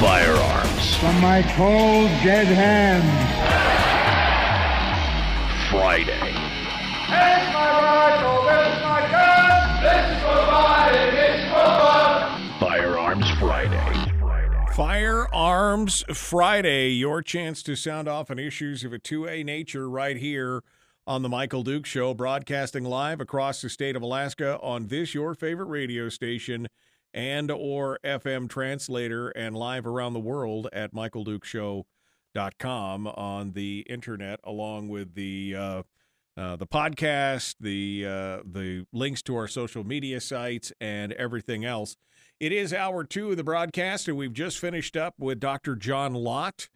Firearms 0.00 0.96
From 0.96 1.20
my 1.20 1.42
cold, 1.54 2.08
dead 2.24 2.46
hands. 2.46 3.04
Friday. 5.70 6.32
Here's 7.12 7.52
my 7.52 7.68
rifle, 7.84 8.42
this 8.46 8.72
is 8.72 8.82
my 8.82 9.00
gun. 9.10 9.82
This 9.82 10.16
is 10.16 10.22
for 10.22 10.40
fighting, 10.50 11.14
this 11.14 11.34
is 11.40 11.50
for 11.50 11.68
fun. 11.84 12.58
Firearms 12.58 13.30
Friday. 13.38 14.72
Firearms 14.72 16.04
Friday, 16.14 16.88
your 16.92 17.20
chance 17.20 17.62
to 17.64 17.76
sound 17.76 18.08
off 18.08 18.30
on 18.30 18.38
issues 18.38 18.82
of 18.82 18.94
a 18.94 18.98
2A 18.98 19.44
nature 19.44 19.90
right 19.90 20.16
here 20.16 20.62
on 21.08 21.22
the 21.22 21.28
Michael 21.28 21.62
Duke 21.62 21.86
Show, 21.86 22.12
broadcasting 22.12 22.84
live 22.84 23.18
across 23.18 23.62
the 23.62 23.70
state 23.70 23.96
of 23.96 24.02
Alaska 24.02 24.58
on 24.60 24.88
this 24.88 25.14
your 25.14 25.34
favorite 25.34 25.68
radio 25.68 26.10
station 26.10 26.68
and 27.14 27.50
or 27.50 27.98
FM 28.04 28.46
translator 28.46 29.30
and 29.30 29.56
live 29.56 29.86
around 29.86 30.12
the 30.12 30.20
world 30.20 30.68
at 30.70 30.92
michaeldukeshow.com 30.92 33.06
on 33.06 33.52
the 33.52 33.86
internet 33.88 34.38
along 34.44 34.90
with 34.90 35.14
the 35.14 35.54
uh, 35.56 35.82
uh, 36.36 36.56
the 36.56 36.66
podcast, 36.66 37.54
the 37.58 38.04
uh, 38.06 38.40
the 38.44 38.84
links 38.92 39.22
to 39.22 39.34
our 39.34 39.48
social 39.48 39.84
media 39.84 40.20
sites, 40.20 40.74
and 40.78 41.14
everything 41.14 41.64
else. 41.64 41.96
It 42.38 42.52
is 42.52 42.74
hour 42.74 43.02
two 43.02 43.30
of 43.30 43.38
the 43.38 43.44
broadcast, 43.44 44.08
and 44.08 44.18
we've 44.18 44.34
just 44.34 44.58
finished 44.58 44.94
up 44.94 45.14
with 45.18 45.40
Dr. 45.40 45.74
John 45.74 46.12
Lott, 46.12 46.68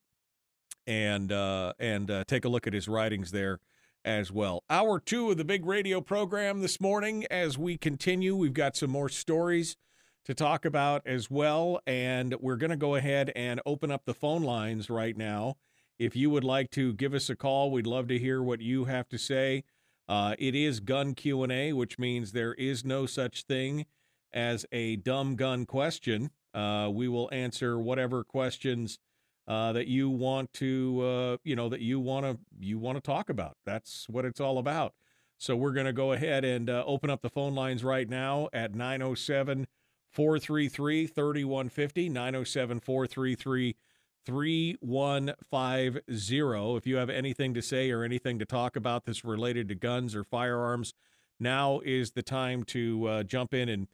and 0.85 1.31
uh, 1.31 1.73
and 1.79 2.09
uh, 2.09 2.23
take 2.27 2.45
a 2.45 2.49
look 2.49 2.67
at 2.67 2.73
his 2.73 2.87
writings 2.87 3.31
there 3.31 3.59
as 4.05 4.31
well. 4.31 4.63
Hour 4.69 4.99
two 4.99 5.31
of 5.31 5.37
the 5.37 5.45
big 5.45 5.65
radio 5.65 6.01
program 6.01 6.61
this 6.61 6.79
morning. 6.79 7.25
As 7.29 7.57
we 7.57 7.77
continue, 7.77 8.35
we've 8.35 8.53
got 8.53 8.75
some 8.75 8.89
more 8.89 9.09
stories 9.09 9.75
to 10.25 10.33
talk 10.33 10.65
about 10.65 11.01
as 11.05 11.29
well, 11.31 11.79
and 11.87 12.35
we're 12.41 12.57
going 12.57 12.69
to 12.69 12.77
go 12.77 12.95
ahead 12.95 13.31
and 13.35 13.61
open 13.65 13.91
up 13.91 14.03
the 14.05 14.13
phone 14.13 14.43
lines 14.43 14.89
right 14.89 15.15
now. 15.15 15.55
If 15.99 16.15
you 16.15 16.29
would 16.29 16.43
like 16.43 16.69
to 16.71 16.93
give 16.93 17.13
us 17.13 17.29
a 17.29 17.35
call, 17.35 17.71
we'd 17.71 17.87
love 17.87 18.07
to 18.09 18.19
hear 18.19 18.43
what 18.43 18.61
you 18.61 18.85
have 18.85 19.07
to 19.09 19.17
say. 19.17 19.63
Uh, 20.07 20.35
it 20.37 20.53
is 20.53 20.79
gun 20.79 21.15
Q 21.15 21.43
and 21.43 21.51
A, 21.51 21.73
which 21.73 21.97
means 21.97 22.31
there 22.31 22.53
is 22.53 22.85
no 22.85 23.05
such 23.05 23.43
thing 23.43 23.85
as 24.33 24.65
a 24.71 24.97
dumb 24.97 25.35
gun 25.35 25.65
question. 25.65 26.31
Uh, 26.53 26.89
we 26.91 27.07
will 27.07 27.29
answer 27.31 27.79
whatever 27.79 28.23
questions 28.23 28.99
uh, 29.47 29.71
that 29.73 29.87
you 29.87 30.09
want 30.09 30.53
to, 30.53 31.01
uh, 31.01 31.37
you 31.43 31.55
know, 31.55 31.69
that 31.69 31.81
you 31.81 31.99
want 31.99 32.25
to 32.25 32.37
you 32.59 32.77
want 32.77 32.97
to 32.97 33.01
talk 33.01 33.29
about. 33.29 33.57
That's 33.65 34.07
what 34.09 34.25
it's 34.25 34.41
all 34.41 34.57
about. 34.57 34.93
So 35.37 35.55
we're 35.55 35.73
going 35.73 35.85
to 35.85 35.93
go 35.93 36.13
ahead 36.13 36.43
and 36.43 36.69
uh, 36.69 36.83
open 36.85 37.09
up 37.09 37.21
the 37.21 37.29
phone 37.29 37.55
lines 37.55 37.83
right 37.83 38.09
now 38.09 38.49
at 38.51 38.73
907 38.73 39.67
433 40.11 41.07
3150. 41.07 42.09
907 42.09 42.79
433 42.79 43.75
3150. 44.25 46.77
If 46.77 46.87
you 46.87 46.95
have 46.97 47.09
anything 47.09 47.53
to 47.53 47.61
say 47.61 47.91
or 47.91 48.03
anything 48.03 48.39
to 48.39 48.45
talk 48.45 48.75
about 48.75 49.05
that's 49.05 49.23
related 49.23 49.69
to 49.69 49.75
guns 49.75 50.15
or 50.15 50.23
firearms, 50.23 50.93
now 51.39 51.79
is 51.85 52.11
the 52.11 52.23
time 52.23 52.63
to 52.65 53.07
uh, 53.07 53.23
jump 53.23 53.53
in 53.53 53.69
and 53.69 53.87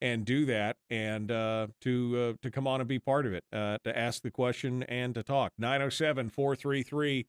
and 0.00 0.24
do 0.24 0.46
that 0.46 0.76
and 0.88 1.30
uh, 1.30 1.66
to 1.82 2.18
uh, 2.18 2.32
to 2.42 2.50
come 2.50 2.66
on 2.66 2.80
and 2.80 2.88
be 2.88 2.98
part 2.98 3.26
of 3.26 3.32
it, 3.32 3.44
uh, 3.52 3.78
to 3.84 3.96
ask 3.96 4.22
the 4.22 4.30
question 4.30 4.82
and 4.84 5.14
to 5.14 5.22
talk. 5.22 5.52
907 5.58 6.30
433 6.30 7.26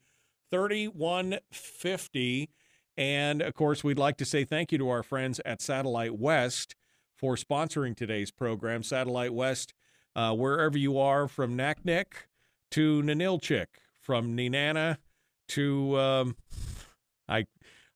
3150. 0.50 2.50
And 2.98 3.42
of 3.42 3.54
course, 3.54 3.84
we'd 3.84 3.98
like 3.98 4.18
to 4.18 4.26
say 4.26 4.44
thank 4.44 4.72
you 4.72 4.78
to 4.78 4.90
our 4.90 5.04
friends 5.04 5.40
at 5.46 5.62
Satellite 5.62 6.18
West 6.18 6.76
for 7.16 7.36
sponsoring 7.36 7.96
today's 7.96 8.32
program. 8.32 8.84
Satellite 8.84 9.34
West, 9.34 9.74
uh, 10.16 10.34
wherever 10.34 10.78
you 10.78 11.00
are 11.00 11.28
from 11.28 11.58
Naknek 11.58 12.06
to 12.72 13.02
Ninilchik, 13.02 13.68
from 14.00 14.36
Nenana 14.36 14.98
to, 15.50 16.00
um, 16.00 16.36
I, 17.28 17.46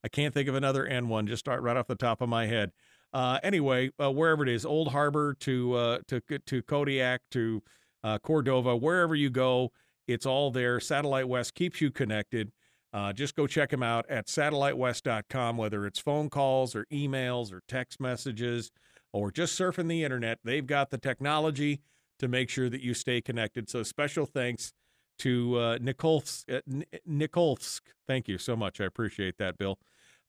I 0.04 0.08
can't 0.08 0.34
think 0.34 0.48
of 0.48 0.56
another 0.56 0.86
N 0.86 1.10
one, 1.10 1.28
just 1.28 1.42
start 1.42 1.62
right 1.62 1.76
off 1.76 1.88
the 1.88 1.96
top 1.96 2.22
of 2.22 2.30
my 2.30 2.46
head. 2.46 2.72
Uh, 3.16 3.40
anyway, 3.44 3.90
uh, 3.98 4.12
wherever 4.12 4.44
it 4.44 4.50
is, 4.50 4.66
Old 4.66 4.90
Harbor 4.90 5.36
to 5.40 5.74
uh, 5.74 6.00
to 6.10 6.20
to 6.20 6.62
Kodiak 6.62 7.22
to 7.32 7.64
uh, 8.04 8.20
Cordova, 8.20 8.76
wherever 8.76 9.16
you 9.16 9.30
go, 9.30 9.72
it's 10.06 10.26
all 10.26 10.52
there. 10.52 10.82
Satellite 10.82 11.30
West 11.30 11.56
keeps 11.56 11.80
you 11.80 11.92
connected. 11.92 12.52
Uh, 12.92 13.14
just 13.14 13.38
go 13.38 13.48
check 13.48 13.70
them 13.70 13.82
out 13.82 14.06
at 14.10 14.28
satellitewest.com, 14.28 15.56
whether 15.56 15.86
it's 15.86 15.98
phone 15.98 16.30
calls 16.30 16.76
or 16.76 16.86
emails 16.92 17.54
or 17.54 17.62
text 17.70 18.02
messages 18.02 18.70
or 19.14 19.32
just 19.32 19.58
surfing 19.58 19.88
the 19.88 20.04
internet. 20.04 20.40
They've 20.44 20.68
got 20.68 20.90
the 20.90 20.98
technology 20.98 21.80
to 22.20 22.28
make 22.28 22.50
sure 22.50 22.70
that 22.70 22.82
you 22.82 22.94
stay 22.94 23.22
connected. 23.22 23.70
So 23.70 23.84
special 23.84 24.26
thanks 24.26 24.74
to 25.20 25.58
uh, 25.58 25.78
Nikolsk, 25.78 26.54
uh, 26.54 26.84
Nikolsk. 27.10 27.80
Thank 28.10 28.28
you 28.28 28.38
so 28.38 28.58
much. 28.58 28.82
I 28.82 28.86
appreciate 28.86 29.38
that, 29.38 29.58
Bill. 29.58 29.80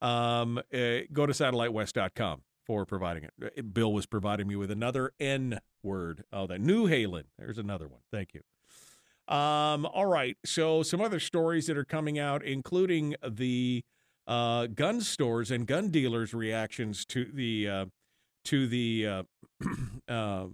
Um, 0.00 0.58
uh, 0.58 1.00
go 1.12 1.26
to 1.26 1.32
satellitewest.com 1.32 2.42
for 2.66 2.84
providing 2.84 3.24
it. 3.24 3.32
Uh, 3.42 3.62
Bill 3.62 3.92
was 3.92 4.06
providing 4.06 4.48
me 4.48 4.56
with 4.56 4.70
another 4.70 5.12
N 5.20 5.60
word. 5.82 6.24
Oh, 6.32 6.46
that 6.46 6.60
Newhalen. 6.60 7.24
There's 7.38 7.58
another 7.58 7.88
one. 7.88 8.00
Thank 8.10 8.34
you. 8.34 8.42
Um, 9.34 9.86
all 9.86 10.06
right. 10.06 10.36
So 10.44 10.82
some 10.82 11.00
other 11.00 11.20
stories 11.20 11.66
that 11.66 11.76
are 11.76 11.84
coming 11.84 12.18
out, 12.18 12.44
including 12.44 13.14
the 13.26 13.84
uh, 14.26 14.66
gun 14.66 15.00
stores 15.00 15.50
and 15.50 15.66
gun 15.66 15.90
dealers' 15.90 16.34
reactions 16.34 17.04
to 17.06 17.24
the 17.32 17.68
uh, 17.68 17.86
to 18.44 18.66
the 18.66 19.06
uh, 19.06 19.22
uh, 20.08 20.46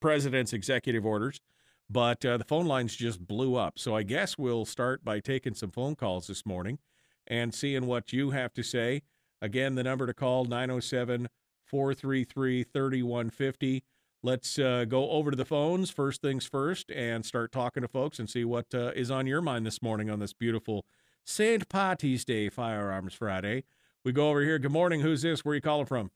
president's 0.00 0.52
executive 0.52 1.06
orders. 1.06 1.40
But 1.88 2.24
uh, 2.24 2.36
the 2.36 2.44
phone 2.44 2.66
lines 2.66 2.94
just 2.94 3.26
blew 3.26 3.56
up. 3.56 3.78
So 3.78 3.96
I 3.96 4.04
guess 4.04 4.38
we'll 4.38 4.64
start 4.64 5.04
by 5.04 5.18
taking 5.18 5.54
some 5.54 5.72
phone 5.72 5.96
calls 5.96 6.28
this 6.28 6.46
morning 6.46 6.78
and 7.26 7.52
seeing 7.52 7.86
what 7.86 8.12
you 8.12 8.30
have 8.30 8.52
to 8.54 8.62
say. 8.62 9.02
Again, 9.42 9.74
the 9.74 9.82
number 9.82 10.06
to 10.06 10.14
call 10.14 10.44
907 10.44 11.28
433 11.70 12.64
3150. 12.64 13.84
Let's 14.22 14.58
uh, 14.58 14.84
go 14.86 15.08
over 15.10 15.30
to 15.30 15.36
the 15.36 15.44
phones 15.44 15.88
first 15.88 16.20
things 16.20 16.44
first 16.44 16.90
and 16.90 17.24
start 17.24 17.52
talking 17.52 17.82
to 17.82 17.88
folks 17.88 18.18
and 18.18 18.28
see 18.28 18.44
what 18.44 18.66
uh, 18.74 18.90
is 18.94 19.10
on 19.10 19.26
your 19.26 19.40
mind 19.40 19.64
this 19.64 19.80
morning 19.80 20.10
on 20.10 20.18
this 20.18 20.32
beautiful 20.32 20.84
St. 21.24 21.68
Patty's 21.68 22.24
Day 22.24 22.48
Firearms 22.48 23.14
Friday. 23.14 23.64
We 24.04 24.12
go 24.12 24.30
over 24.30 24.42
here. 24.42 24.58
Good 24.58 24.72
morning. 24.72 25.00
Who's 25.00 25.22
this? 25.22 25.44
Where 25.44 25.54
you 25.54 25.60
calling 25.60 25.86
from? 25.86 26.10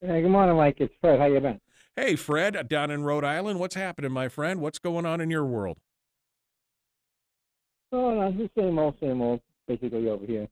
Hey, 0.00 0.22
good 0.22 0.30
morning, 0.30 0.56
Mike. 0.56 0.76
It's 0.78 0.94
Fred. 1.00 1.18
How 1.18 1.26
you 1.26 1.40
been? 1.40 1.60
Hey, 1.96 2.14
Fred, 2.14 2.68
down 2.68 2.92
in 2.92 3.02
Rhode 3.02 3.24
Island. 3.24 3.58
What's 3.58 3.74
happening, 3.74 4.12
my 4.12 4.28
friend? 4.28 4.60
What's 4.60 4.78
going 4.78 5.04
on 5.04 5.20
in 5.20 5.30
your 5.30 5.44
world? 5.44 5.78
Oh, 7.90 8.14
no, 8.14 8.28
it's 8.28 8.36
the 8.54 8.62
same 8.62 8.78
old, 8.78 8.94
same 9.00 9.20
old, 9.20 9.40
basically 9.66 10.08
over 10.08 10.24
here. 10.24 10.46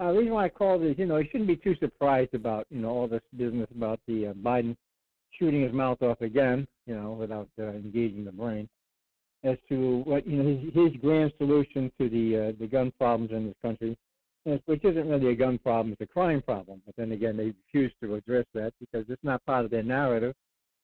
Uh, 0.00 0.12
the 0.12 0.18
reason 0.18 0.32
why 0.32 0.46
I 0.46 0.48
called 0.48 0.82
is, 0.82 0.96
you 0.96 1.04
know, 1.04 1.18
you 1.18 1.28
shouldn't 1.30 1.46
be 1.46 1.56
too 1.56 1.76
surprised 1.76 2.32
about, 2.32 2.66
you 2.70 2.80
know, 2.80 2.88
all 2.88 3.06
this 3.06 3.20
business 3.36 3.68
about 3.76 4.00
the 4.08 4.28
uh, 4.28 4.32
Biden 4.32 4.74
shooting 5.38 5.62
his 5.62 5.74
mouth 5.74 6.00
off 6.00 6.22
again, 6.22 6.66
you 6.86 6.94
know, 6.94 7.12
without 7.12 7.48
uh, 7.58 7.64
engaging 7.64 8.24
the 8.24 8.32
brain, 8.32 8.66
as 9.44 9.58
to 9.68 9.98
what, 10.06 10.26
you 10.26 10.42
know, 10.42 10.58
his, 10.58 10.72
his 10.72 11.00
grand 11.02 11.32
solution 11.36 11.92
to 12.00 12.08
the 12.08 12.48
uh, 12.48 12.52
the 12.58 12.66
gun 12.66 12.90
problems 12.98 13.30
in 13.30 13.46
this 13.46 13.56
country, 13.60 13.94
which 14.64 14.82
isn't 14.84 15.06
really 15.06 15.32
a 15.32 15.34
gun 15.34 15.58
problem, 15.58 15.92
it's 15.92 16.10
a 16.10 16.12
crime 16.12 16.40
problem. 16.40 16.80
But 16.86 16.96
then 16.96 17.12
again, 17.12 17.36
they 17.36 17.52
refuse 17.66 17.92
to 18.02 18.14
address 18.14 18.46
that 18.54 18.72
because 18.80 19.04
it's 19.10 19.22
not 19.22 19.44
part 19.44 19.66
of 19.66 19.70
their 19.70 19.82
narrative. 19.82 20.34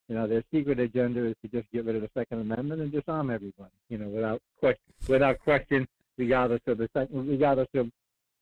You 0.08 0.16
know, 0.16 0.26
their 0.26 0.44
secret 0.52 0.78
agenda 0.78 1.24
is 1.24 1.34
to 1.40 1.48
just 1.48 1.72
get 1.72 1.86
rid 1.86 1.96
of 1.96 2.02
the 2.02 2.10
Second 2.12 2.40
Amendment 2.42 2.82
and 2.82 2.92
disarm 2.92 3.30
everybody, 3.30 3.72
you 3.88 3.96
know, 3.96 4.08
without 4.08 4.42
question, 4.60 4.92
without 5.08 5.40
question, 5.40 5.88
regardless 6.18 6.60
of 6.66 6.76
the 6.76 6.88
second, 6.92 7.26
regardless 7.28 7.68
of 7.74 7.90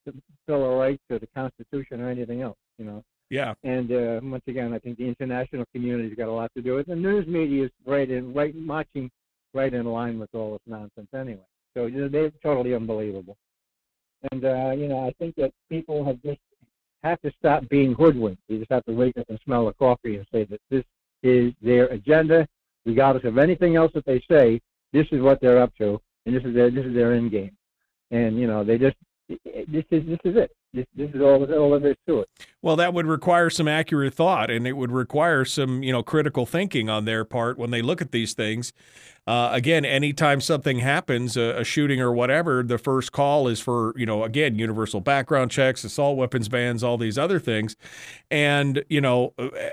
the 0.04 0.14
Bill 0.46 0.72
of 0.72 0.78
Rights 0.78 1.02
or 1.10 1.18
the 1.18 1.28
Constitution 1.28 2.00
or 2.00 2.10
anything 2.10 2.42
else, 2.42 2.58
you 2.78 2.84
know. 2.84 3.02
Yeah. 3.30 3.54
And 3.64 3.90
uh, 3.90 4.20
once 4.22 4.44
again, 4.46 4.72
I 4.72 4.78
think 4.78 4.98
the 4.98 5.08
international 5.08 5.64
community's 5.72 6.16
got 6.16 6.28
a 6.28 6.32
lot 6.32 6.50
to 6.56 6.62
do 6.62 6.74
with 6.74 6.88
it. 6.88 6.90
The 6.90 6.96
news 6.96 7.26
media 7.26 7.64
is 7.64 7.70
right 7.86 8.08
in, 8.08 8.34
right 8.34 8.54
marching 8.54 9.10
right 9.54 9.72
in 9.72 9.86
line 9.86 10.18
with 10.18 10.28
all 10.34 10.52
this 10.52 10.60
nonsense 10.66 11.08
anyway. 11.14 11.46
So 11.74 11.86
you 11.86 12.02
know, 12.02 12.08
they're 12.08 12.30
totally 12.42 12.74
unbelievable. 12.74 13.36
And 14.32 14.44
uh, 14.44 14.72
you 14.76 14.88
know, 14.88 15.06
I 15.06 15.12
think 15.18 15.34
that 15.36 15.52
people 15.68 16.04
have 16.04 16.20
just 16.22 16.40
have 17.02 17.20
to 17.22 17.32
stop 17.38 17.68
being 17.68 17.94
hoodwinked. 17.94 18.42
You 18.48 18.58
just 18.58 18.72
have 18.72 18.84
to 18.86 18.92
wake 18.92 19.16
up 19.16 19.26
and 19.28 19.38
smell 19.44 19.66
the 19.66 19.72
coffee 19.74 20.16
and 20.16 20.26
say 20.32 20.44
that 20.44 20.60
this 20.70 20.84
is 21.22 21.52
their 21.62 21.86
agenda, 21.86 22.46
regardless 22.84 23.24
of 23.24 23.38
anything 23.38 23.76
else 23.76 23.92
that 23.94 24.06
they 24.06 24.22
say. 24.30 24.60
This 24.92 25.06
is 25.10 25.20
what 25.20 25.40
they're 25.40 25.60
up 25.60 25.74
to, 25.78 26.00
and 26.26 26.34
this 26.34 26.44
is 26.44 26.54
their 26.54 26.70
this 26.70 26.84
is 26.84 26.94
their 26.94 27.14
end 27.14 27.30
game. 27.30 27.56
And 28.10 28.38
you 28.38 28.46
know, 28.46 28.64
they 28.64 28.78
just 28.78 28.96
this 29.28 29.84
is 29.90 30.06
this 30.06 30.18
is 30.24 30.36
it. 30.36 30.50
This, 30.72 30.86
this 30.96 31.10
is 31.14 31.20
all, 31.20 31.44
all 31.52 31.80
there 31.80 31.92
is 31.92 31.96
to 32.08 32.20
it. 32.20 32.28
Well, 32.64 32.76
that 32.76 32.94
would 32.94 33.06
require 33.06 33.50
some 33.50 33.68
accurate 33.68 34.14
thought, 34.14 34.50
and 34.50 34.66
it 34.66 34.72
would 34.72 34.90
require 34.90 35.44
some, 35.44 35.82
you 35.82 35.92
know, 35.92 36.02
critical 36.02 36.46
thinking 36.46 36.88
on 36.88 37.04
their 37.04 37.22
part 37.22 37.58
when 37.58 37.70
they 37.70 37.82
look 37.82 38.00
at 38.00 38.10
these 38.10 38.32
things. 38.32 38.72
Uh, 39.26 39.48
again, 39.52 39.86
anytime 39.86 40.38
something 40.38 40.80
happens, 40.80 41.34
a, 41.34 41.58
a, 41.60 41.64
shooting 41.64 41.98
or 41.98 42.12
whatever, 42.12 42.62
the 42.62 42.76
first 42.76 43.10
call 43.10 43.48
is 43.48 43.58
for, 43.58 43.94
you 43.96 44.04
know, 44.04 44.22
again, 44.22 44.58
universal 44.58 45.00
background 45.00 45.50
checks, 45.50 45.82
assault 45.82 46.18
weapons 46.18 46.46
bans, 46.46 46.84
all 46.84 46.98
these 46.98 47.16
other 47.16 47.38
things. 47.38 47.74
And, 48.30 48.84
you 48.90 49.00
know, 49.00 49.32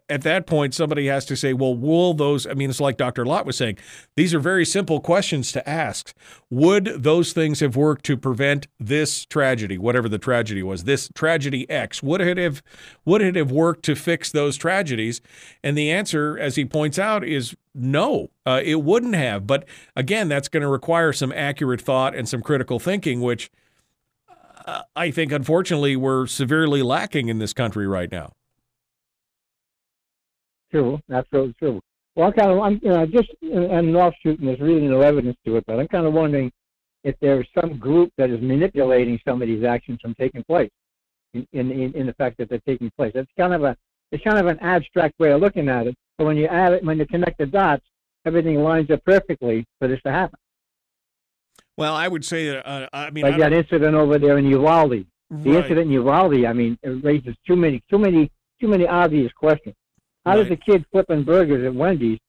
at 0.10 0.22
that 0.22 0.46
point, 0.46 0.74
somebody 0.74 1.08
has 1.08 1.26
to 1.26 1.36
say, 1.36 1.52
well, 1.52 1.76
will 1.76 2.14
those, 2.14 2.48
I 2.48 2.54
mean, 2.54 2.70
it's 2.70 2.80
like 2.80 2.96
Dr. 2.96 3.26
Lott 3.26 3.46
was 3.46 3.58
saying, 3.58 3.78
these 4.16 4.34
are 4.34 4.40
very 4.40 4.66
simple 4.66 5.02
questions 5.02 5.52
to 5.52 5.70
ask. 5.70 6.14
Would 6.50 6.86
those 6.86 7.34
things 7.34 7.60
have 7.60 7.76
worked 7.76 8.06
to 8.06 8.16
prevent 8.16 8.68
this 8.80 9.26
tragedy, 9.26 9.78
whatever 9.78 10.08
the 10.08 10.18
tragedy 10.18 10.64
was, 10.64 10.86
this 10.86 11.10
tragedy 11.14 11.70
X? 11.70 12.02
Would 12.02 12.22
it 12.22 12.38
have, 12.38 12.64
would 13.06 13.22
it 13.22 13.36
have 13.36 13.52
worked 13.52 13.84
to 13.86 13.96
fix 13.96 14.32
those 14.32 14.58
tragedies? 14.58 15.22
And 15.64 15.78
the 15.78 15.92
answer, 15.92 16.38
as 16.40 16.56
he 16.56 16.66
points 16.66 17.00
out, 17.00 17.24
is 17.24 17.56
no, 17.74 18.30
uh, 18.46 18.62
it 18.64 18.84
wouldn't 18.84 19.16
have. 19.16 19.48
But 19.48 19.66
again, 19.96 20.28
that's 20.28 20.48
going 20.48 20.62
to 20.62 20.68
require 20.68 21.14
some 21.14 21.32
accurate 21.32 21.82
thought 21.82 22.16
and 22.16 22.28
some 22.28 22.42
critical 22.42 22.80
thinking, 22.80 23.22
which 23.22 23.50
uh, 24.66 24.84
I 24.96 25.12
think, 25.12 25.32
unfortunately, 25.32 25.96
we're 25.96 26.28
severely 26.28 26.82
lacking 26.82 27.30
in 27.30 27.40
this 27.40 27.54
country 27.54 27.88
right 27.88 28.12
now. 28.12 28.34
True, 30.72 31.00
absolutely 31.12 31.54
true. 31.60 31.82
Well, 32.16 32.28
I'm 32.28 32.34
kind 32.34 32.52
of, 32.52 32.60
I'm, 32.60 32.80
you 32.84 32.90
know, 32.90 33.06
just 33.06 33.30
and 33.42 33.96
offshoot, 33.96 34.40
and 34.40 34.48
there's 34.48 34.60
really 34.60 34.82
no 34.82 35.02
evidence 35.02 35.38
to 35.46 35.58
it, 35.58 35.64
but 35.66 35.80
I'm 35.80 35.88
kind 35.88 36.06
of 36.06 36.14
wondering 36.14 36.52
if 37.04 37.16
there's 37.20 37.48
some 37.60 37.78
group 37.78 38.12
that 38.18 38.30
is 38.30 38.42
manipulating 38.42 39.20
some 39.26 39.42
of 39.42 39.48
these 39.48 39.64
actions 39.64 40.00
from 40.02 40.14
taking 40.16 40.44
place, 40.44 40.70
in 41.34 41.48
in, 41.54 41.94
in 41.94 42.06
the 42.06 42.14
fact 42.14 42.38
that 42.38 42.50
they're 42.50 42.60
taking 42.68 42.92
place. 42.98 43.12
It's 43.16 43.32
kind 43.38 43.54
of 43.54 43.64
a, 43.64 43.76
it's 44.12 44.24
kind 44.24 44.38
of 44.38 44.48
an 44.48 44.60
abstract 44.60 45.20
way 45.20 45.32
of 45.32 45.42
looking 45.42 45.70
at 45.70 45.88
it. 45.88 45.96
But 46.18 46.26
when 46.26 46.38
you 46.38 46.48
add 46.48 46.74
it, 46.74 46.84
when 46.84 46.98
you 47.00 47.06
connect 47.06 47.38
the 47.38 47.46
dots, 47.46 47.84
everything 48.26 48.62
lines 48.64 48.90
up 48.92 49.04
perfectly 49.06 49.66
for 49.80 49.88
this 49.88 50.02
to 50.04 50.12
happen. 50.12 50.38
Well, 51.78 51.96
I 51.96 52.08
would 52.08 52.26
say 52.26 52.48
that 52.50 52.68
uh, 52.68 52.88
I 52.94 53.10
mean, 53.12 53.24
like 53.24 53.36
I 53.36 53.40
that 53.40 53.54
incident 53.54 53.96
over 53.96 54.20
there 54.20 54.38
in 54.38 54.46
Uvalde. 54.46 55.06
The 55.30 55.50
Right. 55.50 55.64
incident 55.64 55.88
in 55.88 55.92
Uvalde, 55.94 56.44
I 56.46 56.52
mean, 56.52 56.78
it 56.84 57.04
raises 57.06 57.36
too 57.48 57.56
many, 57.56 57.82
too 57.90 57.98
many, 57.98 58.30
too 58.60 58.68
many 58.68 58.86
obvious 58.86 59.32
questions. 59.32 59.76
How 60.26 60.36
does 60.36 60.52
a 60.52 60.58
kid 60.58 60.86
flipping 60.92 61.24
burgers 61.24 61.66
at 61.66 61.74
Wendy's, 61.74 62.20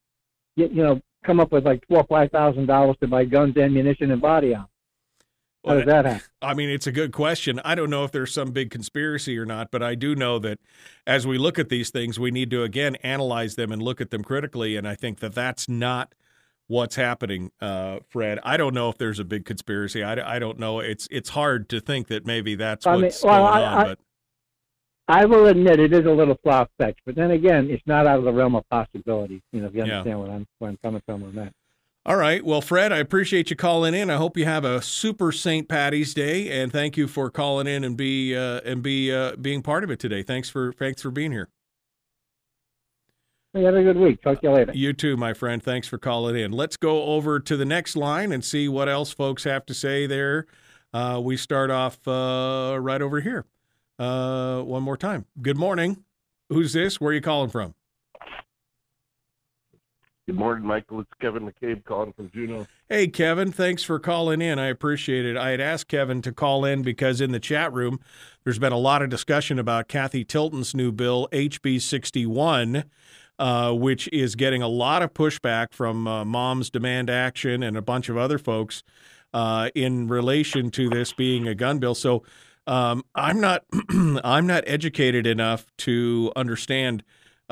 get, 0.57 0.71
you 0.71 0.85
know, 0.85 1.01
come 1.25 1.41
up 1.41 1.51
with 1.51 1.67
like 1.67 1.83
four 1.89 1.99
or 1.99 2.05
five 2.07 2.31
thousand 2.31 2.67
dollars 2.67 2.97
to 3.01 3.09
buy 3.09 3.25
guns, 3.25 3.57
ammunition, 3.57 4.13
and 4.13 4.23
body 4.23 4.55
armor? 4.55 4.69
How 5.65 5.75
does 5.75 5.87
that 5.87 6.05
happen? 6.05 6.23
I 6.41 6.55
mean, 6.55 6.71
it's 6.71 6.87
a 6.87 6.93
good 6.93 7.13
question. 7.13 7.61
I 7.65 7.75
don't 7.75 7.91
know 7.91 8.05
if 8.05 8.11
there's 8.11 8.33
some 8.33 8.51
big 8.51 8.71
conspiracy 8.71 9.39
or 9.39 9.47
not, 9.47 9.71
but 9.71 9.83
I 9.83 9.95
do 9.95 10.15
know 10.17 10.39
that 10.41 10.59
as 11.07 11.27
we 11.27 11.39
look 11.39 11.59
at 11.59 11.69
these 11.69 11.91
things, 11.91 12.19
we 12.19 12.31
need 12.31 12.51
to 12.51 12.63
again 12.65 12.97
analyze 12.97 13.55
them 13.55 13.71
and 13.71 13.81
look 13.83 14.01
at 14.01 14.11
them 14.11 14.25
critically. 14.25 14.77
And 14.77 14.89
I 14.89 14.95
think 14.97 15.21
that 15.21 15.35
that's 15.35 15.69
not 15.69 16.15
what's 16.67 16.97
happening, 16.97 17.53
uh, 17.61 17.99
Fred. 18.09 18.41
I 18.43 18.57
don't 18.57 18.75
know 18.75 18.89
if 18.89 18.99
there's 18.99 19.19
a 19.21 19.25
big 19.25 19.45
conspiracy. 19.45 20.03
I, 20.03 20.37
I 20.37 20.39
don't 20.41 20.59
know. 20.59 20.81
It's 20.81 21.07
it's 21.11 21.31
hard 21.31 21.69
to 21.69 21.81
think 21.81 22.09
that 22.09 22.27
maybe 22.27 22.55
that's 22.57 22.87
I 22.87 22.95
mean, 22.95 23.03
what's 23.03 23.23
well, 23.23 23.47
going 23.47 23.63
I- 23.63 23.67
on. 23.67 23.79
I- 23.79 23.85
but 23.85 23.99
I 25.09 25.25
will 25.27 25.47
admit 25.47 25.79
it 25.81 25.93
is 25.93 26.07
a 26.07 26.11
little 26.11 26.39
far 26.45 26.69
fetched, 26.79 27.01
but 27.05 27.17
then 27.17 27.33
again, 27.33 27.69
it's 27.71 27.83
not 27.87 28.07
out 28.07 28.19
of 28.21 28.25
the 28.25 28.33
realm 28.33 28.55
of 28.55 28.67
possibility. 28.71 29.43
You 29.53 29.61
know, 29.61 29.67
if 29.67 29.75
you 29.75 29.85
Yeah. 29.85 29.99
understand 29.99 30.21
what 30.21 30.31
I'm 30.31 30.47
where 30.59 30.71
I'm 30.71 30.79
coming 30.83 31.03
from 31.05 31.25
on 31.25 31.35
that. 31.35 31.53
All 32.05 32.17
right. 32.17 32.45
Well, 32.45 32.61
Fred, 32.61 32.93
I 32.93 32.99
appreciate 32.99 33.49
you 33.49 33.55
calling 33.55 33.95
in. 33.95 34.11
I 34.11 34.17
hope 34.17 34.37
you 34.37 34.45
have 34.45 34.65
a 34.65 34.83
super 34.83 35.31
St. 35.31 35.69
Patty's 35.69 36.15
Day, 36.15 36.51
and 36.51 36.73
thank 36.73 36.97
you 36.97 37.07
for 37.07 37.31
calling 37.31 37.69
in 37.69 37.85
and 37.85 37.97
be 37.97 38.37
uh, 38.37 38.61
and 38.65 38.83
be 38.83 39.13
uh, 39.13 39.37
being 39.37 39.63
part 39.63 39.85
of 39.85 39.91
it 39.91 40.01
today. 40.01 40.25
Thanks 40.25 40.51
for 40.51 40.73
thanks 40.73 41.01
for 41.01 41.13
being 41.13 41.31
here. 41.31 41.49
Hey, 43.53 43.63
have 43.63 43.75
a 43.77 43.83
good 43.85 43.99
week. 43.99 44.21
Talk 44.21 44.41
to 44.41 44.49
you 44.49 44.53
later. 44.53 44.73
You 44.75 44.93
too, 44.95 45.17
my 45.17 45.33
friend. 45.33 45.63
Thanks 45.63 45.87
for 45.87 45.99
calling 45.99 46.35
in. 46.37 46.51
Let's 46.51 46.77
go 46.77 47.05
over 47.05 47.39
to 47.39 47.57
the 47.57 47.67
next 47.67 47.95
line 47.95 48.33
and 48.33 48.45
see 48.45 48.67
what 48.67 48.89
else 48.89 49.13
folks 49.13 49.45
have 49.45 49.65
to 49.67 49.75
say 49.75 50.07
there. 50.07 50.47
Uh, 50.93 51.21
we 51.23 51.37
start 51.37 51.71
off 51.71 52.07
uh, 52.09 52.79
right 52.81 53.01
over 53.01 53.21
here. 53.21 53.45
Uh, 53.99 54.63
one 54.63 54.83
more 54.83 54.97
time. 54.97 55.27
Good 55.41 55.59
morning. 55.59 56.03
Who's 56.49 56.73
this? 56.73 57.01
Where 57.01 57.13
are 57.13 57.15
you 57.15 57.21
calling 57.21 57.51
from? 57.51 57.75
Good 60.27 60.37
morning, 60.37 60.65
Michael. 60.65 61.01
It's 61.01 61.11
Kevin 61.21 61.51
McCabe 61.51 61.85
calling 61.85 62.13
from 62.13 62.31
Juneau. 62.31 62.65
Hey, 62.89 63.09
Kevin, 63.09 63.51
thanks 63.51 63.83
for 63.83 63.99
calling 63.99 64.41
in. 64.41 64.57
I 64.57 64.67
appreciate 64.67 65.27
it. 65.27 65.37
I 65.37 65.51
had 65.51 65.61
asked 65.61 65.89
Kevin 65.89 66.23
to 66.23 66.31
call 66.31 66.65
in 66.65 66.83
because 66.83 67.21
in 67.21 67.33
the 67.33 67.41
chat 67.41 67.73
room, 67.73 67.99
there's 68.45 68.61
been 68.61 68.73
a 68.73 68.79
lot 68.79 69.03
of 69.03 69.09
discussion 69.09 69.59
about 69.59 69.89
Cathy 69.89 70.25
Tilton's 70.25 70.77
new 70.77 70.93
bill, 70.93 71.29
HB 71.33 71.81
61, 71.81 72.85
uh, 73.41 73.73
which 73.73 74.09
is 74.13 74.37
getting 74.37 74.63
a 74.63 74.69
lot 74.69 75.03
of 75.03 75.13
pushback 75.13 75.73
from 75.73 76.07
uh, 76.07 76.25
Moms 76.25 76.71
Demand 76.71 77.11
Action 77.11 77.65
and 77.65 77.77
a 77.77 77.83
bunch 77.83 78.09
of 78.09 78.17
other 78.17 78.39
folks 78.39 78.85
uh, 79.35 79.71
in 79.75 80.07
relation 80.07 80.71
to 80.71 80.89
this 80.89 81.13
being 81.13 81.49
a 81.49 81.55
gun 81.57 81.81
bill. 81.81 81.97
So 81.97 82.23
um, 82.69 83.05
I'm 83.17 83.41
not 83.41 83.65
I'm 83.91 84.47
not 84.47 84.63
educated 84.69 85.27
enough 85.27 85.67
to 85.79 86.33
understand 86.37 87.03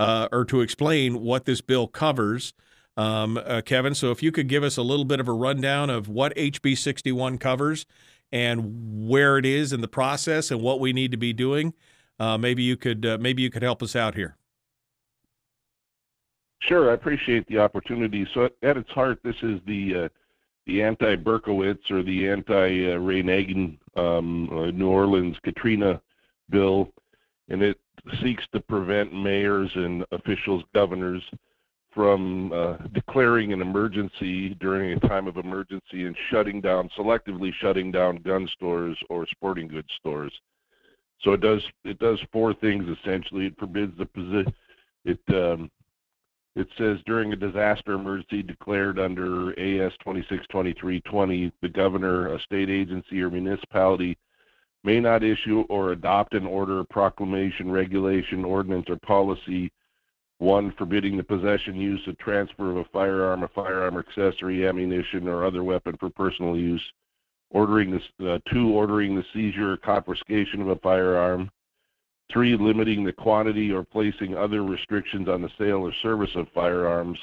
uh, 0.01 0.28
or 0.32 0.47
to 0.47 0.62
explain 0.62 1.20
what 1.20 1.44
this 1.44 1.60
bill 1.60 1.86
covers 1.86 2.55
um, 2.97 3.39
uh, 3.39 3.60
Kevin. 3.64 3.94
So 3.94 4.10
if 4.10 4.22
you 4.22 4.32
could 4.32 4.48
give 4.48 4.62
us 4.62 4.77
a 4.77 4.82
little 4.82 5.05
bit 5.05 5.20
of 5.20 5.28
a 5.28 5.32
rundown 5.32 5.90
of 5.90 6.09
what 6.09 6.35
HB 6.36 6.77
61 6.78 7.36
covers 7.39 7.85
and 8.32 9.09
where 9.09 9.36
it 9.36 9.44
is 9.44 9.72
in 9.72 9.82
the 9.82 9.89
process 9.89 10.51
and 10.51 10.62
what 10.62 10.81
we 10.81 10.93
need 10.94 11.10
to 11.10 11.18
be 11.18 11.32
doing, 11.35 11.74
uh, 12.18 12.39
maybe 12.39 12.62
you 12.62 12.77
could 12.77 13.05
uh, 13.05 13.18
maybe 13.20 13.43
you 13.43 13.51
could 13.51 13.62
help 13.62 13.82
us 13.82 13.94
out 13.94 14.14
here. 14.14 14.36
Sure, 16.60 16.90
I 16.90 16.94
appreciate 16.94 17.47
the 17.47 17.59
opportunity. 17.59 18.27
So 18.35 18.48
at, 18.62 18.77
its 18.77 18.90
heart, 18.90 19.18
this 19.22 19.36
is 19.43 19.60
the 19.66 20.05
uh, 20.05 20.09
the 20.66 20.82
anti-Berkowitz 20.82 21.90
or 21.90 22.02
the 22.02 22.28
anti-Ray 22.28 23.22
Nagin 23.22 23.78
um, 23.97 24.48
uh, 24.51 24.70
New 24.70 24.89
Orleans 24.89 25.36
Katrina 25.43 26.01
bill, 26.51 26.93
and 27.48 27.62
it 27.62 27.78
seeks 28.22 28.44
to 28.52 28.60
prevent 28.60 29.12
mayors 29.12 29.70
and 29.74 30.05
officials, 30.12 30.62
governors, 30.74 31.22
from 31.93 32.52
uh, 32.52 32.77
declaring 32.93 33.52
an 33.52 33.60
emergency 33.60 34.55
during 34.60 34.93
a 34.93 35.09
time 35.09 35.27
of 35.27 35.36
emergency 35.36 36.06
and 36.06 36.16
shutting 36.31 36.60
down, 36.60 36.89
selectively 36.97 37.51
shutting 37.60 37.90
down 37.90 38.16
gun 38.18 38.48
stores 38.55 38.97
or 39.09 39.27
sporting 39.31 39.66
goods 39.66 39.89
stores. 39.98 40.32
So 41.22 41.32
it 41.32 41.40
does 41.40 41.62
it 41.85 41.98
does 41.98 42.18
four 42.32 42.55
things 42.55 42.85
essentially. 42.98 43.47
It 43.47 43.59
forbids 43.59 43.93
the 43.98 44.06
position. 44.06 44.55
It 45.05 45.20
um, 45.28 45.70
it 46.56 46.68
says 46.78 46.98
during 47.06 47.32
a 47.32 47.36
disaster 47.36 47.93
emergency 47.93 48.43
declared 48.43 48.98
under 48.98 49.51
AS 49.51 49.93
262320, 50.01 51.52
the 51.62 51.68
governor, 51.68 52.35
a 52.35 52.40
state 52.43 52.70
agency, 52.70 53.20
or 53.20 53.31
municipality 53.31 54.16
may 54.85 55.01
not 55.01 55.23
issue 55.23 55.65
or 55.69 55.93
adopt 55.93 56.35
an 56.35 56.47
order, 56.47 56.85
proclamation, 56.85 57.70
regulation, 57.70 58.44
ordinance, 58.44 58.86
or 58.89 58.97
policy 58.97 59.70
one, 60.39 60.73
forbidding 60.78 61.19
the 61.19 61.23
possession, 61.23 61.77
use, 61.77 62.01
or 62.07 62.15
transfer 62.15 62.70
of 62.70 62.78
a 62.78 62.85
firearm, 62.85 63.43
a 63.43 63.48
firearm 63.48 63.98
accessory, 63.98 64.66
ammunition, 64.66 65.28
or 65.28 65.44
other 65.44 65.62
weapon 65.62 65.94
for 66.01 66.09
personal 66.09 66.57
use. 66.57 66.82
ordering 67.51 68.01
uh, 68.27 68.39
two, 68.51 68.70
ordering 68.70 69.15
the 69.15 69.24
seizure 69.35 69.73
or 69.73 69.77
confiscation 69.77 70.62
of 70.62 70.69
a 70.69 70.77
firearm, 70.77 71.51
three, 72.32 72.57
limiting 72.57 73.05
the 73.05 73.12
quantity 73.12 73.70
or 73.70 73.82
placing 73.82 74.36
other 74.36 74.65
restrictions 74.65 75.28
on 75.28 75.43
the 75.43 75.51
sale 75.59 75.86
or 75.86 75.93
service 76.01 76.31
of 76.36 76.47
firearms, 76.55 77.19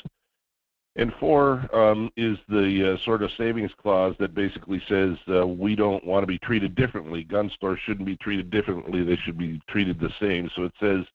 and 0.98 1.14
four 1.19 1.64
um, 1.76 2.10
is 2.18 2.38
the 2.49 2.94
uh, 2.94 3.06
sort 3.06 3.22
of 3.22 3.30
savings 3.38 3.72
clause 3.82 4.15
that 4.19 4.34
basically 4.34 4.82
says 4.90 5.15
uh, 5.30 5.45
we 5.45 5.76
don't 5.76 6.03
want 6.03 6.24
to 6.24 6.28
be 6.28 6.40
treated 6.40 6.76
differently. 6.76 7.24
Gun 7.24 7.49
stores 7.56 7.80
shouldn't 7.86 8.06
be 8.06 8.18
treated 8.18 8.49
differently; 8.49 9.03
they 9.03 9.18
should 9.24 9.38
be 9.38 9.61
treated 9.69 9.99
the 9.99 10.10
same. 10.19 10.49
So 10.56 10.64
it 10.64 10.74
says 10.80 11.06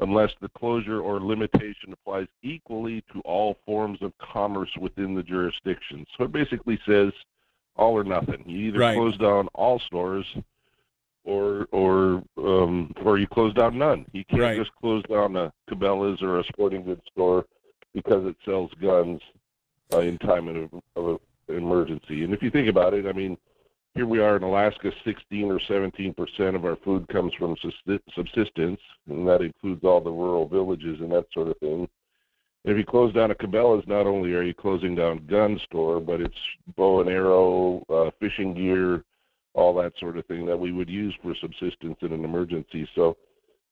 unless 0.00 0.30
the 0.40 0.48
closure 0.50 1.00
or 1.00 1.20
limitation 1.20 1.92
applies 1.92 2.28
equally 2.42 3.02
to 3.12 3.20
all 3.24 3.56
forms 3.66 3.98
of 4.00 4.12
commerce 4.18 4.70
within 4.80 5.14
the 5.14 5.22
jurisdiction. 5.24 6.06
So 6.16 6.24
it 6.24 6.32
basically 6.32 6.78
says 6.86 7.12
all 7.74 7.94
or 7.94 8.04
nothing. 8.04 8.44
You 8.46 8.68
either 8.68 8.78
Right. 8.78 8.94
close 8.94 9.16
down 9.18 9.48
all 9.54 9.80
stores 9.80 10.26
or 11.24 11.66
or 11.72 12.22
um, 12.36 12.92
or 13.04 13.18
you 13.18 13.26
close 13.26 13.52
down 13.54 13.78
none. 13.78 14.06
You 14.12 14.24
can't 14.24 14.42
Right. 14.42 14.56
just 14.56 14.74
close 14.76 15.02
down 15.04 15.34
a 15.34 15.52
Cabela's 15.68 16.22
or 16.22 16.38
a 16.38 16.44
sporting 16.44 16.84
goods 16.84 17.02
store 17.10 17.44
because 17.94 18.26
it 18.26 18.36
sells 18.44 18.70
guns 18.80 19.20
uh, 19.92 20.00
in 20.00 20.18
time 20.18 20.48
of, 20.48 20.82
of 20.96 21.20
emergency. 21.48 22.24
And 22.24 22.32
if 22.34 22.42
you 22.42 22.50
think 22.50 22.68
about 22.68 22.94
it, 22.94 23.06
I 23.06 23.12
mean, 23.12 23.36
here 23.94 24.06
we 24.06 24.20
are 24.20 24.36
in 24.36 24.42
Alaska, 24.42 24.92
16 25.04 25.50
or 25.50 25.60
17 25.66 26.14
percent 26.14 26.54
of 26.54 26.64
our 26.64 26.76
food 26.84 27.08
comes 27.08 27.32
from 27.34 27.56
subsi- 27.56 28.00
subsistence, 28.14 28.80
and 29.08 29.26
that 29.26 29.40
includes 29.40 29.82
all 29.84 30.00
the 30.00 30.10
rural 30.10 30.46
villages 30.46 31.00
and 31.00 31.10
that 31.12 31.26
sort 31.32 31.48
of 31.48 31.58
thing. 31.58 31.88
And 32.64 32.72
If 32.72 32.76
you 32.76 32.84
close 32.84 33.12
down 33.14 33.30
a 33.30 33.34
Cabela's, 33.34 33.86
not 33.86 34.06
only 34.06 34.34
are 34.34 34.42
you 34.42 34.54
closing 34.54 34.94
down 34.94 35.26
gun 35.26 35.60
store, 35.64 36.00
but 36.00 36.20
it's 36.20 36.34
bow 36.76 37.00
and 37.00 37.08
arrow, 37.08 37.84
uh, 37.88 38.10
fishing 38.20 38.54
gear, 38.54 39.04
all 39.54 39.74
that 39.74 39.92
sort 39.98 40.16
of 40.16 40.26
thing 40.26 40.46
that 40.46 40.56
we 40.56 40.70
would 40.70 40.88
use 40.88 41.14
for 41.22 41.34
subsistence 41.40 41.96
in 42.02 42.12
an 42.12 42.24
emergency. 42.24 42.88
So 42.94 43.16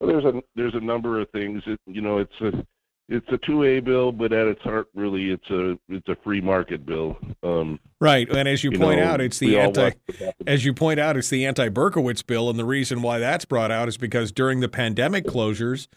well, 0.01 0.11
there's 0.11 0.25
a 0.25 0.43
there's 0.55 0.75
a 0.75 0.81
number 0.81 1.21
of 1.21 1.31
things. 1.31 1.63
It, 1.67 1.81
you 1.87 2.01
know, 2.01 2.19
it's 2.19 2.41
a 2.41 2.67
it's 3.09 3.27
a 3.31 3.39
two 3.47 3.65
A 3.65 3.81
bill, 3.81 4.13
but 4.13 4.33
at 4.33 4.47
its 4.47 4.61
heart, 4.63 4.89
really, 4.95 5.31
it's 5.31 5.51
a 5.51 5.79
it's 5.89 6.09
a 6.09 6.17
free 6.25 6.41
market 6.41 6.85
bill. 6.85 7.17
Um, 7.43 7.79
Right, 7.99 8.29
and 8.29 8.47
as 8.47 8.63
you, 8.63 8.73
You 8.73 8.79
point 8.79 9.01
know, 9.01 9.07
out, 9.07 9.21
it's 9.23 9.39
the 9.39 9.59
anti. 9.59 9.83
want 9.83 9.95
to 10.09 10.25
happen. 10.27 10.49
As 10.49 10.67
you 10.67 10.75
point 10.75 11.01
out, 11.01 11.17
it's 11.17 11.31
the 11.31 11.47
anti-Berkowitz 11.47 12.27
bill, 12.27 12.51
and 12.51 12.59
the 12.59 12.65
reason 12.65 13.01
why 13.01 13.19
that's 13.19 13.47
brought 13.47 13.71
out 13.71 13.89
is 13.89 13.97
because 13.97 14.33
during 14.33 14.61
the 14.61 14.69
pandemic 14.69 15.25
closures, 15.25 15.89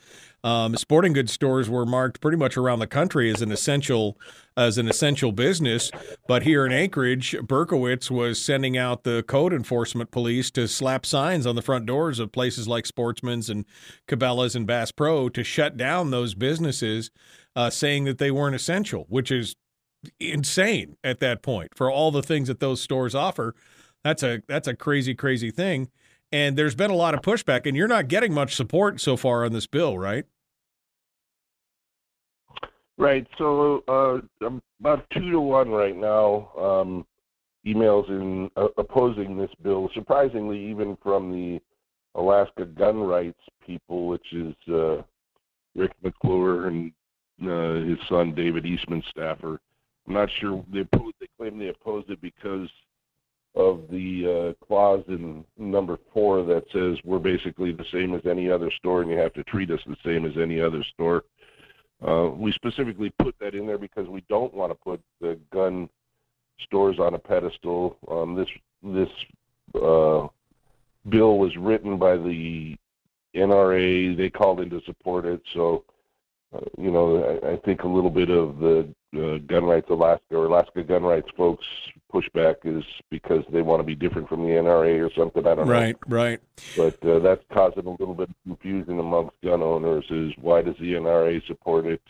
um, 0.42 0.78
sporting 0.78 1.12
goods 1.12 1.34
stores 1.34 1.70
were 1.70 1.86
marked 1.86 2.22
pretty 2.22 2.38
much 2.38 2.56
around 2.56 2.80
the 2.80 2.88
country 2.88 3.30
as 3.30 3.42
an 3.42 3.52
essential 3.52 4.18
as 4.56 4.78
an 4.78 4.88
essential 4.88 5.34
business. 5.34 5.92
But 6.26 6.44
here 6.44 6.66
in 6.66 6.72
Anchorage, 6.72 7.36
Berkowitz 7.42 8.10
was 8.10 8.42
sending 8.42 8.78
out 8.78 9.04
the 9.04 9.24
code 9.24 9.54
enforcement 9.54 10.12
police 10.12 10.50
to 10.52 10.70
slap 10.70 11.06
signs 11.06 11.46
on 11.46 11.56
the 11.56 11.62
front 11.62 11.86
doors 11.86 12.20
of 12.20 12.32
places 12.32 12.66
like 12.68 12.86
Sportsman's 12.86 13.50
and 13.50 13.66
Cabela's 14.08 14.56
and 14.56 14.66
Bass 14.66 14.92
Pro 14.92 15.28
to 15.28 15.44
shut 15.44 15.76
down 15.76 16.12
those 16.12 16.34
businesses, 16.34 17.12
uh, 17.58 17.70
saying 17.70 18.06
that 18.06 18.18
they 18.20 18.32
weren't 18.32 18.56
essential, 18.56 19.06
which 19.10 19.32
is 19.32 19.58
insane 20.20 20.98
at 21.04 21.20
that 21.20 21.42
point 21.42 21.76
for 21.76 21.92
all 21.92 22.12
the 22.12 22.24
things 22.24 22.48
that 22.48 22.60
those 22.60 22.82
stores 22.82 23.16
offer. 23.16 23.56
That's 24.04 24.24
a 24.24 24.42
that's 24.48 24.68
a 24.68 24.76
crazy 24.76 25.14
crazy 25.14 25.52
thing. 25.52 25.90
And 26.32 26.58
there's 26.58 26.76
been 26.76 26.92
a 26.92 26.96
lot 26.96 27.16
of 27.16 27.22
pushback 27.22 27.66
and 27.66 27.76
you're 27.76 27.88
not 27.88 28.08
getting 28.08 28.34
much 28.34 28.56
support 28.56 29.02
so 29.02 29.18
far 29.18 29.46
on 29.46 29.52
this 29.52 29.68
bill, 29.68 29.98
right? 29.98 30.26
Right. 32.98 33.26
So 33.38 33.84
uh, 33.88 34.46
I'm 34.46 34.62
about 34.80 35.06
two 35.12 35.32
to 35.32 35.40
one 35.40 35.70
right 35.70 35.96
now. 35.96 36.52
Um, 36.58 37.06
emails 37.66 38.10
in 38.10 38.50
uh, 38.56 38.68
opposing 38.78 39.38
this 39.38 39.52
bill. 39.64 39.90
Surprisingly, 39.94 40.60
even 40.70 40.98
from 41.02 41.32
the 41.32 41.60
Alaska 42.16 42.66
gun 42.66 43.00
rights 43.00 43.40
people, 43.66 44.08
which 44.08 44.34
is 44.34 44.54
uh, 44.68 45.02
Rick 45.76 45.92
McClure 46.04 46.68
and 46.68 46.92
uh, 47.42 47.88
his 47.88 47.98
son 48.10 48.34
David 48.36 48.66
Eastman 48.66 49.04
staffer. 49.10 49.62
I'm 50.10 50.16
not 50.16 50.30
sure 50.40 50.66
they 50.74 50.84
they 51.20 51.28
claim 51.38 51.60
they 51.60 51.68
opposed 51.68 52.10
it 52.10 52.20
because 52.20 52.68
of 53.56 53.84
the 53.92 54.56
uh, 54.60 54.66
clause 54.66 55.04
in 55.08 55.46
number 55.58 55.98
four 56.12 56.44
that 56.46 56.64
says 56.74 56.98
we're 57.06 57.20
basically 57.20 57.72
the 57.72 57.86
same 57.92 58.16
as 58.16 58.22
any 58.26 58.50
other 58.50 58.72
store, 58.78 59.02
and 59.02 59.12
you 59.12 59.18
have 59.18 59.34
to 59.34 59.44
treat 59.44 59.70
us 59.70 59.80
the 59.86 59.96
same 60.04 60.26
as 60.26 60.34
any 60.42 60.60
other 60.60 60.84
store. 60.94 61.24
Uh, 62.06 62.30
we 62.30 62.52
specifically 62.54 63.12
put 63.22 63.36
that 63.40 63.54
in 63.54 63.68
there 63.68 63.78
because 63.78 64.08
we 64.08 64.24
don't 64.30 64.54
want 64.54 64.72
to 64.72 64.76
put 64.76 65.00
the 65.22 65.38
gun 65.54 65.88
stores 66.64 66.98
on 67.00 67.14
a 67.14 67.20
pedestal. 67.20 67.98
Um, 68.10 68.36
this 68.36 68.48
this 68.84 69.10
uh, 69.76 70.28
bill 71.10 71.38
was 71.38 71.56
written 71.58 72.00
by 72.00 72.18
the 72.18 72.76
NRA. 73.36 74.18
They 74.18 74.30
called 74.32 74.62
in 74.62 74.72
to 74.72 74.82
support 74.86 75.26
it, 75.26 75.42
so 75.54 75.84
uh, 76.56 76.62
you 76.80 76.90
know 76.90 77.40
I, 77.44 77.52
I 77.52 77.58
think 77.58 77.84
a 77.84 77.88
little 77.88 78.10
bit 78.10 78.32
of 78.32 78.58
the 78.58 78.92
uh, 79.16 79.38
gun 79.48 79.66
rights 79.66 79.90
Alaska 79.90 80.36
or 80.36 80.46
Alaska 80.46 80.84
gun 80.84 81.04
rights 81.04 81.30
folks 81.36 81.66
pushback 82.14 82.56
is 82.64 82.84
because 83.10 83.44
they 83.52 83.62
want 83.62 83.80
to 83.80 83.84
be 83.84 83.96
different 83.96 84.28
from 84.28 84.42
the 84.44 84.50
NRA 84.50 85.00
or 85.06 85.12
something. 85.14 85.46
I 85.46 85.56
don't 85.56 85.68
know. 85.68 85.72
Right, 85.74 85.96
right. 86.08 86.40
But 86.76 87.04
uh, 87.06 87.20
that's 87.20 87.44
causing 87.52 87.86
a 87.86 87.92
little 87.92 88.16
bit 88.16 88.30
of 88.30 88.36
confusion 88.46 89.00
amongst 89.00 89.36
gun 89.44 89.62
owners. 89.62 90.06
Is 90.10 90.34
why 90.42 90.62
does 90.62 90.76
the 90.80 90.94
NRA 90.94 91.46
support 91.48 91.86
it, 91.86 92.02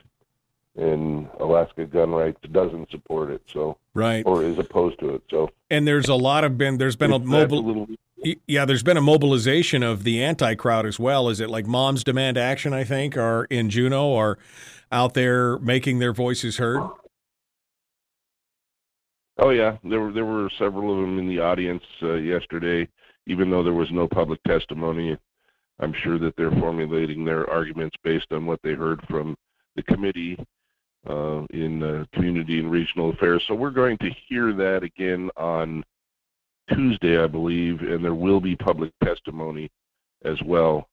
and 0.78 1.28
Alaska 1.40 1.86
Gun 1.86 2.12
Rights 2.12 2.40
doesn't 2.52 2.90
support 2.92 3.30
it? 3.30 3.42
So 3.52 3.78
Right. 3.94 4.24
or 4.26 4.44
is 4.44 4.58
opposed 4.58 5.00
to 5.00 5.16
it. 5.16 5.24
So 5.30 5.50
And 5.70 5.86
there's 5.88 6.08
a 6.08 6.16
lot 6.16 6.44
of 6.44 6.58
been 6.58 6.78
there's 6.78 6.96
been 6.96 7.12
a 7.12 7.20
mobile 7.20 7.64
little- 7.64 7.88
Yeah, 8.48 8.66
there's 8.66 8.84
been 8.84 8.98
a 8.98 9.02
mobilization 9.02 9.84
of 9.84 10.04
the 10.04 10.24
anti 10.24 10.56
crowd 10.56 10.86
as 10.86 10.98
well. 11.00 11.28
Is 11.30 11.40
it 11.42 11.50
like 11.50 11.66
Moms 11.68 12.04
Demand 12.06 12.38
Action, 12.38 12.74
I 12.74 12.84
think, 12.86 13.18
are 13.18 13.46
in 13.46 13.70
Juneau 13.70 14.14
are 14.16 14.38
out 14.92 15.14
there 15.14 15.60
making 15.60 16.00
their 16.00 16.14
voices 16.14 16.58
heard? 16.58 16.82
Oh 19.38 19.52
yeah, 19.52 19.78
there 19.84 20.02
were 20.02 20.12
there 20.12 20.26
were 20.26 20.50
several 20.58 20.94
of 20.94 21.02
them 21.02 21.18
in 21.18 21.28
the 21.28 21.40
audience 21.40 21.84
uh, 22.02 22.16
yesterday. 22.16 22.88
Even 23.28 23.50
though 23.50 23.64
there 23.64 23.74
was 23.74 23.92
no 23.92 24.08
public 24.08 24.42
testimony, 24.44 25.16
I'm 25.80 25.94
sure 26.04 26.18
that 26.20 26.36
they're 26.36 26.52
formulating 26.52 27.24
their 27.24 27.50
arguments 27.50 27.96
based 28.04 28.32
on 28.32 28.46
what 28.46 28.60
they 28.64 28.74
heard 28.74 29.02
from 29.08 29.36
the 29.76 29.84
committee 29.84 30.38
uh, 31.08 31.44
in 31.52 31.84
uh, 31.84 32.06
community 32.14 32.60
and 32.60 32.72
regional 32.72 33.12
affairs. 33.12 33.44
So 33.48 33.54
we're 33.54 33.70
going 33.70 33.98
to 34.00 34.10
hear 34.28 34.52
that 34.54 34.84
again 34.84 35.30
on 35.38 35.84
Tuesday, 36.74 37.22
I 37.22 37.28
believe, 37.28 37.82
and 37.82 38.04
there 38.04 38.16
will 38.16 38.42
be 38.42 38.56
public 38.56 38.92
testimony 39.04 39.70
as 40.26 40.38
well. 40.44 40.88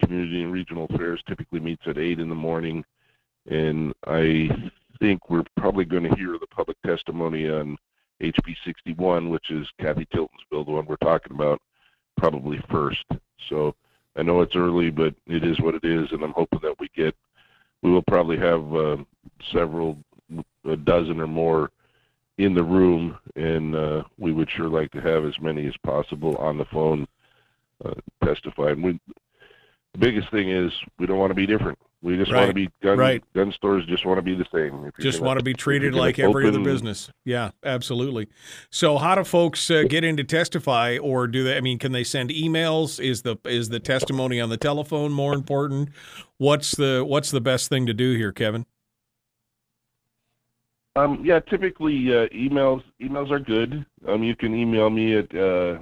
Community 0.00 0.42
and 0.42 0.52
regional 0.52 0.86
affairs 0.90 1.22
typically 1.28 1.60
meets 1.60 1.82
at 1.86 1.98
eight 1.98 2.18
in 2.18 2.28
the 2.28 2.34
morning, 2.34 2.84
and 3.48 3.92
I 4.06 4.48
think 5.00 5.28
we're 5.28 5.44
probably 5.56 5.84
going 5.84 6.04
to 6.04 6.16
hear 6.16 6.38
the 6.38 6.46
public 6.46 6.76
testimony 6.82 7.48
on 7.48 7.76
HB 8.22 8.56
61, 8.64 9.28
which 9.30 9.50
is 9.50 9.66
Cathy 9.80 10.06
Tilton's 10.12 10.42
bill, 10.50 10.64
the 10.64 10.70
one 10.70 10.86
we're 10.86 10.96
talking 10.96 11.34
about, 11.34 11.60
probably 12.16 12.62
first. 12.70 13.04
So 13.48 13.74
I 14.16 14.22
know 14.22 14.40
it's 14.40 14.56
early, 14.56 14.90
but 14.90 15.14
it 15.26 15.44
is 15.44 15.60
what 15.60 15.74
it 15.74 15.84
is, 15.84 16.10
and 16.12 16.22
I'm 16.22 16.32
hoping 16.32 16.60
that 16.62 16.78
we 16.78 16.88
get, 16.94 17.14
we 17.82 17.90
will 17.90 18.02
probably 18.02 18.38
have 18.38 18.74
uh, 18.74 18.96
several, 19.52 19.98
a 20.64 20.76
dozen 20.76 21.20
or 21.20 21.26
more 21.26 21.70
in 22.38 22.54
the 22.54 22.62
room, 22.62 23.18
and 23.36 23.74
uh, 23.74 24.02
we 24.18 24.32
would 24.32 24.50
sure 24.50 24.68
like 24.68 24.90
to 24.92 25.00
have 25.00 25.24
as 25.24 25.38
many 25.40 25.66
as 25.66 25.76
possible 25.84 26.36
on 26.36 26.58
the 26.58 26.64
phone 26.66 27.06
uh, 27.84 27.94
testify. 28.24 28.70
And 28.70 28.82
we, 28.82 29.00
the 29.94 29.98
biggest 29.98 30.30
thing 30.30 30.50
is 30.50 30.72
we 30.98 31.06
don't 31.06 31.18
want 31.18 31.30
to 31.30 31.34
be 31.34 31.46
different. 31.46 31.78
We 32.02 32.18
just 32.18 32.30
want 32.34 32.48
to 32.48 32.54
be 32.54 32.68
gun 32.82 32.98
right. 32.98 33.24
gun 33.34 33.50
stores. 33.52 33.86
Just 33.86 34.04
want 34.04 34.18
to 34.18 34.22
be 34.22 34.34
the 34.34 34.44
same. 34.52 34.92
Just 35.00 35.18
gonna- 35.18 35.26
want 35.26 35.38
to 35.38 35.44
be 35.44 35.54
treated 35.54 35.94
like 35.94 36.18
every 36.18 36.46
other 36.46 36.60
business. 36.60 37.10
Yeah, 37.24 37.52
absolutely. 37.64 38.28
So, 38.68 38.98
how 38.98 39.14
do 39.14 39.24
folks 39.24 39.70
uh, 39.70 39.84
get 39.88 40.04
in 40.04 40.18
to 40.18 40.24
testify, 40.24 40.98
or 40.98 41.26
do 41.26 41.44
they? 41.44 41.56
I 41.56 41.60
mean, 41.62 41.78
can 41.78 41.92
they 41.92 42.04
send 42.04 42.28
emails? 42.28 43.02
Is 43.02 43.22
the 43.22 43.36
is 43.46 43.70
the 43.70 43.80
testimony 43.80 44.38
on 44.38 44.50
the 44.50 44.58
telephone 44.58 45.12
more 45.12 45.32
important? 45.32 45.90
What's 46.36 46.72
the 46.72 47.04
what's 47.06 47.30
the 47.30 47.40
best 47.40 47.70
thing 47.70 47.86
to 47.86 47.94
do 47.94 48.14
here, 48.16 48.32
Kevin? 48.32 48.66
Um, 50.96 51.22
yeah, 51.24 51.40
typically 51.40 52.12
uh, 52.12 52.28
emails 52.28 52.82
emails 53.00 53.30
are 53.30 53.40
good. 53.40 53.86
Um, 54.06 54.22
you 54.22 54.36
can 54.36 54.54
email 54.54 54.90
me 54.90 55.16
at 55.16 55.34
uh, 55.34 55.78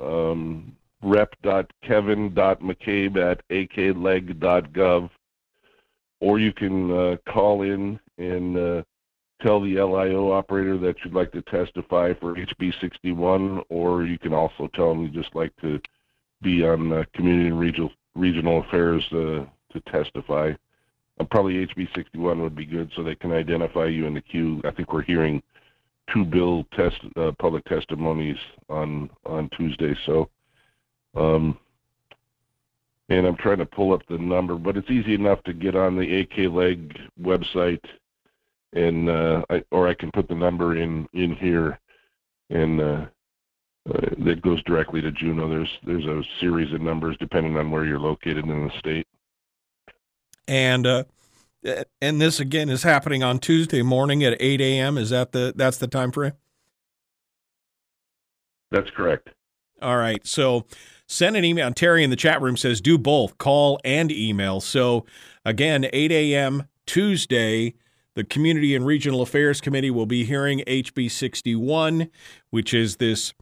um, 0.00 0.75
rep.kevin.mccabe 1.02 3.32
at 3.32 3.48
akleg.gov, 3.48 5.10
or 6.20 6.38
you 6.38 6.52
can 6.52 6.90
uh, 6.90 7.16
call 7.30 7.62
in 7.62 8.00
and 8.18 8.56
uh, 8.56 8.82
tell 9.42 9.60
the 9.60 9.74
LIO 9.74 10.32
operator 10.32 10.78
that 10.78 10.96
you'd 11.04 11.14
like 11.14 11.30
to 11.32 11.42
testify 11.42 12.14
for 12.14 12.34
HB 12.34 12.72
61, 12.80 13.62
or 13.68 14.04
you 14.04 14.18
can 14.18 14.32
also 14.32 14.68
tell 14.74 14.88
them 14.88 15.02
you 15.02 15.10
just 15.10 15.34
like 15.34 15.54
to 15.60 15.80
be 16.42 16.64
on 16.64 16.92
uh, 16.92 17.04
community 17.14 17.48
and 17.48 17.58
regional 17.58 17.90
regional 18.14 18.60
affairs 18.60 19.04
uh, 19.12 19.44
to 19.72 19.80
testify. 19.90 20.52
Uh, 21.18 21.24
probably 21.30 21.66
HB 21.66 21.94
61 21.94 22.42
would 22.42 22.56
be 22.56 22.64
good 22.64 22.90
so 22.94 23.02
they 23.02 23.14
can 23.14 23.32
identify 23.32 23.86
you 23.86 24.06
in 24.06 24.14
the 24.14 24.20
queue. 24.20 24.60
I 24.64 24.70
think 24.70 24.92
we're 24.92 25.02
hearing 25.02 25.42
two 26.12 26.24
bill 26.24 26.64
test 26.74 26.96
uh, 27.16 27.32
public 27.38 27.64
testimonies 27.64 28.36
on 28.68 29.10
on 29.24 29.50
Tuesday. 29.56 29.94
So, 30.06 30.28
um, 31.16 31.58
and 33.08 33.26
I'm 33.26 33.36
trying 33.36 33.58
to 33.58 33.66
pull 33.66 33.92
up 33.92 34.02
the 34.08 34.18
number, 34.18 34.56
but 34.56 34.76
it's 34.76 34.90
easy 34.90 35.14
enough 35.14 35.42
to 35.44 35.52
get 35.52 35.76
on 35.76 35.96
the 35.96 36.20
AK 36.20 36.52
Leg 36.52 36.98
website, 37.20 37.84
and 38.72 39.08
uh, 39.08 39.42
I, 39.48 39.62
or 39.70 39.88
I 39.88 39.94
can 39.94 40.10
put 40.10 40.28
the 40.28 40.34
number 40.34 40.76
in 40.76 41.08
in 41.12 41.34
here, 41.36 41.78
and 42.50 42.80
uh, 42.80 43.06
uh, 43.88 44.00
that 44.18 44.42
goes 44.42 44.62
directly 44.64 45.00
to 45.00 45.12
Juneau. 45.12 45.48
There's 45.48 45.78
there's 45.84 46.04
a 46.04 46.22
series 46.40 46.72
of 46.72 46.80
numbers 46.80 47.16
depending 47.18 47.56
on 47.56 47.70
where 47.70 47.84
you're 47.84 48.00
located 48.00 48.44
in 48.44 48.66
the 48.66 48.78
state. 48.78 49.06
And 50.48 50.86
uh, 50.86 51.04
and 52.00 52.20
this 52.20 52.40
again 52.40 52.68
is 52.68 52.82
happening 52.82 53.22
on 53.22 53.38
Tuesday 53.38 53.82
morning 53.82 54.24
at 54.24 54.36
8 54.40 54.60
a.m. 54.60 54.98
Is 54.98 55.10
that 55.10 55.32
the 55.32 55.52
that's 55.54 55.78
the 55.78 55.86
time 55.86 56.12
frame? 56.12 56.32
That's 58.70 58.90
correct. 58.90 59.30
All 59.80 59.96
right. 59.96 60.26
So 60.26 60.66
send 61.06 61.36
an 61.36 61.44
email. 61.44 61.72
Terry 61.72 62.04
in 62.04 62.10
the 62.10 62.16
chat 62.16 62.40
room 62.40 62.56
says 62.56 62.80
do 62.80 62.98
both 62.98 63.38
call 63.38 63.80
and 63.84 64.10
email. 64.12 64.60
So 64.60 65.06
again, 65.44 65.86
8 65.92 66.12
a.m. 66.12 66.64
Tuesday. 66.86 67.74
The 68.14 68.24
Community 68.24 68.74
and 68.74 68.86
Regional 68.86 69.20
Affairs 69.20 69.60
Committee 69.60 69.90
will 69.90 70.06
be 70.06 70.24
hearing 70.24 70.60
HB 70.66 71.10
61, 71.10 72.08
which 72.48 72.72
is 72.72 72.96
this 72.96 73.34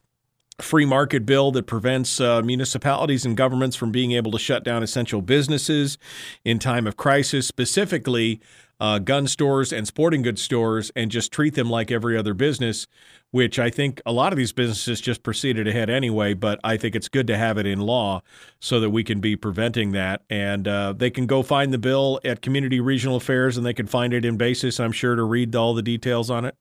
free 0.59 0.85
market 0.85 1.25
bill 1.25 1.51
that 1.51 1.65
prevents 1.65 2.19
uh, 2.19 2.41
municipalities 2.41 3.25
and 3.25 3.37
governments 3.37 3.75
from 3.75 3.91
being 3.91 4.11
able 4.11 4.31
to 4.31 4.39
shut 4.39 4.63
down 4.63 4.83
essential 4.83 5.21
businesses 5.21 5.97
in 6.43 6.59
time 6.59 6.87
of 6.87 6.97
crisis, 6.97 7.47
specifically 7.47 8.41
uh, 8.79 8.99
gun 8.99 9.27
stores 9.27 9.71
and 9.71 9.87
sporting 9.87 10.21
goods 10.21 10.41
stores, 10.41 10.91
and 10.95 11.11
just 11.11 11.31
treat 11.31 11.55
them 11.55 11.69
like 11.69 11.91
every 11.91 12.17
other 12.17 12.33
business, 12.33 12.87
which 13.31 13.59
I 13.59 13.69
think 13.69 14.01
a 14.05 14.11
lot 14.11 14.33
of 14.33 14.37
these 14.37 14.51
businesses 14.51 15.01
just 15.01 15.23
proceeded 15.23 15.67
ahead 15.67 15.89
anyway. 15.89 16.33
But 16.33 16.59
I 16.63 16.77
think 16.77 16.95
it's 16.95 17.07
good 17.09 17.27
to 17.27 17.37
have 17.37 17.57
it 17.57 17.65
in 17.65 17.79
law 17.79 18.21
so 18.59 18.79
that 18.79 18.89
we 18.89 19.03
can 19.03 19.19
be 19.19 19.35
preventing 19.35 19.91
that. 19.91 20.23
And 20.29 20.67
uh, 20.67 20.93
they 20.93 21.09
can 21.09 21.25
go 21.25 21.43
find 21.43 21.73
the 21.73 21.77
bill 21.77 22.19
at 22.23 22.41
Community 22.41 22.79
Regional 22.79 23.17
Affairs 23.17 23.57
and 23.57 23.65
they 23.65 23.73
can 23.73 23.87
find 23.87 24.13
it 24.13 24.25
in 24.25 24.37
basis, 24.37 24.79
I'm 24.79 24.91
sure, 24.91 25.15
to 25.15 25.23
read 25.23 25.55
all 25.55 25.73
the 25.73 25.81
details 25.81 26.29
on 26.29 26.45
it. 26.45 26.55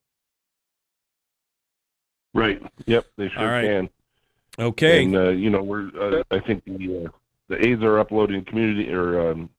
Right. 2.35 2.61
Yep. 2.87 3.07
They 3.17 3.29
sure 3.29 3.39
All 3.39 3.47
right. 3.47 3.65
can. 3.65 3.91
Okay. 4.59 5.05
And 5.05 5.17
uh, 5.17 5.31
you 5.31 5.51
know, 5.51 5.63
we're 5.63 5.91
uh, 5.99 6.23
I 6.31 6.41
think 6.41 6.65
the 6.65 7.07
uh, 7.07 7.09
the 7.49 7.65
aides 7.65 7.83
are 7.83 7.99
uploading 7.99 8.45
community 8.45 8.93
or 8.93 9.31
um, 9.31 9.51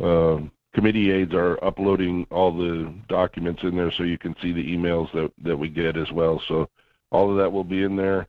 um, 0.00 0.50
committee 0.74 1.10
aides 1.10 1.34
are 1.34 1.62
uploading 1.64 2.26
all 2.30 2.52
the 2.56 2.92
documents 3.08 3.62
in 3.62 3.76
there, 3.76 3.90
so 3.92 4.02
you 4.02 4.18
can 4.18 4.34
see 4.40 4.52
the 4.52 4.76
emails 4.76 5.12
that 5.12 5.32
that 5.42 5.56
we 5.56 5.68
get 5.68 5.96
as 5.96 6.10
well. 6.12 6.42
So 6.48 6.68
all 7.10 7.30
of 7.30 7.36
that 7.38 7.52
will 7.52 7.64
be 7.64 7.82
in 7.82 7.96
there. 7.96 8.26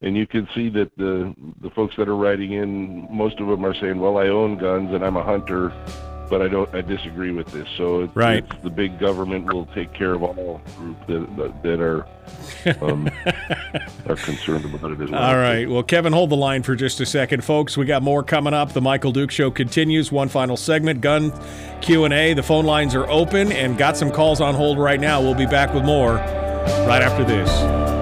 And 0.00 0.16
you 0.16 0.26
can 0.26 0.48
see 0.54 0.68
that 0.70 0.90
the 0.96 1.34
the 1.60 1.70
folks 1.70 1.94
that 1.96 2.08
are 2.08 2.16
writing 2.16 2.52
in, 2.52 3.06
most 3.14 3.38
of 3.40 3.46
them 3.46 3.64
are 3.64 3.74
saying, 3.74 4.00
"Well, 4.00 4.18
I 4.18 4.28
own 4.28 4.58
guns 4.58 4.92
and 4.92 5.04
I'm 5.04 5.16
a 5.16 5.22
hunter, 5.22 5.72
but 6.32 6.40
I 6.40 6.48
don't. 6.48 6.74
I 6.74 6.80
disagree 6.80 7.30
with 7.30 7.46
this." 7.48 7.68
So 7.76 8.00
it's, 8.04 8.16
Right. 8.16 8.42
it's 8.42 8.62
the 8.62 8.70
big 8.70 8.98
government 8.98 9.52
will 9.52 9.66
take 9.66 9.92
care 9.92 10.14
of 10.14 10.22
all 10.22 10.62
group 10.78 10.96
that 11.06 11.62
that, 11.62 11.78
are 11.80 12.06
um, 12.80 13.10
are 14.08 14.16
concerned 14.16 14.64
about 14.64 14.92
it 14.92 15.00
as 15.02 15.10
well. 15.10 15.22
All 15.22 15.36
right. 15.36 15.68
Well, 15.68 15.82
Kevin, 15.82 16.14
hold 16.14 16.30
the 16.30 16.36
line 16.36 16.62
for 16.62 16.74
just 16.74 17.00
a 17.00 17.06
second, 17.06 17.44
folks. 17.44 17.76
We 17.76 17.84
got 17.84 18.02
more 18.02 18.22
coming 18.22 18.54
up. 18.54 18.72
The 18.72 18.80
Michael 18.80 19.12
Duke 19.12 19.30
Show 19.30 19.50
continues. 19.50 20.10
One 20.10 20.28
final 20.30 20.56
segment, 20.56 21.02
gun 21.02 21.32
Q 21.82 22.04
and 22.06 22.14
A. 22.14 22.32
The 22.32 22.42
phone 22.42 22.64
lines 22.64 22.94
are 22.94 23.08
open, 23.10 23.52
and 23.52 23.76
got 23.76 23.98
some 23.98 24.10
calls 24.10 24.40
on 24.40 24.54
hold 24.54 24.78
right 24.78 25.00
now. 25.00 25.20
We'll 25.20 25.34
be 25.34 25.46
back 25.46 25.74
with 25.74 25.84
more 25.84 26.14
right 26.14 27.02
after 27.02 27.24
this. 27.24 28.01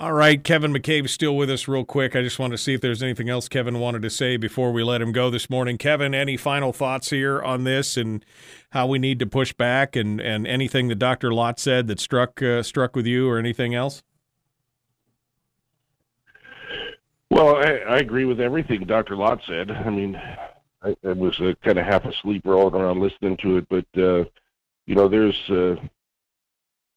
All 0.00 0.14
right, 0.14 0.42
Kevin 0.42 0.72
McCabe 0.72 1.10
still 1.10 1.36
with 1.36 1.50
us, 1.50 1.68
real 1.68 1.84
quick. 1.84 2.16
I 2.16 2.22
just 2.22 2.38
want 2.38 2.52
to 2.52 2.56
see 2.56 2.72
if 2.72 2.80
there's 2.80 3.02
anything 3.02 3.28
else 3.28 3.50
Kevin 3.50 3.78
wanted 3.80 4.00
to 4.00 4.08
say 4.08 4.38
before 4.38 4.72
we 4.72 4.82
let 4.82 5.02
him 5.02 5.12
go 5.12 5.28
this 5.28 5.50
morning. 5.50 5.76
Kevin, 5.76 6.14
any 6.14 6.38
final 6.38 6.72
thoughts 6.72 7.10
here 7.10 7.42
on 7.42 7.64
this 7.64 7.98
and 7.98 8.24
how 8.70 8.86
we 8.86 8.98
need 8.98 9.18
to 9.18 9.26
push 9.26 9.52
back, 9.52 9.96
and, 9.96 10.18
and 10.18 10.46
anything 10.46 10.88
that 10.88 10.94
Dr. 10.94 11.34
Lott 11.34 11.60
said 11.60 11.86
that 11.88 12.00
struck 12.00 12.40
uh, 12.40 12.62
struck 12.62 12.96
with 12.96 13.06
you, 13.06 13.28
or 13.28 13.38
anything 13.38 13.74
else? 13.74 14.02
Well, 17.30 17.56
I, 17.56 17.80
I 17.86 17.98
agree 17.98 18.24
with 18.24 18.40
everything 18.40 18.86
Dr. 18.86 19.16
Lott 19.16 19.42
said. 19.46 19.70
I 19.70 19.90
mean, 19.90 20.16
I, 20.82 20.96
I 21.06 21.12
was 21.12 21.38
uh, 21.40 21.52
kind 21.62 21.78
of 21.78 21.84
half 21.84 22.06
asleep 22.06 22.46
rolling 22.46 22.80
around 22.80 23.00
listening 23.00 23.36
to 23.42 23.58
it, 23.58 23.66
but 23.68 24.02
uh, 24.02 24.24
you 24.86 24.94
know, 24.94 25.08
there's 25.08 25.38
uh, 25.50 25.76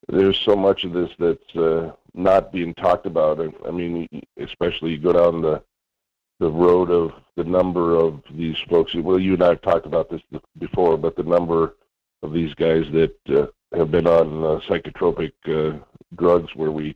there's 0.10 0.40
so 0.46 0.56
much 0.56 0.84
of 0.84 0.94
this 0.94 1.10
that's 1.20 1.56
uh, 1.56 1.92
not 2.14 2.52
being 2.52 2.74
talked 2.76 3.06
about. 3.06 3.40
I, 3.66 3.72
mean, 3.72 4.08
especially 4.40 4.92
you 4.92 5.00
go 5.00 5.14
down 5.14 5.42
the 5.42 5.64
the 6.40 6.50
road 6.50 6.90
of 6.90 7.12
the 7.38 7.44
number 7.44 7.96
of 7.96 8.22
these 8.34 8.58
folks. 8.70 8.94
Well, 8.96 9.20
you 9.20 9.34
and 9.34 9.44
I 9.44 9.50
have 9.50 9.62
talked 9.62 9.86
about 9.86 10.10
this 10.10 10.22
before, 10.58 10.98
but 10.98 11.16
the 11.16 11.24
number 11.24 11.76
of 12.22 12.34
these 12.34 12.54
guys 12.56 12.84
that 12.92 13.16
uh, 13.30 13.78
have 13.78 13.92
been 13.92 14.08
on 14.08 14.44
uh, 14.44 14.60
psychotropic 14.68 15.32
uh, 15.48 15.80
drugs, 16.16 16.50
where 16.56 16.72
we, 16.72 16.96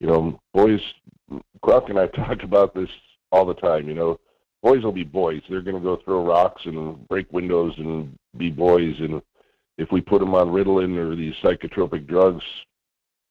you 0.00 0.06
know, 0.06 0.38
boys. 0.52 0.80
Croc 1.62 1.88
and 1.88 1.98
I 1.98 2.06
talk 2.06 2.42
about 2.42 2.74
this 2.74 2.88
all 3.32 3.44
the 3.44 3.54
time. 3.54 3.88
You 3.88 3.94
know, 3.94 4.20
boys 4.62 4.82
will 4.84 4.92
be 4.92 5.04
boys. 5.04 5.42
They're 5.48 5.62
going 5.62 5.76
to 5.76 5.82
go 5.82 5.96
throw 5.96 6.24
rocks 6.24 6.62
and 6.64 7.06
break 7.08 7.32
windows 7.32 7.74
and 7.78 8.16
be 8.36 8.50
boys. 8.50 8.94
And 9.00 9.20
if 9.78 9.92
we 9.92 10.00
put 10.00 10.18
them 10.18 10.34
on 10.34 10.48
Ritalin 10.48 10.98
or 10.98 11.16
these 11.16 11.34
psychotropic 11.42 12.06
drugs 12.06 12.44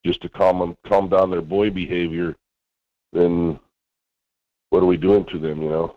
just 0.05 0.21
to 0.21 0.29
calm 0.29 0.59
them, 0.59 0.77
calm 0.87 1.09
down 1.09 1.29
their 1.29 1.41
boy 1.41 1.69
behavior, 1.69 2.35
then 3.11 3.59
what 4.69 4.81
are 4.81 4.87
we 4.87 4.97
doing 4.97 5.25
to 5.25 5.39
them? 5.39 5.61
You 5.61 5.69
know. 5.69 5.95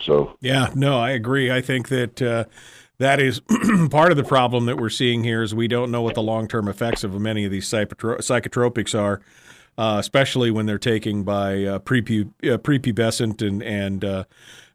So 0.00 0.36
Yeah, 0.40 0.70
no, 0.74 0.98
I 0.98 1.10
agree. 1.10 1.52
I 1.52 1.60
think 1.60 1.88
that 1.88 2.20
uh, 2.20 2.44
that 2.98 3.20
is 3.20 3.40
part 3.90 4.10
of 4.10 4.16
the 4.16 4.24
problem 4.24 4.66
that 4.66 4.78
we're 4.78 4.88
seeing 4.88 5.22
here 5.22 5.42
is 5.42 5.54
we 5.54 5.68
don't 5.68 5.90
know 5.90 6.02
what 6.02 6.14
the 6.14 6.22
long 6.22 6.48
term 6.48 6.66
effects 6.66 7.04
of 7.04 7.18
many 7.20 7.44
of 7.44 7.50
these 7.50 7.68
psychotro- 7.68 8.18
psychotropics 8.18 8.98
are, 8.98 9.20
uh, 9.76 9.98
especially 10.00 10.50
when 10.50 10.66
they're 10.66 10.78
taken 10.78 11.22
by 11.22 11.64
uh, 11.64 11.78
prepu- 11.78 12.32
uh, 12.42 12.58
prepubescent 12.58 13.46
and 13.46 13.62
and 13.62 14.04
uh, 14.04 14.24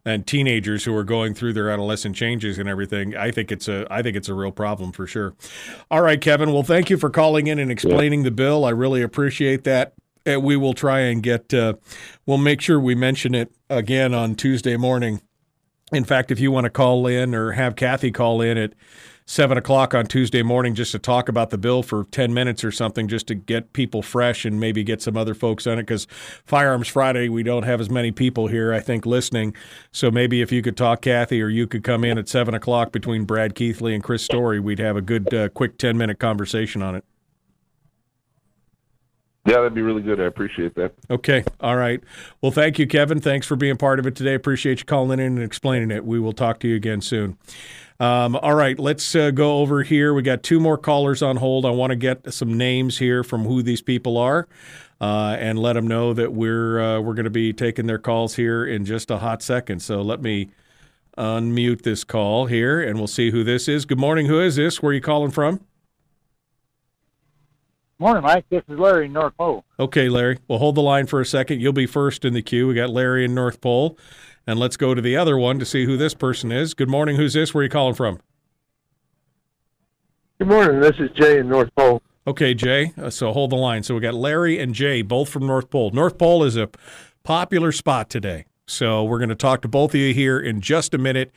and 0.08 0.26
teenagers 0.26 0.86
who 0.86 0.96
are 0.96 1.04
going 1.04 1.34
through 1.34 1.52
their 1.52 1.70
adolescent 1.70 2.16
changes 2.16 2.58
and 2.58 2.70
everything. 2.70 3.16
I 3.16 3.30
think 3.30 3.52
it's 3.52 3.68
a 3.68 3.86
I 3.92 4.02
think 4.02 4.16
it's 4.16 4.30
a 4.30 4.34
real 4.34 4.54
problem 4.54 4.94
for 4.94 5.06
sure. 5.06 5.36
All 5.92 6.02
right, 6.02 6.20
Kevin. 6.20 6.54
Well, 6.54 6.64
thank 6.64 6.90
you 6.90 6.98
for 6.98 7.10
calling 7.10 7.48
in 7.48 7.60
and 7.60 7.70
explaining 7.70 8.24
the 8.24 8.32
bill. 8.32 8.64
I 8.64 8.70
really 8.70 9.02
appreciate 9.02 9.66
that. 9.66 9.94
And 10.26 10.44
we 10.44 10.56
will 10.56 10.74
try 10.74 11.02
and 11.02 11.22
get. 11.22 11.54
Uh, 11.54 11.74
we'll 12.26 12.38
make 12.38 12.62
sure 12.62 12.80
we 12.80 12.96
mention 12.96 13.36
it 13.36 13.52
again 13.70 14.14
on 14.14 14.36
Tuesday 14.36 14.78
morning. 14.78 15.22
In 15.92 16.06
fact, 16.06 16.32
if 16.32 16.40
you 16.40 16.52
want 16.52 16.66
to 16.66 16.70
call 16.70 17.06
in 17.06 17.36
or 17.36 17.52
have 17.52 17.76
Cathy 17.76 18.12
call 18.12 18.42
in 18.42 18.58
at 18.58 18.74
seven 19.28 19.58
o'clock 19.58 19.94
on 19.94 20.08
Tuesday 20.08 20.42
morning 20.42 20.74
just 20.74 20.94
to 20.94 21.00
talk 21.00 21.28
about 21.28 21.50
the 21.50 21.58
bill 21.58 21.84
for 21.84 22.06
10 22.06 22.34
minutes 22.34 22.64
or 22.64 22.72
something, 22.72 23.10
just 23.10 23.28
to 23.28 23.36
get 23.36 23.74
people 23.74 24.02
fresh 24.02 24.46
and 24.46 24.58
maybe 24.60 24.84
get 24.84 25.02
some 25.02 25.18
other 25.18 25.36
folks 25.36 25.68
on 25.68 25.78
it. 25.78 25.84
Because 25.84 26.08
Firearms 26.46 26.88
Friday, 26.88 27.28
we 27.28 27.44
don't 27.44 27.64
have 27.64 27.82
as 27.82 27.90
many 27.90 28.12
people 28.12 28.48
here, 28.48 28.74
I 28.74 28.80
think, 28.80 29.06
listening. 29.06 29.54
So 29.92 30.10
maybe 30.10 30.42
if 30.42 30.52
you 30.52 30.62
could 30.62 30.78
talk, 30.78 31.02
Cathy, 31.02 31.42
or 31.42 31.50
you 31.50 31.68
could 31.68 31.84
come 31.84 32.06
in 32.06 32.18
at 32.18 32.30
seven 32.30 32.54
o'clock 32.56 32.94
between 32.94 33.26
Brad 33.26 33.54
Keithley 33.54 33.94
and 33.94 34.02
Chris 34.02 34.24
Story, 34.24 34.62
we'd 34.62 34.80
have 34.80 34.96
a 34.96 35.02
good, 35.02 35.32
uh, 35.34 35.50
quick 35.50 35.78
10 35.78 35.98
minute 35.98 36.20
conversation 36.20 36.82
on 36.82 36.96
it. 36.96 37.04
yeah, 39.46 39.56
that'd 39.56 39.74
be 39.74 39.82
really 39.82 40.02
good. 40.02 40.22
I 40.22 40.26
appreciate 40.26 40.76
that. 40.76 40.94
Okay. 41.10 41.44
All 41.60 41.76
right. 41.76 42.02
Well, 42.42 42.52
thank 42.52 42.80
you, 42.80 42.88
Kevin. 42.88 43.20
Thanks 43.20 43.46
for 43.46 43.58
being 43.58 43.76
part 43.76 44.00
of 44.00 44.08
it 44.08 44.16
today. 44.16 44.36
Appreciate 44.36 44.80
you 44.80 44.86
calling 44.86 45.20
in 45.20 45.38
and 45.38 45.44
explaining 45.44 45.92
it. 45.92 46.06
We 46.06 46.20
will 46.20 46.34
talk 46.34 46.60
to 46.62 46.68
you 46.68 46.76
again 46.76 47.02
soon. 47.02 47.38
Um, 48.00 48.36
all 48.36 48.54
right. 48.54 48.78
Let's 48.78 49.16
uh, 49.16 49.32
go 49.32 49.60
over 49.60 49.84
here. 49.84 50.14
We 50.14 50.22
got 50.22 50.44
two 50.44 50.60
more 50.60 50.78
callers 50.78 51.22
on 51.22 51.38
hold. 51.38 51.66
I 51.66 51.72
want 51.72 51.92
to 51.92 51.96
get 51.96 52.32
some 52.34 52.58
names 52.58 53.00
here 53.00 53.24
from 53.24 53.46
who 53.46 53.64
these 53.64 53.82
people 53.82 54.18
are. 54.18 54.48
Uh, 55.00 55.36
and 55.40 55.60
let 55.60 55.74
them 55.74 55.86
know 55.86 56.12
that 56.14 56.34
we're 56.34 56.80
uh, 56.80 57.00
we're 57.00 57.14
going 57.14 57.26
to 57.26 57.30
be 57.30 57.54
taking 57.54 57.86
their 57.86 58.00
calls 58.00 58.36
here 58.36 58.66
in 58.66 58.84
just 58.84 59.12
a 59.12 59.20
hot 59.20 59.44
second. 59.44 59.80
So 59.80 60.02
let 60.02 60.24
me 60.24 60.50
unmute 61.18 61.84
this 61.84 62.04
call 62.04 62.48
here, 62.48 62.82
and 62.82 62.98
we'll 62.98 63.08
see 63.08 63.30
who 63.30 63.44
this 63.44 63.68
is. 63.68 63.86
Good 63.86 64.00
morning. 64.00 64.26
Who 64.26 64.40
is 64.40 64.56
this? 64.56 64.82
Where 64.82 64.90
are 64.90 64.94
you 64.94 65.02
calling 65.02 65.30
from? 65.30 65.62
Morning, 68.00 68.24
Mike. 68.24 68.46
This 68.50 68.64
is 68.68 68.78
Larry 68.78 69.06
in 69.06 69.14
North 69.14 69.36
Pole. 69.38 69.66
Okay, 69.80 70.08
Larry. 70.08 70.38
Well, 70.48 70.60
hold 70.60 70.76
the 70.76 70.82
line 70.82 71.08
for 71.08 71.20
a 71.20 71.26
second. 71.26 71.62
You'll 71.62 71.74
be 71.74 71.88
first 71.88 72.26
in 72.26 72.34
the 72.34 72.44
queue. 72.44 72.68
We 72.68 72.76
got 72.76 72.92
Larry 72.92 73.26
in 73.26 73.34
North 73.34 73.60
Pole, 73.60 73.98
and 74.48 74.58
let's 74.58 74.78
go 74.78 74.96
to 74.96 75.02
the 75.02 75.18
other 75.18 75.38
one 75.38 75.60
to 75.60 75.66
see 75.66 75.86
who 75.86 75.98
this 75.98 76.14
person 76.14 76.52
is. 76.52 76.74
Good 76.74 76.90
morning. 76.90 77.18
Who's 77.18 77.34
this? 77.34 77.54
Where 77.54 77.60
are 77.60 77.64
you 77.66 77.70
calling 77.70 77.94
from? 77.94 78.20
Good 80.40 80.48
morning. 80.48 80.80
This 80.80 80.96
is 80.98 81.10
Jay 81.20 81.40
in 81.40 81.50
North 81.50 81.70
Pole. 81.76 82.02
Okay, 82.26 82.54
Jay. 82.54 82.94
Uh, 82.98 83.10
so 83.10 83.34
hold 83.34 83.52
the 83.52 83.58
line. 83.58 83.84
So 83.84 83.96
we 83.96 84.02
got 84.02 84.14
Larry 84.14 84.58
and 84.60 84.74
Jay, 84.74 85.02
both 85.02 85.30
from 85.30 85.46
North 85.46 85.70
Pole. 85.70 85.92
North 85.92 86.18
Pole 86.18 86.44
is 86.44 86.56
a 86.56 86.70
popular 87.24 87.72
spot 87.72 88.10
today. 88.10 88.46
So 88.68 89.04
we're 89.04 89.20
going 89.20 89.30
to 89.30 89.36
talk 89.36 89.62
to 89.62 89.68
both 89.68 89.94
of 89.94 90.00
you 90.00 90.14
here 90.14 90.40
in 90.40 90.62
just 90.62 90.94
a 90.94 90.98
minute. 90.98 91.32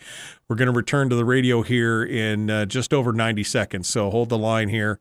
We're 0.49 0.57
going 0.57 0.67
to 0.67 0.77
return 0.77 1.09
to 1.11 1.17
the 1.17 1.25
radio 1.25 1.63
here 1.63 2.03
in 2.03 2.51
uh, 2.51 2.67
just 2.67 2.93
over 2.93 3.13
90 3.13 3.45
seconds. 3.45 3.89
So 3.89 4.11
hold 4.11 4.31
the 4.31 4.39
line 4.39 4.69
here, 4.69 4.99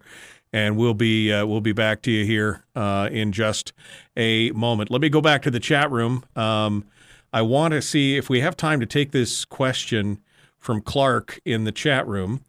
and 0.53 0.77
we'll 0.77 0.93
be 0.93 1.33
uh, 1.33 1.47
we'll 1.47 1.61
be 1.61 1.73
back 1.73 2.03
to 2.03 2.11
you 2.11 2.23
here 2.23 2.65
uh, 2.75 3.09
in 3.11 3.31
just 3.31 3.73
a 4.15 4.51
moment. 4.51 4.91
Let 4.91 5.01
me 5.01 5.09
go 5.09 5.21
back 5.21 5.41
to 5.43 5.51
the 5.51 5.59
chat 5.59 5.89
room. 5.89 6.23
Um, 6.35 6.85
I 7.31 7.41
want 7.41 7.73
to 7.73 7.81
see 7.81 8.17
if 8.17 8.29
we 8.29 8.41
have 8.41 8.57
time 8.57 8.79
to 8.79 8.85
take 8.85 9.11
this 9.11 9.45
question 9.45 10.19
from 10.57 10.81
Clark 10.81 11.39
in 11.45 11.63
the 11.63 11.71
chat 11.71 12.07
room. 12.07 12.41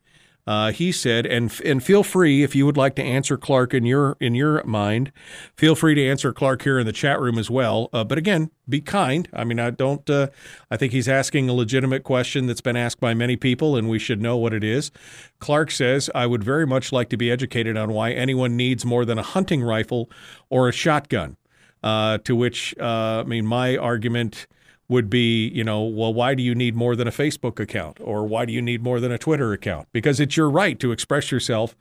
Uh, 0.46 0.72
he 0.72 0.90
said, 0.90 1.26
and 1.26 1.52
and 1.64 1.84
feel 1.84 2.02
free 2.02 2.42
if 2.42 2.56
you 2.56 2.64
would 2.66 2.76
like 2.76 2.96
to 2.96 3.02
answer 3.02 3.36
Clark 3.36 3.74
in 3.74 3.84
your 3.84 4.16
in 4.20 4.34
your 4.34 4.64
mind, 4.64 5.12
feel 5.54 5.76
free 5.76 5.94
to 5.94 6.04
answer 6.04 6.32
Clark 6.32 6.62
here 6.62 6.78
in 6.78 6.86
the 6.86 6.92
chat 6.92 7.20
room 7.20 7.38
as 7.38 7.50
well. 7.50 7.88
Uh, 7.92 8.02
but 8.02 8.18
again, 8.18 8.50
be 8.68 8.80
kind. 8.80 9.28
I 9.32 9.44
mean, 9.44 9.60
I 9.60 9.70
don't. 9.70 10.08
Uh, 10.08 10.28
I 10.70 10.76
think 10.76 10.92
he's 10.92 11.08
asking 11.08 11.48
a 11.48 11.52
legitimate 11.52 12.02
question 12.02 12.46
that's 12.46 12.62
been 12.62 12.76
asked 12.76 13.00
by 13.00 13.12
many 13.14 13.36
people, 13.36 13.76
and 13.76 13.88
we 13.88 13.98
should 13.98 14.20
know 14.20 14.36
what 14.38 14.54
it 14.54 14.64
is. 14.64 14.90
Clark 15.38 15.70
says, 15.70 16.10
I 16.14 16.26
would 16.26 16.42
very 16.42 16.66
much 16.66 16.90
like 16.90 17.10
to 17.10 17.16
be 17.16 17.30
educated 17.30 17.76
on 17.76 17.92
why 17.92 18.10
anyone 18.10 18.56
needs 18.56 18.84
more 18.84 19.04
than 19.04 19.18
a 19.18 19.22
hunting 19.22 19.62
rifle 19.62 20.10
or 20.48 20.68
a 20.68 20.72
shotgun. 20.72 21.36
Uh, 21.82 22.18
to 22.18 22.34
which, 22.34 22.74
uh, 22.78 23.20
I 23.20 23.22
mean, 23.22 23.46
my 23.46 23.76
argument 23.76 24.46
would 24.90 25.08
be, 25.08 25.48
you 25.48 25.62
know, 25.62 25.82
well, 25.84 26.12
why 26.12 26.34
do 26.34 26.42
you 26.42 26.54
need 26.54 26.74
more 26.74 26.96
than 26.96 27.06
a 27.06 27.12
Facebook 27.12 27.60
account 27.60 27.98
or 28.00 28.26
why 28.26 28.44
do 28.44 28.52
you 28.52 28.60
need 28.60 28.82
more 28.82 28.98
than 28.98 29.12
a 29.12 29.18
Twitter 29.18 29.52
account? 29.52 29.88
Because 29.92 30.18
it's 30.18 30.36
your 30.36 30.50
right 30.50 30.78
to 30.80 30.90
express 30.90 31.30
yourself 31.30 31.76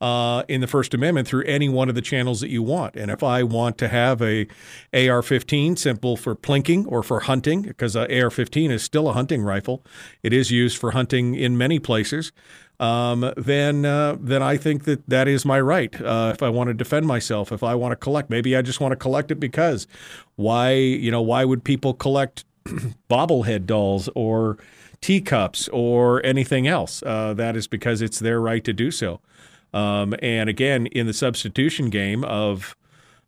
uh, 0.00 0.42
in 0.48 0.62
the 0.62 0.66
First 0.66 0.94
Amendment 0.94 1.28
through 1.28 1.44
any 1.44 1.68
one 1.68 1.88
of 1.88 1.94
the 1.94 2.00
channels 2.00 2.40
that 2.40 2.48
you 2.48 2.62
want. 2.62 2.96
And 2.96 3.10
if 3.10 3.22
I 3.22 3.42
want 3.42 3.78
to 3.78 3.88
have 3.88 4.20
a 4.22 4.46
AR-15 4.92 5.78
simple 5.78 6.16
for 6.16 6.34
plinking 6.34 6.86
or 6.88 7.02
for 7.02 7.20
hunting, 7.20 7.62
because 7.62 7.94
uh, 7.94 8.00
AR-15 8.00 8.70
is 8.70 8.82
still 8.82 9.08
a 9.08 9.12
hunting 9.12 9.42
rifle, 9.42 9.84
it 10.22 10.32
is 10.32 10.50
used 10.50 10.78
for 10.78 10.92
hunting 10.92 11.34
in 11.34 11.58
many 11.58 11.78
places. 11.78 12.32
Um, 12.78 13.32
then 13.36 13.84
uh, 13.84 14.16
then 14.20 14.42
I 14.42 14.56
think 14.56 14.84
that 14.84 15.08
that 15.08 15.28
is 15.28 15.44
my 15.44 15.60
right. 15.60 15.94
Uh, 16.00 16.32
if 16.34 16.42
I 16.42 16.48
want 16.50 16.68
to 16.68 16.74
defend 16.74 17.06
myself, 17.06 17.50
if 17.50 17.62
I 17.62 17.74
want 17.74 17.92
to 17.92 17.96
collect, 17.96 18.28
maybe 18.28 18.54
I 18.56 18.62
just 18.62 18.80
want 18.80 18.92
to 18.92 18.96
collect 18.96 19.30
it 19.30 19.40
because 19.40 19.86
why 20.36 20.72
you 20.72 21.10
know 21.10 21.22
why 21.22 21.44
would 21.44 21.64
people 21.64 21.94
collect 21.94 22.44
bobblehead 23.10 23.66
dolls 23.66 24.08
or 24.14 24.58
teacups 25.00 25.68
or 25.68 26.24
anything 26.24 26.66
else? 26.66 27.02
Uh, 27.02 27.32
that 27.34 27.56
is 27.56 27.66
because 27.66 28.02
it's 28.02 28.18
their 28.18 28.40
right 28.40 28.64
to 28.64 28.72
do 28.72 28.90
so. 28.90 29.20
Um, 29.72 30.14
and 30.20 30.48
again, 30.48 30.86
in 30.86 31.06
the 31.06 31.14
substitution 31.14 31.88
game 31.90 32.24
of 32.24 32.76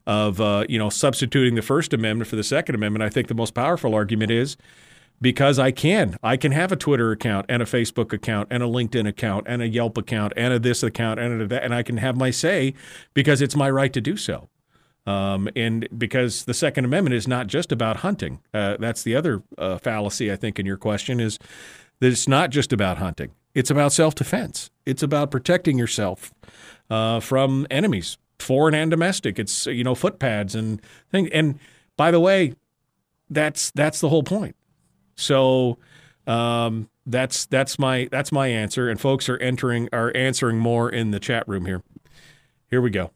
of 0.07 0.41
uh, 0.41 0.65
you 0.69 0.79
know 0.79 0.91
substituting 0.91 1.55
the 1.55 1.63
First 1.63 1.95
Amendment 1.95 2.29
for 2.29 2.37
the 2.37 2.45
Second 2.45 2.75
Amendment, 2.75 3.03
I 3.03 3.09
think 3.09 3.29
the 3.29 3.35
most 3.35 3.55
powerful 3.55 3.95
argument 3.95 4.31
is 4.31 4.59
because 5.21 5.59
I 5.59 5.71
can. 5.71 6.17
I 6.23 6.37
can 6.37 6.53
have 6.53 6.73
a 6.73 6.77
Twitter 6.77 7.11
account 7.11 7.47
and 7.49 7.63
a 7.63 7.67
Facebook 7.67 8.13
account 8.13 8.49
and 8.51 8.63
a 8.63 8.67
LinkedIn 8.67 9.09
account 9.09 9.47
and 9.49 9.63
a 9.63 9.69
Yelp 9.69 9.99
account 9.99 10.33
and 10.37 10.53
a 10.53 10.59
this 10.59 10.83
account 10.83 11.21
and 11.21 11.43
a 11.43 11.47
that, 11.49 11.65
and 11.65 11.75
I 11.75 11.83
can 11.83 11.97
have 11.97 12.17
my 12.17 12.31
say 12.31 12.75
because 13.15 13.43
it's 13.43 13.57
my 13.57 13.71
right 13.71 13.93
to 13.93 14.01
do 14.01 14.17
so. 14.17 14.49
Um, 15.07 15.49
and 15.57 15.89
because 15.97 16.45
the 16.45 16.53
Second 16.53 16.85
Amendment 16.85 17.15
is 17.15 17.27
not 17.27 17.47
just 17.47 17.73
about 17.73 17.99
hunting. 17.99 18.41
Uh, 18.53 18.77
that's 18.79 19.03
the 19.03 19.17
other 19.17 19.43
uh, 19.57 19.79
fallacy 19.79 20.31
I 20.31 20.37
think 20.37 20.59
in 20.59 20.67
your 20.67 20.77
question 20.77 21.19
is 21.19 21.39
that 22.01 22.09
it's 22.09 22.29
not 22.29 22.51
just 22.51 22.73
about 22.73 22.99
hunting. 22.99 23.31
It's 23.55 23.71
about 23.71 23.93
self-defense. 23.93 24.71
It's 24.85 25.03
about 25.03 25.31
protecting 25.31 25.79
yourself 25.79 26.33
uh, 26.91 27.21
from 27.21 27.67
enemies, 27.71 28.19
foreign 28.39 28.75
and 28.75 28.91
domestic. 28.91 29.39
It's 29.39 29.67
you 29.67 29.83
know 29.83 29.95
footpads 29.95 30.55
and 30.55 30.81
things. 31.11 31.31
And 31.33 31.59
by 31.97 32.11
the 32.11 32.21
way, 32.21 32.55
that's 33.31 33.71
that's 33.71 34.01
the 34.01 34.11
whole 34.11 34.23
point. 34.23 34.57
So 35.19 35.79
um, 36.27 36.89
that's 37.05 37.47
that's 37.47 37.79
my 37.79 38.09
that's 38.11 38.33
my 38.33 38.49
answer. 38.49 38.89
And 38.89 39.01
folks 39.01 39.29
are 39.29 39.37
entering 39.39 39.89
are 39.93 40.13
answering 40.17 40.59
more 40.59 40.89
in 40.89 41.11
the 41.11 41.21
chat 41.21 41.47
room 41.49 41.67
here. 41.67 41.83
Here 42.71 42.81
we 42.81 42.91
go. 42.91 43.11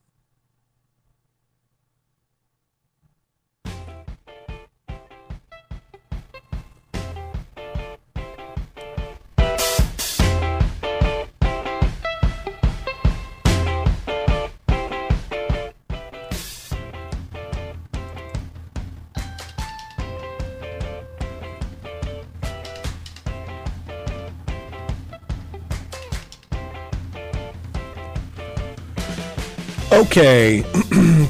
Okay, 30.12 30.62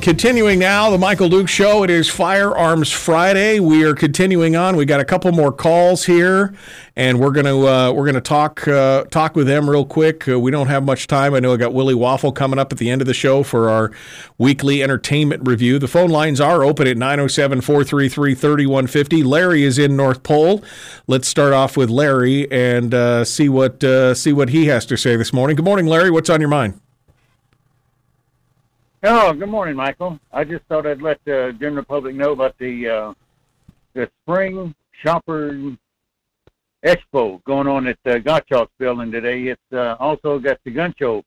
continuing 0.02 0.58
now, 0.58 0.90
the 0.90 0.98
Michael 0.98 1.28
Duke 1.28 1.48
Show. 1.48 1.84
It 1.84 1.90
is 1.90 2.08
Firearms 2.08 2.90
Friday. 2.90 3.60
We 3.60 3.84
are 3.84 3.94
continuing 3.94 4.56
on. 4.56 4.74
We 4.74 4.86
got 4.86 4.98
a 4.98 5.04
couple 5.04 5.30
more 5.30 5.52
calls 5.52 6.04
here, 6.04 6.52
and 6.96 7.20
we're 7.20 7.30
gonna 7.30 7.60
uh, 7.60 7.92
we're 7.92 8.06
gonna 8.06 8.20
talk 8.20 8.66
uh, 8.66 9.04
talk 9.04 9.36
with 9.36 9.46
them 9.46 9.70
real 9.70 9.84
quick. 9.84 10.28
Uh, 10.28 10.40
we 10.40 10.50
don't 10.50 10.66
have 10.66 10.82
much 10.82 11.06
time. 11.06 11.32
I 11.32 11.38
know 11.38 11.54
I 11.54 11.58
got 11.58 11.72
Willie 11.72 11.94
Waffle 11.94 12.32
coming 12.32 12.58
up 12.58 12.72
at 12.72 12.78
the 12.78 12.90
end 12.90 13.00
of 13.00 13.06
the 13.06 13.14
show 13.14 13.44
for 13.44 13.70
our 13.70 13.92
weekly 14.36 14.82
entertainment 14.82 15.46
review. 15.46 15.78
The 15.78 15.86
phone 15.86 16.10
lines 16.10 16.40
are 16.40 16.64
open 16.64 16.88
at 16.88 16.96
907-433-3150. 16.96 19.24
Larry 19.24 19.62
is 19.62 19.78
in 19.78 19.94
North 19.94 20.24
Pole. 20.24 20.64
Let's 21.06 21.28
start 21.28 21.52
off 21.52 21.76
with 21.76 21.88
Larry 21.88 22.50
and 22.50 22.92
uh, 22.92 23.24
see 23.24 23.48
what 23.48 23.84
uh, 23.84 24.14
see 24.14 24.32
what 24.32 24.48
he 24.48 24.66
has 24.66 24.84
to 24.86 24.96
say 24.96 25.14
this 25.14 25.32
morning. 25.32 25.54
Good 25.54 25.64
morning, 25.64 25.86
Larry. 25.86 26.10
What's 26.10 26.30
on 26.30 26.40
your 26.40 26.50
mind? 26.50 26.81
Oh, 29.04 29.32
good 29.32 29.48
morning, 29.48 29.74
Michael. 29.74 30.20
I 30.32 30.44
just 30.44 30.64
thought 30.66 30.86
I'd 30.86 31.02
let 31.02 31.18
the 31.24 31.56
general 31.58 31.84
public 31.84 32.14
know 32.14 32.30
about 32.30 32.56
the 32.58 32.88
uh, 32.88 33.14
the 33.94 34.08
spring 34.22 34.72
shopper 34.92 35.74
expo 36.84 37.42
going 37.42 37.66
on 37.66 37.88
at 37.88 37.98
the 38.04 38.20
Gottschalk 38.20 38.68
building 38.78 39.10
today. 39.10 39.48
It's 39.48 39.72
uh, 39.72 39.96
also 39.98 40.38
got 40.38 40.60
the 40.64 40.70
gun 40.70 40.94
show 40.96 41.24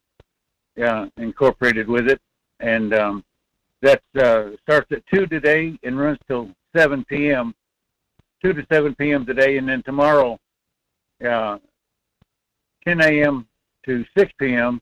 uh, 0.81 1.07
incorporated 1.17 1.89
with 1.89 2.07
it, 2.07 2.21
and 2.61 2.93
um, 2.93 3.25
that 3.81 4.01
uh, 4.17 4.51
starts 4.63 4.89
at 4.93 5.05
two 5.13 5.27
today 5.27 5.77
and 5.83 5.99
runs 5.99 6.19
till 6.29 6.51
seven 6.73 7.03
p.m. 7.03 7.53
Two 8.41 8.53
to 8.53 8.65
seven 8.71 8.95
p.m. 8.95 9.25
today, 9.25 9.57
and 9.57 9.67
then 9.67 9.83
tomorrow, 9.83 10.39
uh, 11.27 11.57
ten 12.87 13.01
a.m. 13.01 13.45
to 13.85 14.05
six 14.17 14.31
p.m. 14.39 14.79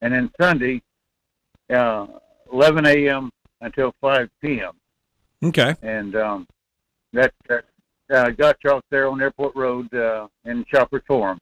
And 0.00 0.14
then 0.14 0.30
Sunday, 0.40 0.80
uh, 1.72 2.06
11 2.52 2.86
a.m. 2.86 3.30
until 3.60 3.94
5 4.00 4.28
p.m. 4.42 4.72
Okay. 5.42 5.74
And 5.82 6.14
um, 6.16 6.46
that, 7.12 7.32
that 7.48 7.64
uh, 8.10 8.30
Gottschalk 8.30 8.82
there 8.90 9.08
on 9.08 9.20
Airport 9.20 9.54
Road 9.54 9.92
uh, 9.94 10.28
in 10.44 10.64
Shoppers 10.72 11.02
Forum. 11.06 11.38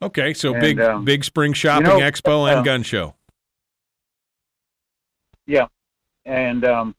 Okay, 0.00 0.34
so 0.34 0.52
And, 0.52 0.60
big 0.60 0.80
um, 0.80 1.04
big 1.04 1.22
spring 1.22 1.52
shopping 1.52 1.86
you 1.86 1.98
know, 1.98 2.00
expo 2.00 2.50
and 2.50 2.60
uh, 2.60 2.62
gun 2.62 2.82
show. 2.82 3.14
Yeah, 5.46 5.66
and 6.24 6.64
um, 6.64 6.94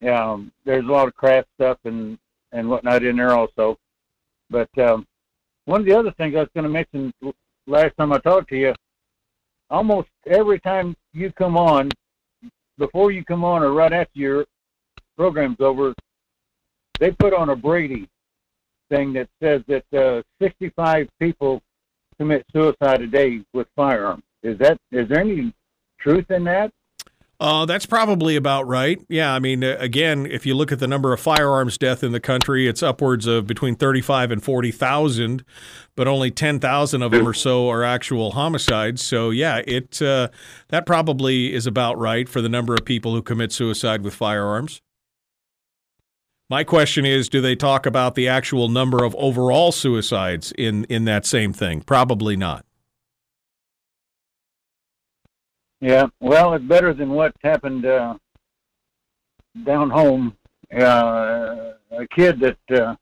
yeah, 0.00 0.32
um, 0.32 0.50
there's 0.64 0.84
a 0.84 0.88
lot 0.88 1.06
of 1.06 1.14
craft 1.14 1.48
stuff 1.56 1.78
and 1.84 2.18
and 2.52 2.68
whatnot 2.68 3.04
in 3.04 3.16
there 3.16 3.34
also. 3.34 3.78
But 4.48 4.70
um, 4.78 5.06
one 5.66 5.80
of 5.80 5.86
the 5.86 5.96
other 5.96 6.12
things 6.12 6.34
I 6.34 6.40
was 6.40 6.48
going 6.54 6.64
to 6.64 6.70
mention 6.70 7.12
last 7.66 7.94
time 7.98 8.12
I 8.12 8.18
talked 8.18 8.48
to 8.50 8.56
you, 8.56 8.74
almost 9.70 10.08
every 10.26 10.60
time 10.60 10.96
you 11.12 11.32
come 11.32 11.56
on, 11.56 11.90
before 12.78 13.12
you 13.12 13.24
come 13.24 13.44
on 13.44 13.62
or 13.62 13.72
right 13.72 13.92
after 13.92 14.18
your 14.18 14.46
program's 15.16 15.60
over, 15.60 15.94
they 16.98 17.10
put 17.12 17.32
on 17.32 17.50
a 17.50 17.56
Brady 17.56 18.08
thing 18.90 19.12
that 19.12 19.28
says 19.42 19.62
that 19.68 19.84
uh, 19.96 20.22
65 20.40 21.08
people 21.18 21.62
commit 22.18 22.44
suicide 22.52 23.00
a 23.00 23.06
day 23.06 23.40
with 23.52 23.66
firearms. 23.76 24.24
Is 24.42 24.58
that 24.58 24.78
is 24.90 25.08
there 25.08 25.20
any 25.20 25.52
truth 25.98 26.30
in 26.30 26.44
that? 26.44 26.72
Uh, 27.40 27.64
that's 27.64 27.86
probably 27.86 28.36
about 28.36 28.68
right. 28.68 29.00
Yeah, 29.08 29.32
I 29.32 29.38
mean, 29.38 29.64
uh, 29.64 29.74
again, 29.78 30.26
if 30.26 30.44
you 30.44 30.54
look 30.54 30.72
at 30.72 30.78
the 30.78 30.86
number 30.86 31.14
of 31.14 31.20
firearms 31.20 31.78
death 31.78 32.04
in 32.04 32.12
the 32.12 32.20
country, 32.20 32.68
it's 32.68 32.82
upwards 32.82 33.26
of 33.26 33.46
between 33.46 33.76
thirty-five 33.76 34.30
and 34.30 34.44
forty 34.44 34.70
thousand, 34.70 35.42
but 35.96 36.06
only 36.06 36.30
ten 36.30 36.60
thousand 36.60 37.02
of 37.02 37.12
them 37.12 37.26
or 37.26 37.32
so 37.32 37.70
are 37.70 37.82
actual 37.82 38.32
homicides. 38.32 39.02
So 39.02 39.30
yeah, 39.30 39.62
it 39.66 40.02
uh, 40.02 40.28
that 40.68 40.84
probably 40.84 41.54
is 41.54 41.66
about 41.66 41.98
right 41.98 42.28
for 42.28 42.42
the 42.42 42.50
number 42.50 42.74
of 42.74 42.84
people 42.84 43.14
who 43.14 43.22
commit 43.22 43.52
suicide 43.52 44.02
with 44.02 44.14
firearms. 44.14 44.82
My 46.50 46.62
question 46.62 47.06
is, 47.06 47.30
do 47.30 47.40
they 47.40 47.56
talk 47.56 47.86
about 47.86 48.16
the 48.16 48.28
actual 48.28 48.68
number 48.68 49.02
of 49.02 49.14
overall 49.14 49.72
suicides 49.72 50.52
in 50.58 50.84
in 50.90 51.06
that 51.06 51.24
same 51.24 51.54
thing? 51.54 51.80
Probably 51.80 52.36
not. 52.36 52.66
Yeah, 55.80 56.06
well, 56.20 56.54
it's 56.54 56.64
better 56.64 56.92
than 56.92 57.10
what 57.10 57.34
happened 57.42 57.86
uh, 57.86 58.14
down 59.64 59.90
home. 59.90 60.36
Uh, 60.72 61.72
a 61.90 62.06
kid 62.14 62.38
that 62.40 62.80
uh, 62.80 62.94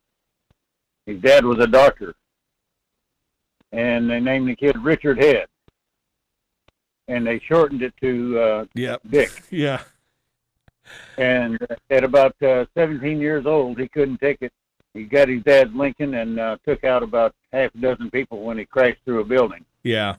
his 1.06 1.20
dad 1.20 1.44
was 1.44 1.58
a 1.58 1.66
doctor, 1.66 2.14
and 3.72 4.08
they 4.08 4.20
named 4.20 4.48
the 4.48 4.56
kid 4.56 4.78
Richard 4.78 5.18
Head, 5.18 5.46
and 7.08 7.26
they 7.26 7.40
shortened 7.40 7.82
it 7.82 7.94
to 8.00 8.38
uh, 8.38 8.64
yeah. 8.74 8.96
Dick. 9.08 9.30
Yeah. 9.50 9.82
And 11.18 11.58
at 11.90 12.02
about 12.02 12.40
uh, 12.42 12.64
17 12.74 13.20
years 13.20 13.44
old, 13.44 13.78
he 13.78 13.88
couldn't 13.88 14.18
take 14.18 14.38
it. 14.40 14.52
He 14.94 15.04
got 15.04 15.28
his 15.28 15.42
dad's 15.42 15.74
Lincoln 15.74 16.14
and 16.14 16.40
uh, 16.40 16.56
took 16.66 16.82
out 16.82 17.02
about 17.02 17.34
half 17.52 17.74
a 17.74 17.78
dozen 17.78 18.10
people 18.10 18.42
when 18.42 18.56
he 18.56 18.64
crashed 18.64 19.00
through 19.04 19.20
a 19.20 19.24
building. 19.24 19.66
Yeah. 19.82 20.16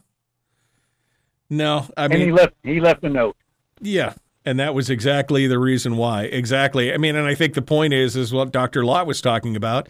No, 1.50 1.86
I 1.96 2.08
mean, 2.08 2.20
and 2.20 2.22
he 2.22 2.32
left. 2.32 2.54
He 2.62 2.80
left 2.80 3.02
a 3.04 3.08
note. 3.08 3.36
Yeah, 3.80 4.14
and 4.44 4.58
that 4.58 4.74
was 4.74 4.88
exactly 4.88 5.46
the 5.46 5.58
reason 5.58 5.96
why. 5.96 6.22
Exactly. 6.24 6.92
I 6.92 6.96
mean, 6.96 7.14
and 7.14 7.26
I 7.26 7.34
think 7.34 7.54
the 7.54 7.62
point 7.62 7.92
is 7.92 8.16
is 8.16 8.32
what 8.32 8.52
Dr. 8.52 8.84
Lott 8.84 9.06
was 9.06 9.20
talking 9.20 9.54
about. 9.54 9.88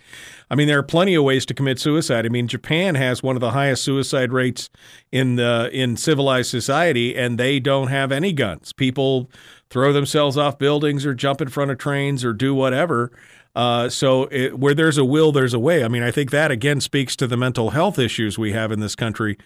I 0.50 0.56
mean, 0.56 0.66
there 0.66 0.78
are 0.78 0.82
plenty 0.82 1.14
of 1.14 1.22
ways 1.22 1.46
to 1.46 1.54
commit 1.54 1.78
suicide. 1.78 2.26
I 2.26 2.30
mean, 2.30 2.48
Japan 2.48 2.96
has 2.96 3.22
one 3.22 3.36
of 3.36 3.40
the 3.40 3.52
highest 3.52 3.84
suicide 3.84 4.32
rates 4.32 4.68
in 5.12 5.36
the 5.36 5.70
in 5.72 5.96
civilized 5.96 6.50
society, 6.50 7.16
and 7.16 7.38
they 7.38 7.60
don't 7.60 7.88
have 7.88 8.10
any 8.10 8.32
guns. 8.32 8.72
People 8.72 9.30
throw 9.68 9.92
themselves 9.92 10.36
off 10.36 10.58
buildings 10.58 11.06
or 11.06 11.14
jump 11.14 11.40
in 11.40 11.48
front 11.48 11.70
of 11.70 11.78
trains 11.78 12.24
or 12.24 12.32
do 12.32 12.54
whatever. 12.54 13.12
Uh, 13.54 13.88
so 13.88 14.24
it, 14.26 14.58
where 14.58 14.74
there's 14.74 14.98
a 14.98 15.04
will, 15.04 15.32
there's 15.32 15.54
a 15.54 15.58
way. 15.58 15.84
I 15.84 15.88
mean, 15.88 16.02
I 16.02 16.10
think 16.10 16.30
that 16.30 16.50
again 16.50 16.80
speaks 16.80 17.14
to 17.16 17.26
the 17.26 17.36
mental 17.36 17.70
health 17.70 17.98
issues 17.98 18.38
we 18.38 18.52
have 18.52 18.72
in 18.72 18.80
this 18.80 18.94
country 18.94 19.38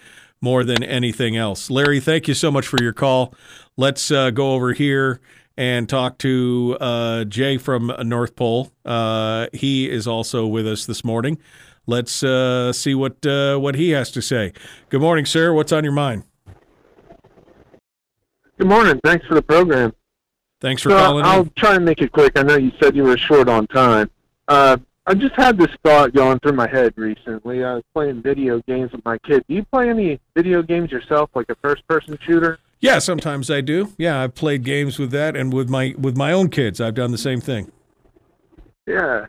more 0.44 0.62
than 0.62 0.84
anything 0.84 1.36
else. 1.36 1.70
Larry, 1.70 1.98
thank 1.98 2.28
you 2.28 2.34
so 2.34 2.50
much 2.52 2.66
for 2.66 2.80
your 2.80 2.92
call. 2.92 3.34
Let's 3.76 4.10
uh, 4.10 4.30
go 4.30 4.52
over 4.52 4.74
here 4.74 5.20
and 5.56 5.88
talk 5.88 6.18
to 6.18 6.76
uh, 6.80 7.24
Jay 7.24 7.56
from 7.56 7.92
North 8.04 8.36
Pole. 8.36 8.70
Uh, 8.84 9.46
he 9.52 9.90
is 9.90 10.06
also 10.06 10.46
with 10.46 10.68
us 10.68 10.84
this 10.84 11.02
morning. 11.02 11.38
Let's 11.86 12.22
uh, 12.22 12.72
see 12.72 12.94
what 12.94 13.24
uh, 13.26 13.58
what 13.58 13.74
he 13.74 13.90
has 13.90 14.10
to 14.12 14.22
say. 14.22 14.52
Good 14.90 15.00
morning, 15.00 15.26
sir. 15.26 15.52
What's 15.52 15.72
on 15.72 15.82
your 15.82 15.92
mind? 15.92 16.24
Good 18.58 18.68
morning. 18.68 19.00
Thanks 19.02 19.26
for 19.26 19.34
the 19.34 19.42
program. 19.42 19.92
Thanks 20.60 20.82
for 20.82 20.90
so 20.90 20.96
calling. 20.96 21.24
I'll 21.24 21.40
in. 21.40 21.52
try 21.56 21.74
and 21.74 21.84
make 21.84 22.00
it 22.00 22.12
quick. 22.12 22.38
I 22.38 22.42
know 22.42 22.56
you 22.56 22.70
said 22.80 22.94
you 22.94 23.04
were 23.04 23.18
short 23.18 23.48
on 23.48 23.66
time. 23.66 24.10
I 25.06 25.14
just 25.14 25.35
had 25.35 25.59
this 25.59 25.70
thought 25.85 26.14
going 26.14 26.39
through 26.40 26.55
my 26.55 26.68
head 26.68 26.94
recently. 26.97 27.62
I 27.62 27.74
was 27.74 27.82
playing 27.94 28.22
video 28.22 28.60
games 28.66 28.93
with 28.93 29.05
my 29.05 29.18
kid. 29.18 29.44
Do 29.48 29.55
you 29.55 29.64
play 29.64 29.90
any 29.90 30.18
video 30.35 30.62
games 30.62 30.90
yourself, 30.90 31.31
like 31.35 31.51
a 31.51 31.55
first-person 31.56 32.18
shooter? 32.22 32.59
Yeah, 32.81 32.98
sometimes 32.98 33.51
I 33.51 33.60
do. 33.60 33.93
Yeah, 33.98 34.20
I've 34.20 34.35
played 34.35 34.64
games 34.64 34.98
with 34.98 35.10
that, 35.10 35.36
and 35.36 35.52
with 35.52 35.68
my 35.68 35.94
with 35.98 36.16
my 36.16 36.32
own 36.32 36.48
kids, 36.48 36.81
I've 36.81 36.94
done 36.94 37.12
the 37.12 37.18
same 37.18 37.40
thing. 37.40 37.70
Yeah, 38.86 39.26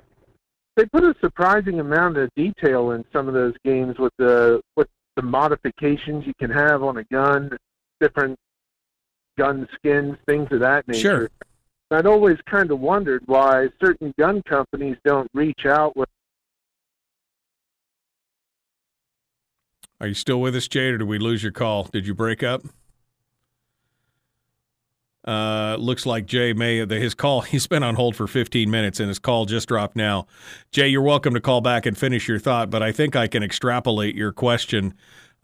they 0.75 0.85
put 0.85 1.03
a 1.03 1.15
surprising 1.21 1.79
amount 1.79 2.17
of 2.17 2.29
detail 2.35 2.91
in 2.91 3.05
some 3.13 3.27
of 3.27 3.33
those 3.33 3.53
games 3.63 3.97
with 3.97 4.13
the 4.17 4.61
with 4.75 4.87
the 5.15 5.21
modifications 5.21 6.25
you 6.25 6.33
can 6.39 6.51
have 6.51 6.83
on 6.83 6.97
a 6.97 7.03
gun, 7.05 7.49
different 8.01 8.37
gun 9.37 9.67
skins, 9.75 10.17
things 10.25 10.47
of 10.51 10.59
that 10.61 10.87
nature. 10.87 10.99
Sure. 10.99 11.29
I'd 11.91 12.07
always 12.07 12.37
kind 12.49 12.71
of 12.71 12.79
wondered 12.79 13.23
why 13.27 13.67
certain 13.79 14.13
gun 14.17 14.41
companies 14.43 14.97
don't 15.05 15.29
reach 15.33 15.65
out 15.65 15.95
with. 15.95 16.09
Are 20.01 20.07
you 20.07 20.13
still 20.13 20.41
with 20.41 20.55
us, 20.55 20.67
Jade, 20.67 20.95
or 20.95 20.97
did 20.97 21.07
we 21.07 21.19
lose 21.19 21.43
your 21.43 21.51
call? 21.51 21.83
Did 21.83 22.05
you 22.05 22.13
break 22.13 22.43
up? 22.43 22.63
Uh, 25.25 25.75
looks 25.79 26.05
like 26.05 26.25
Jay 26.25 26.53
may 26.53 26.85
his 26.85 27.13
call. 27.13 27.41
He's 27.41 27.67
been 27.67 27.83
on 27.83 27.95
hold 27.95 28.15
for 28.15 28.27
15 28.27 28.69
minutes, 28.69 28.99
and 28.99 29.07
his 29.07 29.19
call 29.19 29.45
just 29.45 29.67
dropped 29.67 29.95
now. 29.95 30.27
Jay, 30.71 30.87
you're 30.87 31.01
welcome 31.01 31.33
to 31.33 31.41
call 31.41 31.61
back 31.61 31.85
and 31.85 31.97
finish 31.97 32.27
your 32.27 32.39
thought, 32.39 32.69
but 32.69 32.83
I 32.83 32.91
think 32.91 33.15
I 33.15 33.27
can 33.27 33.41
extrapolate 33.41 34.15
your 34.15 34.31
question 34.31 34.93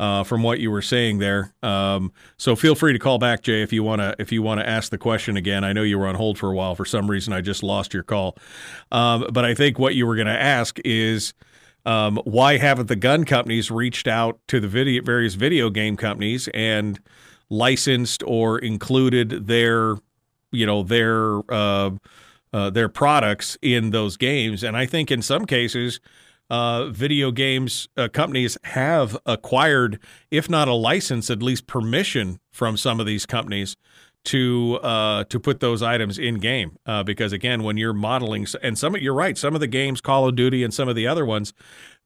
uh, 0.02 0.24
from 0.24 0.42
what 0.42 0.60
you 0.60 0.72
were 0.72 0.82
saying 0.82 1.20
there. 1.20 1.54
Um, 1.62 2.12
so 2.36 2.56
feel 2.56 2.74
free 2.74 2.92
to 2.92 2.98
call 2.98 3.20
back, 3.20 3.44
Jay, 3.44 3.62
if 3.62 3.72
you 3.72 3.84
wanna 3.84 4.16
if 4.18 4.32
you 4.32 4.42
wanna 4.42 4.64
ask 4.64 4.90
the 4.90 4.98
question 4.98 5.38
again. 5.38 5.64
I 5.64 5.74
know 5.74 5.84
you 5.84 6.00
were 6.00 6.08
on 6.08 6.16
hold 6.16 6.40
for 6.40 6.50
a 6.50 6.56
while. 6.56 6.74
For 6.74 6.86
some 6.86 7.10
reason, 7.10 7.34
I 7.34 7.42
just 7.42 7.62
lost 7.62 7.94
your 7.94 8.02
call. 8.02 8.36
Um, 8.92 9.28
but 9.32 9.46
I 9.46 9.54
think 9.54 9.78
what 9.78 9.94
you 9.94 10.08
were 10.08 10.16
going 10.16 10.28
to 10.28 10.42
ask 10.42 10.80
is. 10.84 11.34
Um, 11.84 12.22
why 12.26 12.58
haven't 12.58 12.90
the 12.90 12.96
gun 12.96 13.26
companies 13.26 13.72
reached 13.72 14.08
out 14.08 14.40
to 14.50 14.60
the 14.60 14.68
video, 14.68 15.02
various 15.02 15.34
video 15.34 15.72
game 15.72 15.98
companies 15.98 16.48
and 16.54 17.00
licensed 17.50 18.22
or 18.28 18.60
included 18.60 19.48
their, 19.48 19.96
you 20.52 20.68
know, 20.68 20.84
their 20.84 21.40
uh, 21.52 21.90
uh, 22.54 22.70
their 22.70 22.88
products 22.88 23.58
in 23.64 23.90
those 23.90 24.16
games? 24.16 24.64
And 24.64 24.78
I 24.78 24.86
think 24.86 25.10
in 25.10 25.24
some 25.24 25.48
cases, 25.48 26.00
uh, 26.52 26.88
video 26.88 27.32
games 27.32 27.88
uh, 27.96 28.10
companies 28.10 28.58
have 28.66 29.18
acquired, 29.26 29.98
if 30.30 30.50
not 30.50 30.68
a 30.68 30.74
license, 30.74 31.30
at 31.30 31.42
least 31.42 31.66
permission 31.66 32.42
from 32.52 32.76
some 32.76 33.00
of 33.00 33.06
these 33.06 33.26
companies 33.26 33.78
to 34.26 34.78
uh, 34.84 35.24
to 35.24 35.40
put 35.40 35.62
those 35.62 35.82
items 35.82 36.20
in 36.20 36.40
game. 36.40 36.78
Uh, 36.86 37.04
because 37.04 37.32
again, 37.32 37.64
when 37.64 37.78
you're 37.78 37.94
modeling, 37.94 38.46
and 38.62 38.78
some 38.78 38.98
you're 38.98 39.14
right, 39.14 39.38
some 39.38 39.56
of 39.56 39.62
the 39.62 39.68
games, 39.68 40.02
Call 40.02 40.28
of 40.28 40.36
Duty, 40.36 40.62
and 40.62 40.74
some 40.74 40.90
of 40.90 40.96
the 40.98 41.08
other 41.08 41.26
ones, 41.26 41.54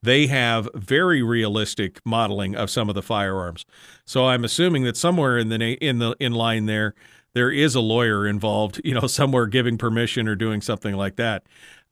they 0.03 0.27
have 0.27 0.69
very 0.75 1.23
realistic 1.23 1.99
modeling 2.05 2.55
of 2.55 2.69
some 2.69 2.87
of 2.87 2.93
the 2.93 3.01
firearms. 3.01 3.65
So 4.05 4.27
I'm 4.27 4.45
assuming 4.45 4.83
that 4.83 4.95
somewhere 4.95 5.39
in 5.39 5.49
the 5.49 5.73
in 5.83 5.97
the 5.97 6.15
in 6.19 6.33
line 6.33 6.67
there, 6.67 6.93
there 7.33 7.51
is 7.51 7.73
a 7.73 7.81
lawyer 7.81 8.27
involved, 8.27 8.79
you 8.85 8.93
know, 8.93 9.07
somewhere 9.07 9.47
giving 9.47 9.79
permission 9.79 10.27
or 10.27 10.35
doing 10.35 10.61
something 10.61 10.95
like 10.95 11.15
that. 11.15 11.43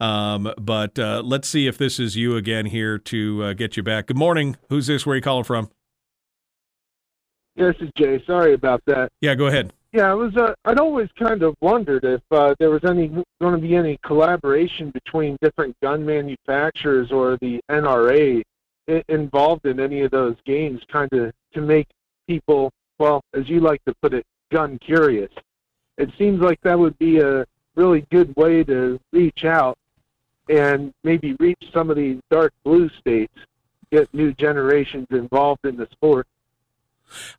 Um, 0.03 0.53
but 0.59 0.99
uh, 0.99 1.21
let's 1.23 1.47
see 1.47 1.65
if 1.65 1.77
this 1.77 1.97
is 1.97 2.17
you 2.17 2.35
again 2.35 2.65
here 2.65 2.97
to 2.97 3.43
uh, 3.43 3.53
get 3.53 3.77
you 3.77 3.83
back. 3.83 4.07
Good 4.07 4.17
morning. 4.17 4.57
Who's 4.67 4.87
this? 4.87 5.05
Where 5.05 5.13
are 5.13 5.15
you 5.15 5.21
calling 5.21 5.45
from? 5.45 5.69
Yeah, 7.55 7.67
this 7.67 7.87
is 7.87 7.89
Jay. 7.97 8.21
Sorry 8.27 8.53
about 8.53 8.81
that. 8.85 9.13
Yeah, 9.21 9.33
go 9.35 9.47
ahead. 9.47 9.71
Yeah, 9.93 10.11
I 10.11 10.13
was. 10.13 10.35
Uh, 10.35 10.55
I'd 10.65 10.79
always 10.79 11.07
kind 11.17 11.41
of 11.41 11.55
wondered 11.61 12.03
if 12.03 12.19
uh, 12.31 12.53
there 12.59 12.69
was 12.69 12.83
any 12.83 13.07
going 13.39 13.53
to 13.53 13.57
be 13.57 13.77
any 13.77 13.97
collaboration 14.03 14.89
between 14.89 15.37
different 15.41 15.73
gun 15.81 16.05
manufacturers 16.05 17.09
or 17.09 17.37
the 17.37 17.61
NRA 17.71 18.41
I- 18.89 19.03
involved 19.07 19.65
in 19.65 19.79
any 19.79 20.01
of 20.01 20.11
those 20.11 20.35
games, 20.45 20.81
kind 20.91 21.13
of 21.13 21.31
to 21.53 21.61
make 21.61 21.87
people, 22.27 22.71
well, 22.99 23.21
as 23.33 23.47
you 23.47 23.61
like 23.61 23.81
to 23.85 23.93
put 24.01 24.13
it, 24.13 24.25
gun 24.51 24.77
curious. 24.79 25.31
It 25.97 26.09
seems 26.17 26.41
like 26.41 26.59
that 26.63 26.77
would 26.77 26.97
be 26.99 27.19
a 27.19 27.45
really 27.75 28.05
good 28.11 28.35
way 28.35 28.65
to 28.65 28.99
reach 29.13 29.45
out 29.45 29.77
and 30.49 30.93
maybe 31.03 31.35
reach 31.39 31.61
some 31.73 31.89
of 31.89 31.95
these 31.95 32.19
dark 32.29 32.53
blue 32.63 32.89
states, 32.99 33.33
get 33.91 34.11
new 34.13 34.33
generations 34.33 35.07
involved 35.11 35.65
in 35.65 35.77
the 35.77 35.87
sport. 35.91 36.27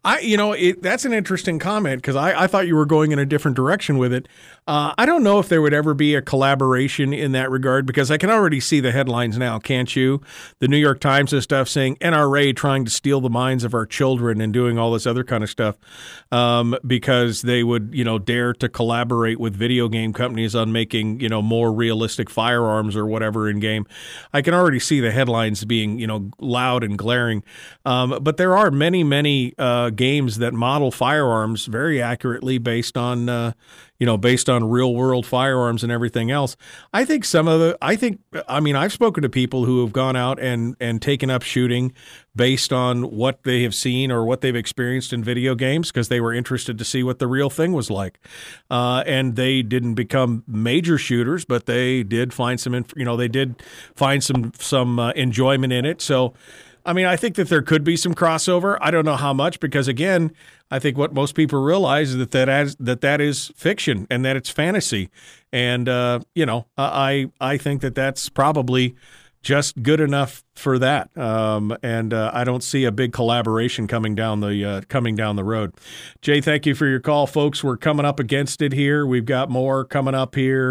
I, 0.05 0.21
you 0.21 0.37
know, 0.37 0.53
it, 0.53 0.83
that's 0.83 1.05
an 1.05 1.13
interesting 1.13 1.59
comment 1.59 2.01
because 2.01 2.17
I, 2.17 2.45
I 2.45 2.47
thought 2.47 2.67
you 2.67 2.77
were 2.77 2.87
going 2.87 3.13
in 3.13 3.19
a 3.19 3.27
different 3.27 3.57
direction 3.57 3.99
with 3.99 4.13
it. 4.13 4.29
Uh, 4.67 4.95
I 4.97 5.05
don't 5.05 5.23
know 5.23 5.39
if 5.39 5.49
there 5.49 5.61
would 5.61 5.75
ever 5.75 5.95
be 5.95 6.15
a 6.15 6.23
collaboration 6.23 7.13
in 7.13 7.33
that 7.33 7.51
regard 7.51 7.85
because 7.87 8.11
I 8.11 8.17
can 8.17 8.31
already 8.31 8.61
see 8.61 8.81
the 8.81 8.93
headlines 8.93 9.37
now, 9.37 9.59
can't 9.59 9.95
you? 9.95 10.23
The 10.61 10.69
New 10.69 10.79
York 10.79 11.01
Times 11.01 11.33
and 11.33 11.43
stuff 11.43 11.69
saying 11.69 11.97
NRA 11.97 12.57
trying 12.57 12.85
to 12.85 12.91
steal 12.91 13.21
the 13.21 13.31
minds 13.31 13.65
of 13.65 13.75
our 13.75 13.85
children 13.85 14.41
and 14.41 14.53
doing 14.53 14.79
all 14.79 14.93
this 14.93 15.07
other 15.07 15.25
kind 15.25 15.45
of 15.45 15.51
stuff 15.51 15.77
um, 16.33 16.77
because 16.87 17.43
they 17.43 17.63
would, 17.63 17.91
you 17.93 18.05
know, 18.05 18.19
dare 18.19 18.55
to 18.55 18.69
collaborate 18.69 19.39
with 19.39 19.55
video 19.55 19.89
game 19.89 20.13
companies 20.13 20.55
on 20.55 20.73
making, 20.73 21.21
you 21.21 21.29
know, 21.29 21.43
more 21.43 21.73
realistic 21.73 22.31
firearms 22.31 22.97
or 22.97 23.07
whatever 23.07 23.49
in 23.49 23.61
game. 23.61 23.87
I 24.33 24.41
can 24.41 24.55
already 24.55 24.79
see 24.79 25.01
the 25.01 25.11
headlines 25.11 25.65
being, 25.65 25.99
you 25.99 26.07
know, 26.07 26.31
loud 26.39 26.85
and 26.85 26.97
glaring. 26.97 27.43
Um, 27.85 28.19
but 28.23 28.39
there 28.39 28.57
are 28.57 28.71
many, 28.71 29.05
many 29.05 29.54
uh, 29.59 29.91
games 29.91 30.39
that 30.39 30.53
model 30.53 30.91
firearms 30.91 31.67
very 31.67 32.01
accurately 32.01 32.59
based 32.59 32.97
on 32.97 33.29
uh, 33.29 33.53
you 33.99 34.07
know 34.07 34.17
based 34.17 34.49
on 34.49 34.69
real 34.69 34.95
world 34.95 35.25
firearms 35.25 35.83
and 35.83 35.93
everything 35.93 36.31
else. 36.31 36.57
I 36.93 37.05
think 37.05 37.25
some 37.25 37.49
of 37.49 37.61
the 37.61 37.79
I 37.81 37.97
think 37.97 38.21
I 38.49 38.61
mean 38.61 38.77
I've 38.77 38.93
spoken 38.93 39.23
to 39.23 39.29
people 39.29 39.65
who 39.65 39.81
have 39.83 39.93
gone 39.93 40.17
out 40.17 40.41
and 40.41 40.77
and 40.81 41.01
taken 41.01 41.31
up 41.31 41.43
shooting 41.43 41.93
based 42.37 42.73
on 42.73 43.03
what 43.03 43.45
they 43.45 43.63
have 43.63 43.75
seen 43.75 44.11
or 44.11 44.25
what 44.25 44.41
they've 44.41 44.57
experienced 44.57 45.13
in 45.13 45.23
video 45.23 45.55
games 45.55 45.91
because 45.91 46.09
they 46.09 46.21
were 46.21 46.35
interested 46.35 46.77
to 46.79 46.85
see 46.85 47.03
what 47.03 47.19
the 47.19 47.27
real 47.27 47.51
thing 47.51 47.73
was 47.73 47.91
like, 47.91 48.19
uh, 48.71 49.05
and 49.07 49.37
they 49.37 49.63
didn't 49.63 49.95
become 49.95 50.43
major 50.47 50.99
shooters, 50.99 51.45
but 51.45 51.67
they 51.67 52.03
did 52.03 52.35
find 52.35 52.61
some 52.61 52.85
you 52.97 53.05
know 53.05 53.17
they 53.17 53.29
did 53.29 53.63
find 53.95 54.23
some 54.25 54.53
some 54.59 54.99
uh, 54.99 55.11
enjoyment 55.13 55.73
in 55.73 55.85
it. 55.85 56.01
So. 56.01 56.35
I 56.85 56.93
mean, 56.93 57.07
I 57.07 57.17
think 57.17 57.37
that 57.37 57.49
there 57.49 57.63
could 57.63 57.83
be 57.83 57.97
some 57.97 58.15
crossover. 58.15 58.77
I 58.81 58.91
don't 58.91 59.05
know 59.05 59.17
how 59.17 59.33
much 59.33 59.59
because 59.59 59.89
again, 59.89 60.33
I 60.71 60.79
think 60.79 60.99
what 60.99 61.15
most 61.15 61.35
people 61.35 61.63
realize 61.63 62.11
is 62.11 62.17
that 62.17 62.31
that 62.33 62.49
as, 62.49 62.77
that 62.77 63.01
that 63.01 63.21
is 63.21 63.53
fiction 63.57 64.07
and 64.11 64.25
that 64.25 64.37
it's 64.37 64.51
fantasy, 64.51 65.09
and 65.53 65.89
uh, 65.89 66.21
you 66.35 66.45
know, 66.47 66.67
I 66.77 67.31
I 67.41 67.57
think 67.57 67.81
that 67.83 67.95
that's 67.95 68.29
probably 68.29 68.95
just 69.45 69.83
good 69.83 70.01
enough 70.01 70.43
for 70.57 70.79
that. 70.79 71.17
Um, 71.17 71.77
and 71.83 72.13
uh, 72.13 72.31
I 72.35 72.45
don't 72.45 72.65
see 72.65 72.85
a 72.85 72.91
big 72.91 73.13
collaboration 73.13 73.87
coming 73.87 74.15
down 74.15 74.41
the 74.41 74.65
uh, 74.65 74.81
coming 74.89 75.15
down 75.15 75.37
the 75.37 75.45
road. 75.45 75.75
Jay, 76.23 76.41
thank 76.41 76.67
you 76.67 76.75
for 76.75 76.87
your 76.87 77.01
call, 77.01 77.27
folks. 77.27 77.63
We're 77.63 77.77
coming 77.77 78.05
up 78.07 78.19
against 78.19 78.63
it 78.63 78.73
here. 78.73 79.07
We've 79.07 79.27
got 79.27 79.51
more 79.51 79.85
coming 79.85 80.15
up 80.15 80.35
here 80.35 80.71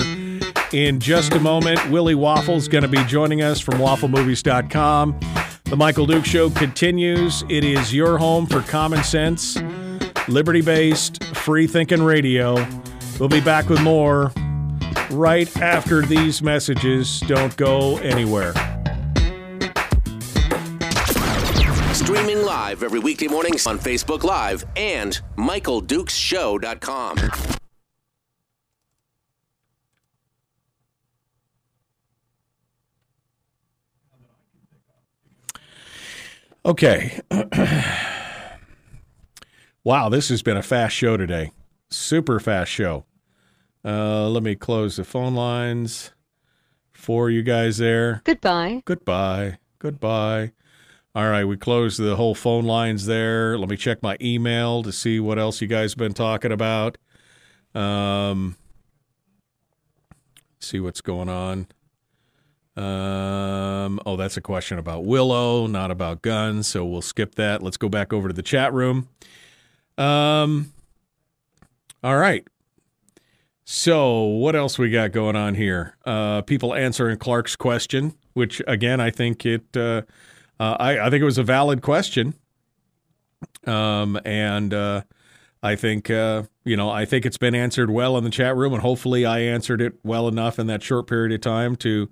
in 0.73 0.99
just 0.99 1.34
a 1.34 1.40
moment. 1.40 1.90
Willie 1.90 2.15
Waffle's 2.15 2.68
going 2.68 2.81
to 2.81 2.88
be 2.90 3.03
joining 3.06 3.41
us 3.41 3.60
from 3.60 3.76
WaffleMovies.com. 3.76 5.43
The 5.74 5.78
Michael 5.78 6.06
Duke 6.06 6.24
Show 6.24 6.52
continues. 6.52 7.44
It 7.50 7.64
is 7.64 7.91
your 7.91 8.20
home 8.20 8.45
for 8.45 8.62
common 8.62 9.04
sense, 9.04 9.58
liberty 10.28 10.62
based, 10.62 11.24
free 11.34 11.66
thinking 11.66 12.04
radio. 12.04 12.64
We'll 13.20 13.28
be 13.28 13.41
back 13.41 13.70
with 13.70 13.82
more 13.82 14.32
right 15.10 15.50
after 15.58 16.04
these 16.04 16.44
messages. 16.44 17.22
Don't 17.22 17.58
go 17.58 17.98
anywhere. 17.98 18.54
Streaming 21.91 22.44
live 22.44 22.84
every 22.84 23.00
weekday 23.00 23.28
mornings 23.28 23.66
on 23.66 23.80
Facebook 23.80 24.24
Live 24.24 24.64
and 24.76 25.20
MichaelDukesShow.com. 25.38 27.62
Okay. 36.65 37.19
wow, 39.84 40.10
this 40.10 40.30
has 40.30 40.41
been 40.41 40.57
a 40.57 40.64
fast 40.64 40.95
show 40.95 41.18
today. 41.18 41.52
Super 41.90 42.40
fast 42.40 42.72
show. 42.72 43.06
Uh, 43.84 44.30
let 44.30 44.44
me 44.44 44.56
close 44.56 44.95
the 44.95 45.03
phone 45.03 45.35
lines 45.35 46.11
for 46.94 47.30
you 47.30 47.44
guys 47.44 47.80
there. 47.80 48.22
Goodbye. 48.23 48.81
Goodbye. 48.85 49.57
Goodbye. 49.80 50.53
All 51.15 51.30
right, 51.30 51.44
we 51.44 51.57
closed 51.57 51.99
the 51.99 52.15
whole 52.15 52.34
phone 52.34 52.64
lines 52.64 53.06
there. 53.06 53.57
Let 53.57 53.69
me 53.69 53.77
check 53.77 54.02
my 54.02 54.18
email 54.22 54.81
to 54.84 54.91
see 54.91 55.19
what 55.19 55.38
else 55.38 55.61
you 55.61 55.68
guys 55.68 55.91
have 55.91 55.98
been 55.99 56.14
talking 56.14 56.52
about. 56.52 56.98
Um, 57.76 58.56
see 60.60 60.80
what's 60.80 61.02
going 61.02 61.30
on. 61.30 61.68
Um, 62.76 64.00
oh, 64.06 64.16
that's 64.18 64.38
a 64.38 64.41
question 64.41 64.80
about 64.80 65.06
Willow, 65.06 65.68
not 65.68 65.91
about 65.91 66.22
guns. 66.22 66.68
So 66.68 66.86
we'll 66.86 67.02
skip 67.02 67.36
that. 67.36 67.62
Let's 67.62 67.78
go 67.78 67.90
back 67.90 68.12
over 68.12 68.28
to 68.28 68.34
the 68.34 68.41
chat 68.41 68.74
room. 68.74 69.08
Um, 69.98 70.74
all 72.04 72.18
right. 72.18 72.48
So 73.66 74.24
what 74.24 74.56
else 74.56 74.78
we 74.78 74.90
got 74.90 75.12
going 75.12 75.36
on 75.36 75.56
here? 75.56 75.95
Uh, 76.06 76.41
people 76.41 76.74
answering 76.74 77.18
Clark's 77.18 77.56
question, 77.56 78.14
which 78.34 78.62
again 78.68 79.00
I 79.00 79.10
think 79.10 79.45
it, 79.45 79.66
uh, 79.78 80.02
uh, 80.60 80.76
I, 80.80 81.00
I 81.00 81.10
think 81.10 81.22
it 81.22 81.26
was 81.26 81.38
a 81.38 81.44
valid 81.44 81.82
question. 81.82 82.34
Um, 83.66 84.20
and 84.26 84.74
uh, 84.74 85.04
I 85.62 85.76
think 85.76 86.10
uh, 86.10 86.44
you 86.66 86.76
know 86.76 86.90
I 86.90 87.06
think 87.06 87.26
it's 87.26 87.38
been 87.38 87.56
answered 87.56 87.90
well 87.90 88.18
in 88.18 88.24
the 88.24 88.30
chat 88.30 88.56
room, 88.56 88.74
and 88.74 88.82
hopefully 88.82 89.26
I 89.26 89.40
answered 89.40 89.82
it 89.82 89.94
well 90.04 90.28
enough 90.28 90.60
in 90.60 90.68
that 90.68 90.84
short 90.84 91.08
period 91.08 91.32
of 91.32 91.41
time 91.41 91.76
to 91.78 92.10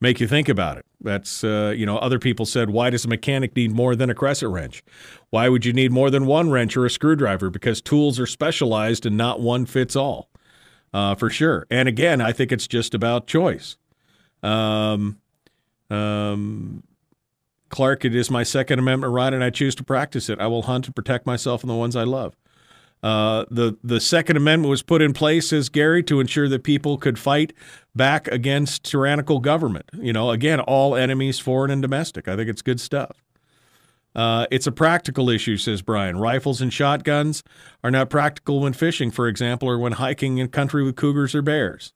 make 0.00 0.20
you 0.20 0.28
think 0.28 0.48
about 0.48 0.78
it. 0.78 0.86
That's 1.00 1.44
uh, 1.44 1.74
you 1.76 1.86
know 1.86 1.98
other 1.98 2.18
people 2.18 2.46
said 2.46 2.70
why 2.70 2.90
does 2.90 3.04
a 3.04 3.08
mechanic 3.08 3.54
need 3.54 3.72
more 3.72 3.94
than 3.94 4.10
a 4.10 4.14
crescent 4.14 4.52
wrench? 4.52 4.82
Why 5.30 5.48
would 5.48 5.64
you 5.64 5.72
need 5.72 5.92
more 5.92 6.10
than 6.10 6.26
one 6.26 6.50
wrench 6.50 6.76
or 6.76 6.86
a 6.86 6.90
screwdriver? 6.90 7.50
Because 7.50 7.80
tools 7.80 8.18
are 8.18 8.26
specialized 8.26 9.06
and 9.06 9.16
not 9.16 9.40
one 9.40 9.66
fits 9.66 9.96
all 9.96 10.28
uh, 10.92 11.14
for 11.14 11.30
sure. 11.30 11.66
And 11.70 11.88
again, 11.88 12.20
I 12.20 12.32
think 12.32 12.52
it's 12.52 12.66
just 12.66 12.94
about 12.94 13.26
choice. 13.26 13.76
Um, 14.42 15.18
um, 15.90 16.82
Clark, 17.68 18.04
it 18.04 18.14
is 18.14 18.30
my 18.30 18.42
Second 18.42 18.78
Amendment 18.78 19.12
right, 19.12 19.32
and 19.32 19.44
I 19.44 19.50
choose 19.50 19.74
to 19.76 19.84
practice 19.84 20.28
it. 20.28 20.40
I 20.40 20.46
will 20.46 20.62
hunt 20.62 20.86
and 20.86 20.96
protect 20.96 21.26
myself 21.26 21.62
and 21.62 21.70
the 21.70 21.74
ones 21.74 21.96
I 21.96 22.04
love. 22.04 22.34
Uh, 23.02 23.44
the 23.50 23.76
the 23.84 24.00
Second 24.00 24.36
Amendment 24.36 24.70
was 24.70 24.82
put 24.82 25.00
in 25.00 25.12
place, 25.12 25.50
says 25.50 25.68
Gary, 25.68 26.02
to 26.04 26.20
ensure 26.20 26.48
that 26.48 26.64
people 26.64 26.98
could 26.98 27.18
fight 27.18 27.52
back 27.94 28.26
against 28.28 28.84
tyrannical 28.84 29.38
government. 29.38 29.88
You 29.92 30.12
know, 30.12 30.30
again, 30.30 30.60
all 30.60 30.96
enemies, 30.96 31.38
foreign 31.38 31.70
and 31.70 31.80
domestic. 31.80 32.26
I 32.26 32.36
think 32.36 32.48
it's 32.48 32.62
good 32.62 32.80
stuff. 32.80 33.22
Uh, 34.14 34.46
it's 34.50 34.66
a 34.66 34.72
practical 34.72 35.30
issue, 35.30 35.56
says 35.56 35.80
Brian. 35.80 36.18
Rifles 36.18 36.60
and 36.60 36.72
shotguns 36.72 37.44
are 37.84 37.90
not 37.90 38.10
practical 38.10 38.60
when 38.60 38.72
fishing, 38.72 39.12
for 39.12 39.28
example, 39.28 39.68
or 39.68 39.78
when 39.78 39.92
hiking 39.92 40.38
in 40.38 40.48
country 40.48 40.82
with 40.82 40.96
cougars 40.96 41.36
or 41.36 41.42
bears. 41.42 41.92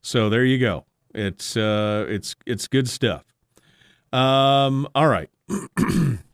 So 0.00 0.30
there 0.30 0.44
you 0.44 0.58
go. 0.58 0.86
It's 1.14 1.56
uh, 1.56 2.06
it's 2.08 2.34
it's 2.46 2.66
good 2.66 2.88
stuff. 2.88 3.24
Um, 4.12 4.88
all 4.94 5.08
right. 5.08 5.28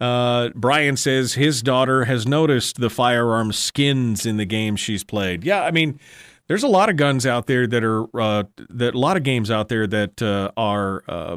uh, 0.00 0.48
Brian 0.54 0.96
says 0.96 1.34
his 1.34 1.62
daughter 1.62 2.06
has 2.06 2.26
noticed 2.26 2.80
the 2.80 2.88
firearm 2.88 3.52
skins 3.52 4.24
in 4.24 4.38
the 4.38 4.46
games 4.46 4.80
she's 4.80 5.04
played. 5.04 5.44
Yeah, 5.44 5.62
I 5.62 5.70
mean, 5.70 6.00
there's 6.50 6.62
a 6.62 6.68
lot 6.68 6.88
of 6.88 6.96
guns 6.96 7.26
out 7.26 7.46
there 7.46 7.66
that 7.66 7.84
are 7.84 8.06
uh, 8.18 8.44
that 8.70 8.94
a 8.94 8.98
lot 8.98 9.16
of 9.16 9.22
games 9.22 9.50
out 9.50 9.68
there 9.68 9.86
that 9.86 10.22
uh, 10.22 10.50
are 10.56 11.04
uh, 11.06 11.36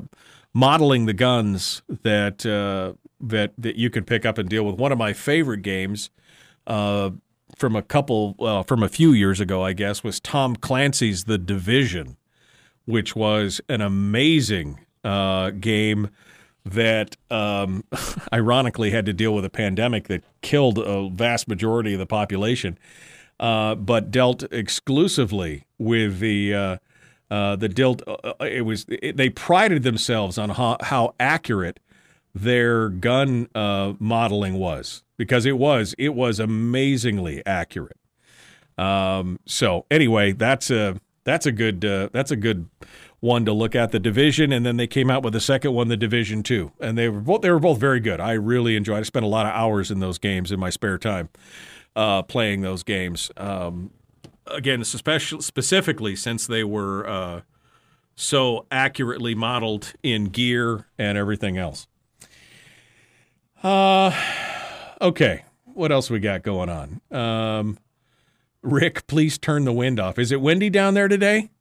modeling 0.54 1.06
the 1.06 1.14
guns 1.14 1.84
that 1.90 2.46
uh, 2.46 2.94
that 3.20 3.54
that 3.58 3.76
you 3.76 3.90
can 3.90 4.06
pick 4.06 4.26
up 4.26 4.38
and 4.38 4.50
deal 4.50 4.66
with. 4.66 4.76
One 4.76 4.94
of 4.94 4.98
my 4.98 5.12
favorite 5.12 5.62
games 5.62 6.10
uh, 6.66 7.12
from 7.58 7.76
a 7.76 7.82
couple 7.82 8.64
from 8.66 8.82
a 8.82 8.90
few 8.90 9.12
years 9.12 9.42
ago, 9.42 9.62
I 9.62 9.74
guess, 9.74 10.04
was 10.04 10.22
Tom 10.22 10.56
Clancy's 10.56 11.26
The 11.26 11.38
Division, 11.38 12.16
which 12.86 13.14
was 13.14 13.60
an 13.68 13.82
amazing 13.82 14.80
game 15.60 16.10
that 16.66 17.18
um, 17.30 17.84
ironically 18.34 18.92
had 18.92 19.06
to 19.06 19.14
deal 19.14 19.34
with 19.34 19.46
a 19.46 19.50
pandemic 19.50 20.08
that 20.08 20.24
killed 20.42 20.78
a 20.78 21.10
vast 21.10 21.48
majority 21.48 21.94
of 21.94 22.00
the 22.00 22.06
population, 22.06 22.78
uh, 23.40 23.76
but 23.76 24.12
dealt 24.12 24.44
exclusively 24.52 25.66
with 25.78 26.20
the 26.20 26.54
uh, 26.54 26.78
uh, 27.30 27.56
the 27.56 27.70
dealt. 27.70 28.02
Uh, 28.08 28.34
it 28.42 28.62
was 28.62 28.86
it, 28.88 29.18
they 29.18 29.30
prided 29.30 29.84
themselves 29.84 30.38
on 30.38 30.50
how, 30.52 30.78
how 30.82 31.16
accurate 31.20 31.80
their 32.36 32.90
gun 32.90 33.48
uh, 33.54 33.94
modeling 34.00 34.56
was 34.56 35.04
because 35.18 35.46
it 35.46 35.58
was 35.58 35.94
it 35.98 36.10
was 36.10 36.40
amazingly 36.40 37.46
accurate. 37.46 37.98
Um, 38.78 39.40
so 39.46 39.86
anyway, 39.92 40.32
that's 40.32 40.72
a 40.72 41.00
that's 41.24 41.46
a 41.46 41.52
good 41.52 41.84
uh, 41.86 42.10
that's 42.12 42.32
a 42.32 42.36
good 42.36 42.70
one 43.24 43.46
to 43.46 43.54
look 43.54 43.74
at 43.74 43.94
the 43.94 44.00
division, 44.00 44.52
and 44.52 44.66
then 44.66 44.76
they 44.76 44.86
came 44.86 45.10
out 45.10 45.24
with 45.24 45.34
a 45.34 45.40
second 45.40 45.74
one, 45.74 45.88
the 45.88 45.96
division 45.96 46.44
two, 46.44 46.74
and 46.82 46.98
they 46.98 47.08
were 47.08 47.22
both 47.22 47.42
they 47.42 47.50
were 47.50 47.60
both 47.60 47.80
very 47.80 48.02
good. 48.02 48.20
I 48.20 48.34
really 48.34 48.76
enjoyed. 48.76 49.00
I 49.00 49.04
spent 49.04 49.24
a 49.24 49.30
lot 49.30 49.46
of 49.46 49.54
hours 49.54 49.90
in 49.90 50.02
those 50.02 50.18
games 50.18 50.52
in 50.52 50.60
my 50.60 50.70
spare 50.70 50.98
time, 50.98 51.30
uh, 51.96 52.24
playing 52.24 52.62
those 52.62 52.84
games. 52.84 53.32
Um, 53.38 53.92
again, 54.48 54.82
especially 54.82 55.42
specifically 55.42 56.18
since 56.18 56.46
they 56.46 56.66
were 56.66 57.08
uh, 57.08 57.42
so 58.14 58.66
accurately 58.70 59.36
modeled 59.36 59.94
in 60.04 60.26
gear 60.26 60.88
and 60.98 61.18
everything 61.18 61.58
else. 61.58 61.88
Uh, 63.64 64.12
okay, 65.00 65.46
what 65.64 65.94
else 65.94 66.10
we 66.10 66.20
got 66.20 66.44
going 66.44 66.70
on? 66.70 67.00
Um, 67.10 67.78
Rick, 68.62 69.08
please 69.08 69.38
turn 69.38 69.64
the 69.64 69.72
wind 69.72 69.98
off. 69.98 70.20
Is 70.20 70.34
it 70.34 70.42
windy 70.42 70.70
down 70.70 70.94
there 70.94 71.08
today? 71.08 71.52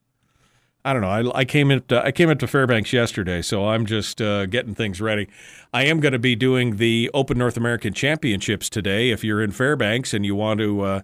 I 0.84 0.92
don't 0.92 1.02
know. 1.02 1.30
I, 1.32 1.40
I 1.40 1.44
came 1.44 1.70
into 1.70 2.04
I 2.04 2.10
came 2.10 2.28
into 2.28 2.46
Fairbanks 2.48 2.92
yesterday, 2.92 3.40
so 3.40 3.68
I'm 3.68 3.86
just 3.86 4.20
uh, 4.20 4.46
getting 4.46 4.74
things 4.74 5.00
ready. 5.00 5.28
I 5.72 5.84
am 5.84 6.00
going 6.00 6.12
to 6.12 6.18
be 6.18 6.34
doing 6.34 6.76
the 6.76 7.08
Open 7.14 7.38
North 7.38 7.56
American 7.56 7.94
Championships 7.94 8.68
today. 8.68 9.10
If 9.10 9.22
you're 9.22 9.40
in 9.40 9.52
Fairbanks 9.52 10.12
and 10.12 10.26
you 10.26 10.34
want 10.34 10.58
to 10.58 10.80
uh, 10.80 11.00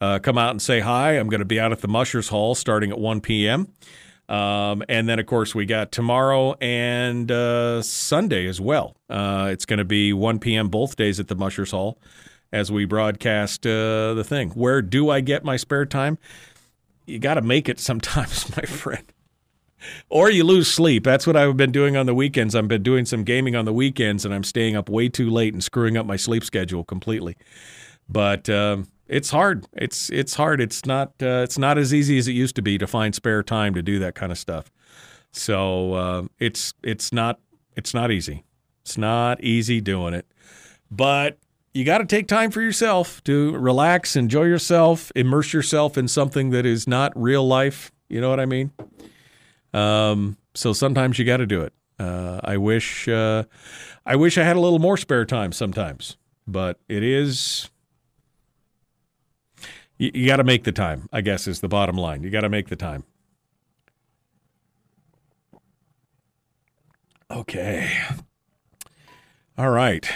uh, 0.00 0.18
come 0.18 0.36
out 0.36 0.50
and 0.50 0.60
say 0.60 0.80
hi, 0.80 1.12
I'm 1.12 1.28
going 1.28 1.40
to 1.40 1.44
be 1.44 1.60
out 1.60 1.70
at 1.70 1.80
the 1.80 1.88
Mushers 1.88 2.28
Hall 2.28 2.56
starting 2.56 2.90
at 2.90 2.98
1 2.98 3.20
p.m. 3.20 3.68
Um, 4.28 4.82
and 4.88 5.08
then, 5.08 5.18
of 5.18 5.26
course, 5.26 5.54
we 5.54 5.66
got 5.66 5.92
tomorrow 5.92 6.54
and 6.60 7.30
uh, 7.30 7.82
Sunday 7.82 8.46
as 8.46 8.60
well. 8.60 8.96
Uh, 9.08 9.48
it's 9.52 9.64
going 9.64 9.78
to 9.78 9.84
be 9.84 10.12
1 10.12 10.38
p.m. 10.38 10.68
both 10.68 10.96
days 10.96 11.20
at 11.20 11.28
the 11.28 11.34
Mushers 11.34 11.72
Hall 11.72 11.98
as 12.52 12.70
we 12.70 12.84
broadcast 12.84 13.66
uh, 13.66 14.14
the 14.14 14.24
thing. 14.24 14.50
Where 14.50 14.82
do 14.82 15.10
I 15.10 15.20
get 15.20 15.44
my 15.44 15.56
spare 15.56 15.86
time? 15.86 16.18
You 17.06 17.18
got 17.18 17.34
to 17.34 17.42
make 17.42 17.68
it 17.68 17.78
sometimes, 17.78 18.56
my 18.56 18.62
friend. 18.62 19.04
Or 20.08 20.30
you 20.30 20.44
lose 20.44 20.70
sleep. 20.70 21.04
That's 21.04 21.26
what 21.26 21.36
I've 21.36 21.56
been 21.56 21.72
doing 21.72 21.96
on 21.96 22.06
the 22.06 22.14
weekends. 22.14 22.54
I've 22.54 22.68
been 22.68 22.82
doing 22.82 23.04
some 23.04 23.24
gaming 23.24 23.56
on 23.56 23.64
the 23.64 23.72
weekends, 23.72 24.24
and 24.24 24.34
I'm 24.34 24.44
staying 24.44 24.76
up 24.76 24.88
way 24.88 25.08
too 25.08 25.30
late 25.30 25.52
and 25.52 25.62
screwing 25.62 25.96
up 25.96 26.06
my 26.06 26.16
sleep 26.16 26.44
schedule 26.44 26.84
completely. 26.84 27.36
But 28.08 28.48
um, 28.50 28.88
it's 29.08 29.30
hard. 29.30 29.66
It's 29.72 30.10
it's 30.10 30.34
hard. 30.34 30.60
It's 30.60 30.86
not 30.86 31.08
uh, 31.22 31.42
it's 31.44 31.58
not 31.58 31.78
as 31.78 31.92
easy 31.94 32.18
as 32.18 32.28
it 32.28 32.32
used 32.32 32.56
to 32.56 32.62
be 32.62 32.78
to 32.78 32.86
find 32.86 33.14
spare 33.14 33.42
time 33.42 33.74
to 33.74 33.82
do 33.82 33.98
that 33.98 34.14
kind 34.14 34.32
of 34.32 34.38
stuff. 34.38 34.70
So 35.32 35.94
uh, 35.94 36.22
it's 36.38 36.74
it's 36.82 37.12
not 37.12 37.40
it's 37.76 37.94
not 37.94 38.10
easy. 38.10 38.44
It's 38.82 38.98
not 38.98 39.42
easy 39.42 39.80
doing 39.80 40.14
it, 40.14 40.26
but 40.90 41.38
you 41.74 41.84
got 41.84 41.98
to 41.98 42.06
take 42.06 42.26
time 42.26 42.50
for 42.50 42.60
yourself 42.60 43.22
to 43.24 43.56
relax, 43.56 44.16
enjoy 44.16 44.44
yourself, 44.44 45.12
immerse 45.14 45.52
yourself 45.52 45.96
in 45.96 46.08
something 46.08 46.50
that 46.50 46.66
is 46.66 46.88
not 46.88 47.12
real 47.14 47.46
life. 47.46 47.92
You 48.08 48.20
know 48.20 48.30
what 48.30 48.40
I 48.40 48.46
mean? 48.46 48.72
Um, 49.72 50.36
so 50.54 50.72
sometimes 50.72 51.18
you 51.18 51.24
got 51.24 51.38
to 51.38 51.46
do 51.46 51.62
it. 51.62 51.72
Uh, 51.98 52.40
I 52.42 52.56
wish 52.56 53.08
uh, 53.08 53.44
I 54.06 54.16
wish 54.16 54.38
I 54.38 54.42
had 54.42 54.56
a 54.56 54.60
little 54.60 54.78
more 54.78 54.96
spare 54.96 55.24
time 55.24 55.52
sometimes, 55.52 56.16
but 56.46 56.78
it 56.88 57.02
is 57.02 57.70
you, 60.00 60.10
you 60.14 60.26
got 60.26 60.36
to 60.36 60.44
make 60.44 60.64
the 60.64 60.72
time, 60.72 61.08
I 61.12 61.20
guess, 61.20 61.46
is 61.46 61.60
the 61.60 61.68
bottom 61.68 61.96
line. 61.96 62.22
You 62.22 62.30
got 62.30 62.40
to 62.40 62.48
make 62.48 62.68
the 62.68 62.76
time. 62.76 63.04
Okay. 67.30 67.92
All 69.58 69.70
right. 69.70 70.10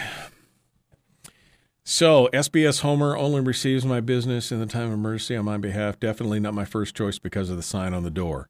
So, 1.85 2.31
SBS 2.32 2.81
Homer 2.81 3.14
only 3.14 3.43
receives 3.43 3.85
my 3.85 4.01
business 4.01 4.51
in 4.51 4.59
the 4.59 4.66
time 4.66 4.86
of 4.86 4.94
emergency 4.94 5.36
on 5.36 5.44
my 5.44 5.59
behalf. 5.59 6.01
Definitely 6.01 6.40
not 6.40 6.55
my 6.55 6.64
first 6.64 6.97
choice 6.97 7.18
because 7.18 7.51
of 7.51 7.59
the 7.59 7.62
sign 7.62 7.93
on 7.93 8.05
the 8.05 8.10
door. 8.10 8.48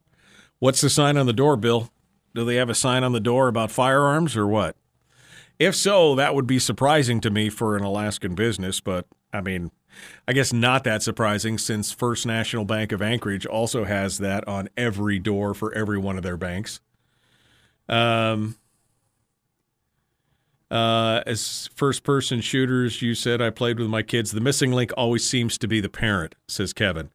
What's 0.65 0.81
the 0.81 0.89
sign 0.89 1.19
on 1.19 1.27
the 1.27 1.35
door, 1.35 1.59
Bill? 1.59 1.91
Do 2.35 2.43
they 2.43 2.55
have 2.55 2.71
a 2.71 2.75
sign 2.75 3.05
on 3.05 3.13
the 3.13 3.21
door 3.21 3.49
about 3.49 3.71
firearms 3.71 4.35
or 4.35 4.47
what? 4.47 4.77
If 5.59 5.75
so, 5.75 6.15
that 6.15 6.35
would 6.35 6.47
be 6.47 6.59
surprising 6.59 7.21
to 7.21 7.29
me 7.29 7.51
for 7.51 7.77
an 7.77 7.85
Alaskan 7.85 8.35
business, 8.35 8.81
but 8.81 9.07
I 9.31 9.43
mean, 9.43 9.73
I 10.27 10.33
guess 10.33 10.55
not 10.55 10.83
that 10.85 11.03
surprising 11.03 11.59
since 11.59 11.93
First 11.93 12.25
National 12.25 12.65
Bank 12.65 12.93
of 12.93 13.03
Anchorage 13.03 13.45
also 13.45 13.85
has 13.85 14.17
that 14.21 14.49
on 14.49 14.71
every 14.75 15.19
door 15.19 15.53
for 15.53 15.71
every 15.75 15.99
one 15.99 16.17
of 16.17 16.23
their 16.23 16.39
banks. 16.39 16.81
Um, 17.87 18.57
uh, 20.71 21.21
as 21.27 21.69
first 21.75 22.05
person 22.05 22.41
shooters, 22.41 23.03
you 23.03 23.15
said 23.15 23.43
I 23.43 23.51
played 23.51 23.79
with 23.79 23.89
my 23.91 24.01
kids. 24.01 24.33
The 24.33 24.41
missing 24.41 24.73
link 24.73 24.93
always 24.97 25.29
seems 25.29 25.59
to 25.59 25.69
be 25.69 25.81
the 25.81 25.91
parent, 25.91 26.37
says 26.49 26.73
Kevin. 26.73 27.11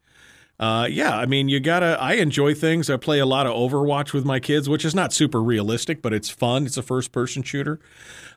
Uh, 0.60 0.88
yeah, 0.90 1.18
I 1.18 1.26
mean, 1.26 1.48
you 1.48 1.60
gotta. 1.60 1.98
I 2.02 2.14
enjoy 2.14 2.53
things. 2.53 2.90
I 2.90 2.98
play 2.98 3.19
a 3.19 3.26
lot 3.26 3.48
of 3.48 3.53
Overwatch 3.53 4.11
with 4.11 4.26
my 4.26 4.40
kids, 4.40 4.68
which 4.68 4.84
is 4.84 4.94
not 4.94 5.14
super 5.14 5.41
realistic, 5.41 6.02
but 6.02 6.14
it's 6.14 6.30
fun. 6.30 6.65
It's 6.65 6.76
a 6.76 6.81
first 6.84 7.11
person 7.11 7.44
shooter. 7.44 7.80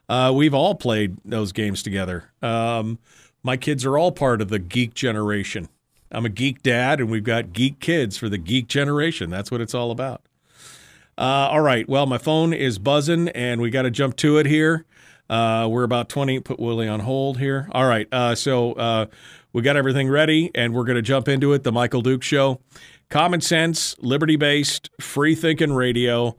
Uh, 0.07 0.31
we've 0.33 0.53
all 0.53 0.75
played 0.75 1.17
those 1.25 1.51
games 1.51 1.83
together. 1.83 2.31
Um, 2.41 2.99
my 3.43 3.57
kids 3.57 3.85
are 3.85 3.97
all 3.97 4.11
part 4.11 4.41
of 4.41 4.49
the 4.49 4.59
geek 4.59 4.93
generation. 4.93 5.67
I'm 6.11 6.25
a 6.25 6.29
geek 6.29 6.61
dad, 6.63 7.01
and 7.01 7.09
we've 7.09 7.23
got 7.23 7.51
geek 7.51 7.79
kids 7.79 8.17
for 8.17 8.29
the 8.29 8.37
geek 8.37 8.67
generation. 8.67 9.29
That's 9.29 9.51
what 9.51 9.59
it's 9.59 9.73
all 9.73 9.91
about. 9.91 10.21
Uh, 11.17 11.49
all 11.51 11.61
right. 11.61 11.87
Well, 11.89 12.05
my 12.05 12.17
phone 12.17 12.53
is 12.53 12.79
buzzing, 12.79 13.29
and 13.29 13.59
we 13.59 13.69
got 13.69 13.81
to 13.81 13.91
jump 13.91 14.15
to 14.17 14.37
it 14.37 14.45
here. 14.45 14.85
Uh, 15.29 15.67
we're 15.69 15.83
about 15.83 16.09
20. 16.09 16.39
Put 16.41 16.59
Willie 16.59 16.87
on 16.87 17.01
hold 17.01 17.39
here. 17.39 17.67
All 17.71 17.85
right. 17.85 18.07
Uh, 18.11 18.35
so 18.35 18.73
uh, 18.73 19.05
we 19.53 19.61
got 19.61 19.77
everything 19.77 20.09
ready, 20.09 20.49
and 20.55 20.73
we're 20.73 20.83
going 20.83 20.95
to 20.95 21.01
jump 21.03 21.27
into 21.27 21.53
it. 21.53 21.63
The 21.63 21.71
Michael 21.71 22.01
Duke 22.01 22.23
Show. 22.23 22.59
Common 23.09 23.39
sense, 23.39 23.95
liberty 23.99 24.35
based, 24.35 24.89
free 24.99 25.35
thinking 25.35 25.73
radio. 25.73 26.35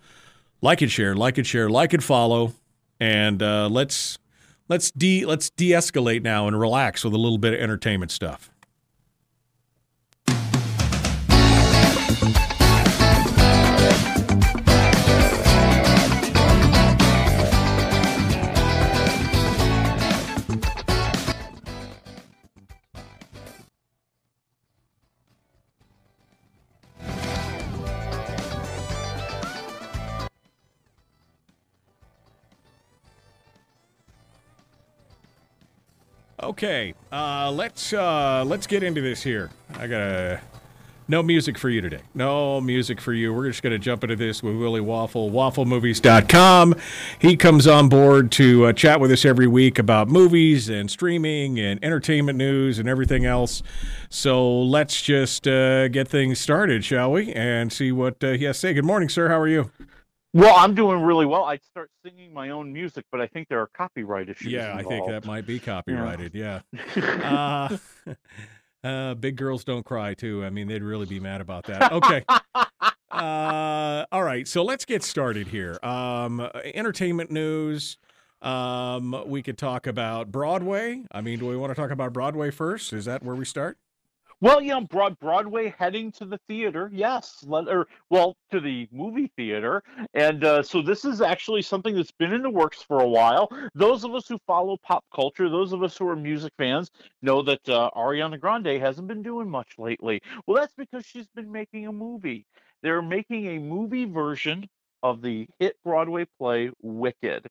Like 0.61 0.83
and 0.83 0.91
share, 0.91 1.15
like 1.15 1.39
and 1.39 1.47
share, 1.47 1.71
like 1.71 1.93
and 1.93 2.03
follow. 2.03 2.55
And 2.99 3.43
uh, 3.43 3.69
let's 3.69 4.19
let's 4.69 4.91
de 4.91 5.25
let's 5.27 5.51
de-escalate 5.51 6.23
now 6.23 6.49
and 6.49 6.59
relax 6.59 7.05
with 7.05 7.15
a 7.15 7.19
little 7.19 7.39
bit 7.39 7.55
of 7.55 7.61
entertainment 7.61 8.11
stuff. 8.11 8.51
Okay, 36.45 36.93
uh, 37.11 37.51
let's 37.51 37.95
uh, 37.95 38.45
let's 38.47 38.67
get 38.67 38.83
into 38.83 39.01
this 39.01 39.23
here. 39.23 39.51
I 39.77 39.87
got 39.87 40.41
no 41.09 41.23
music 41.23 41.57
for 41.57 41.71
you 41.71 41.81
today. 41.81 42.03
No 42.13 42.61
music 42.61 43.01
for 43.01 43.15
you. 43.15 43.33
We're 43.33 43.49
just 43.49 43.63
going 43.63 43.73
to 43.73 43.79
jump 43.79 44.05
into 44.05 44.15
this 44.15 44.43
with 44.43 44.55
Willie 44.55 44.83
Waffle, 44.83 45.31
wafflemovies.com. 45.31 46.75
He 47.19 47.39
comes 47.39 47.67
on 47.67 47.89
board 47.89 48.31
to 48.33 48.67
uh, 48.67 48.73
chat 48.75 49.01
with 49.01 49.11
us 49.11 49.25
every 49.25 49.47
week 49.47 49.79
about 49.79 50.09
movies 50.09 50.69
and 50.69 50.91
streaming 50.91 51.59
and 51.59 51.83
entertainment 51.83 52.37
news 52.37 52.79
and 52.79 52.91
everything 52.91 53.25
else. 53.25 53.63
So 54.11 54.61
let's 54.61 55.01
just 55.01 55.49
uh, 55.49 55.89
get 55.89 56.09
things 56.09 56.39
started, 56.41 56.85
shall 56.85 57.13
we? 57.13 57.33
And 57.33 57.73
see 57.73 57.91
what 57.91 58.23
uh, 58.23 58.33
he 58.33 58.45
has 58.45 58.57
to 58.57 58.61
say. 58.61 58.75
Good 58.75 58.85
morning, 58.85 59.09
sir. 59.09 59.31
How 59.31 59.41
are 59.41 59.49
you? 59.49 59.71
Well, 60.35 60.57
I'm 60.57 60.75
doing 60.75 61.01
really 61.01 61.27
well. 61.27 61.45
I'd 61.45 61.63
start 61.63 61.91
singing 62.05 62.35
my 62.35 62.51
own 62.51 62.73
music, 62.73 63.05
but 63.13 63.21
I 63.21 63.29
think 63.29 63.49
there 63.49 63.61
are 63.61 63.69
copyright 63.69 64.29
issues. 64.29 64.51
Yeah, 64.51 64.75
I 64.75 64.83
think 64.83 65.07
that 65.07 65.25
might 65.25 65.47
be 65.47 65.61
copyrighted. 65.61 66.35
Yeah. 66.35 66.63
uh, 66.97 67.77
uh, 68.85 69.15
big 69.15 69.37
girls 69.37 69.63
don't 69.63 69.85
cry 69.85 70.15
too. 70.15 70.45
I 70.45 70.51
mean, 70.51 70.67
they'd 70.67 70.83
really 70.83 71.07
be 71.07 71.21
mad 71.21 71.41
about 71.41 71.67
that. 71.67 71.93
Okay. 71.93 72.25
uh, 73.13 74.05
all 74.11 74.25
right. 74.25 74.49
So 74.49 74.65
let's 74.65 74.85
get 74.85 75.05
started 75.05 75.47
here. 75.47 75.79
Um, 75.85 76.41
entertainment 76.65 77.31
news. 77.31 77.97
Um, 78.43 79.23
we 79.27 79.41
could 79.41 79.57
talk 79.57 79.87
about 79.87 80.33
Broadway. 80.33 81.05
I 81.13 81.21
mean, 81.21 81.39
do 81.39 81.47
we 81.47 81.57
want 81.57 81.71
to 81.71 81.81
talk 81.81 81.93
about 81.93 82.13
Broadway 82.13 82.51
first? 82.51 82.93
Is 82.93 83.05
that 83.05 83.23
where 83.23 83.37
we 83.37 83.45
start? 83.45 83.79
Well, 84.45 84.61
yeah, 84.61 84.81
Broad 84.81 85.19
Broadway 85.21 85.75
heading 85.79 86.13
to 86.13 86.27
the 86.27 86.39
theater, 86.49 86.91
yes, 86.93 87.43
let, 87.47 87.67
or 87.67 87.87
well, 88.11 88.37
to 88.51 88.61
the 88.61 88.87
movie 88.93 89.33
theater, 89.39 89.83
and 90.13 90.45
uh, 90.45 90.63
so 90.63 90.83
this 90.83 91.07
is 91.07 91.23
actually 91.23 91.63
something 91.63 91.95
that's 91.97 92.11
been 92.11 92.35
in 92.35 92.43
the 92.43 92.51
works 92.51 92.83
for 92.83 93.01
a 93.01 93.09
while. 93.09 93.49
Those 93.75 94.05
of 94.05 94.15
us 94.15 94.29
who 94.29 94.39
follow 94.47 94.77
pop 94.83 95.03
culture, 95.15 95.49
those 95.49 95.73
of 95.73 95.83
us 95.83 95.97
who 95.97 96.07
are 96.09 96.15
music 96.15 96.53
fans, 96.59 96.91
know 97.23 97.41
that 97.41 97.67
uh, 97.71 97.89
Ariana 97.97 98.39
Grande 98.39 98.79
hasn't 98.79 99.09
been 99.09 99.23
doing 99.23 99.49
much 99.49 99.79
lately. 99.79 100.21
Well, 100.47 100.59
that's 100.59 100.75
because 100.77 101.07
she's 101.07 101.29
been 101.29 101.51
making 101.51 101.87
a 101.87 101.93
movie. 101.93 102.45
They're 102.83 103.01
making 103.01 103.47
a 103.47 103.59
movie 103.59 104.05
version 104.05 104.69
of 105.03 105.23
the 105.23 105.49
hit 105.59 105.77
Broadway 105.83 106.27
play 106.39 106.71
Wicked. 106.83 107.47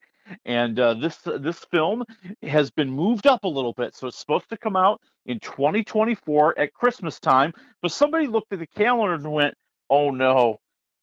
And 0.46 0.80
uh, 0.80 0.94
this 0.96 1.18
this 1.40 1.60
film 1.72 2.04
has 2.42 2.72
been 2.72 2.90
moved 2.90 3.28
up 3.28 3.44
a 3.44 3.48
little 3.48 3.74
bit, 3.74 3.96
so 3.96 4.08
it's 4.08 4.18
supposed 4.18 4.50
to 4.50 4.58
come 4.58 4.76
out 4.76 5.02
in 5.26 5.40
2024 5.40 6.60
at 6.60 6.74
Christmas 6.74 7.20
time. 7.20 7.54
But 7.82 7.92
somebody 7.92 8.28
looked 8.28 8.54
at 8.54 8.60
the 8.60 8.68
calendar 8.68 9.14
and 9.14 9.32
went, 9.32 9.56
"Oh 9.90 10.12
no, 10.12 10.60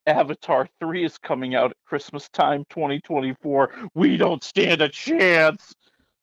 Avatar 0.06 0.68
3 0.80 1.04
is 1.04 1.18
coming 1.18 1.54
out 1.54 1.70
at 1.70 1.76
Christmas 1.86 2.28
time 2.30 2.64
2024. 2.70 3.70
We 3.94 4.16
don't 4.16 4.42
stand 4.42 4.80
a 4.82 4.88
chance." 4.88 5.74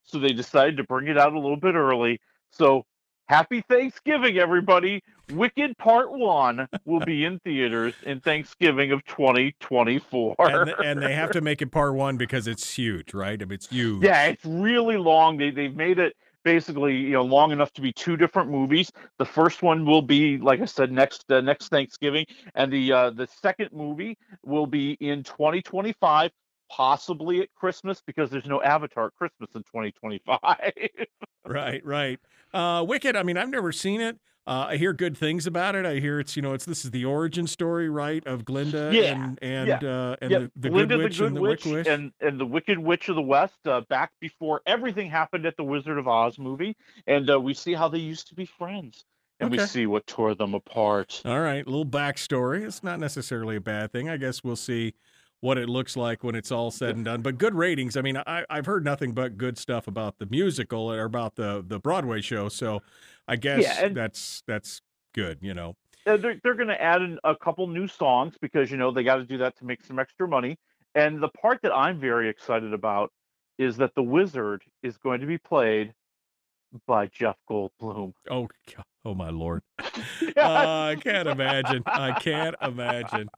So 0.04 0.20
they 0.20 0.34
decided 0.34 0.78
to 0.78 0.84
bring 0.84 1.08
it 1.08 1.18
out 1.18 1.34
a 1.34 1.40
little 1.40 1.60
bit 1.60 1.76
early. 1.76 2.20
So 2.52 2.86
happy 3.28 3.62
Thanksgiving, 3.62 4.38
everybody! 4.38 5.04
Wicked 5.34 5.78
Part 5.78 6.12
One 6.12 6.68
will 6.86 7.02
be 7.02 7.26
in 7.26 7.40
theaters 7.40 7.94
in 8.04 8.22
Thanksgiving 8.22 8.92
of 8.92 9.04
2024. 9.06 10.36
And, 10.40 10.70
and 10.84 11.02
they 11.02 11.14
have 11.14 11.32
to 11.32 11.42
make 11.42 11.62
it 11.62 11.72
part 11.72 11.96
one 11.96 12.18
because 12.18 12.48
it's 12.48 12.74
huge, 12.74 13.14
right? 13.14 13.42
I 13.42 13.46
mean, 13.46 13.54
it's 13.54 13.68
huge. 13.68 14.04
Yeah, 14.04 14.26
it's 14.26 14.46
really 14.46 14.98
long. 14.98 15.38
They 15.38 15.52
they've 15.52 15.76
made 15.76 16.00
it 16.00 16.16
basically 16.44 16.96
you 16.96 17.12
know 17.12 17.24
long 17.24 17.52
enough 17.52 17.74
to 17.74 17.82
be 17.82 17.92
two 17.92 18.16
different 18.16 18.50
movies. 18.50 18.92
The 19.18 19.26
first 19.26 19.62
one 19.62 19.86
will 19.86 20.02
be, 20.02 20.38
like 20.38 20.62
I 20.62 20.66
said, 20.66 20.92
next 20.92 21.30
uh, 21.30 21.42
next 21.42 21.68
Thanksgiving, 21.68 22.26
and 22.56 22.72
the 22.72 22.92
uh, 22.92 23.10
the 23.10 23.28
second 23.28 23.70
movie 23.74 24.18
will 24.44 24.68
be 24.68 24.92
in 24.94 25.24
2025, 25.24 26.32
possibly 26.70 27.42
at 27.42 27.54
Christmas 27.56 28.02
because 28.06 28.30
there's 28.30 28.46
no 28.46 28.62
Avatar 28.62 29.08
at 29.08 29.16
Christmas 29.16 29.50
in 29.56 29.64
2025. 29.64 30.58
Right, 31.46 31.86
right. 31.86 32.20
Uh, 32.54 32.84
Wicked. 32.86 33.16
I 33.16 33.24
mean, 33.24 33.38
I've 33.38 33.48
never 33.50 33.72
seen 33.72 34.02
it. 34.02 34.20
Uh, 34.46 34.66
I 34.70 34.76
hear 34.78 34.92
good 34.92 35.18
things 35.18 35.48
about 35.48 35.76
it. 35.76 35.86
I 35.86 36.00
hear 36.00 36.20
it's 36.20 36.36
you 36.36 36.42
know 36.42 36.54
it's 36.54 36.66
this 36.66 36.84
is 36.84 36.92
the 36.92 37.06
origin 37.06 37.48
story 37.48 37.90
right 37.90 38.26
of 38.28 38.44
Glinda 38.44 38.92
Yeah, 38.94 39.14
and 39.26 39.40
and 39.42 39.68
yeah. 39.82 39.90
uh, 39.90 40.16
and 40.22 40.32
Yeah, 40.32 40.40
the, 40.40 40.52
the 40.58 40.70
Glinda 40.70 40.96
good 40.98 41.04
witch 41.04 41.18
the 41.18 41.24
Good 41.24 41.28
and 41.28 41.36
the 41.38 41.42
Witch 41.42 41.66
wicked 41.66 41.78
witch. 41.78 41.88
and 41.88 42.12
and 42.22 42.40
the 42.40 42.46
Wicked 42.46 42.80
Witch 42.80 43.08
of 43.10 43.16
the 43.16 43.22
West 43.22 43.66
uh, 43.66 43.82
back 43.90 44.12
before 44.20 44.62
everything 44.66 45.10
happened 45.10 45.46
at 45.46 45.56
the 45.58 45.64
Wizard 45.64 45.98
of 45.98 46.08
Oz 46.08 46.38
movie, 46.40 46.76
and 47.08 47.30
uh, 47.30 47.40
we 47.40 47.54
see 47.54 47.74
how 47.74 47.88
they 47.90 48.00
used 48.00 48.28
to 48.28 48.36
be 48.36 48.46
friends, 48.46 49.06
and 49.40 49.50
we 49.52 49.58
see 49.60 49.86
what 49.86 50.06
tore 50.08 50.34
them 50.36 50.54
apart. 50.54 51.22
All 51.26 51.40
right, 51.42 51.66
a 51.66 51.70
little 51.70 51.86
backstory. 51.86 52.66
It's 52.66 52.84
not 52.84 53.00
necessarily 53.00 53.56
a 53.58 53.62
bad 53.62 53.92
thing. 53.94 54.10
I 54.10 54.16
guess 54.18 54.44
we'll 54.46 54.56
see 54.58 54.94
what 55.42 55.58
it 55.58 55.70
looks 55.70 55.96
like 55.96 56.24
when 56.24 56.36
it's 56.36 56.52
all 56.52 56.72
said 56.72 56.96
and 56.96 57.06
done. 57.06 57.22
But 57.22 57.38
good 57.38 57.54
ratings. 57.54 57.96
I 57.96 58.02
mean, 58.02 58.18
I, 58.18 58.44
I've 58.50 58.66
heard 58.66 58.84
nothing 58.84 59.14
but 59.14 59.38
good 59.38 59.58
stuff 59.58 59.88
about 59.88 60.18
the 60.18 60.26
musical 60.26 60.92
or 60.92 61.04
about 61.06 61.36
the 61.36 61.64
the 61.66 61.80
Broadway 61.80 62.22
show. 62.22 62.50
So 62.50 62.82
I 63.28 63.36
guess 63.36 63.64
Yeah, 63.64 63.90
that's 63.90 64.44
that's 64.48 64.82
good. 65.14 65.40
You 65.42 65.54
know. 65.54 65.76
They're, 66.06 66.40
they're 66.42 66.56
going 66.56 66.70
to 66.70 66.82
add 66.82 67.02
in 67.02 67.20
a 67.26 67.36
couple 67.36 67.68
new 67.68 67.86
songs 67.86 68.36
because 68.40 68.72
you 68.72 68.78
know 68.78 68.92
they 68.92 69.04
got 69.04 69.18
to 69.18 69.26
do 69.26 69.38
that 69.40 69.58
to 69.58 69.66
make 69.66 69.84
some 69.84 70.00
extra 70.00 70.26
money. 70.28 70.58
And 70.96 71.22
the 71.22 71.28
part 71.28 71.60
that 71.64 71.74
I'm 71.74 72.00
very 72.00 72.30
excited 72.30 72.74
about 72.74 73.12
is 73.60 73.76
that 73.78 73.94
the 73.96 74.04
Wizard 74.04 74.64
is 74.84 74.98
going 74.98 75.20
to 75.20 75.28
be 75.28 75.38
played 75.38 75.94
by 76.86 77.08
Jeff 77.08 77.36
Goldblum. 77.50 78.14
Oh, 78.30 78.48
God. 78.76 78.86
oh 79.06 79.14
my 79.14 79.30
lord! 79.30 79.62
Uh, 80.38 80.92
I 80.92 80.96
can't 81.02 81.28
imagine. 81.28 81.82
I 81.88 82.12
can't 82.20 82.56
imagine. 82.62 83.30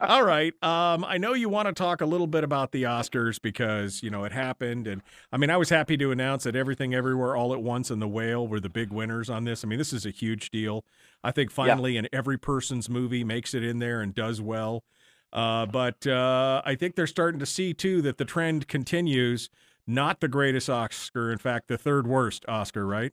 All 0.00 0.22
right. 0.22 0.52
Um, 0.62 1.02
I 1.04 1.16
know 1.16 1.32
you 1.32 1.48
want 1.48 1.66
to 1.68 1.72
talk 1.72 2.02
a 2.02 2.06
little 2.06 2.26
bit 2.26 2.44
about 2.44 2.72
the 2.72 2.82
Oscars 2.82 3.40
because 3.40 4.02
you 4.02 4.10
know 4.10 4.24
it 4.24 4.32
happened, 4.32 4.86
and 4.86 5.00
I 5.32 5.38
mean 5.38 5.48
I 5.48 5.56
was 5.56 5.70
happy 5.70 5.96
to 5.96 6.10
announce 6.10 6.44
that 6.44 6.54
Everything 6.54 6.94
Everywhere 6.94 7.34
All 7.36 7.54
at 7.54 7.62
Once 7.62 7.90
and 7.90 8.02
The 8.02 8.08
Whale 8.08 8.46
were 8.46 8.60
the 8.60 8.68
big 8.68 8.92
winners 8.92 9.30
on 9.30 9.44
this. 9.44 9.64
I 9.64 9.68
mean 9.68 9.78
this 9.78 9.94
is 9.94 10.04
a 10.04 10.10
huge 10.10 10.50
deal. 10.50 10.84
I 11.24 11.30
think 11.30 11.50
finally, 11.50 11.96
an 11.96 12.08
every 12.12 12.38
person's 12.38 12.90
movie 12.90 13.24
makes 13.24 13.54
it 13.54 13.64
in 13.64 13.78
there 13.78 14.02
and 14.02 14.14
does 14.14 14.42
well. 14.42 14.84
Uh, 15.32 15.64
but 15.66 16.06
uh, 16.06 16.60
I 16.64 16.74
think 16.74 16.94
they're 16.94 17.06
starting 17.06 17.40
to 17.40 17.46
see 17.46 17.72
too 17.72 18.02
that 18.02 18.18
the 18.18 18.26
trend 18.26 18.68
continues. 18.68 19.48
Not 19.86 20.20
the 20.20 20.28
greatest 20.28 20.70
Oscar, 20.70 21.32
in 21.32 21.38
fact, 21.38 21.68
the 21.68 21.76
third 21.76 22.06
worst 22.06 22.44
Oscar, 22.48 22.86
right? 22.86 23.12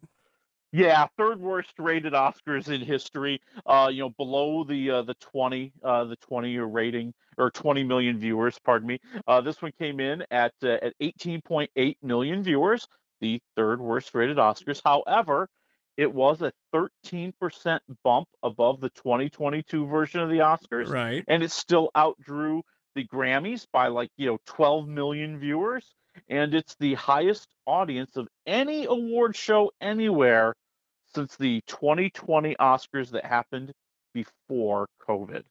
Yeah, 0.72 1.08
third 1.18 1.40
worst 1.40 1.74
rated 1.80 2.14
Oscars 2.14 2.70
in 2.70 2.82
history. 2.82 3.42
Uh, 3.66 3.90
you 3.92 4.04
know, 4.04 4.10
below 4.12 4.64
the 4.64 4.92
uh, 4.92 5.02
the 5.02 5.16
twenty 5.16 5.74
uh, 5.84 6.04
the 6.04 6.16
twenty 6.18 6.58
rating 6.60 7.14
or 7.38 7.50
twenty 7.50 7.84
million 7.84 8.20
viewers. 8.20 8.60
Pardon 8.64 8.88
me. 8.88 9.00
Uh, 9.28 9.42
this 9.42 9.62
one 9.62 9.72
came 9.80 10.00
in 10.00 10.24
at 10.30 10.54
uh, 10.64 10.78
at 10.82 10.94
eighteen 11.00 11.42
point 11.42 11.72
eight 11.76 11.98
million 12.04 12.44
viewers. 12.44 12.88
The 13.20 13.42
third 13.56 13.82
worst 13.82 14.14
rated 14.14 14.38
Oscars. 14.38 14.80
However, 14.86 15.50
it 15.98 16.14
was 16.14 16.44
a 16.44 16.52
thirteen 16.72 17.34
percent 17.40 17.82
bump 18.04 18.28
above 18.44 18.80
the 18.80 18.90
twenty 18.92 19.28
twenty 19.28 19.64
two 19.64 19.88
version 19.88 20.22
of 20.22 20.30
the 20.30 20.38
Oscars. 20.38 20.88
Right. 20.88 21.24
And 21.28 21.42
it 21.42 21.50
still 21.52 21.90
outdrew 21.96 22.62
the 22.94 23.08
Grammys 23.08 23.66
by 23.74 23.88
like 23.88 24.12
you 24.18 24.28
know 24.28 24.38
twelve 24.46 24.88
million 24.88 25.40
viewers. 25.40 25.96
And 26.28 26.54
it's 26.54 26.76
the 26.80 26.96
highest 26.96 27.48
audience 27.66 28.16
of 28.18 28.28
any 28.46 28.86
award 28.86 29.36
show 29.36 29.72
anywhere 29.82 30.56
since 31.14 31.36
the 31.38 31.62
2020 31.68 32.56
Oscars 32.60 33.12
that 33.12 33.26
happened 33.26 33.72
before 34.14 34.88
COVID. 35.08 35.44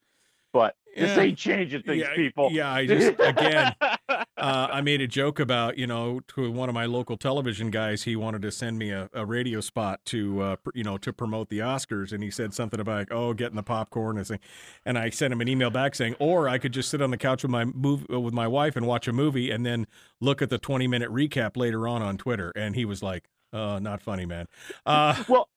But 0.53 0.75
this 0.97 1.17
Yeah. 1.17 1.23
ain't 1.23 1.39
changing 1.39 1.83
things, 1.83 2.03
yeah, 2.03 2.15
people. 2.15 2.51
Yeah, 2.51 2.73
I 2.73 2.87
just 2.89 3.21
again, 3.21 3.75
uh, 4.09 4.25
I 4.37 4.81
made 4.81 5.01
a 5.01 5.07
joke 5.07 5.39
about 5.39 5.79
you 5.79 5.87
know 5.87 6.21
to 6.29 6.51
one 6.51 6.69
of 6.69 6.75
my 6.75 6.87
local 6.87 7.17
television 7.17 7.71
guys. 7.71 8.05
He 8.05 8.17
wanted 8.17 8.43
to 8.43 8.51
send 8.51 8.79
me 8.79 8.91
a, 8.91 9.09
a 9.13 9.25
radio 9.27 9.61
spot 9.61 10.01
to 10.07 10.41
uh, 10.41 10.57
pr- 10.57 10.71
you 10.75 10.85
know 10.85 10.99
to 10.99 11.13
promote 11.13 11.49
the 11.49 11.59
Oscars, 11.61 12.13
and 12.13 12.23
he 12.23 12.31
said 12.31 12.55
something 12.55 12.81
about 12.81 12.99
like, 12.99 13.13
oh 13.13 13.35
getting 13.35 13.57
the 13.57 13.63
popcorn 13.63 14.19
and 14.19 14.27
thing. 14.27 14.41
And 14.85 14.99
I 14.99 15.11
sent 15.11 15.33
him 15.33 15.41
an 15.41 15.49
email 15.49 15.71
back 15.71 15.95
saying, 15.95 16.17
or 16.19 16.49
I 16.49 16.59
could 16.59 16.73
just 16.73 16.89
sit 16.91 17.03
on 17.03 17.11
the 17.11 17.19
couch 17.19 17.43
with 17.43 17.51
my 17.51 17.65
move 17.65 18.07
with 18.09 18.35
my 18.35 18.47
wife 18.47 18.77
and 18.77 18.87
watch 18.87 19.09
a 19.09 19.13
movie, 19.13 19.51
and 19.51 19.65
then 19.65 19.87
look 20.21 20.43
at 20.43 20.51
the 20.51 20.59
twenty 20.59 20.87
minute 20.87 21.11
recap 21.11 21.57
later 21.57 21.87
on 21.87 22.03
on 22.03 22.17
Twitter. 22.17 22.53
And 22.57 22.75
he 22.75 22.85
was 22.85 23.03
like, 23.03 23.29
uh, 23.53 23.79
not 23.79 24.03
funny, 24.03 24.27
man. 24.27 24.47
Uh, 24.87 25.23
well, 25.29 25.49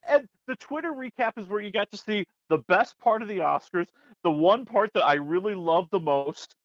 the 0.47 0.55
Twitter 0.57 0.91
recap 0.91 1.37
is 1.37 1.47
where 1.47 1.61
you 1.61 1.71
got 1.71 1.89
to 1.91 1.97
see 1.97 2.25
the 2.49 2.57
best 2.57 2.99
part 2.99 3.21
of 3.21 3.27
the 3.27 3.39
Oscars. 3.39 3.87
The 4.23 4.31
one 4.31 4.65
part 4.65 4.91
that 4.93 5.03
I 5.03 5.15
really 5.15 5.55
love 5.55 5.87
the 5.91 5.99
most 5.99 6.55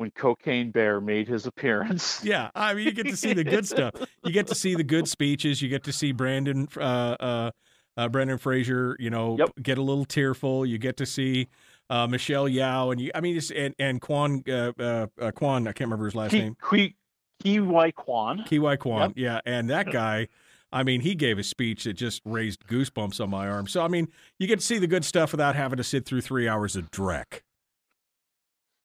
when 0.00 0.10
Cocaine 0.12 0.70
Bear 0.70 0.98
made 0.98 1.28
his 1.28 1.44
appearance. 1.44 2.24
Yeah, 2.24 2.50
I 2.54 2.72
mean, 2.72 2.86
you 2.86 2.92
get 2.92 3.06
to 3.06 3.16
see 3.16 3.34
the 3.34 3.44
good 3.44 3.68
stuff. 3.68 3.94
You 4.24 4.32
get 4.32 4.46
to 4.46 4.54
see 4.54 4.74
the 4.74 4.82
good 4.82 5.06
speeches. 5.06 5.60
You 5.60 5.68
get 5.68 5.84
to 5.84 5.92
see 5.92 6.12
Brandon, 6.12 6.66
uh, 6.76 6.80
uh, 6.80 7.50
uh, 7.98 8.08
Brendan 8.08 8.38
Fraser. 8.38 8.96
You 8.98 9.10
know, 9.10 9.36
get 9.62 9.76
a 9.76 9.82
little 9.82 10.06
tearful. 10.06 10.64
You 10.64 10.78
get 10.78 10.96
to 10.96 11.06
see 11.06 11.48
uh, 11.90 12.06
Michelle 12.06 12.46
Yeoh, 12.46 12.92
and 12.92 13.00
you, 13.00 13.10
I 13.14 13.20
mean, 13.20 13.36
it's, 13.36 13.50
and 13.50 13.74
and 13.78 14.00
Quan, 14.00 14.42
uh, 14.48 14.72
uh, 14.78 15.06
uh, 15.20 15.30
Quan. 15.32 15.68
I 15.68 15.72
can't 15.72 15.88
remember 15.88 16.06
his 16.06 16.14
last 16.14 16.30
Ki- 16.30 16.38
name. 16.38 16.56
Ki 16.70 16.96
Ke 17.42 17.60
Huy 17.62 17.92
Quan. 17.92 18.44
Kiwai 18.48 18.78
Kwan. 18.78 19.10
Yep. 19.10 19.12
Yeah, 19.16 19.40
and 19.44 19.68
that 19.68 19.92
guy. 19.92 20.28
I 20.72 20.84
mean, 20.84 21.00
he 21.00 21.16
gave 21.16 21.36
a 21.36 21.42
speech 21.42 21.82
that 21.84 21.94
just 21.94 22.22
raised 22.24 22.64
goosebumps 22.68 23.20
on 23.20 23.28
my 23.28 23.48
arm. 23.48 23.66
So, 23.66 23.82
I 23.82 23.88
mean, 23.88 24.06
you 24.38 24.46
get 24.46 24.60
to 24.60 24.64
see 24.64 24.78
the 24.78 24.86
good 24.86 25.04
stuff 25.04 25.32
without 25.32 25.56
having 25.56 25.78
to 25.78 25.84
sit 25.84 26.06
through 26.06 26.20
three 26.20 26.48
hours 26.48 26.76
of 26.76 26.92
dreck. 26.92 27.40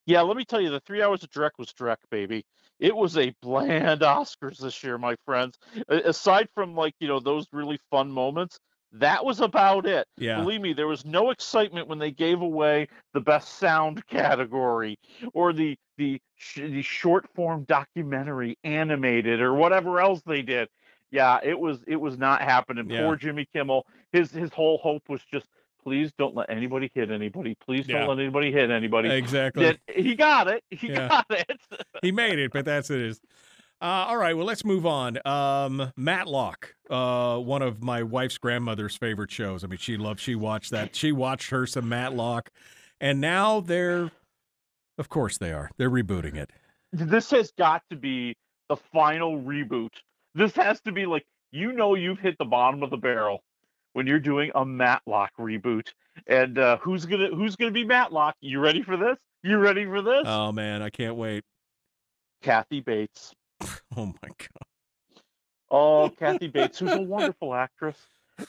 Yeah, 0.06 0.22
let 0.22 0.38
me 0.38 0.45
tell 0.45 0.61
you, 0.61 0.69
the 0.69 0.82
three 0.82 1.02
hours 1.02 1.23
of 1.23 1.32
Drek 1.32 1.52
was 1.57 1.73
Drek, 1.73 1.98
baby. 2.11 2.45
It 2.80 2.95
was 2.95 3.18
a 3.18 3.34
bland 3.41 4.02
Oscars 4.02 4.57
this 4.60 4.84
year, 4.84 4.98
my 4.98 5.15
friends. 5.26 5.57
Aside 5.88 6.48
from 6.53 6.76
like 6.76 6.94
you 6.99 7.07
know 7.07 7.19
those 7.19 7.48
really 7.52 7.80
fun 7.90 8.11
moments, 8.11 8.60
that 8.94 9.26
was 9.26 9.41
about 9.41 9.86
it. 9.86 10.07
Yeah. 10.18 10.40
Believe 10.40 10.61
me, 10.61 10.73
there 10.73 10.88
was 10.88 11.06
no 11.06 11.32
excitement 11.32 11.88
when 11.88 11.99
they 11.99 12.11
gave 12.11 12.41
away 12.41 12.88
the 13.14 13.22
best 13.22 13.57
sound 13.57 14.06
category 14.07 14.98
or 15.34 15.53
the 15.53 15.77
the 15.98 16.22
sh- 16.36 16.60
the 16.60 16.82
short 16.82 17.27
form 17.36 17.64
documentary 17.64 18.57
animated 18.64 19.41
or 19.41 19.53
whatever 19.53 19.99
else 19.99 20.22
they 20.26 20.41
did. 20.41 20.69
Yeah, 21.11 21.40
it 21.44 21.60
was 21.60 21.84
it 21.88 21.95
was 21.95 22.18
not 22.18 22.41
happening. 22.41 22.90
Yeah. 22.90 23.03
Poor 23.03 23.15
Jimmy 23.15 23.48
Kimmel. 23.53 23.86
His 24.11 24.32
his 24.32 24.52
whole 24.53 24.77
hope 24.77 25.03
was 25.10 25.23
just 25.32 25.48
please 25.86 26.12
don't 26.18 26.36
let 26.36 26.49
anybody 26.49 26.90
hit 26.95 27.12
anybody. 27.12 27.56
Please 27.66 27.86
don't 27.88 28.02
Yeah. 28.02 28.07
let 28.07 28.20
anybody 28.20 28.52
hit 28.52 28.72
anybody. 28.72 29.10
Exactly. 29.12 29.64
That- 29.66 29.80
he 29.95 30.16
got 30.16 30.48
it. 30.48 30.64
He 30.72 30.88
Yeah. 30.90 31.07
got 31.07 31.26
it. 31.30 31.60
he 32.02 32.12
made 32.12 32.40
it, 32.40 32.52
but 32.52 32.66
that's 32.66 32.90
it 32.90 33.02
is. 33.02 33.22
Uh, 33.82 33.86
all 34.07 34.18
right, 34.18 34.36
well, 34.36 34.45
let's 34.45 34.64
move 34.66 34.86
on. 34.86 35.20
Um, 35.28 35.91
Matlock, 35.98 36.74
uh, 36.90 37.38
one 37.38 37.62
of 37.62 37.84
my 37.84 38.02
wife's 38.03 38.38
grandmother's 38.38 38.95
favorite 38.95 39.30
shows. 39.32 39.64
I 39.64 39.68
mean, 39.68 39.78
she 39.78 39.98
loved, 39.98 40.22
she 40.22 40.34
watched 40.34 40.72
that. 40.72 40.95
She 40.95 41.12
watched 41.12 41.49
her 41.52 41.68
some 41.68 41.88
Matlock, 41.90 42.49
and 43.02 43.20
now 43.22 43.60
they're, 43.60 44.12
of 44.98 45.10
course, 45.10 45.38
they 45.38 45.52
are. 45.52 45.70
They're 45.78 45.90
rebooting 45.91 46.36
it. 46.36 46.52
this 46.94 47.30
has 47.32 47.52
got 47.57 47.84
to 47.90 47.98
be 47.98 48.36
the 48.70 48.78
final 48.78 49.38
reboot. 49.41 49.90
This 50.34 50.56
has 50.56 50.80
to 50.82 50.91
be 50.94 51.06
like 51.06 51.26
you 51.52 51.74
know 51.74 51.95
you've 51.95 52.20
hit 52.20 52.38
the 52.40 52.45
bottom 52.45 52.82
of 52.82 52.90
the 52.90 52.98
barrel 52.98 53.44
when 53.96 54.06
you're 54.06 54.20
doing 54.20 54.52
a 54.56 54.66
Matlock 54.66 55.32
reboot. 55.40 55.88
And 56.28 56.60
uh, 56.60 56.78
who's 56.78 57.06
gonna 57.06 57.30
who's 57.34 57.56
gonna 57.56 57.72
be 57.72 57.86
Matlock? 57.86 58.36
You 58.42 58.60
ready 58.60 58.82
for 58.84 58.98
this? 58.98 59.16
You 59.42 59.58
ready 59.58 59.86
for 59.86 60.02
this? 60.02 60.24
Oh 60.26 60.52
man, 60.52 60.82
I 60.82 60.90
can't 60.90 61.16
wait. 61.16 61.44
Kathy 62.44 62.82
Bates. 62.82 63.34
Oh 63.98 64.08
my 64.08 64.28
god. 64.28 65.22
Oh, 65.72 66.10
Kathy 66.20 66.48
Bates, 66.54 66.80
who's 66.80 66.92
a 66.92 67.02
wonderful 67.02 67.54
actress. 67.54 67.96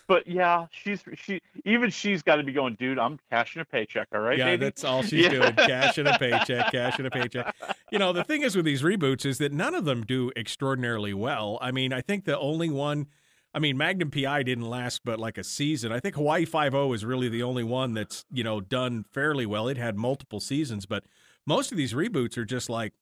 But 0.08 0.26
yeah, 0.26 0.66
she's 0.72 1.04
she 1.14 1.40
even 1.64 1.90
she's 1.90 2.20
got 2.24 2.36
to 2.36 2.42
be 2.42 2.52
going, 2.52 2.74
dude. 2.74 2.98
I'm 2.98 3.20
cashing 3.30 3.62
a 3.62 3.64
paycheck, 3.64 4.08
all 4.12 4.20
right? 4.20 4.36
yeah, 4.36 4.46
baby?" 4.46 4.64
that's 4.64 4.82
all 4.82 5.02
she's 5.04 5.24
Yeah. 5.26 5.28
doing. 5.28 5.52
Cash 5.54 5.98
in 5.98 6.08
a 6.08 6.18
paycheck, 6.18 6.72
cashing 6.72 7.06
a 7.06 7.10
paycheck. 7.10 7.54
You 7.92 8.00
know, 8.00 8.12
the 8.12 8.24
thing 8.24 8.42
is 8.42 8.56
with 8.56 8.64
these 8.64 8.82
reboots 8.82 9.24
is 9.24 9.38
that 9.38 9.52
none 9.52 9.76
of 9.76 9.84
them 9.84 10.02
do 10.04 10.32
extraordinarily 10.36 11.14
well. 11.14 11.58
I 11.62 11.70
mean, 11.70 11.92
I 11.92 12.00
think 12.00 12.24
the 12.24 12.36
only 12.36 12.68
one 12.68 13.06
I 13.54 13.58
mean, 13.58 13.76
Magnum 13.76 14.10
PI 14.10 14.42
didn't 14.42 14.66
last 14.68 15.00
but 15.04 15.18
like 15.18 15.38
a 15.38 15.44
season. 15.44 15.90
I 15.92 16.00
think 16.00 16.14
Hawaii 16.16 16.44
Five 16.44 16.74
O 16.74 16.92
is 16.92 17.04
really 17.04 17.28
the 17.28 17.42
only 17.42 17.64
one 17.64 17.94
that's, 17.94 18.24
you 18.30 18.44
know, 18.44 18.60
done 18.60 19.04
fairly 19.12 19.46
well. 19.46 19.66
It 19.68 19.78
had 19.78 19.96
multiple 19.96 20.40
seasons, 20.40 20.84
but 20.86 21.04
most 21.46 21.72
of 21.72 21.78
these 21.78 21.94
reboots 21.94 22.36
are 22.36 22.44
just 22.44 22.68
like, 22.68 22.92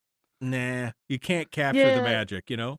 nah, 0.40 0.90
you 1.08 1.18
can't 1.18 1.50
capture 1.50 1.80
Yeah. 1.80 1.96
the 1.96 2.02
magic, 2.02 2.50
you 2.50 2.56
know? 2.56 2.78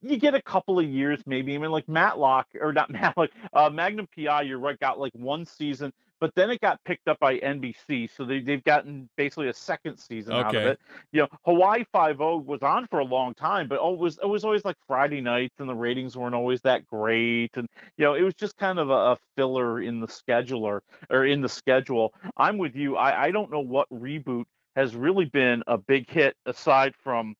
you 0.00 0.16
get 0.16 0.32
a 0.34 0.42
couple 0.42 0.78
of 0.78 0.84
years, 0.84 1.20
maybe. 1.26 1.54
I 1.56 1.58
mean, 1.58 1.72
like 1.72 1.88
Matlock 1.88 2.46
or 2.60 2.72
not 2.72 2.90
Matlock, 2.92 3.30
uh, 3.52 3.68
Magnum 3.68 4.06
PI. 4.16 4.42
You're 4.42 4.58
right, 4.60 4.78
got 4.78 4.98
like 5.00 5.12
one 5.14 5.44
season, 5.44 5.92
but 6.22 6.32
then 6.36 6.50
it 6.50 6.60
got 6.60 6.78
picked 6.84 7.08
up 7.08 7.18
by 7.18 7.38
NBC, 7.38 8.08
so 8.16 8.24
they 8.24 8.38
they've 8.38 8.62
gotten 8.62 9.08
basically 9.16 9.48
a 9.48 9.52
second 9.52 9.98
season 9.98 10.34
out 10.34 10.54
of 10.54 10.62
it. 10.62 10.78
You 11.10 11.22
know, 11.22 11.28
Hawaii 11.44 11.84
Five 11.92 12.20
O 12.20 12.36
was 12.36 12.62
on 12.62 12.86
for 12.86 13.00
a 13.00 13.04
long 13.04 13.34
time, 13.34 13.66
but 13.66 13.80
oh, 13.82 13.94
it 13.94 13.98
was 13.98 14.20
it 14.22 14.28
was 14.28 14.44
always 14.44 14.64
like 14.64 14.76
Friday 14.86 15.20
nights, 15.20 15.56
and 15.58 15.68
the 15.68 15.74
ratings 15.74 16.16
weren't 16.16 16.36
always 16.36 16.60
that 16.60 16.86
great, 16.86 17.50
and 17.56 17.68
you 17.96 18.04
know, 18.04 18.14
it 18.14 18.22
was 18.22 18.34
just 18.34 18.56
kind 18.56 18.78
of 18.78 18.88
a, 18.88 18.92
a 18.92 19.18
filler 19.36 19.82
in 19.82 19.98
the 19.98 20.06
scheduler 20.06 20.78
or 21.10 21.26
in 21.26 21.40
the 21.40 21.48
schedule. 21.48 22.14
I'm 22.36 22.56
with 22.56 22.76
you. 22.76 22.94
I 22.96 23.24
I 23.24 23.30
don't 23.32 23.50
know 23.50 23.58
what 23.58 23.88
reboot 23.90 24.44
has 24.76 24.94
really 24.94 25.24
been 25.24 25.64
a 25.66 25.76
big 25.76 26.08
hit 26.08 26.36
aside 26.46 26.94
from 27.02 27.34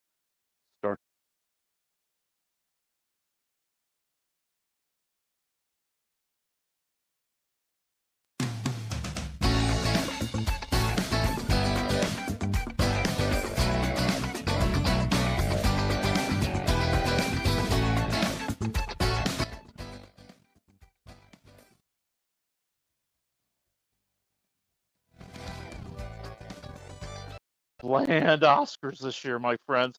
bland 27.83 28.43
Oscars 28.43 29.01
this 29.01 29.25
year, 29.25 29.39
my 29.39 29.57
friends. 29.67 29.99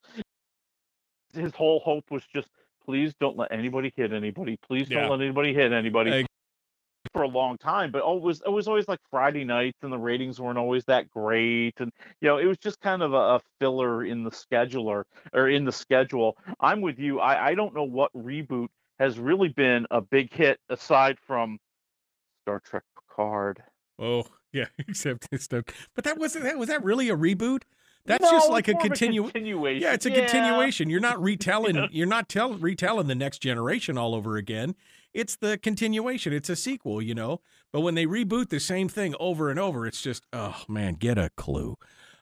His 1.33 1.53
whole 1.53 1.79
hope 1.79 2.09
was 2.11 2.23
just, 2.33 2.47
please 2.85 3.13
don't 3.19 3.37
let 3.37 3.51
anybody 3.51 3.91
hit 3.95 4.13
anybody. 4.13 4.57
Please 4.67 4.87
don't 4.89 5.03
Yeah. 5.03 5.09
let 5.09 5.21
anybody 5.21 5.53
hit 5.53 5.71
anybody. 5.71 6.11
Hey. 6.11 6.25
For 7.11 7.23
a 7.23 7.27
long 7.27 7.57
time, 7.57 7.91
but 7.91 8.01
oh, 8.03 8.15
it 8.17 8.23
was 8.23 8.41
it 8.45 8.49
was 8.49 8.67
always 8.67 8.87
like 8.87 8.97
Friday 9.11 9.43
nights, 9.43 9.77
and 9.83 9.91
the 9.91 9.97
ratings 9.99 10.39
weren't 10.39 10.57
always 10.57 10.83
that 10.85 11.09
great, 11.11 11.73
and 11.79 11.91
you 12.21 12.27
know 12.29 12.37
it 12.37 12.45
was 12.45 12.57
just 12.57 12.79
kind 12.79 13.03
of 13.03 13.13
a, 13.13 13.17
a 13.35 13.41
filler 13.59 14.05
in 14.05 14.23
the 14.23 14.31
scheduler 14.31 15.03
or 15.33 15.49
in 15.49 15.65
the 15.65 15.71
schedule. 15.71 16.37
I'm 16.61 16.79
with 16.81 16.97
you. 16.97 17.19
I 17.19 17.49
I 17.49 17.55
don't 17.55 17.75
know 17.75 17.83
what 17.83 18.09
reboot 18.13 18.69
has 18.99 19.19
really 19.19 19.49
been 19.49 19.85
a 19.91 19.99
big 20.01 20.33
hit 20.33 20.59
aside 20.69 21.17
from 21.27 21.59
Star 22.45 22.61
Trek 22.61 22.83
Picard. 22.95 23.61
Oh, 23.99 24.25
yeah, 24.53 24.65
except 24.87 25.27
it's 25.31 25.47
but 25.47 25.65
that 26.03 26.17
wasn't 26.17 26.45
that 26.45 26.57
was 26.57 26.69
that 26.69 26.83
really 26.83 27.09
a 27.09 27.15
reboot? 27.15 27.63
That's 28.05 28.21
No, 28.21 28.31
just 28.31 28.49
like 28.49 28.67
a 28.67 28.71
of 28.71 28.77
a 28.79 28.81
continuation. 28.81 29.81
Yeah, 29.81 29.93
it's 29.93 30.05
a 30.05 30.09
Yeah. 30.09 30.15
continuation. 30.25 30.89
You're 30.89 30.99
not 30.99 31.21
retelling. 31.21 31.87
You're 31.91 32.05
not 32.07 32.27
tell 32.27 32.53
retelling 32.53 33.07
the 33.07 33.15
next 33.15 33.39
generation 33.39 33.97
all 33.97 34.13
over 34.13 34.35
again. 34.35 34.75
It's 35.13 35.37
the 35.37 35.57
continuation. 35.57 36.33
It's 36.33 36.49
a 36.49 36.55
sequel, 36.55 37.01
you 37.01 37.15
know. 37.15 37.39
But 37.71 37.81
when 37.81 37.95
they 37.95 38.05
reboot 38.05 38.49
the 38.49 38.59
same 38.59 38.89
thing 38.89 39.15
over 39.19 39.49
and 39.49 39.57
over, 39.59 39.87
it's 39.87 40.01
just 40.01 40.25
oh 40.33 40.63
man, 40.67 40.95
get 40.95 41.17
a 41.17 41.29
clue. 41.37 41.77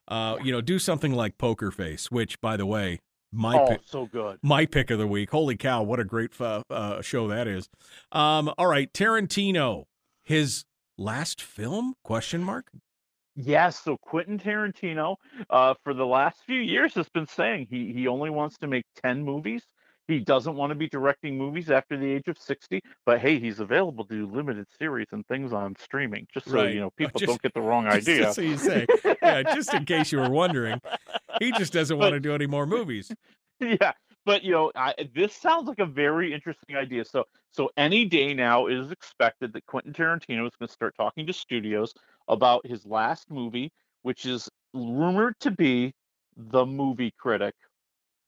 Uh, 0.08 0.38
you 0.44 0.52
know, 0.52 0.62
do 0.62 0.78
something 0.78 1.14
like 1.14 1.38
Poker 1.38 1.72
Face, 1.72 2.12
which, 2.12 2.40
by 2.42 2.58
the 2.58 2.66
way, 2.66 3.00
my 3.32 3.58
oh, 3.58 3.68
pick, 3.68 3.82
so 3.86 4.06
good. 4.08 4.40
my 4.44 4.66
pick 4.66 4.92
of 4.92 5.00
the 5.00 5.08
week. 5.08 5.32
Holy 5.32 5.56
cow, 5.56 5.84
what 5.84 6.00
a 6.00 6.04
great 6.04 6.32
uh, 6.42 6.64
uh, 6.70 7.02
show 7.02 7.28
that 7.30 7.48
is. 7.48 7.70
Um, 8.12 8.52
all 8.58 8.68
right, 8.68 8.92
Tarantino, 8.94 9.86
his 10.24 10.66
last 10.98 11.42
film? 11.42 11.94
Question 12.04 12.44
mark. 12.44 12.68
Yes, 13.36 13.82
so 13.82 13.98
Quentin 14.02 14.38
Tarantino, 14.38 15.16
uh, 15.50 15.74
for 15.84 15.94
the 15.94 16.06
last 16.06 16.40
few 16.46 16.60
years, 16.60 16.94
has 16.96 17.08
been 17.10 17.26
saying 17.28 17.68
he 17.70 17.94
he 17.94 18.08
only 18.08 18.30
wants 18.30 18.58
to 18.58 18.68
make 18.68 18.84
ten 19.04 19.24
movies. 19.24 19.64
He 20.08 20.20
doesn't 20.20 20.56
want 20.56 20.72
to 20.72 20.76
be 20.76 20.90
directing 20.90 21.38
movies 21.38 21.72
after 21.72 21.96
the 21.98 22.06
age 22.12 22.28
of 22.28 22.38
sixty. 22.38 22.82
But 23.06 23.20
hey, 23.22 23.40
he's 23.40 23.62
available 23.62 24.04
to 24.06 24.14
do 24.14 24.28
limited 24.36 24.66
series 24.78 25.08
and 25.14 25.26
things 25.28 25.54
on 25.54 25.76
streaming. 25.80 26.28
Just 26.34 26.48
so 26.48 26.56
Right. 26.58 26.74
you 26.74 26.82
know, 26.82 26.90
people 26.98 27.18
just- 27.20 27.30
don't 27.30 27.42
get 27.42 27.54
the 27.54 27.62
wrong 27.62 27.88
idea. 28.00 28.24
Just 28.24 28.36
so 28.36 28.42
you 28.42 28.58
say, 28.58 28.86
yeah, 29.22 29.44
just 29.56 29.74
in 29.74 29.86
case 29.86 30.12
you 30.12 30.20
were 30.20 30.30
wondering, 30.30 30.82
he 31.40 31.54
just 31.54 31.72
doesn't 31.72 31.98
want 31.98 32.12
to 32.14 32.20
do 32.20 32.36
any 32.36 32.48
more 32.48 32.66
movies. 32.66 33.12
yeah 33.62 33.94
but 34.26 34.44
you 34.44 34.52
know 34.52 34.72
I, 34.76 34.94
this 35.16 35.36
sounds 35.36 35.68
like 35.68 35.80
a 35.80 35.86
very 35.86 36.34
interesting 36.34 36.76
idea 36.76 37.06
so 37.06 37.26
so 37.52 37.70
any 37.78 38.06
day 38.06 38.34
now 38.34 38.68
it 38.68 38.78
is 38.78 38.92
expected 38.92 39.54
that 39.54 39.66
quentin 39.66 39.94
tarantino 39.94 40.46
is 40.48 40.54
going 40.58 40.68
to 40.68 40.74
start 40.74 40.96
talking 40.96 41.28
to 41.28 41.34
studios 41.34 41.94
about 42.28 42.66
his 42.66 42.86
last 42.86 43.30
movie 43.30 43.72
which 44.04 44.26
is 44.26 44.50
rumored 44.74 45.40
to 45.40 45.52
be 45.52 45.94
the 46.36 46.66
movie 46.66 47.14
critic 47.18 47.56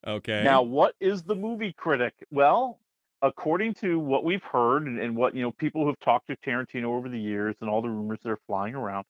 Okay. 0.05 0.43
now 0.43 0.61
what 0.61 0.95
is 0.99 1.23
the 1.23 1.35
movie 1.35 1.73
critic 1.73 2.13
well 2.31 2.79
according 3.21 3.73
to 3.73 3.99
what 3.99 4.25
we've 4.25 4.43
heard 4.43 4.85
and, 4.85 4.99
and 4.99 5.15
what 5.15 5.35
you 5.35 5.41
know 5.41 5.51
people 5.51 5.85
who've 5.85 5.99
talked 5.99 6.27
to 6.27 6.35
tarantino 6.37 6.85
over 6.85 7.07
the 7.09 7.19
years 7.19 7.55
and 7.61 7.69
all 7.69 7.81
the 7.81 7.89
rumors 7.89 8.19
that 8.23 8.31
are 8.31 8.39
flying 8.47 8.75
around 8.75 9.05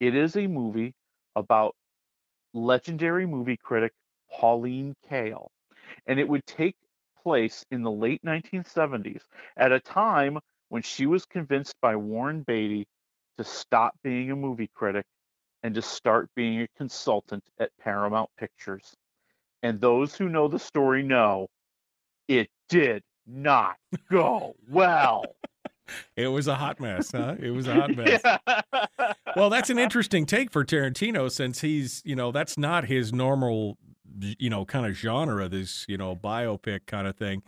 it 0.00 0.14
is 0.14 0.36
a 0.36 0.46
movie 0.46 0.94
about 1.36 1.74
legendary 2.54 3.26
movie 3.26 3.56
critic 3.56 3.92
Pauline 4.30 4.94
Kael. 5.08 5.48
And 6.06 6.18
it 6.18 6.28
would 6.28 6.46
take 6.46 6.76
place 7.22 7.64
in 7.70 7.82
the 7.82 7.90
late 7.90 8.22
1970s 8.24 9.22
at 9.56 9.72
a 9.72 9.80
time 9.80 10.38
when 10.68 10.82
she 10.82 11.06
was 11.06 11.26
convinced 11.26 11.74
by 11.80 11.96
Warren 11.96 12.42
Beatty 12.42 12.86
to 13.38 13.44
stop 13.44 13.94
being 14.02 14.30
a 14.30 14.36
movie 14.36 14.70
critic 14.74 15.06
and 15.62 15.74
to 15.74 15.82
start 15.82 16.30
being 16.34 16.62
a 16.62 16.68
consultant 16.76 17.44
at 17.58 17.70
Paramount 17.80 18.30
Pictures. 18.38 18.94
And 19.62 19.80
those 19.80 20.14
who 20.16 20.28
know 20.28 20.48
the 20.48 20.58
story 20.58 21.02
know 21.02 21.48
it 22.28 22.48
did 22.68 23.02
not 23.26 23.76
go 24.10 24.54
well. 24.68 25.24
It 26.16 26.28
was 26.28 26.46
a 26.46 26.54
hot 26.54 26.78
mess, 26.78 27.10
huh? 27.10 27.34
It 27.40 27.50
was 27.50 27.66
a 27.66 27.74
hot 27.74 27.96
mess. 27.96 28.22
Well, 29.34 29.50
that's 29.50 29.70
an 29.70 29.78
interesting 29.80 30.24
take 30.24 30.52
for 30.52 30.64
Tarantino 30.64 31.28
since 31.28 31.62
he's, 31.62 32.00
you 32.04 32.14
know, 32.14 32.30
that's 32.30 32.56
not 32.56 32.84
his 32.84 33.12
normal, 33.12 33.76
you 34.38 34.50
know, 34.50 34.64
kind 34.64 34.86
of 34.86 34.94
genre, 34.94 35.44
of 35.44 35.50
this, 35.50 35.84
you 35.88 35.96
know, 35.96 36.16
biopic 36.16 36.86
kind 36.86 37.06
of 37.06 37.16
thing. 37.16 37.42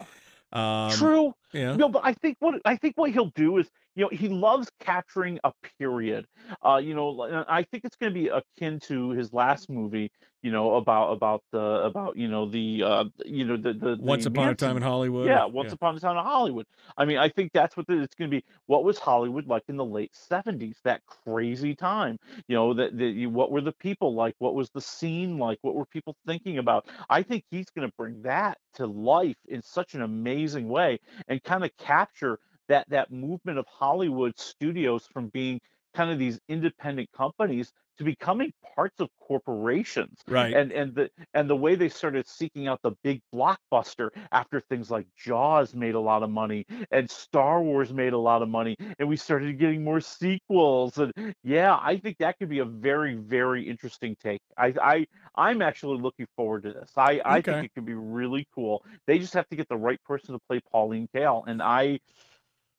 Um, 0.53 0.91
True. 0.93 1.35
Yeah. 1.53 1.77
No, 1.77 1.89
but 1.89 2.03
I 2.05 2.15
think 2.15 2.37
what 2.41 2.61
I 2.65 2.77
think 2.77 2.97
what 2.97 3.11
he'll 3.11 3.33
do 3.35 3.59
is, 3.59 3.69
you 3.95 4.05
know, 4.05 4.09
he 4.11 4.29
loves 4.29 4.71
capturing 4.81 5.39
a 5.45 5.53
period. 5.79 6.27
Uh, 6.65 6.81
you 6.83 6.95
know, 6.95 7.45
I 7.49 7.63
think 7.65 7.85
it's 7.85 7.97
going 7.97 8.13
to 8.13 8.19
be 8.19 8.29
akin 8.29 8.81
to 8.85 9.11
his 9.11 9.33
last 9.33 9.69
movie. 9.69 10.11
You 10.43 10.51
know, 10.51 10.75
about 10.75 11.13
about 11.13 11.45
the 11.53 11.61
about 11.61 12.17
you 12.17 12.27
know 12.27 12.49
the 12.49 12.83
uh 12.83 13.05
you 13.25 13.45
know 13.45 13.57
the 13.57 13.73
the, 13.75 13.95
the 13.95 14.03
Once 14.03 14.27
Upon 14.27 14.49
a 14.49 14.55
Time 14.57 14.77
in 14.77 14.83
Hollywood. 14.83 15.29
Yeah, 15.29 15.45
Once 15.45 15.69
Yeah. 15.69 15.75
Upon 15.75 15.97
a 15.97 16.01
Time 16.01 16.17
in 16.17 16.25
Hollywood. 16.25 16.67
I 16.97 17.05
mean, 17.05 17.19
I 17.19 17.29
think 17.29 17.53
that's 17.53 17.77
what 17.77 17.87
the, 17.87 18.03
it's 18.03 18.17
going 18.17 18.29
to 18.29 18.37
be. 18.39 18.45
What 18.67 18.83
was 18.83 18.99
Hollywood 18.99 19.47
like 19.47 19.63
in 19.69 19.77
the 19.77 19.85
late 19.85 20.11
'70s? 20.13 20.79
That 20.83 21.03
crazy 21.07 21.77
time. 21.77 22.19
You 22.49 22.57
know, 22.57 22.75
that 22.75 22.99
that 22.99 23.31
what 23.31 23.53
were 23.53 23.61
the 23.61 23.73
people 23.73 24.15
like? 24.15 24.35
What 24.39 24.55
was 24.55 24.69
the 24.71 24.81
scene 24.81 25.39
like? 25.39 25.59
What 25.63 25.77
were 25.77 25.87
people 25.87 26.17
thinking 26.27 26.59
about? 26.59 26.89
I 27.09 27.23
think 27.23 27.45
he's 27.51 27.71
going 27.71 27.89
to 27.89 27.95
bring 27.97 28.23
that 28.23 28.59
to 28.75 28.87
life 28.87 29.37
in 29.47 29.63
such 29.63 29.95
an 29.95 30.03
amazing 30.03 30.69
way 30.69 30.99
and 31.29 31.42
kind 31.45 31.65
of 31.65 31.77
capture 31.77 32.39
that 32.69 32.89
that 32.91 33.11
movement 33.13 33.59
of 33.59 33.67
Hollywood 33.67 34.39
studios 34.39 35.07
from 35.13 35.29
being 35.29 35.61
kind 35.95 36.11
of 36.11 36.19
these 36.19 36.39
independent 36.49 37.11
companies 37.13 37.73
to 37.99 38.05
becoming 38.05 38.53
parts 38.75 39.01
of 39.01 39.09
corporations 39.21 40.23
Right. 40.29 40.59
and 40.59 40.73
and 40.73 40.95
the 40.95 41.11
and 41.35 41.49
the 41.49 41.57
way 41.57 41.75
they 41.75 41.89
started 41.89 42.27
seeking 42.27 42.67
out 42.67 42.81
the 42.83 42.93
big 43.03 43.21
blockbuster 43.35 44.11
after 44.33 44.61
things 44.61 44.91
like 44.91 45.07
jaws 45.17 45.75
made 45.75 45.95
a 45.95 46.01
lot 46.01 46.23
of 46.23 46.31
money 46.31 46.65
and 46.91 47.11
star 47.11 47.63
wars 47.63 47.93
made 47.93 48.13
a 48.13 48.19
lot 48.19 48.43
of 48.43 48.49
money 48.49 48.77
and 48.99 49.09
we 49.09 49.17
started 49.17 49.59
getting 49.59 49.85
more 49.85 50.01
sequels 50.01 50.99
and 50.99 51.13
yeah 51.43 51.79
i 51.83 51.97
think 51.97 52.17
that 52.19 52.39
could 52.39 52.49
be 52.49 52.61
a 52.61 52.65
very 52.65 53.15
very 53.15 53.69
interesting 53.69 54.17
take 54.23 54.41
i 54.57 54.75
i 54.83 55.07
i'm 55.37 55.63
actually 55.63 56.01
looking 56.01 56.27
forward 56.37 56.63
to 56.63 56.73
this 56.73 56.93
i 56.97 57.21
i 57.25 57.41
Okay. 57.41 57.59
think 57.59 57.63
it 57.63 57.73
could 57.75 57.85
be 57.87 57.95
really 57.95 58.47
cool 58.55 58.85
they 59.07 59.19
just 59.19 59.35
have 59.35 59.49
to 59.49 59.57
get 59.57 59.69
the 59.69 59.77
right 59.77 60.03
person 60.05 60.33
to 60.35 60.41
play 60.49 60.61
pauline 60.73 61.09
kael 61.15 61.45
and 61.47 61.63
i 61.63 61.99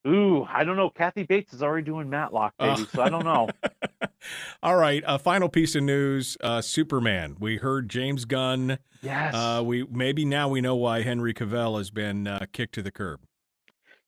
Ooh, 0.05 0.43
I 0.49 0.63
don't 0.63 0.75
know. 0.75 0.89
Kathy 0.89 1.23
Bates 1.23 1.53
is 1.53 1.63
already 1.63 1.85
doing 1.85 2.09
Matlock, 2.09 2.53
baby, 2.59 2.81
Oh. 2.81 2.88
so 2.93 3.01
I 3.01 3.09
don't 3.09 3.23
know. 3.23 3.47
All 4.63 4.75
right, 4.75 5.03
a 5.05 5.17
final 5.19 5.49
piece 5.49 5.75
of 5.75 5.84
news: 5.84 6.38
uh, 6.41 6.61
Superman. 6.61 7.38
We 7.39 7.57
heard 7.57 7.89
James 7.89 8.25
Gunn. 8.25 8.80
Yes. 9.01 9.34
Uh, 9.34 9.61
we 9.65 9.84
maybe 9.89 10.25
now 10.25 10.49
we 10.49 10.61
know 10.61 10.75
why 10.75 11.01
Henry 11.03 11.34
Cavill 11.34 11.77
has 11.77 11.89
been 11.89 12.27
uh, 12.27 12.45
kicked 12.51 12.75
to 12.75 12.81
the 12.81 12.91
curb. 12.91 13.21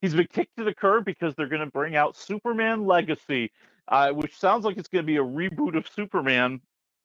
He's 0.02 0.14
been 0.14 0.28
kicked 0.28 0.58
to 0.58 0.64
the 0.64 0.74
curb 0.76 1.06
because 1.06 1.34
they're 1.36 1.48
going 1.48 1.62
to 1.66 1.72
bring 1.72 1.96
out 1.96 2.16
Superman 2.18 2.86
Legacy, 2.86 3.52
uh, 3.88 4.12
which 4.12 4.38
sounds 4.38 4.64
like 4.66 4.78
it's 4.78 4.90
going 4.90 5.04
to 5.04 5.08
be 5.08 5.18
a 5.18 5.24
reboot 5.24 5.76
of 5.78 5.88
Superman, 5.88 6.62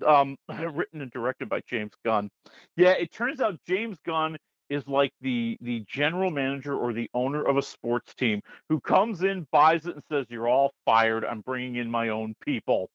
um, 0.07 0.37
written 0.49 1.01
and 1.01 1.11
directed 1.11 1.49
by 1.49 1.61
James 1.69 1.93
Gunn. 2.05 2.31
Yeah, 2.77 2.91
it 2.91 3.13
turns 3.13 3.41
out 3.41 3.59
James 3.67 3.99
Gunn 4.05 4.37
is 4.71 4.87
like 4.87 5.13
the 5.21 5.59
the 5.61 5.85
general 5.87 6.31
manager 6.31 6.75
or 6.77 6.93
the 6.95 7.11
owner 7.13 7.43
of 7.43 7.57
a 7.59 7.63
sports 7.63 8.15
team 8.15 8.41
who 8.69 8.81
comes 8.81 9.23
in, 9.23 9.47
buys 9.51 9.85
it, 9.87 9.95
and 9.97 10.05
says, 10.11 10.27
"You're 10.31 10.49
all 10.49 10.73
fired. 10.87 11.25
I'm 11.25 11.41
bringing 11.41 11.77
in 11.77 11.91
my 11.91 12.09
own 12.09 12.35
people," 12.41 12.89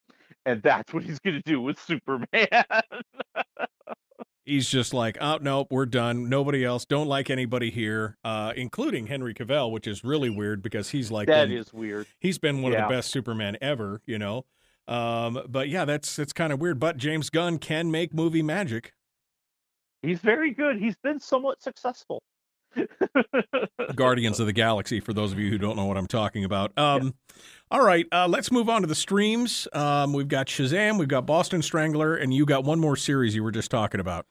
and 0.46 0.62
that's 0.64 0.92
what 0.94 1.04
he's 1.04 1.20
going 1.20 1.36
to 1.36 1.42
do 1.44 1.62
with 1.62 1.80
Superman. 1.80 2.48
He's 4.48 4.70
just 4.70 4.94
like, 4.94 5.18
oh 5.20 5.40
nope, 5.42 5.70
we're 5.72 5.88
done. 5.88 6.30
Nobody 6.30 6.64
else. 6.64 6.86
Don't 6.86 7.08
like 7.08 7.32
anybody 7.32 7.72
here, 7.72 8.16
uh, 8.24 8.54
including 8.56 9.08
Henry 9.08 9.34
Cavill, 9.34 9.72
which 9.72 9.88
is 9.88 10.04
really 10.04 10.30
weird 10.30 10.62
because 10.62 10.90
he's 10.92 11.10
like 11.10 11.28
That 11.28 11.48
been- 11.50 11.58
is 11.58 11.74
weird. 11.74 12.06
He's 12.20 12.38
been 12.38 12.62
one 12.62 12.72
of 12.72 12.78
the 12.78 12.88
best 12.96 13.10
Superman 13.10 13.58
ever, 13.60 14.02
you 14.06 14.20
know. 14.20 14.46
Um, 14.88 15.42
but 15.50 15.68
yeah, 15.70 15.84
that's 15.86 16.16
that's 16.16 16.32
kind 16.32 16.54
of 16.54 16.62
weird. 16.62 16.80
But 16.80 16.98
James 16.98 17.32
Gunn 17.32 17.58
can 17.58 17.90
make 17.90 18.14
movie 18.14 18.44
magic. 18.44 18.94
He's 20.02 20.20
very 20.20 20.52
good. 20.52 20.78
He's 20.78 20.96
been 21.04 21.20
somewhat 21.20 21.62
successful. 21.62 22.22
Guardians 23.96 24.40
of 24.40 24.48
the 24.48 24.54
Galaxy, 24.54 25.00
for 25.00 25.14
those 25.14 25.32
of 25.32 25.40
you 25.40 25.50
who 25.50 25.58
don't 25.58 25.76
know 25.76 25.86
what 25.86 25.98
I'm 25.98 26.08
talking 26.08 26.44
about. 26.44 26.78
Um, 26.78 27.16
All 27.72 27.84
right, 27.84 28.06
uh, 28.12 28.28
let's 28.28 28.52
move 28.52 28.70
on 28.70 28.82
to 28.82 28.88
the 28.88 28.96
streams. 28.96 29.68
Um, 29.74 30.14
we've 30.14 30.28
got 30.28 30.48
Shazam, 30.48 31.00
we've 31.00 31.08
got 31.08 31.26
Boston 31.26 31.62
Strangler, 31.62 32.16
and 32.16 32.34
you 32.34 32.46
got 32.46 32.64
one 32.64 32.80
more 32.80 32.96
series 32.96 33.36
you 33.36 33.44
were 33.44 33.52
just 33.52 33.72
talking 33.72 34.00
about. 34.00 34.26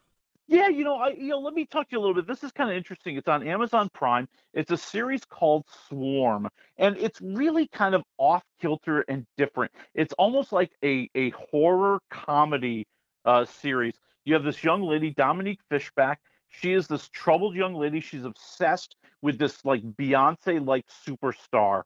Yeah, 0.47 0.69
you 0.69 0.85
know, 0.85 0.97
I 0.97 1.09
you 1.11 1.29
know, 1.29 1.39
let 1.39 1.55
me 1.55 1.65
talk 1.65 1.89
to 1.89 1.97
you 1.97 1.99
a 1.99 2.03
little 2.03 2.15
bit. 2.15 2.27
This 2.27 2.45
is 2.45 2.53
kind 2.53 2.71
of 2.71 2.77
interesting. 2.77 3.17
It's 3.17 3.29
on 3.29 3.47
Amazon 3.47 3.89
Prime. 3.95 4.29
It's 4.53 4.71
a 4.71 4.77
series 4.77 5.25
called 5.25 5.65
Swarm, 5.89 6.49
and 6.77 6.99
it's 6.99 7.19
really 7.23 7.67
kind 7.69 7.95
of 7.95 8.03
off 8.19 8.43
kilter 8.61 9.07
and 9.09 9.25
different. 9.39 9.73
It's 9.95 10.13
almost 10.15 10.53
like 10.53 10.71
a 10.85 11.09
a 11.15 11.31
horror 11.31 11.99
comedy 12.11 12.87
uh, 13.25 13.47
series. 13.47 13.95
You 14.25 14.35
have 14.35 14.45
this 14.45 14.65
young 14.65 14.83
lady, 14.83 15.11
Dominique 15.11 15.61
Fishback. 15.71 16.21
She 16.49 16.73
is 16.73 16.87
this 16.87 17.09
troubled 17.09 17.57
young 17.57 17.75
lady. 17.75 18.01
She's 18.01 18.25
obsessed 18.25 18.97
with 19.23 19.39
this 19.39 19.65
like 19.65 19.83
Beyonce 19.83 20.65
like 20.65 20.87
superstar, 21.07 21.83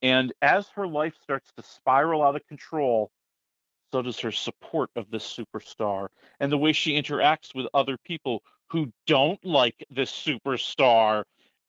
and 0.00 0.32
as 0.42 0.68
her 0.74 0.86
life 0.86 1.14
starts 1.22 1.52
to 1.56 1.62
spiral 1.62 2.22
out 2.22 2.36
of 2.36 2.46
control, 2.48 3.10
so 3.92 4.02
does 4.02 4.18
her 4.20 4.32
support 4.32 4.90
of 4.96 5.10
this 5.10 5.24
superstar 5.24 6.08
and 6.40 6.50
the 6.50 6.58
way 6.58 6.72
she 6.72 7.00
interacts 7.00 7.54
with 7.54 7.66
other 7.74 7.96
people 8.04 8.42
who 8.70 8.92
don't 9.06 9.44
like 9.44 9.84
this 9.90 10.10
superstar. 10.10 11.24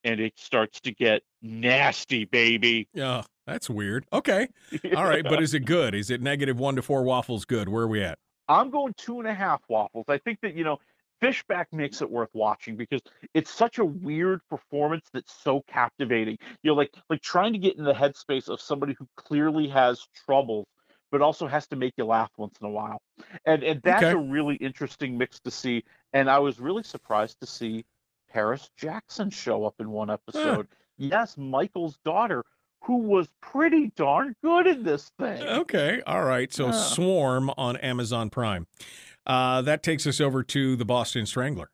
And 0.05 0.19
it 0.19 0.34
starts 0.35 0.81
to 0.81 0.91
get 0.91 1.21
nasty, 1.41 2.25
baby. 2.25 2.89
Yeah, 2.93 3.23
that's 3.47 3.69
weird. 3.69 4.05
Okay. 4.11 4.49
All 4.97 5.05
right. 5.05 5.23
But 5.23 5.41
is 5.41 5.53
it 5.53 5.61
good? 5.61 5.95
Is 5.95 6.09
it 6.09 6.21
negative 6.21 6.59
one 6.59 6.75
to 6.75 6.81
four 6.81 7.03
waffles 7.03 7.45
good? 7.45 7.69
Where 7.69 7.84
are 7.84 7.88
we 7.88 8.03
at? 8.03 8.17
I'm 8.47 8.69
going 8.69 8.93
two 8.97 9.19
and 9.19 9.27
a 9.27 9.33
half 9.33 9.61
waffles. 9.69 10.05
I 10.07 10.17
think 10.17 10.39
that, 10.41 10.55
you 10.55 10.63
know, 10.63 10.79
Fishback 11.21 11.71
makes 11.71 12.01
it 12.01 12.09
worth 12.11 12.29
watching 12.33 12.75
because 12.75 13.01
it's 13.33 13.49
such 13.51 13.79
a 13.79 13.85
weird 13.85 14.41
performance 14.49 15.07
that's 15.13 15.33
so 15.33 15.61
captivating. 15.67 16.37
You 16.63 16.71
know, 16.71 16.75
like 16.75 16.93
like 17.09 17.21
trying 17.21 17.53
to 17.53 17.59
get 17.59 17.77
in 17.77 17.85
the 17.85 17.93
headspace 17.93 18.49
of 18.49 18.59
somebody 18.59 18.93
who 18.99 19.07
clearly 19.15 19.67
has 19.69 20.05
troubles, 20.25 20.67
but 21.11 21.21
also 21.21 21.47
has 21.47 21.67
to 21.67 21.77
make 21.77 21.93
you 21.97 22.05
laugh 22.05 22.31
once 22.37 22.57
in 22.59 22.67
a 22.67 22.71
while. 22.71 23.01
And 23.45 23.63
and 23.63 23.81
that's 23.83 24.01
Okay. 24.01 24.11
a 24.11 24.17
really 24.17 24.55
interesting 24.55 25.17
mix 25.17 25.39
to 25.41 25.51
see. 25.51 25.83
And 26.11 26.29
I 26.29 26.39
was 26.39 26.59
really 26.59 26.83
surprised 26.83 27.39
to 27.39 27.47
see 27.47 27.85
Paris 28.29 28.69
Jackson 28.77 29.29
show 29.29 29.65
up 29.65 29.75
in 29.79 29.89
one 29.89 30.09
episode. 30.09 30.67
Yes, 30.97 31.37
Michael's 31.37 31.97
daughter, 32.03 32.43
who 32.84 32.97
was 32.97 33.27
pretty 33.41 33.91
darn 33.95 34.35
good 34.43 34.68
in 34.68 34.84
this 34.84 35.11
thing. 35.18 35.41
Okay. 35.41 36.01
All 36.05 36.23
right. 36.23 36.51
So 36.53 36.68
Yeah. 36.68 36.72
Swarm 36.72 37.49
on 37.57 37.77
Amazon 37.77 38.30
Prime. 38.30 38.68
Uh, 39.26 39.61
that 39.61 39.84
takes 39.84 40.05
us 40.05 40.19
over 40.19 40.43
to 40.43 40.76
the 40.76 40.85
Boston 40.85 41.26
Strangler. 41.26 41.69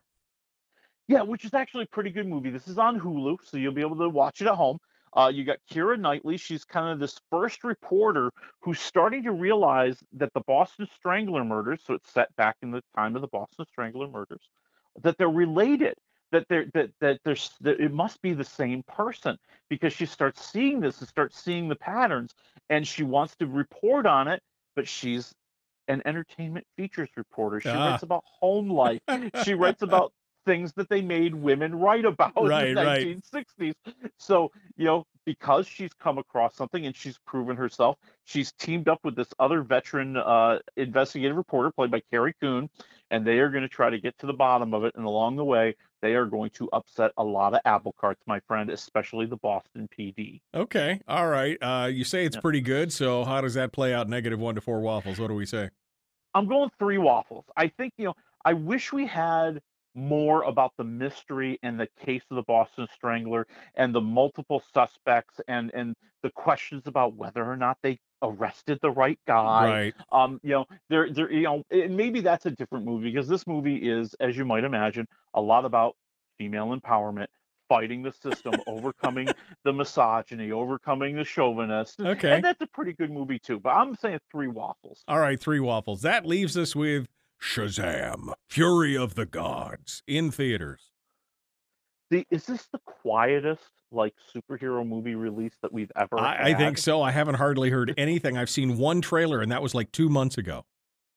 Yeah, 1.07 1.23
which 1.23 1.44
is 1.44 1.56
actually 1.56 1.86
a 1.86 1.88
pretty 1.88 2.11
good 2.11 2.27
movie. 2.27 2.52
This 2.52 2.68
is 2.68 2.77
on 2.77 2.99
Hulu, 2.99 3.38
so 3.44 3.57
you'll 3.57 3.73
be 3.73 3.81
able 3.81 3.98
to 3.98 4.10
watch 4.10 4.41
it 4.41 4.48
at 4.48 4.53
home. 4.53 4.77
Uh, 5.18 5.31
you 5.34 5.44
got 5.44 5.57
Keira 5.72 5.99
Knightley. 5.99 6.38
She's 6.38 6.64
kind 6.64 6.94
of 6.94 6.99
this 6.99 7.19
first 7.31 7.64
reporter 7.64 8.31
who's 8.60 8.80
starting 8.80 9.23
to 9.23 9.31
realize 9.31 9.98
that 10.14 10.31
the 10.34 10.41
Boston 10.41 10.88
Strangler 10.95 11.44
murders, 11.44 11.81
so 11.84 11.95
it's 11.95 12.11
set 12.11 12.36
back 12.36 12.57
in 12.61 12.69
the 12.69 12.84
time 12.95 13.15
of 13.15 13.23
the 13.23 13.27
Boston 13.27 13.65
Strangler 13.72 14.07
murders, 14.07 14.44
that 15.02 15.18
they're 15.18 15.27
related. 15.27 15.95
That 16.31 16.45
they're 16.49 16.65
that 16.73 16.91
that 17.01 17.19
there's 17.26 17.51
that 17.61 17.80
it 17.80 17.91
must 17.91 18.22
be 18.22 18.34
the 18.34 18.43
same 18.43 18.84
person 18.84 19.38
because 19.69 19.93
she 19.93 20.06
starts 20.06 20.45
seeing 20.45 20.80
this 20.80 20.99
and 20.99 21.07
starts 21.10 21.39
seeing 21.41 21.68
the 21.69 21.76
patterns, 21.76 22.34
and 22.69 22.88
she 22.88 23.03
wants 23.03 23.35
to 23.38 23.47
report 23.47 24.06
on 24.06 24.27
it, 24.27 24.41
but 24.76 24.88
she's 24.88 25.34
an 25.88 26.01
entertainment 26.06 26.65
features 26.77 27.10
reporter. 27.18 27.60
She 27.60 27.69
Ah. 27.69 27.85
writes 27.85 28.03
about 28.03 28.23
home 28.26 28.69
life. 28.69 29.01
she 29.34 29.53
writes 29.56 29.81
about 29.84 30.14
things 30.49 30.73
that 30.73 30.89
they 30.89 31.01
made 31.01 31.35
women 31.35 31.76
write 31.76 32.05
about 32.05 32.34
Right, 32.35 32.69
in 32.69 32.76
the 32.76 32.84
right. 32.84 33.05
1960s. 33.05 33.73
So, 34.17 34.51
you 34.77 34.85
know, 34.85 35.05
because 35.26 35.67
she's 35.67 35.93
come 35.93 36.17
across 36.17 36.55
something 36.55 36.88
and 36.88 36.95
she's 36.95 37.19
proven 37.27 37.55
herself, 37.55 37.97
she's 38.26 38.51
teamed 38.53 38.89
up 38.89 38.99
with 39.03 39.15
this 39.15 39.27
other 39.38 39.61
veteran 39.61 40.17
uh, 40.17 40.57
investigative 40.76 41.38
reporter 41.38 41.69
played 41.69 41.91
by 41.91 42.01
Carrie 42.11 42.34
Coon, 42.41 42.67
and 43.11 43.27
they 43.27 43.38
are 43.38 43.49
going 43.49 43.61
to 43.61 43.69
try 43.69 43.91
to 43.91 43.99
get 43.99 44.17
to 44.17 44.26
the 44.26 44.34
bottom 44.34 44.73
of 44.73 44.84
it. 44.85 44.95
And 44.95 45.05
along 45.05 45.35
the 45.35 45.45
way, 45.45 45.76
they 46.01 46.15
are 46.15 46.26
going 46.26 46.49
to 46.51 46.67
upset 46.73 47.11
a 47.17 47.23
lot 47.23 47.53
of 47.53 47.59
apple 47.65 47.93
carts, 47.99 48.23
my 48.26 48.39
friend, 48.47 48.71
especially 48.71 49.27
the 49.27 49.38
Boston 49.38 49.88
PD. 49.95 50.41
Okay. 50.55 50.99
All 51.07 51.27
right. 51.27 51.57
Uh, 51.61 51.89
you 51.91 52.03
say 52.03 52.26
it's 52.26 52.38
pretty 52.38 52.61
good. 52.61 52.91
So 52.91 53.23
how 53.23 53.39
does 53.41 53.53
that 53.53 53.71
play 53.71 53.93
out? 53.93 54.09
Negative 54.09 54.39
one 54.39 54.55
to 54.55 54.61
four 54.61 54.80
waffles. 54.80 55.19
What 55.19 55.27
do 55.27 55.35
we 55.35 55.45
say? 55.45 55.69
I'm 56.34 56.47
going 56.47 56.71
three 56.80 56.97
waffles. 56.97 57.45
I 57.55 57.67
think, 57.67 57.93
you 57.97 58.05
know, 58.05 58.15
I 58.45 58.53
wish 58.53 58.91
we 58.91 59.05
had 59.05 59.61
more 59.99 60.43
about 60.43 60.73
the 60.77 60.84
mystery 60.84 61.59
and 61.61 61.80
the 61.80 61.88
case 62.03 62.23
of 62.31 62.35
the 62.35 62.43
Boston 62.43 62.88
Strangler 62.93 63.45
and 63.76 63.93
the 63.93 64.01
multiple 64.01 64.63
suspects 64.73 65.41
and 65.47 65.71
and 65.73 65.95
the 66.23 66.30
questions 66.30 66.84
about 66.85 67.15
whether 67.15 67.43
or 67.43 67.55
not 67.55 67.77
they 67.81 67.99
arrested 68.21 68.80
the 68.81 68.91
right 68.91 69.19
guy. 69.27 69.65
Right. 69.65 69.93
Um, 70.11 70.39
you 70.43 70.51
know, 70.51 70.65
there 70.89 71.11
there 71.11 71.31
you 71.31 71.43
know, 71.43 71.63
and 71.71 71.95
maybe 71.95 72.21
that's 72.21 72.45
a 72.45 72.51
different 72.51 72.85
movie 72.85 73.11
because 73.11 73.27
this 73.27 73.45
movie 73.45 73.77
is, 73.77 74.15
as 74.19 74.38
you 74.38 74.45
might 74.45 74.63
imagine, 74.63 75.05
a 75.34 75.41
lot 75.41 75.65
about 75.65 75.95
female 76.38 76.76
empowerment, 76.77 77.27
fighting 77.67 78.01
the 78.01 78.11
system, 78.11 78.53
overcoming 78.67 79.27
the 79.63 79.73
misogyny, 79.73 80.51
overcoming 80.51 81.15
the 81.15 81.23
chauvinist. 81.23 81.99
Okay. 81.99 82.35
And 82.35 82.43
that's 82.43 82.61
a 82.61 82.67
pretty 82.67 82.93
good 82.93 83.11
movie 83.11 83.39
too. 83.39 83.59
But 83.59 83.71
I'm 83.71 83.95
saying 83.95 84.19
three 84.31 84.47
waffles. 84.47 85.03
All 85.07 85.19
right. 85.19 85.39
Three 85.39 85.59
waffles. 85.59 86.01
That 86.01 86.26
leaves 86.26 86.57
us 86.57 86.76
with 86.76 87.07
Shazam, 87.41 88.34
Fury 88.49 88.98
of 88.98 89.16
the 89.16 89.26
Gods 89.26 90.03
in 90.07 90.32
theaters. 90.32 90.91
The, 92.10 92.26
is 92.32 92.45
this 92.45 92.68
the 92.72 92.80
quietest 92.86 93.70
like 93.91 94.14
superhero 94.36 94.86
movie 94.86 95.16
release 95.16 95.53
that 95.61 95.72
we've 95.72 95.91
ever 95.95 96.20
I, 96.20 96.49
I 96.49 96.53
think 96.53 96.78
so. 96.78 97.02
I 97.02 97.11
haven't 97.11 97.36
hardly 97.36 97.70
heard 97.70 97.94
anything. 97.98 98.38
I've 98.38 98.49
seen 98.49 98.78
one 98.78 99.02
trailer, 99.02 99.41
and 99.41 99.52
that 99.52 99.61
was 99.61 99.76
like 99.76 99.91
two 99.91 100.10
months 100.10 100.38
ago. 100.38 100.64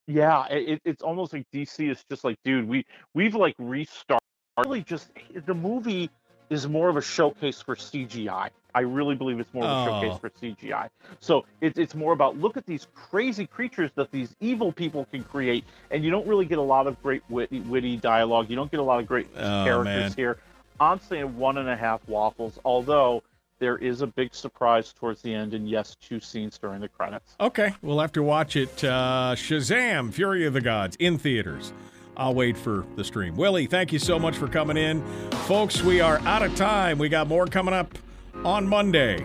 Yeah, 0.06 0.46
it, 0.48 0.80
it's 0.84 1.02
almost 1.02 1.32
like 1.32 1.46
DC 1.54 1.90
is 1.90 2.04
just 2.10 2.24
like, 2.24 2.36
dude, 2.44 2.68
we 2.68 2.84
we've 3.14 3.34
like 3.34 3.54
restarted. 3.58 4.20
Really, 4.58 4.82
just 4.82 5.10
the 5.46 5.54
movie 5.54 6.10
is 6.50 6.68
more 6.68 6.88
of 6.88 6.96
a 6.96 7.02
showcase 7.02 7.62
for 7.62 7.74
CGI. 7.74 8.50
I 8.74 8.80
really 8.80 9.14
believe 9.14 9.38
it's 9.40 9.52
more 9.52 9.64
of 9.64 9.70
a 9.70 9.90
Oh. 9.90 10.00
showcase 10.00 10.18
for 10.20 10.30
CGI. 10.40 10.88
So 11.20 11.44
it's 11.60 11.78
it's 11.78 11.94
more 11.94 12.12
about 12.12 12.38
look 12.38 12.56
at 12.56 12.66
these 12.66 12.86
crazy 12.94 13.46
creatures 13.46 13.90
that 13.96 14.10
these 14.10 14.34
evil 14.40 14.72
people 14.72 15.06
can 15.10 15.24
create, 15.24 15.64
and 15.90 16.02
you 16.04 16.10
don't 16.10 16.26
really 16.26 16.46
get 16.46 16.58
a 16.58 16.62
lot 16.62 16.86
of 16.86 17.00
great 17.02 17.22
witty, 17.28 17.60
witty 17.60 17.96
dialogue. 17.98 18.48
You 18.50 18.56
don't 18.56 18.70
get 18.70 18.80
a 18.80 18.84
lot 18.84 19.00
of 19.00 19.06
great 19.06 19.28
Oh, 19.36 19.64
characters 19.64 19.84
man. 19.84 20.12
here. 20.16 20.38
I'm 20.80 20.98
saying 21.00 21.36
one 21.36 21.58
and 21.58 21.68
a 21.68 21.76
half 21.76 22.00
waffles, 22.08 22.58
although 22.64 23.22
there 23.58 23.76
is 23.78 24.00
a 24.00 24.06
big 24.08 24.34
surprise 24.34 24.92
towards 24.92 25.22
the 25.22 25.32
end, 25.32 25.54
and 25.54 25.68
yes, 25.68 25.94
two 26.00 26.18
scenes 26.18 26.58
during 26.58 26.80
the 26.80 26.88
credits. 26.88 27.36
Okay, 27.40 27.72
we'll 27.82 28.00
have 28.00 28.10
to 28.12 28.22
watch 28.22 28.56
it. 28.56 28.82
Uh, 28.82 29.34
Shazam, 29.36 30.12
Fury 30.12 30.44
of 30.46 30.52
the 30.54 30.60
Gods 30.60 30.96
in 30.98 31.16
theaters. 31.18 31.72
I'll 32.16 32.34
wait 32.34 32.56
for 32.56 32.84
the 32.96 33.04
stream. 33.04 33.36
Willie, 33.36 33.66
thank 33.66 33.92
you 33.92 33.98
so 34.00 34.18
much 34.18 34.36
for 34.36 34.48
coming 34.48 34.76
in. 34.76 35.02
Folks, 35.46 35.82
we 35.82 36.00
are 36.00 36.18
out 36.20 36.42
of 36.42 36.54
time. 36.56 36.98
We 36.98 37.08
got 37.08 37.28
more 37.28 37.46
coming 37.46 37.72
up 37.72 37.96
on 38.44 38.66
Monday. 38.68 39.24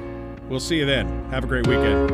We'll 0.50 0.60
see 0.60 0.78
you 0.78 0.86
then. 0.86 1.26
Have 1.30 1.44
a 1.44 1.48
great 1.48 1.68
weekend. 1.68 2.12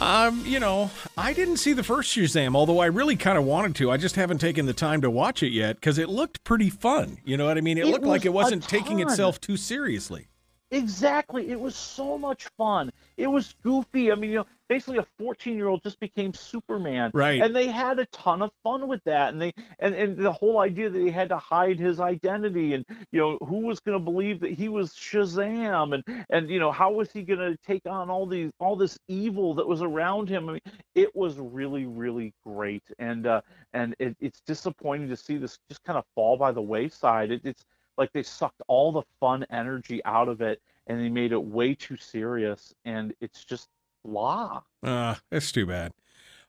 Um, 0.00 0.42
you 0.44 0.60
know, 0.60 0.90
I 1.16 1.32
didn't 1.32 1.56
see 1.56 1.72
the 1.72 1.82
first 1.82 2.16
Shazam, 2.16 2.54
although 2.54 2.78
I 2.78 2.86
really 2.86 3.16
kind 3.16 3.36
of 3.36 3.44
wanted 3.44 3.74
to. 3.76 3.90
I 3.90 3.96
just 3.96 4.16
haven't 4.16 4.38
taken 4.38 4.66
the 4.66 4.72
time 4.72 5.00
to 5.02 5.10
watch 5.10 5.42
it 5.42 5.52
yet 5.52 5.76
because 5.76 5.98
it 5.98 6.08
looked 6.08 6.44
pretty 6.44 6.70
fun. 6.70 7.18
You 7.24 7.36
know 7.36 7.46
what 7.46 7.58
I 7.58 7.60
mean? 7.60 7.78
It, 7.78 7.86
It 7.86 7.88
looked 7.88 8.04
like 8.04 8.24
it 8.24 8.32
wasn't 8.32 8.62
taking 8.62 9.00
itself 9.00 9.40
too 9.40 9.56
seriously. 9.56 10.28
Exactly. 10.70 11.50
It 11.50 11.58
was 11.58 11.74
so 11.74 12.18
much 12.18 12.46
fun. 12.58 12.90
It 13.16 13.26
was 13.26 13.54
goofy. 13.62 14.12
I 14.12 14.14
mean, 14.14 14.30
you 14.30 14.36
know, 14.36 14.46
basically 14.68 14.98
a 14.98 15.06
14-year-old 15.22 15.82
just 15.82 15.98
became 15.98 16.34
Superman. 16.34 17.10
Right. 17.14 17.40
And 17.40 17.56
they 17.56 17.68
had 17.68 17.98
a 17.98 18.06
ton 18.06 18.42
of 18.42 18.50
fun 18.62 18.86
with 18.86 19.02
that. 19.04 19.32
And 19.32 19.40
they 19.40 19.54
and, 19.78 19.94
and 19.94 20.18
the 20.18 20.32
whole 20.32 20.58
idea 20.58 20.90
that 20.90 20.98
he 20.98 21.10
had 21.10 21.30
to 21.30 21.38
hide 21.38 21.78
his 21.78 22.00
identity 22.00 22.74
and 22.74 22.84
you 23.10 23.20
know, 23.20 23.38
who 23.46 23.60
was 23.60 23.80
gonna 23.80 23.98
believe 23.98 24.40
that 24.40 24.52
he 24.52 24.68
was 24.68 24.92
Shazam 24.92 25.94
and 25.94 26.26
and 26.28 26.50
you 26.50 26.60
know, 26.60 26.70
how 26.70 26.92
was 26.92 27.10
he 27.10 27.22
gonna 27.22 27.56
take 27.66 27.86
on 27.86 28.10
all 28.10 28.26
these 28.26 28.50
all 28.60 28.76
this 28.76 28.98
evil 29.08 29.54
that 29.54 29.66
was 29.66 29.80
around 29.80 30.28
him? 30.28 30.50
I 30.50 30.52
mean, 30.52 30.62
it 30.94 31.16
was 31.16 31.38
really, 31.38 31.86
really 31.86 32.34
great. 32.44 32.84
And 32.98 33.26
uh 33.26 33.40
and 33.72 33.94
it, 33.98 34.16
it's 34.20 34.40
disappointing 34.40 35.08
to 35.08 35.16
see 35.16 35.38
this 35.38 35.58
just 35.70 35.82
kind 35.84 35.98
of 35.98 36.04
fall 36.14 36.36
by 36.36 36.52
the 36.52 36.62
wayside. 36.62 37.30
It, 37.30 37.40
it's 37.44 37.64
like 37.98 38.12
they 38.12 38.22
sucked 38.22 38.62
all 38.68 38.92
the 38.92 39.02
fun 39.20 39.44
energy 39.50 40.00
out 40.04 40.28
of 40.28 40.40
it 40.40 40.62
and 40.86 40.98
they 41.00 41.08
made 41.10 41.32
it 41.32 41.42
way 41.42 41.74
too 41.74 41.96
serious 41.96 42.72
and 42.84 43.12
it's 43.20 43.44
just 43.44 43.68
blah 44.04 44.60
Uh, 44.82 45.16
that's 45.30 45.52
too 45.52 45.66
bad. 45.66 45.92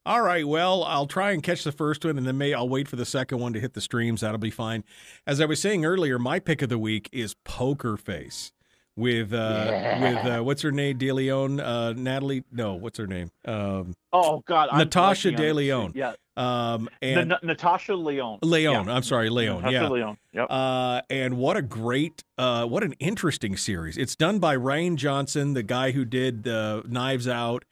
All 0.05 0.21
right, 0.21 0.47
well, 0.47 0.83
I'll 0.85 1.05
try 1.07 1.31
and 1.31 1.43
catch 1.43 1.63
the 1.65 1.73
first 1.73 2.05
one, 2.05 2.17
and 2.17 2.25
then 2.25 2.37
may 2.37 2.53
I'll 2.53 2.69
wait 2.69 2.87
for 2.87 2.95
the 2.95 3.05
second 3.05 3.39
one 3.39 3.51
to 3.53 3.59
hit 3.59 3.73
the 3.73 3.81
streams. 3.81 4.21
That'll 4.21 4.37
be 4.37 4.49
fine. 4.49 4.83
As 5.27 5.41
I 5.41 5.45
was 5.45 5.59
saying 5.59 5.83
earlier, 5.83 6.17
my 6.17 6.39
pick 6.39 6.61
of 6.61 6.69
the 6.69 6.79
week 6.79 7.09
is 7.11 7.35
Poker 7.43 7.97
Face 7.97 8.53
with 8.95 9.33
uh 9.33 9.65
Yeah. 9.69 9.99
with 10.01 10.25
uh, 10.39 10.43
what's 10.43 10.61
her 10.61 10.71
name, 10.71 10.97
De 10.97 11.11
Leon, 11.11 11.59
uh, 11.59 11.93
Natalie. 11.93 12.43
No, 12.51 12.75
what's 12.75 12.97
her 12.97 13.07
name? 13.07 13.29
Um, 13.45 13.93
oh 14.13 14.41
god 14.47 14.69
I'm 14.71 14.79
Natasha 14.79 15.29
blanking 15.29 15.33
on 15.33 15.41
De. 15.41 15.53
Leon. 15.53 15.91
yeah 15.95 16.13
Um, 16.39 16.89
and 17.01 17.29
Na- 17.29 17.39
natasha 17.43 17.93
lyonne 17.95 18.39
Lyonne. 18.41 18.87
Yeah. 18.87 18.93
I'm 18.93 19.03
sorry, 19.03 19.29
Lyonne. 19.29 19.57
Natasha 19.57 19.73
yeah. 19.73 19.87
lyonne 19.89 20.17
yep 20.31 20.47
Uh, 20.49 21.01
and 21.09 21.35
what 21.37 21.57
a 21.57 21.61
great, 21.61 22.23
uh, 22.37 22.65
what 22.65 22.81
an 22.81 22.93
interesting 22.99 23.57
series. 23.57 23.97
It's 23.97 24.15
done 24.15 24.39
by 24.39 24.55
Rian 24.55 24.95
Johnson, 24.95 25.53
the 25.53 25.63
guy 25.63 25.91
who 25.91 26.05
did 26.05 26.47
uh, 26.47 26.83
Knives 26.87 27.27
Out, 27.27 27.65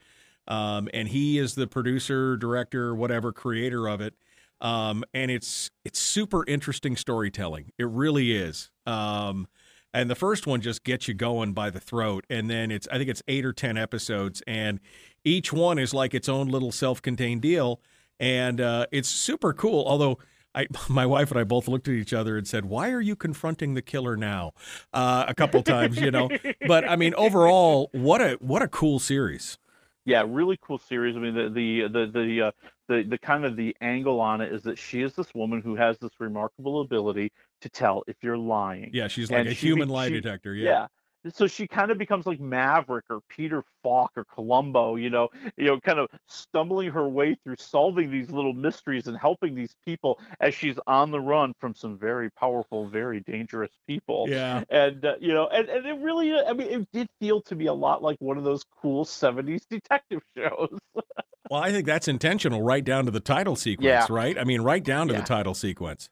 um, 0.49 0.89
and 0.93 1.07
he 1.07 1.37
is 1.39 1.55
the 1.55 1.65
producer, 1.65 2.35
director, 2.35 2.93
whatever, 2.93 3.31
creator 3.31 3.87
of 3.87 4.01
it. 4.01 4.15
Um, 4.59 5.05
and 5.13 5.31
it's 5.31 5.71
it's 5.85 5.99
super 5.99 6.43
interesting 6.45 6.97
storytelling. 6.97 7.71
It 7.77 7.87
really 7.87 8.35
is. 8.35 8.71
Um, 8.85 9.47
and 9.93 10.09
the 10.09 10.15
first 10.15 10.45
one 10.45 10.59
just 10.61 10.83
gets 10.83 11.07
you 11.07 11.13
going 11.13 11.53
by 11.53 11.69
the 11.69 11.79
throat, 11.79 12.25
and 12.29 12.49
then 12.49 12.71
it's 12.71 12.87
I 12.91 12.97
think 12.97 13.09
it's 13.09 13.23
eight 13.29 13.45
or 13.45 13.53
ten 13.53 13.77
episodes, 13.77 14.43
and 14.45 14.79
each 15.23 15.53
one 15.53 15.79
is 15.79 15.93
like 15.93 16.13
its 16.13 16.27
own 16.27 16.47
little 16.47 16.71
self-contained 16.71 17.41
deal. 17.41 17.79
And 18.19 18.59
uh, 18.61 18.85
it's 18.91 19.09
super 19.09 19.53
cool. 19.53 19.83
Although 19.87 20.17
I, 20.55 20.67
my 20.89 21.05
wife 21.05 21.31
and 21.31 21.39
I 21.39 21.43
both 21.43 21.67
looked 21.67 21.87
at 21.87 21.93
each 21.93 22.13
other 22.13 22.37
and 22.37 22.47
said, 22.47 22.65
"Why 22.65 22.91
are 22.91 23.01
you 23.01 23.15
confronting 23.15 23.73
the 23.73 23.81
killer 23.81 24.15
now?" 24.17 24.53
Uh, 24.93 25.25
a 25.27 25.33
couple 25.33 25.61
times, 25.63 25.99
you 25.99 26.11
know. 26.11 26.29
But 26.67 26.87
I 26.89 26.95
mean, 26.95 27.13
overall, 27.15 27.89
what 27.93 28.21
a 28.21 28.37
what 28.41 28.61
a 28.61 28.67
cool 28.67 28.99
series. 28.99 29.57
Yeah, 30.05 30.23
really 30.25 30.57
cool 30.61 30.77
series. 30.77 31.17
I 31.17 31.19
mean, 31.19 31.33
the 31.35 31.49
the 31.49 31.81
the 31.89 32.11
the 32.11 32.41
uh, 32.43 32.51
the, 32.87 33.03
the 33.03 33.17
kind 33.17 33.43
of 33.43 33.57
the 33.57 33.75
angle 33.81 34.21
on 34.21 34.39
it 34.39 34.53
is 34.53 34.63
that 34.63 34.77
she 34.79 35.01
is 35.01 35.13
this 35.13 35.33
woman 35.35 35.61
who 35.61 35.75
has 35.75 35.97
this 35.97 36.11
remarkable 36.19 36.79
ability 36.79 37.33
to 37.59 37.69
tell 37.69 38.03
if 38.07 38.15
you're 38.21 38.37
lying. 38.37 38.89
Yeah, 38.93 39.09
she's 39.09 39.29
like 39.29 39.41
And 39.41 39.49
a 39.49 39.53
she 39.53 39.67
human 39.67 39.89
lie 39.89 40.07
she- 40.07 40.13
detector. 40.13 40.55
Yeah. 40.55 40.69
Yeah. 40.69 40.87
So 41.33 41.47
she 41.47 41.67
kind 41.67 41.91
of 41.91 41.97
becomes 41.97 42.25
like 42.25 42.39
Maverick 42.39 43.05
or 43.09 43.19
Peter 43.27 43.63
Falk 43.83 44.11
or 44.15 44.23
Columbo, 44.33 44.95
you 44.95 45.09
know, 45.09 45.27
you 45.57 45.65
know, 45.65 45.79
kind 45.79 45.99
of 45.99 46.07
stumbling 46.27 46.89
her 46.91 47.07
way 47.09 47.35
through 47.43 47.55
solving 47.57 48.11
these 48.11 48.29
little 48.29 48.53
mysteries 48.53 49.07
and 49.07 49.17
helping 49.17 49.55
these 49.55 49.75
people 49.83 50.19
as 50.39 50.53
she's 50.53 50.77
on 50.87 51.11
the 51.11 51.19
run 51.19 51.53
from 51.59 51.73
some 51.73 51.97
very 51.97 52.29
powerful, 52.31 52.87
very 52.87 53.19
dangerous 53.21 53.71
people. 53.87 54.25
Yeah. 54.29 54.63
And 54.69 55.03
uh, 55.03 55.15
you 55.19 55.33
know, 55.33 55.47
and, 55.47 55.67
and 55.69 55.85
it 55.85 55.99
really, 55.99 56.31
uh, 56.31 56.45
I 56.49 56.53
mean, 56.53 56.67
it 56.81 56.87
did 56.93 57.07
feel 57.19 57.41
to 57.43 57.55
me 57.55 57.65
a 57.65 57.73
lot 57.73 58.01
like 58.01 58.17
one 58.19 58.37
of 58.37 58.43
those 58.43 58.63
cool 58.81 59.03
'70s 59.03 59.63
detective 59.69 60.21
shows. 60.37 60.77
Well, 61.49 61.61
I 61.61 61.71
think 61.71 61.85
that's 61.85 62.07
intentional, 62.07 62.61
right 62.61 62.83
down 62.83 63.05
to 63.05 63.11
the 63.11 63.19
title 63.21 63.55
sequence, 63.55 63.85
Yeah. 63.85 64.07
right? 64.09 64.37
I 64.37 64.43
mean, 64.43 64.61
right 64.61 64.83
down 64.83 65.07
to 65.07 65.13
Yeah. 65.13 65.21
the 65.21 65.25
title 65.25 65.53
sequence. 65.53 66.09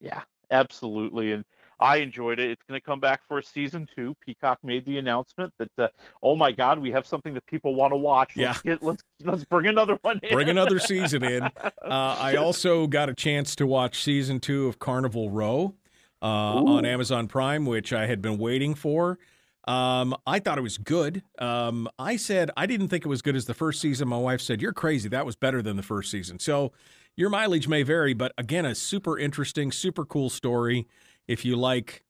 Yeah, 0.00 0.22
absolutely. 0.50 1.32
And 1.32 1.44
I 1.80 1.96
enjoyed 1.96 2.38
it. 2.38 2.50
It's 2.50 2.62
going 2.68 2.78
to 2.78 2.84
come 2.84 3.00
back 3.00 3.22
for 3.26 3.38
a 3.38 3.42
season 3.42 3.88
two. 3.96 4.14
Peacock 4.24 4.58
made 4.62 4.84
the 4.84 4.98
announcement 4.98 5.52
that, 5.58 5.70
uh, 5.78 5.88
oh 6.22 6.36
my 6.36 6.52
God, 6.52 6.78
we 6.78 6.90
have 6.90 7.06
something 7.06 7.32
that 7.34 7.46
people 7.46 7.74
want 7.74 7.92
to 7.92 7.96
watch. 7.96 8.36
Let's 8.36 8.62
Yeah. 8.64 8.72
get 8.72 8.82
let's 8.82 9.02
let's 9.24 9.44
bring 9.44 9.66
another 9.66 9.98
one 10.02 10.20
in. 10.22 10.32
Bring 10.34 10.48
another 10.50 10.78
season 10.92 11.24
in. 11.24 11.42
Uh, 11.42 11.50
I 11.82 12.36
also 12.36 12.86
got 12.86 13.08
a 13.08 13.14
chance 13.14 13.56
to 13.56 13.66
watch 13.66 14.02
season 14.02 14.40
two 14.40 14.66
of 14.68 14.78
Carnival 14.78 15.30
Row 15.30 15.74
uh, 16.22 16.26
on 16.26 16.84
Amazon 16.84 17.26
Prime, 17.28 17.64
which 17.64 17.92
I 17.92 18.06
had 18.06 18.20
been 18.20 18.36
waiting 18.38 18.74
for. 18.74 19.18
Um, 19.66 20.14
I 20.26 20.38
thought 20.38 20.58
it 20.58 20.62
was 20.62 20.78
good. 20.78 21.22
Um, 21.38 21.88
I 21.98 22.16
said 22.16 22.50
I 22.56 22.66
didn't 22.66 22.88
think 22.88 23.04
it 23.04 23.08
was 23.08 23.22
good 23.22 23.36
as 23.36 23.44
the 23.44 23.54
first 23.54 23.80
season. 23.80 24.08
My 24.08 24.18
wife 24.18 24.40
said, 24.40 24.60
"You're 24.62 24.72
crazy. 24.72 25.08
That 25.08 25.24
was 25.26 25.36
better 25.36 25.62
than 25.62 25.76
the 25.76 25.82
first 25.82 26.10
season." 26.10 26.38
So 26.38 26.72
your 27.16 27.28
mileage 27.30 27.68
may 27.68 27.82
vary, 27.82 28.14
but 28.14 28.32
again, 28.38 28.64
a 28.64 28.74
super 28.74 29.18
interesting, 29.18 29.70
super 29.70 30.04
cool 30.04 30.30
story. 30.30 30.86
If 31.30 31.44
you 31.44 31.54
like, 31.56 32.02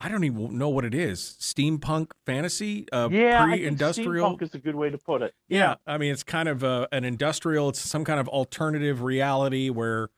I 0.00 0.08
don't 0.08 0.24
even 0.24 0.56
know 0.56 0.70
what 0.70 0.84
it 0.84 0.94
is, 0.94 1.36
steampunk 1.38 2.12
fantasy, 2.24 2.86
uh, 2.92 3.08
yeah, 3.12 3.44
pre-industrial. 3.44 4.36
steampunk 4.36 4.42
is 4.42 4.54
a 4.54 4.58
good 4.58 4.74
way 4.74 4.88
to 4.88 4.96
put 4.96 5.20
it. 5.22 5.34
Yeah, 5.48 5.74
I 5.86 5.98
mean, 5.98 6.12
it's 6.12 6.22
kind 6.22 6.48
of 6.48 6.64
uh 6.64 6.86
an 6.90 7.04
industrial. 7.04 7.68
It's 7.68 7.80
some 7.80 8.04
kind 8.04 8.18
of 8.18 8.28
alternative 8.28 9.02
reality 9.02 9.68
where 9.68 10.08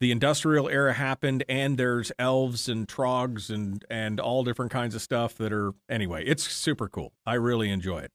the 0.00 0.10
industrial 0.10 0.68
era 0.68 0.92
happened, 0.92 1.44
and 1.48 1.78
there's 1.78 2.12
elves 2.18 2.68
and 2.68 2.86
trogs 2.86 3.48
and 3.48 3.84
and 3.88 4.20
all 4.20 4.44
different 4.44 4.70
kinds 4.70 4.94
of 4.94 5.00
stuff 5.00 5.36
that 5.36 5.52
are. 5.52 5.72
Anyway, 5.88 6.24
it's 6.26 6.44
super 6.44 6.88
cool. 6.88 7.12
I 7.24 7.34
really 7.34 7.70
enjoy 7.70 8.00
it. 8.00 8.12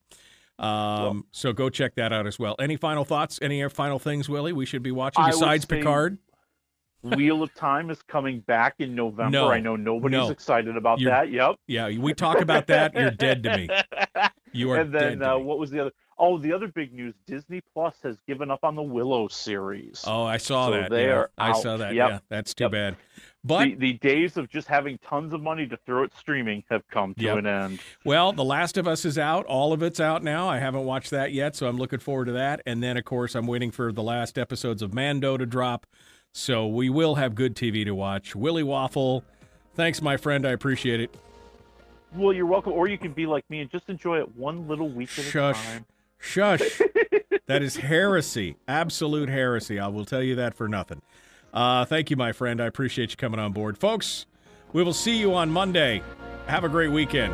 Um, 0.63 1.25
so 1.31 1.53
go 1.53 1.69
check 1.69 1.95
that 1.95 2.11
out 2.11 2.27
as 2.27 2.37
well. 2.37 2.55
Any 2.59 2.75
final 2.75 3.05
thoughts? 3.05 3.39
Any 3.41 3.67
final 3.69 3.97
things, 3.97 4.27
Willie? 4.27 4.53
We 4.53 4.65
should 4.65 4.83
be 4.83 4.91
watching 4.91 5.23
I 5.23 5.31
besides 5.31 5.65
Picard. 5.65 6.19
Wheel 7.01 7.41
of 7.43 7.53
Time 7.55 7.89
is 7.89 8.01
coming 8.03 8.41
back 8.41 8.75
in 8.79 8.93
November. 8.95 9.31
No, 9.31 9.49
I 9.51 9.59
know 9.59 9.75
nobody's 9.75 10.17
no. 10.17 10.29
excited 10.29 10.75
about 10.75 10.99
You're- 10.99 11.11
that. 11.11 11.31
Yep. 11.31 11.55
Yeah, 11.67 11.89
we 11.97 12.13
talk 12.13 12.41
about 12.41 12.67
that. 12.67 12.93
You're 12.93 13.11
dead 13.11 13.43
to 13.43 13.57
me. 13.57 13.69
You 14.51 14.71
are 14.71 14.77
and 14.77 14.91
then 14.91 15.21
uh, 15.21 15.37
what 15.37 15.59
was 15.59 15.69
the 15.69 15.79
other? 15.79 15.91
Oh, 16.17 16.39
the 16.39 16.51
other 16.53 16.67
big 16.69 16.91
news: 16.91 17.13
Disney 17.27 17.61
Plus 17.71 17.93
has 18.01 18.17
given 18.27 18.49
up 18.49 18.63
on 18.63 18.75
the 18.75 18.81
Willow 18.81 19.27
series. 19.27 20.03
Oh, 20.07 20.23
I 20.23 20.37
saw 20.37 20.69
So 20.69 20.71
that. 20.71 20.89
they 20.89 21.05
yeah. 21.05 21.11
are 21.13 21.31
I 21.37 21.53
saw 21.53 21.77
that. 21.77 21.93
Yep. 21.93 22.09
Yeah, 22.09 22.19
that's 22.29 22.55
too 22.55 22.63
Yep. 22.63 22.71
bad. 22.71 22.95
But 23.43 23.65
the, 23.65 23.75
the 23.75 23.93
days 23.93 24.37
of 24.37 24.49
just 24.49 24.67
having 24.67 24.97
tons 25.07 25.33
of 25.33 25.41
money 25.43 25.67
to 25.67 25.77
throw 25.85 26.03
at 26.03 26.15
streaming 26.17 26.63
have 26.71 26.81
come 26.89 27.13
to 27.13 27.23
Yep. 27.23 27.37
an 27.37 27.45
end. 27.45 27.79
Well, 28.03 28.33
The 28.33 28.43
Last 28.43 28.75
of 28.79 28.87
Us 28.87 29.05
is 29.05 29.19
out. 29.19 29.45
All 29.45 29.71
of 29.71 29.83
it's 29.83 29.99
out 29.99 30.23
now. 30.23 30.49
I 30.49 30.57
haven't 30.57 30.83
watched 30.85 31.11
that 31.11 31.31
yet, 31.31 31.55
so 31.55 31.67
I'm 31.67 31.77
looking 31.77 31.99
forward 31.99 32.25
to 32.25 32.31
that. 32.31 32.61
And 32.65 32.81
then, 32.81 32.97
of 32.97 33.05
course, 33.05 33.35
I'm 33.35 33.45
waiting 33.45 33.69
for 33.69 33.91
the 33.93 34.01
last 34.03 34.39
episodes 34.39 34.81
of 34.81 34.95
Mando 34.95 35.37
to 35.37 35.45
drop. 35.45 35.85
So 36.33 36.67
we 36.67 36.89
will 36.89 37.15
have 37.15 37.35
good 37.35 37.55
TV 37.55 37.83
to 37.85 37.91
watch. 37.91 38.35
Willie 38.35 38.63
Waffle, 38.63 39.23
thanks, 39.75 40.01
my 40.01 40.17
friend. 40.17 40.45
I 40.45 40.51
appreciate 40.51 40.99
it. 40.99 41.13
Well, 42.15 42.33
you're 42.33 42.45
welcome. 42.45 42.73
Or 42.73 42.87
you 42.87 42.97
can 42.97 43.13
be 43.13 43.25
like 43.25 43.47
me 43.49 43.61
and 43.61 43.69
just 43.69 43.89
enjoy 43.89 44.19
it 44.19 44.35
one 44.35 44.67
little 44.67 44.89
week 44.89 45.09
at 45.13 45.19
a 45.19 45.29
Shush. 45.29 45.63
time. 45.63 45.85
Shush. 46.17 46.81
that 47.47 47.61
is 47.61 47.75
heresy. 47.77 48.55
Absolute 48.67 49.29
heresy. 49.29 49.79
I 49.79 49.87
will 49.87 50.05
tell 50.05 50.23
you 50.23 50.35
that 50.35 50.53
for 50.53 50.67
nothing. 50.67 51.01
Uh, 51.53 51.85
thank 51.85 52.09
you, 52.09 52.15
my 52.15 52.31
friend. 52.31 52.61
I 52.61 52.65
appreciate 52.65 53.11
you 53.11 53.17
coming 53.17 53.39
on 53.39 53.53
board. 53.53 53.77
Folks, 53.77 54.25
we 54.73 54.83
will 54.83 54.93
see 54.93 55.17
you 55.17 55.33
on 55.33 55.49
Monday. 55.51 56.01
Have 56.47 56.63
a 56.63 56.69
great 56.69 56.91
weekend. 56.91 57.33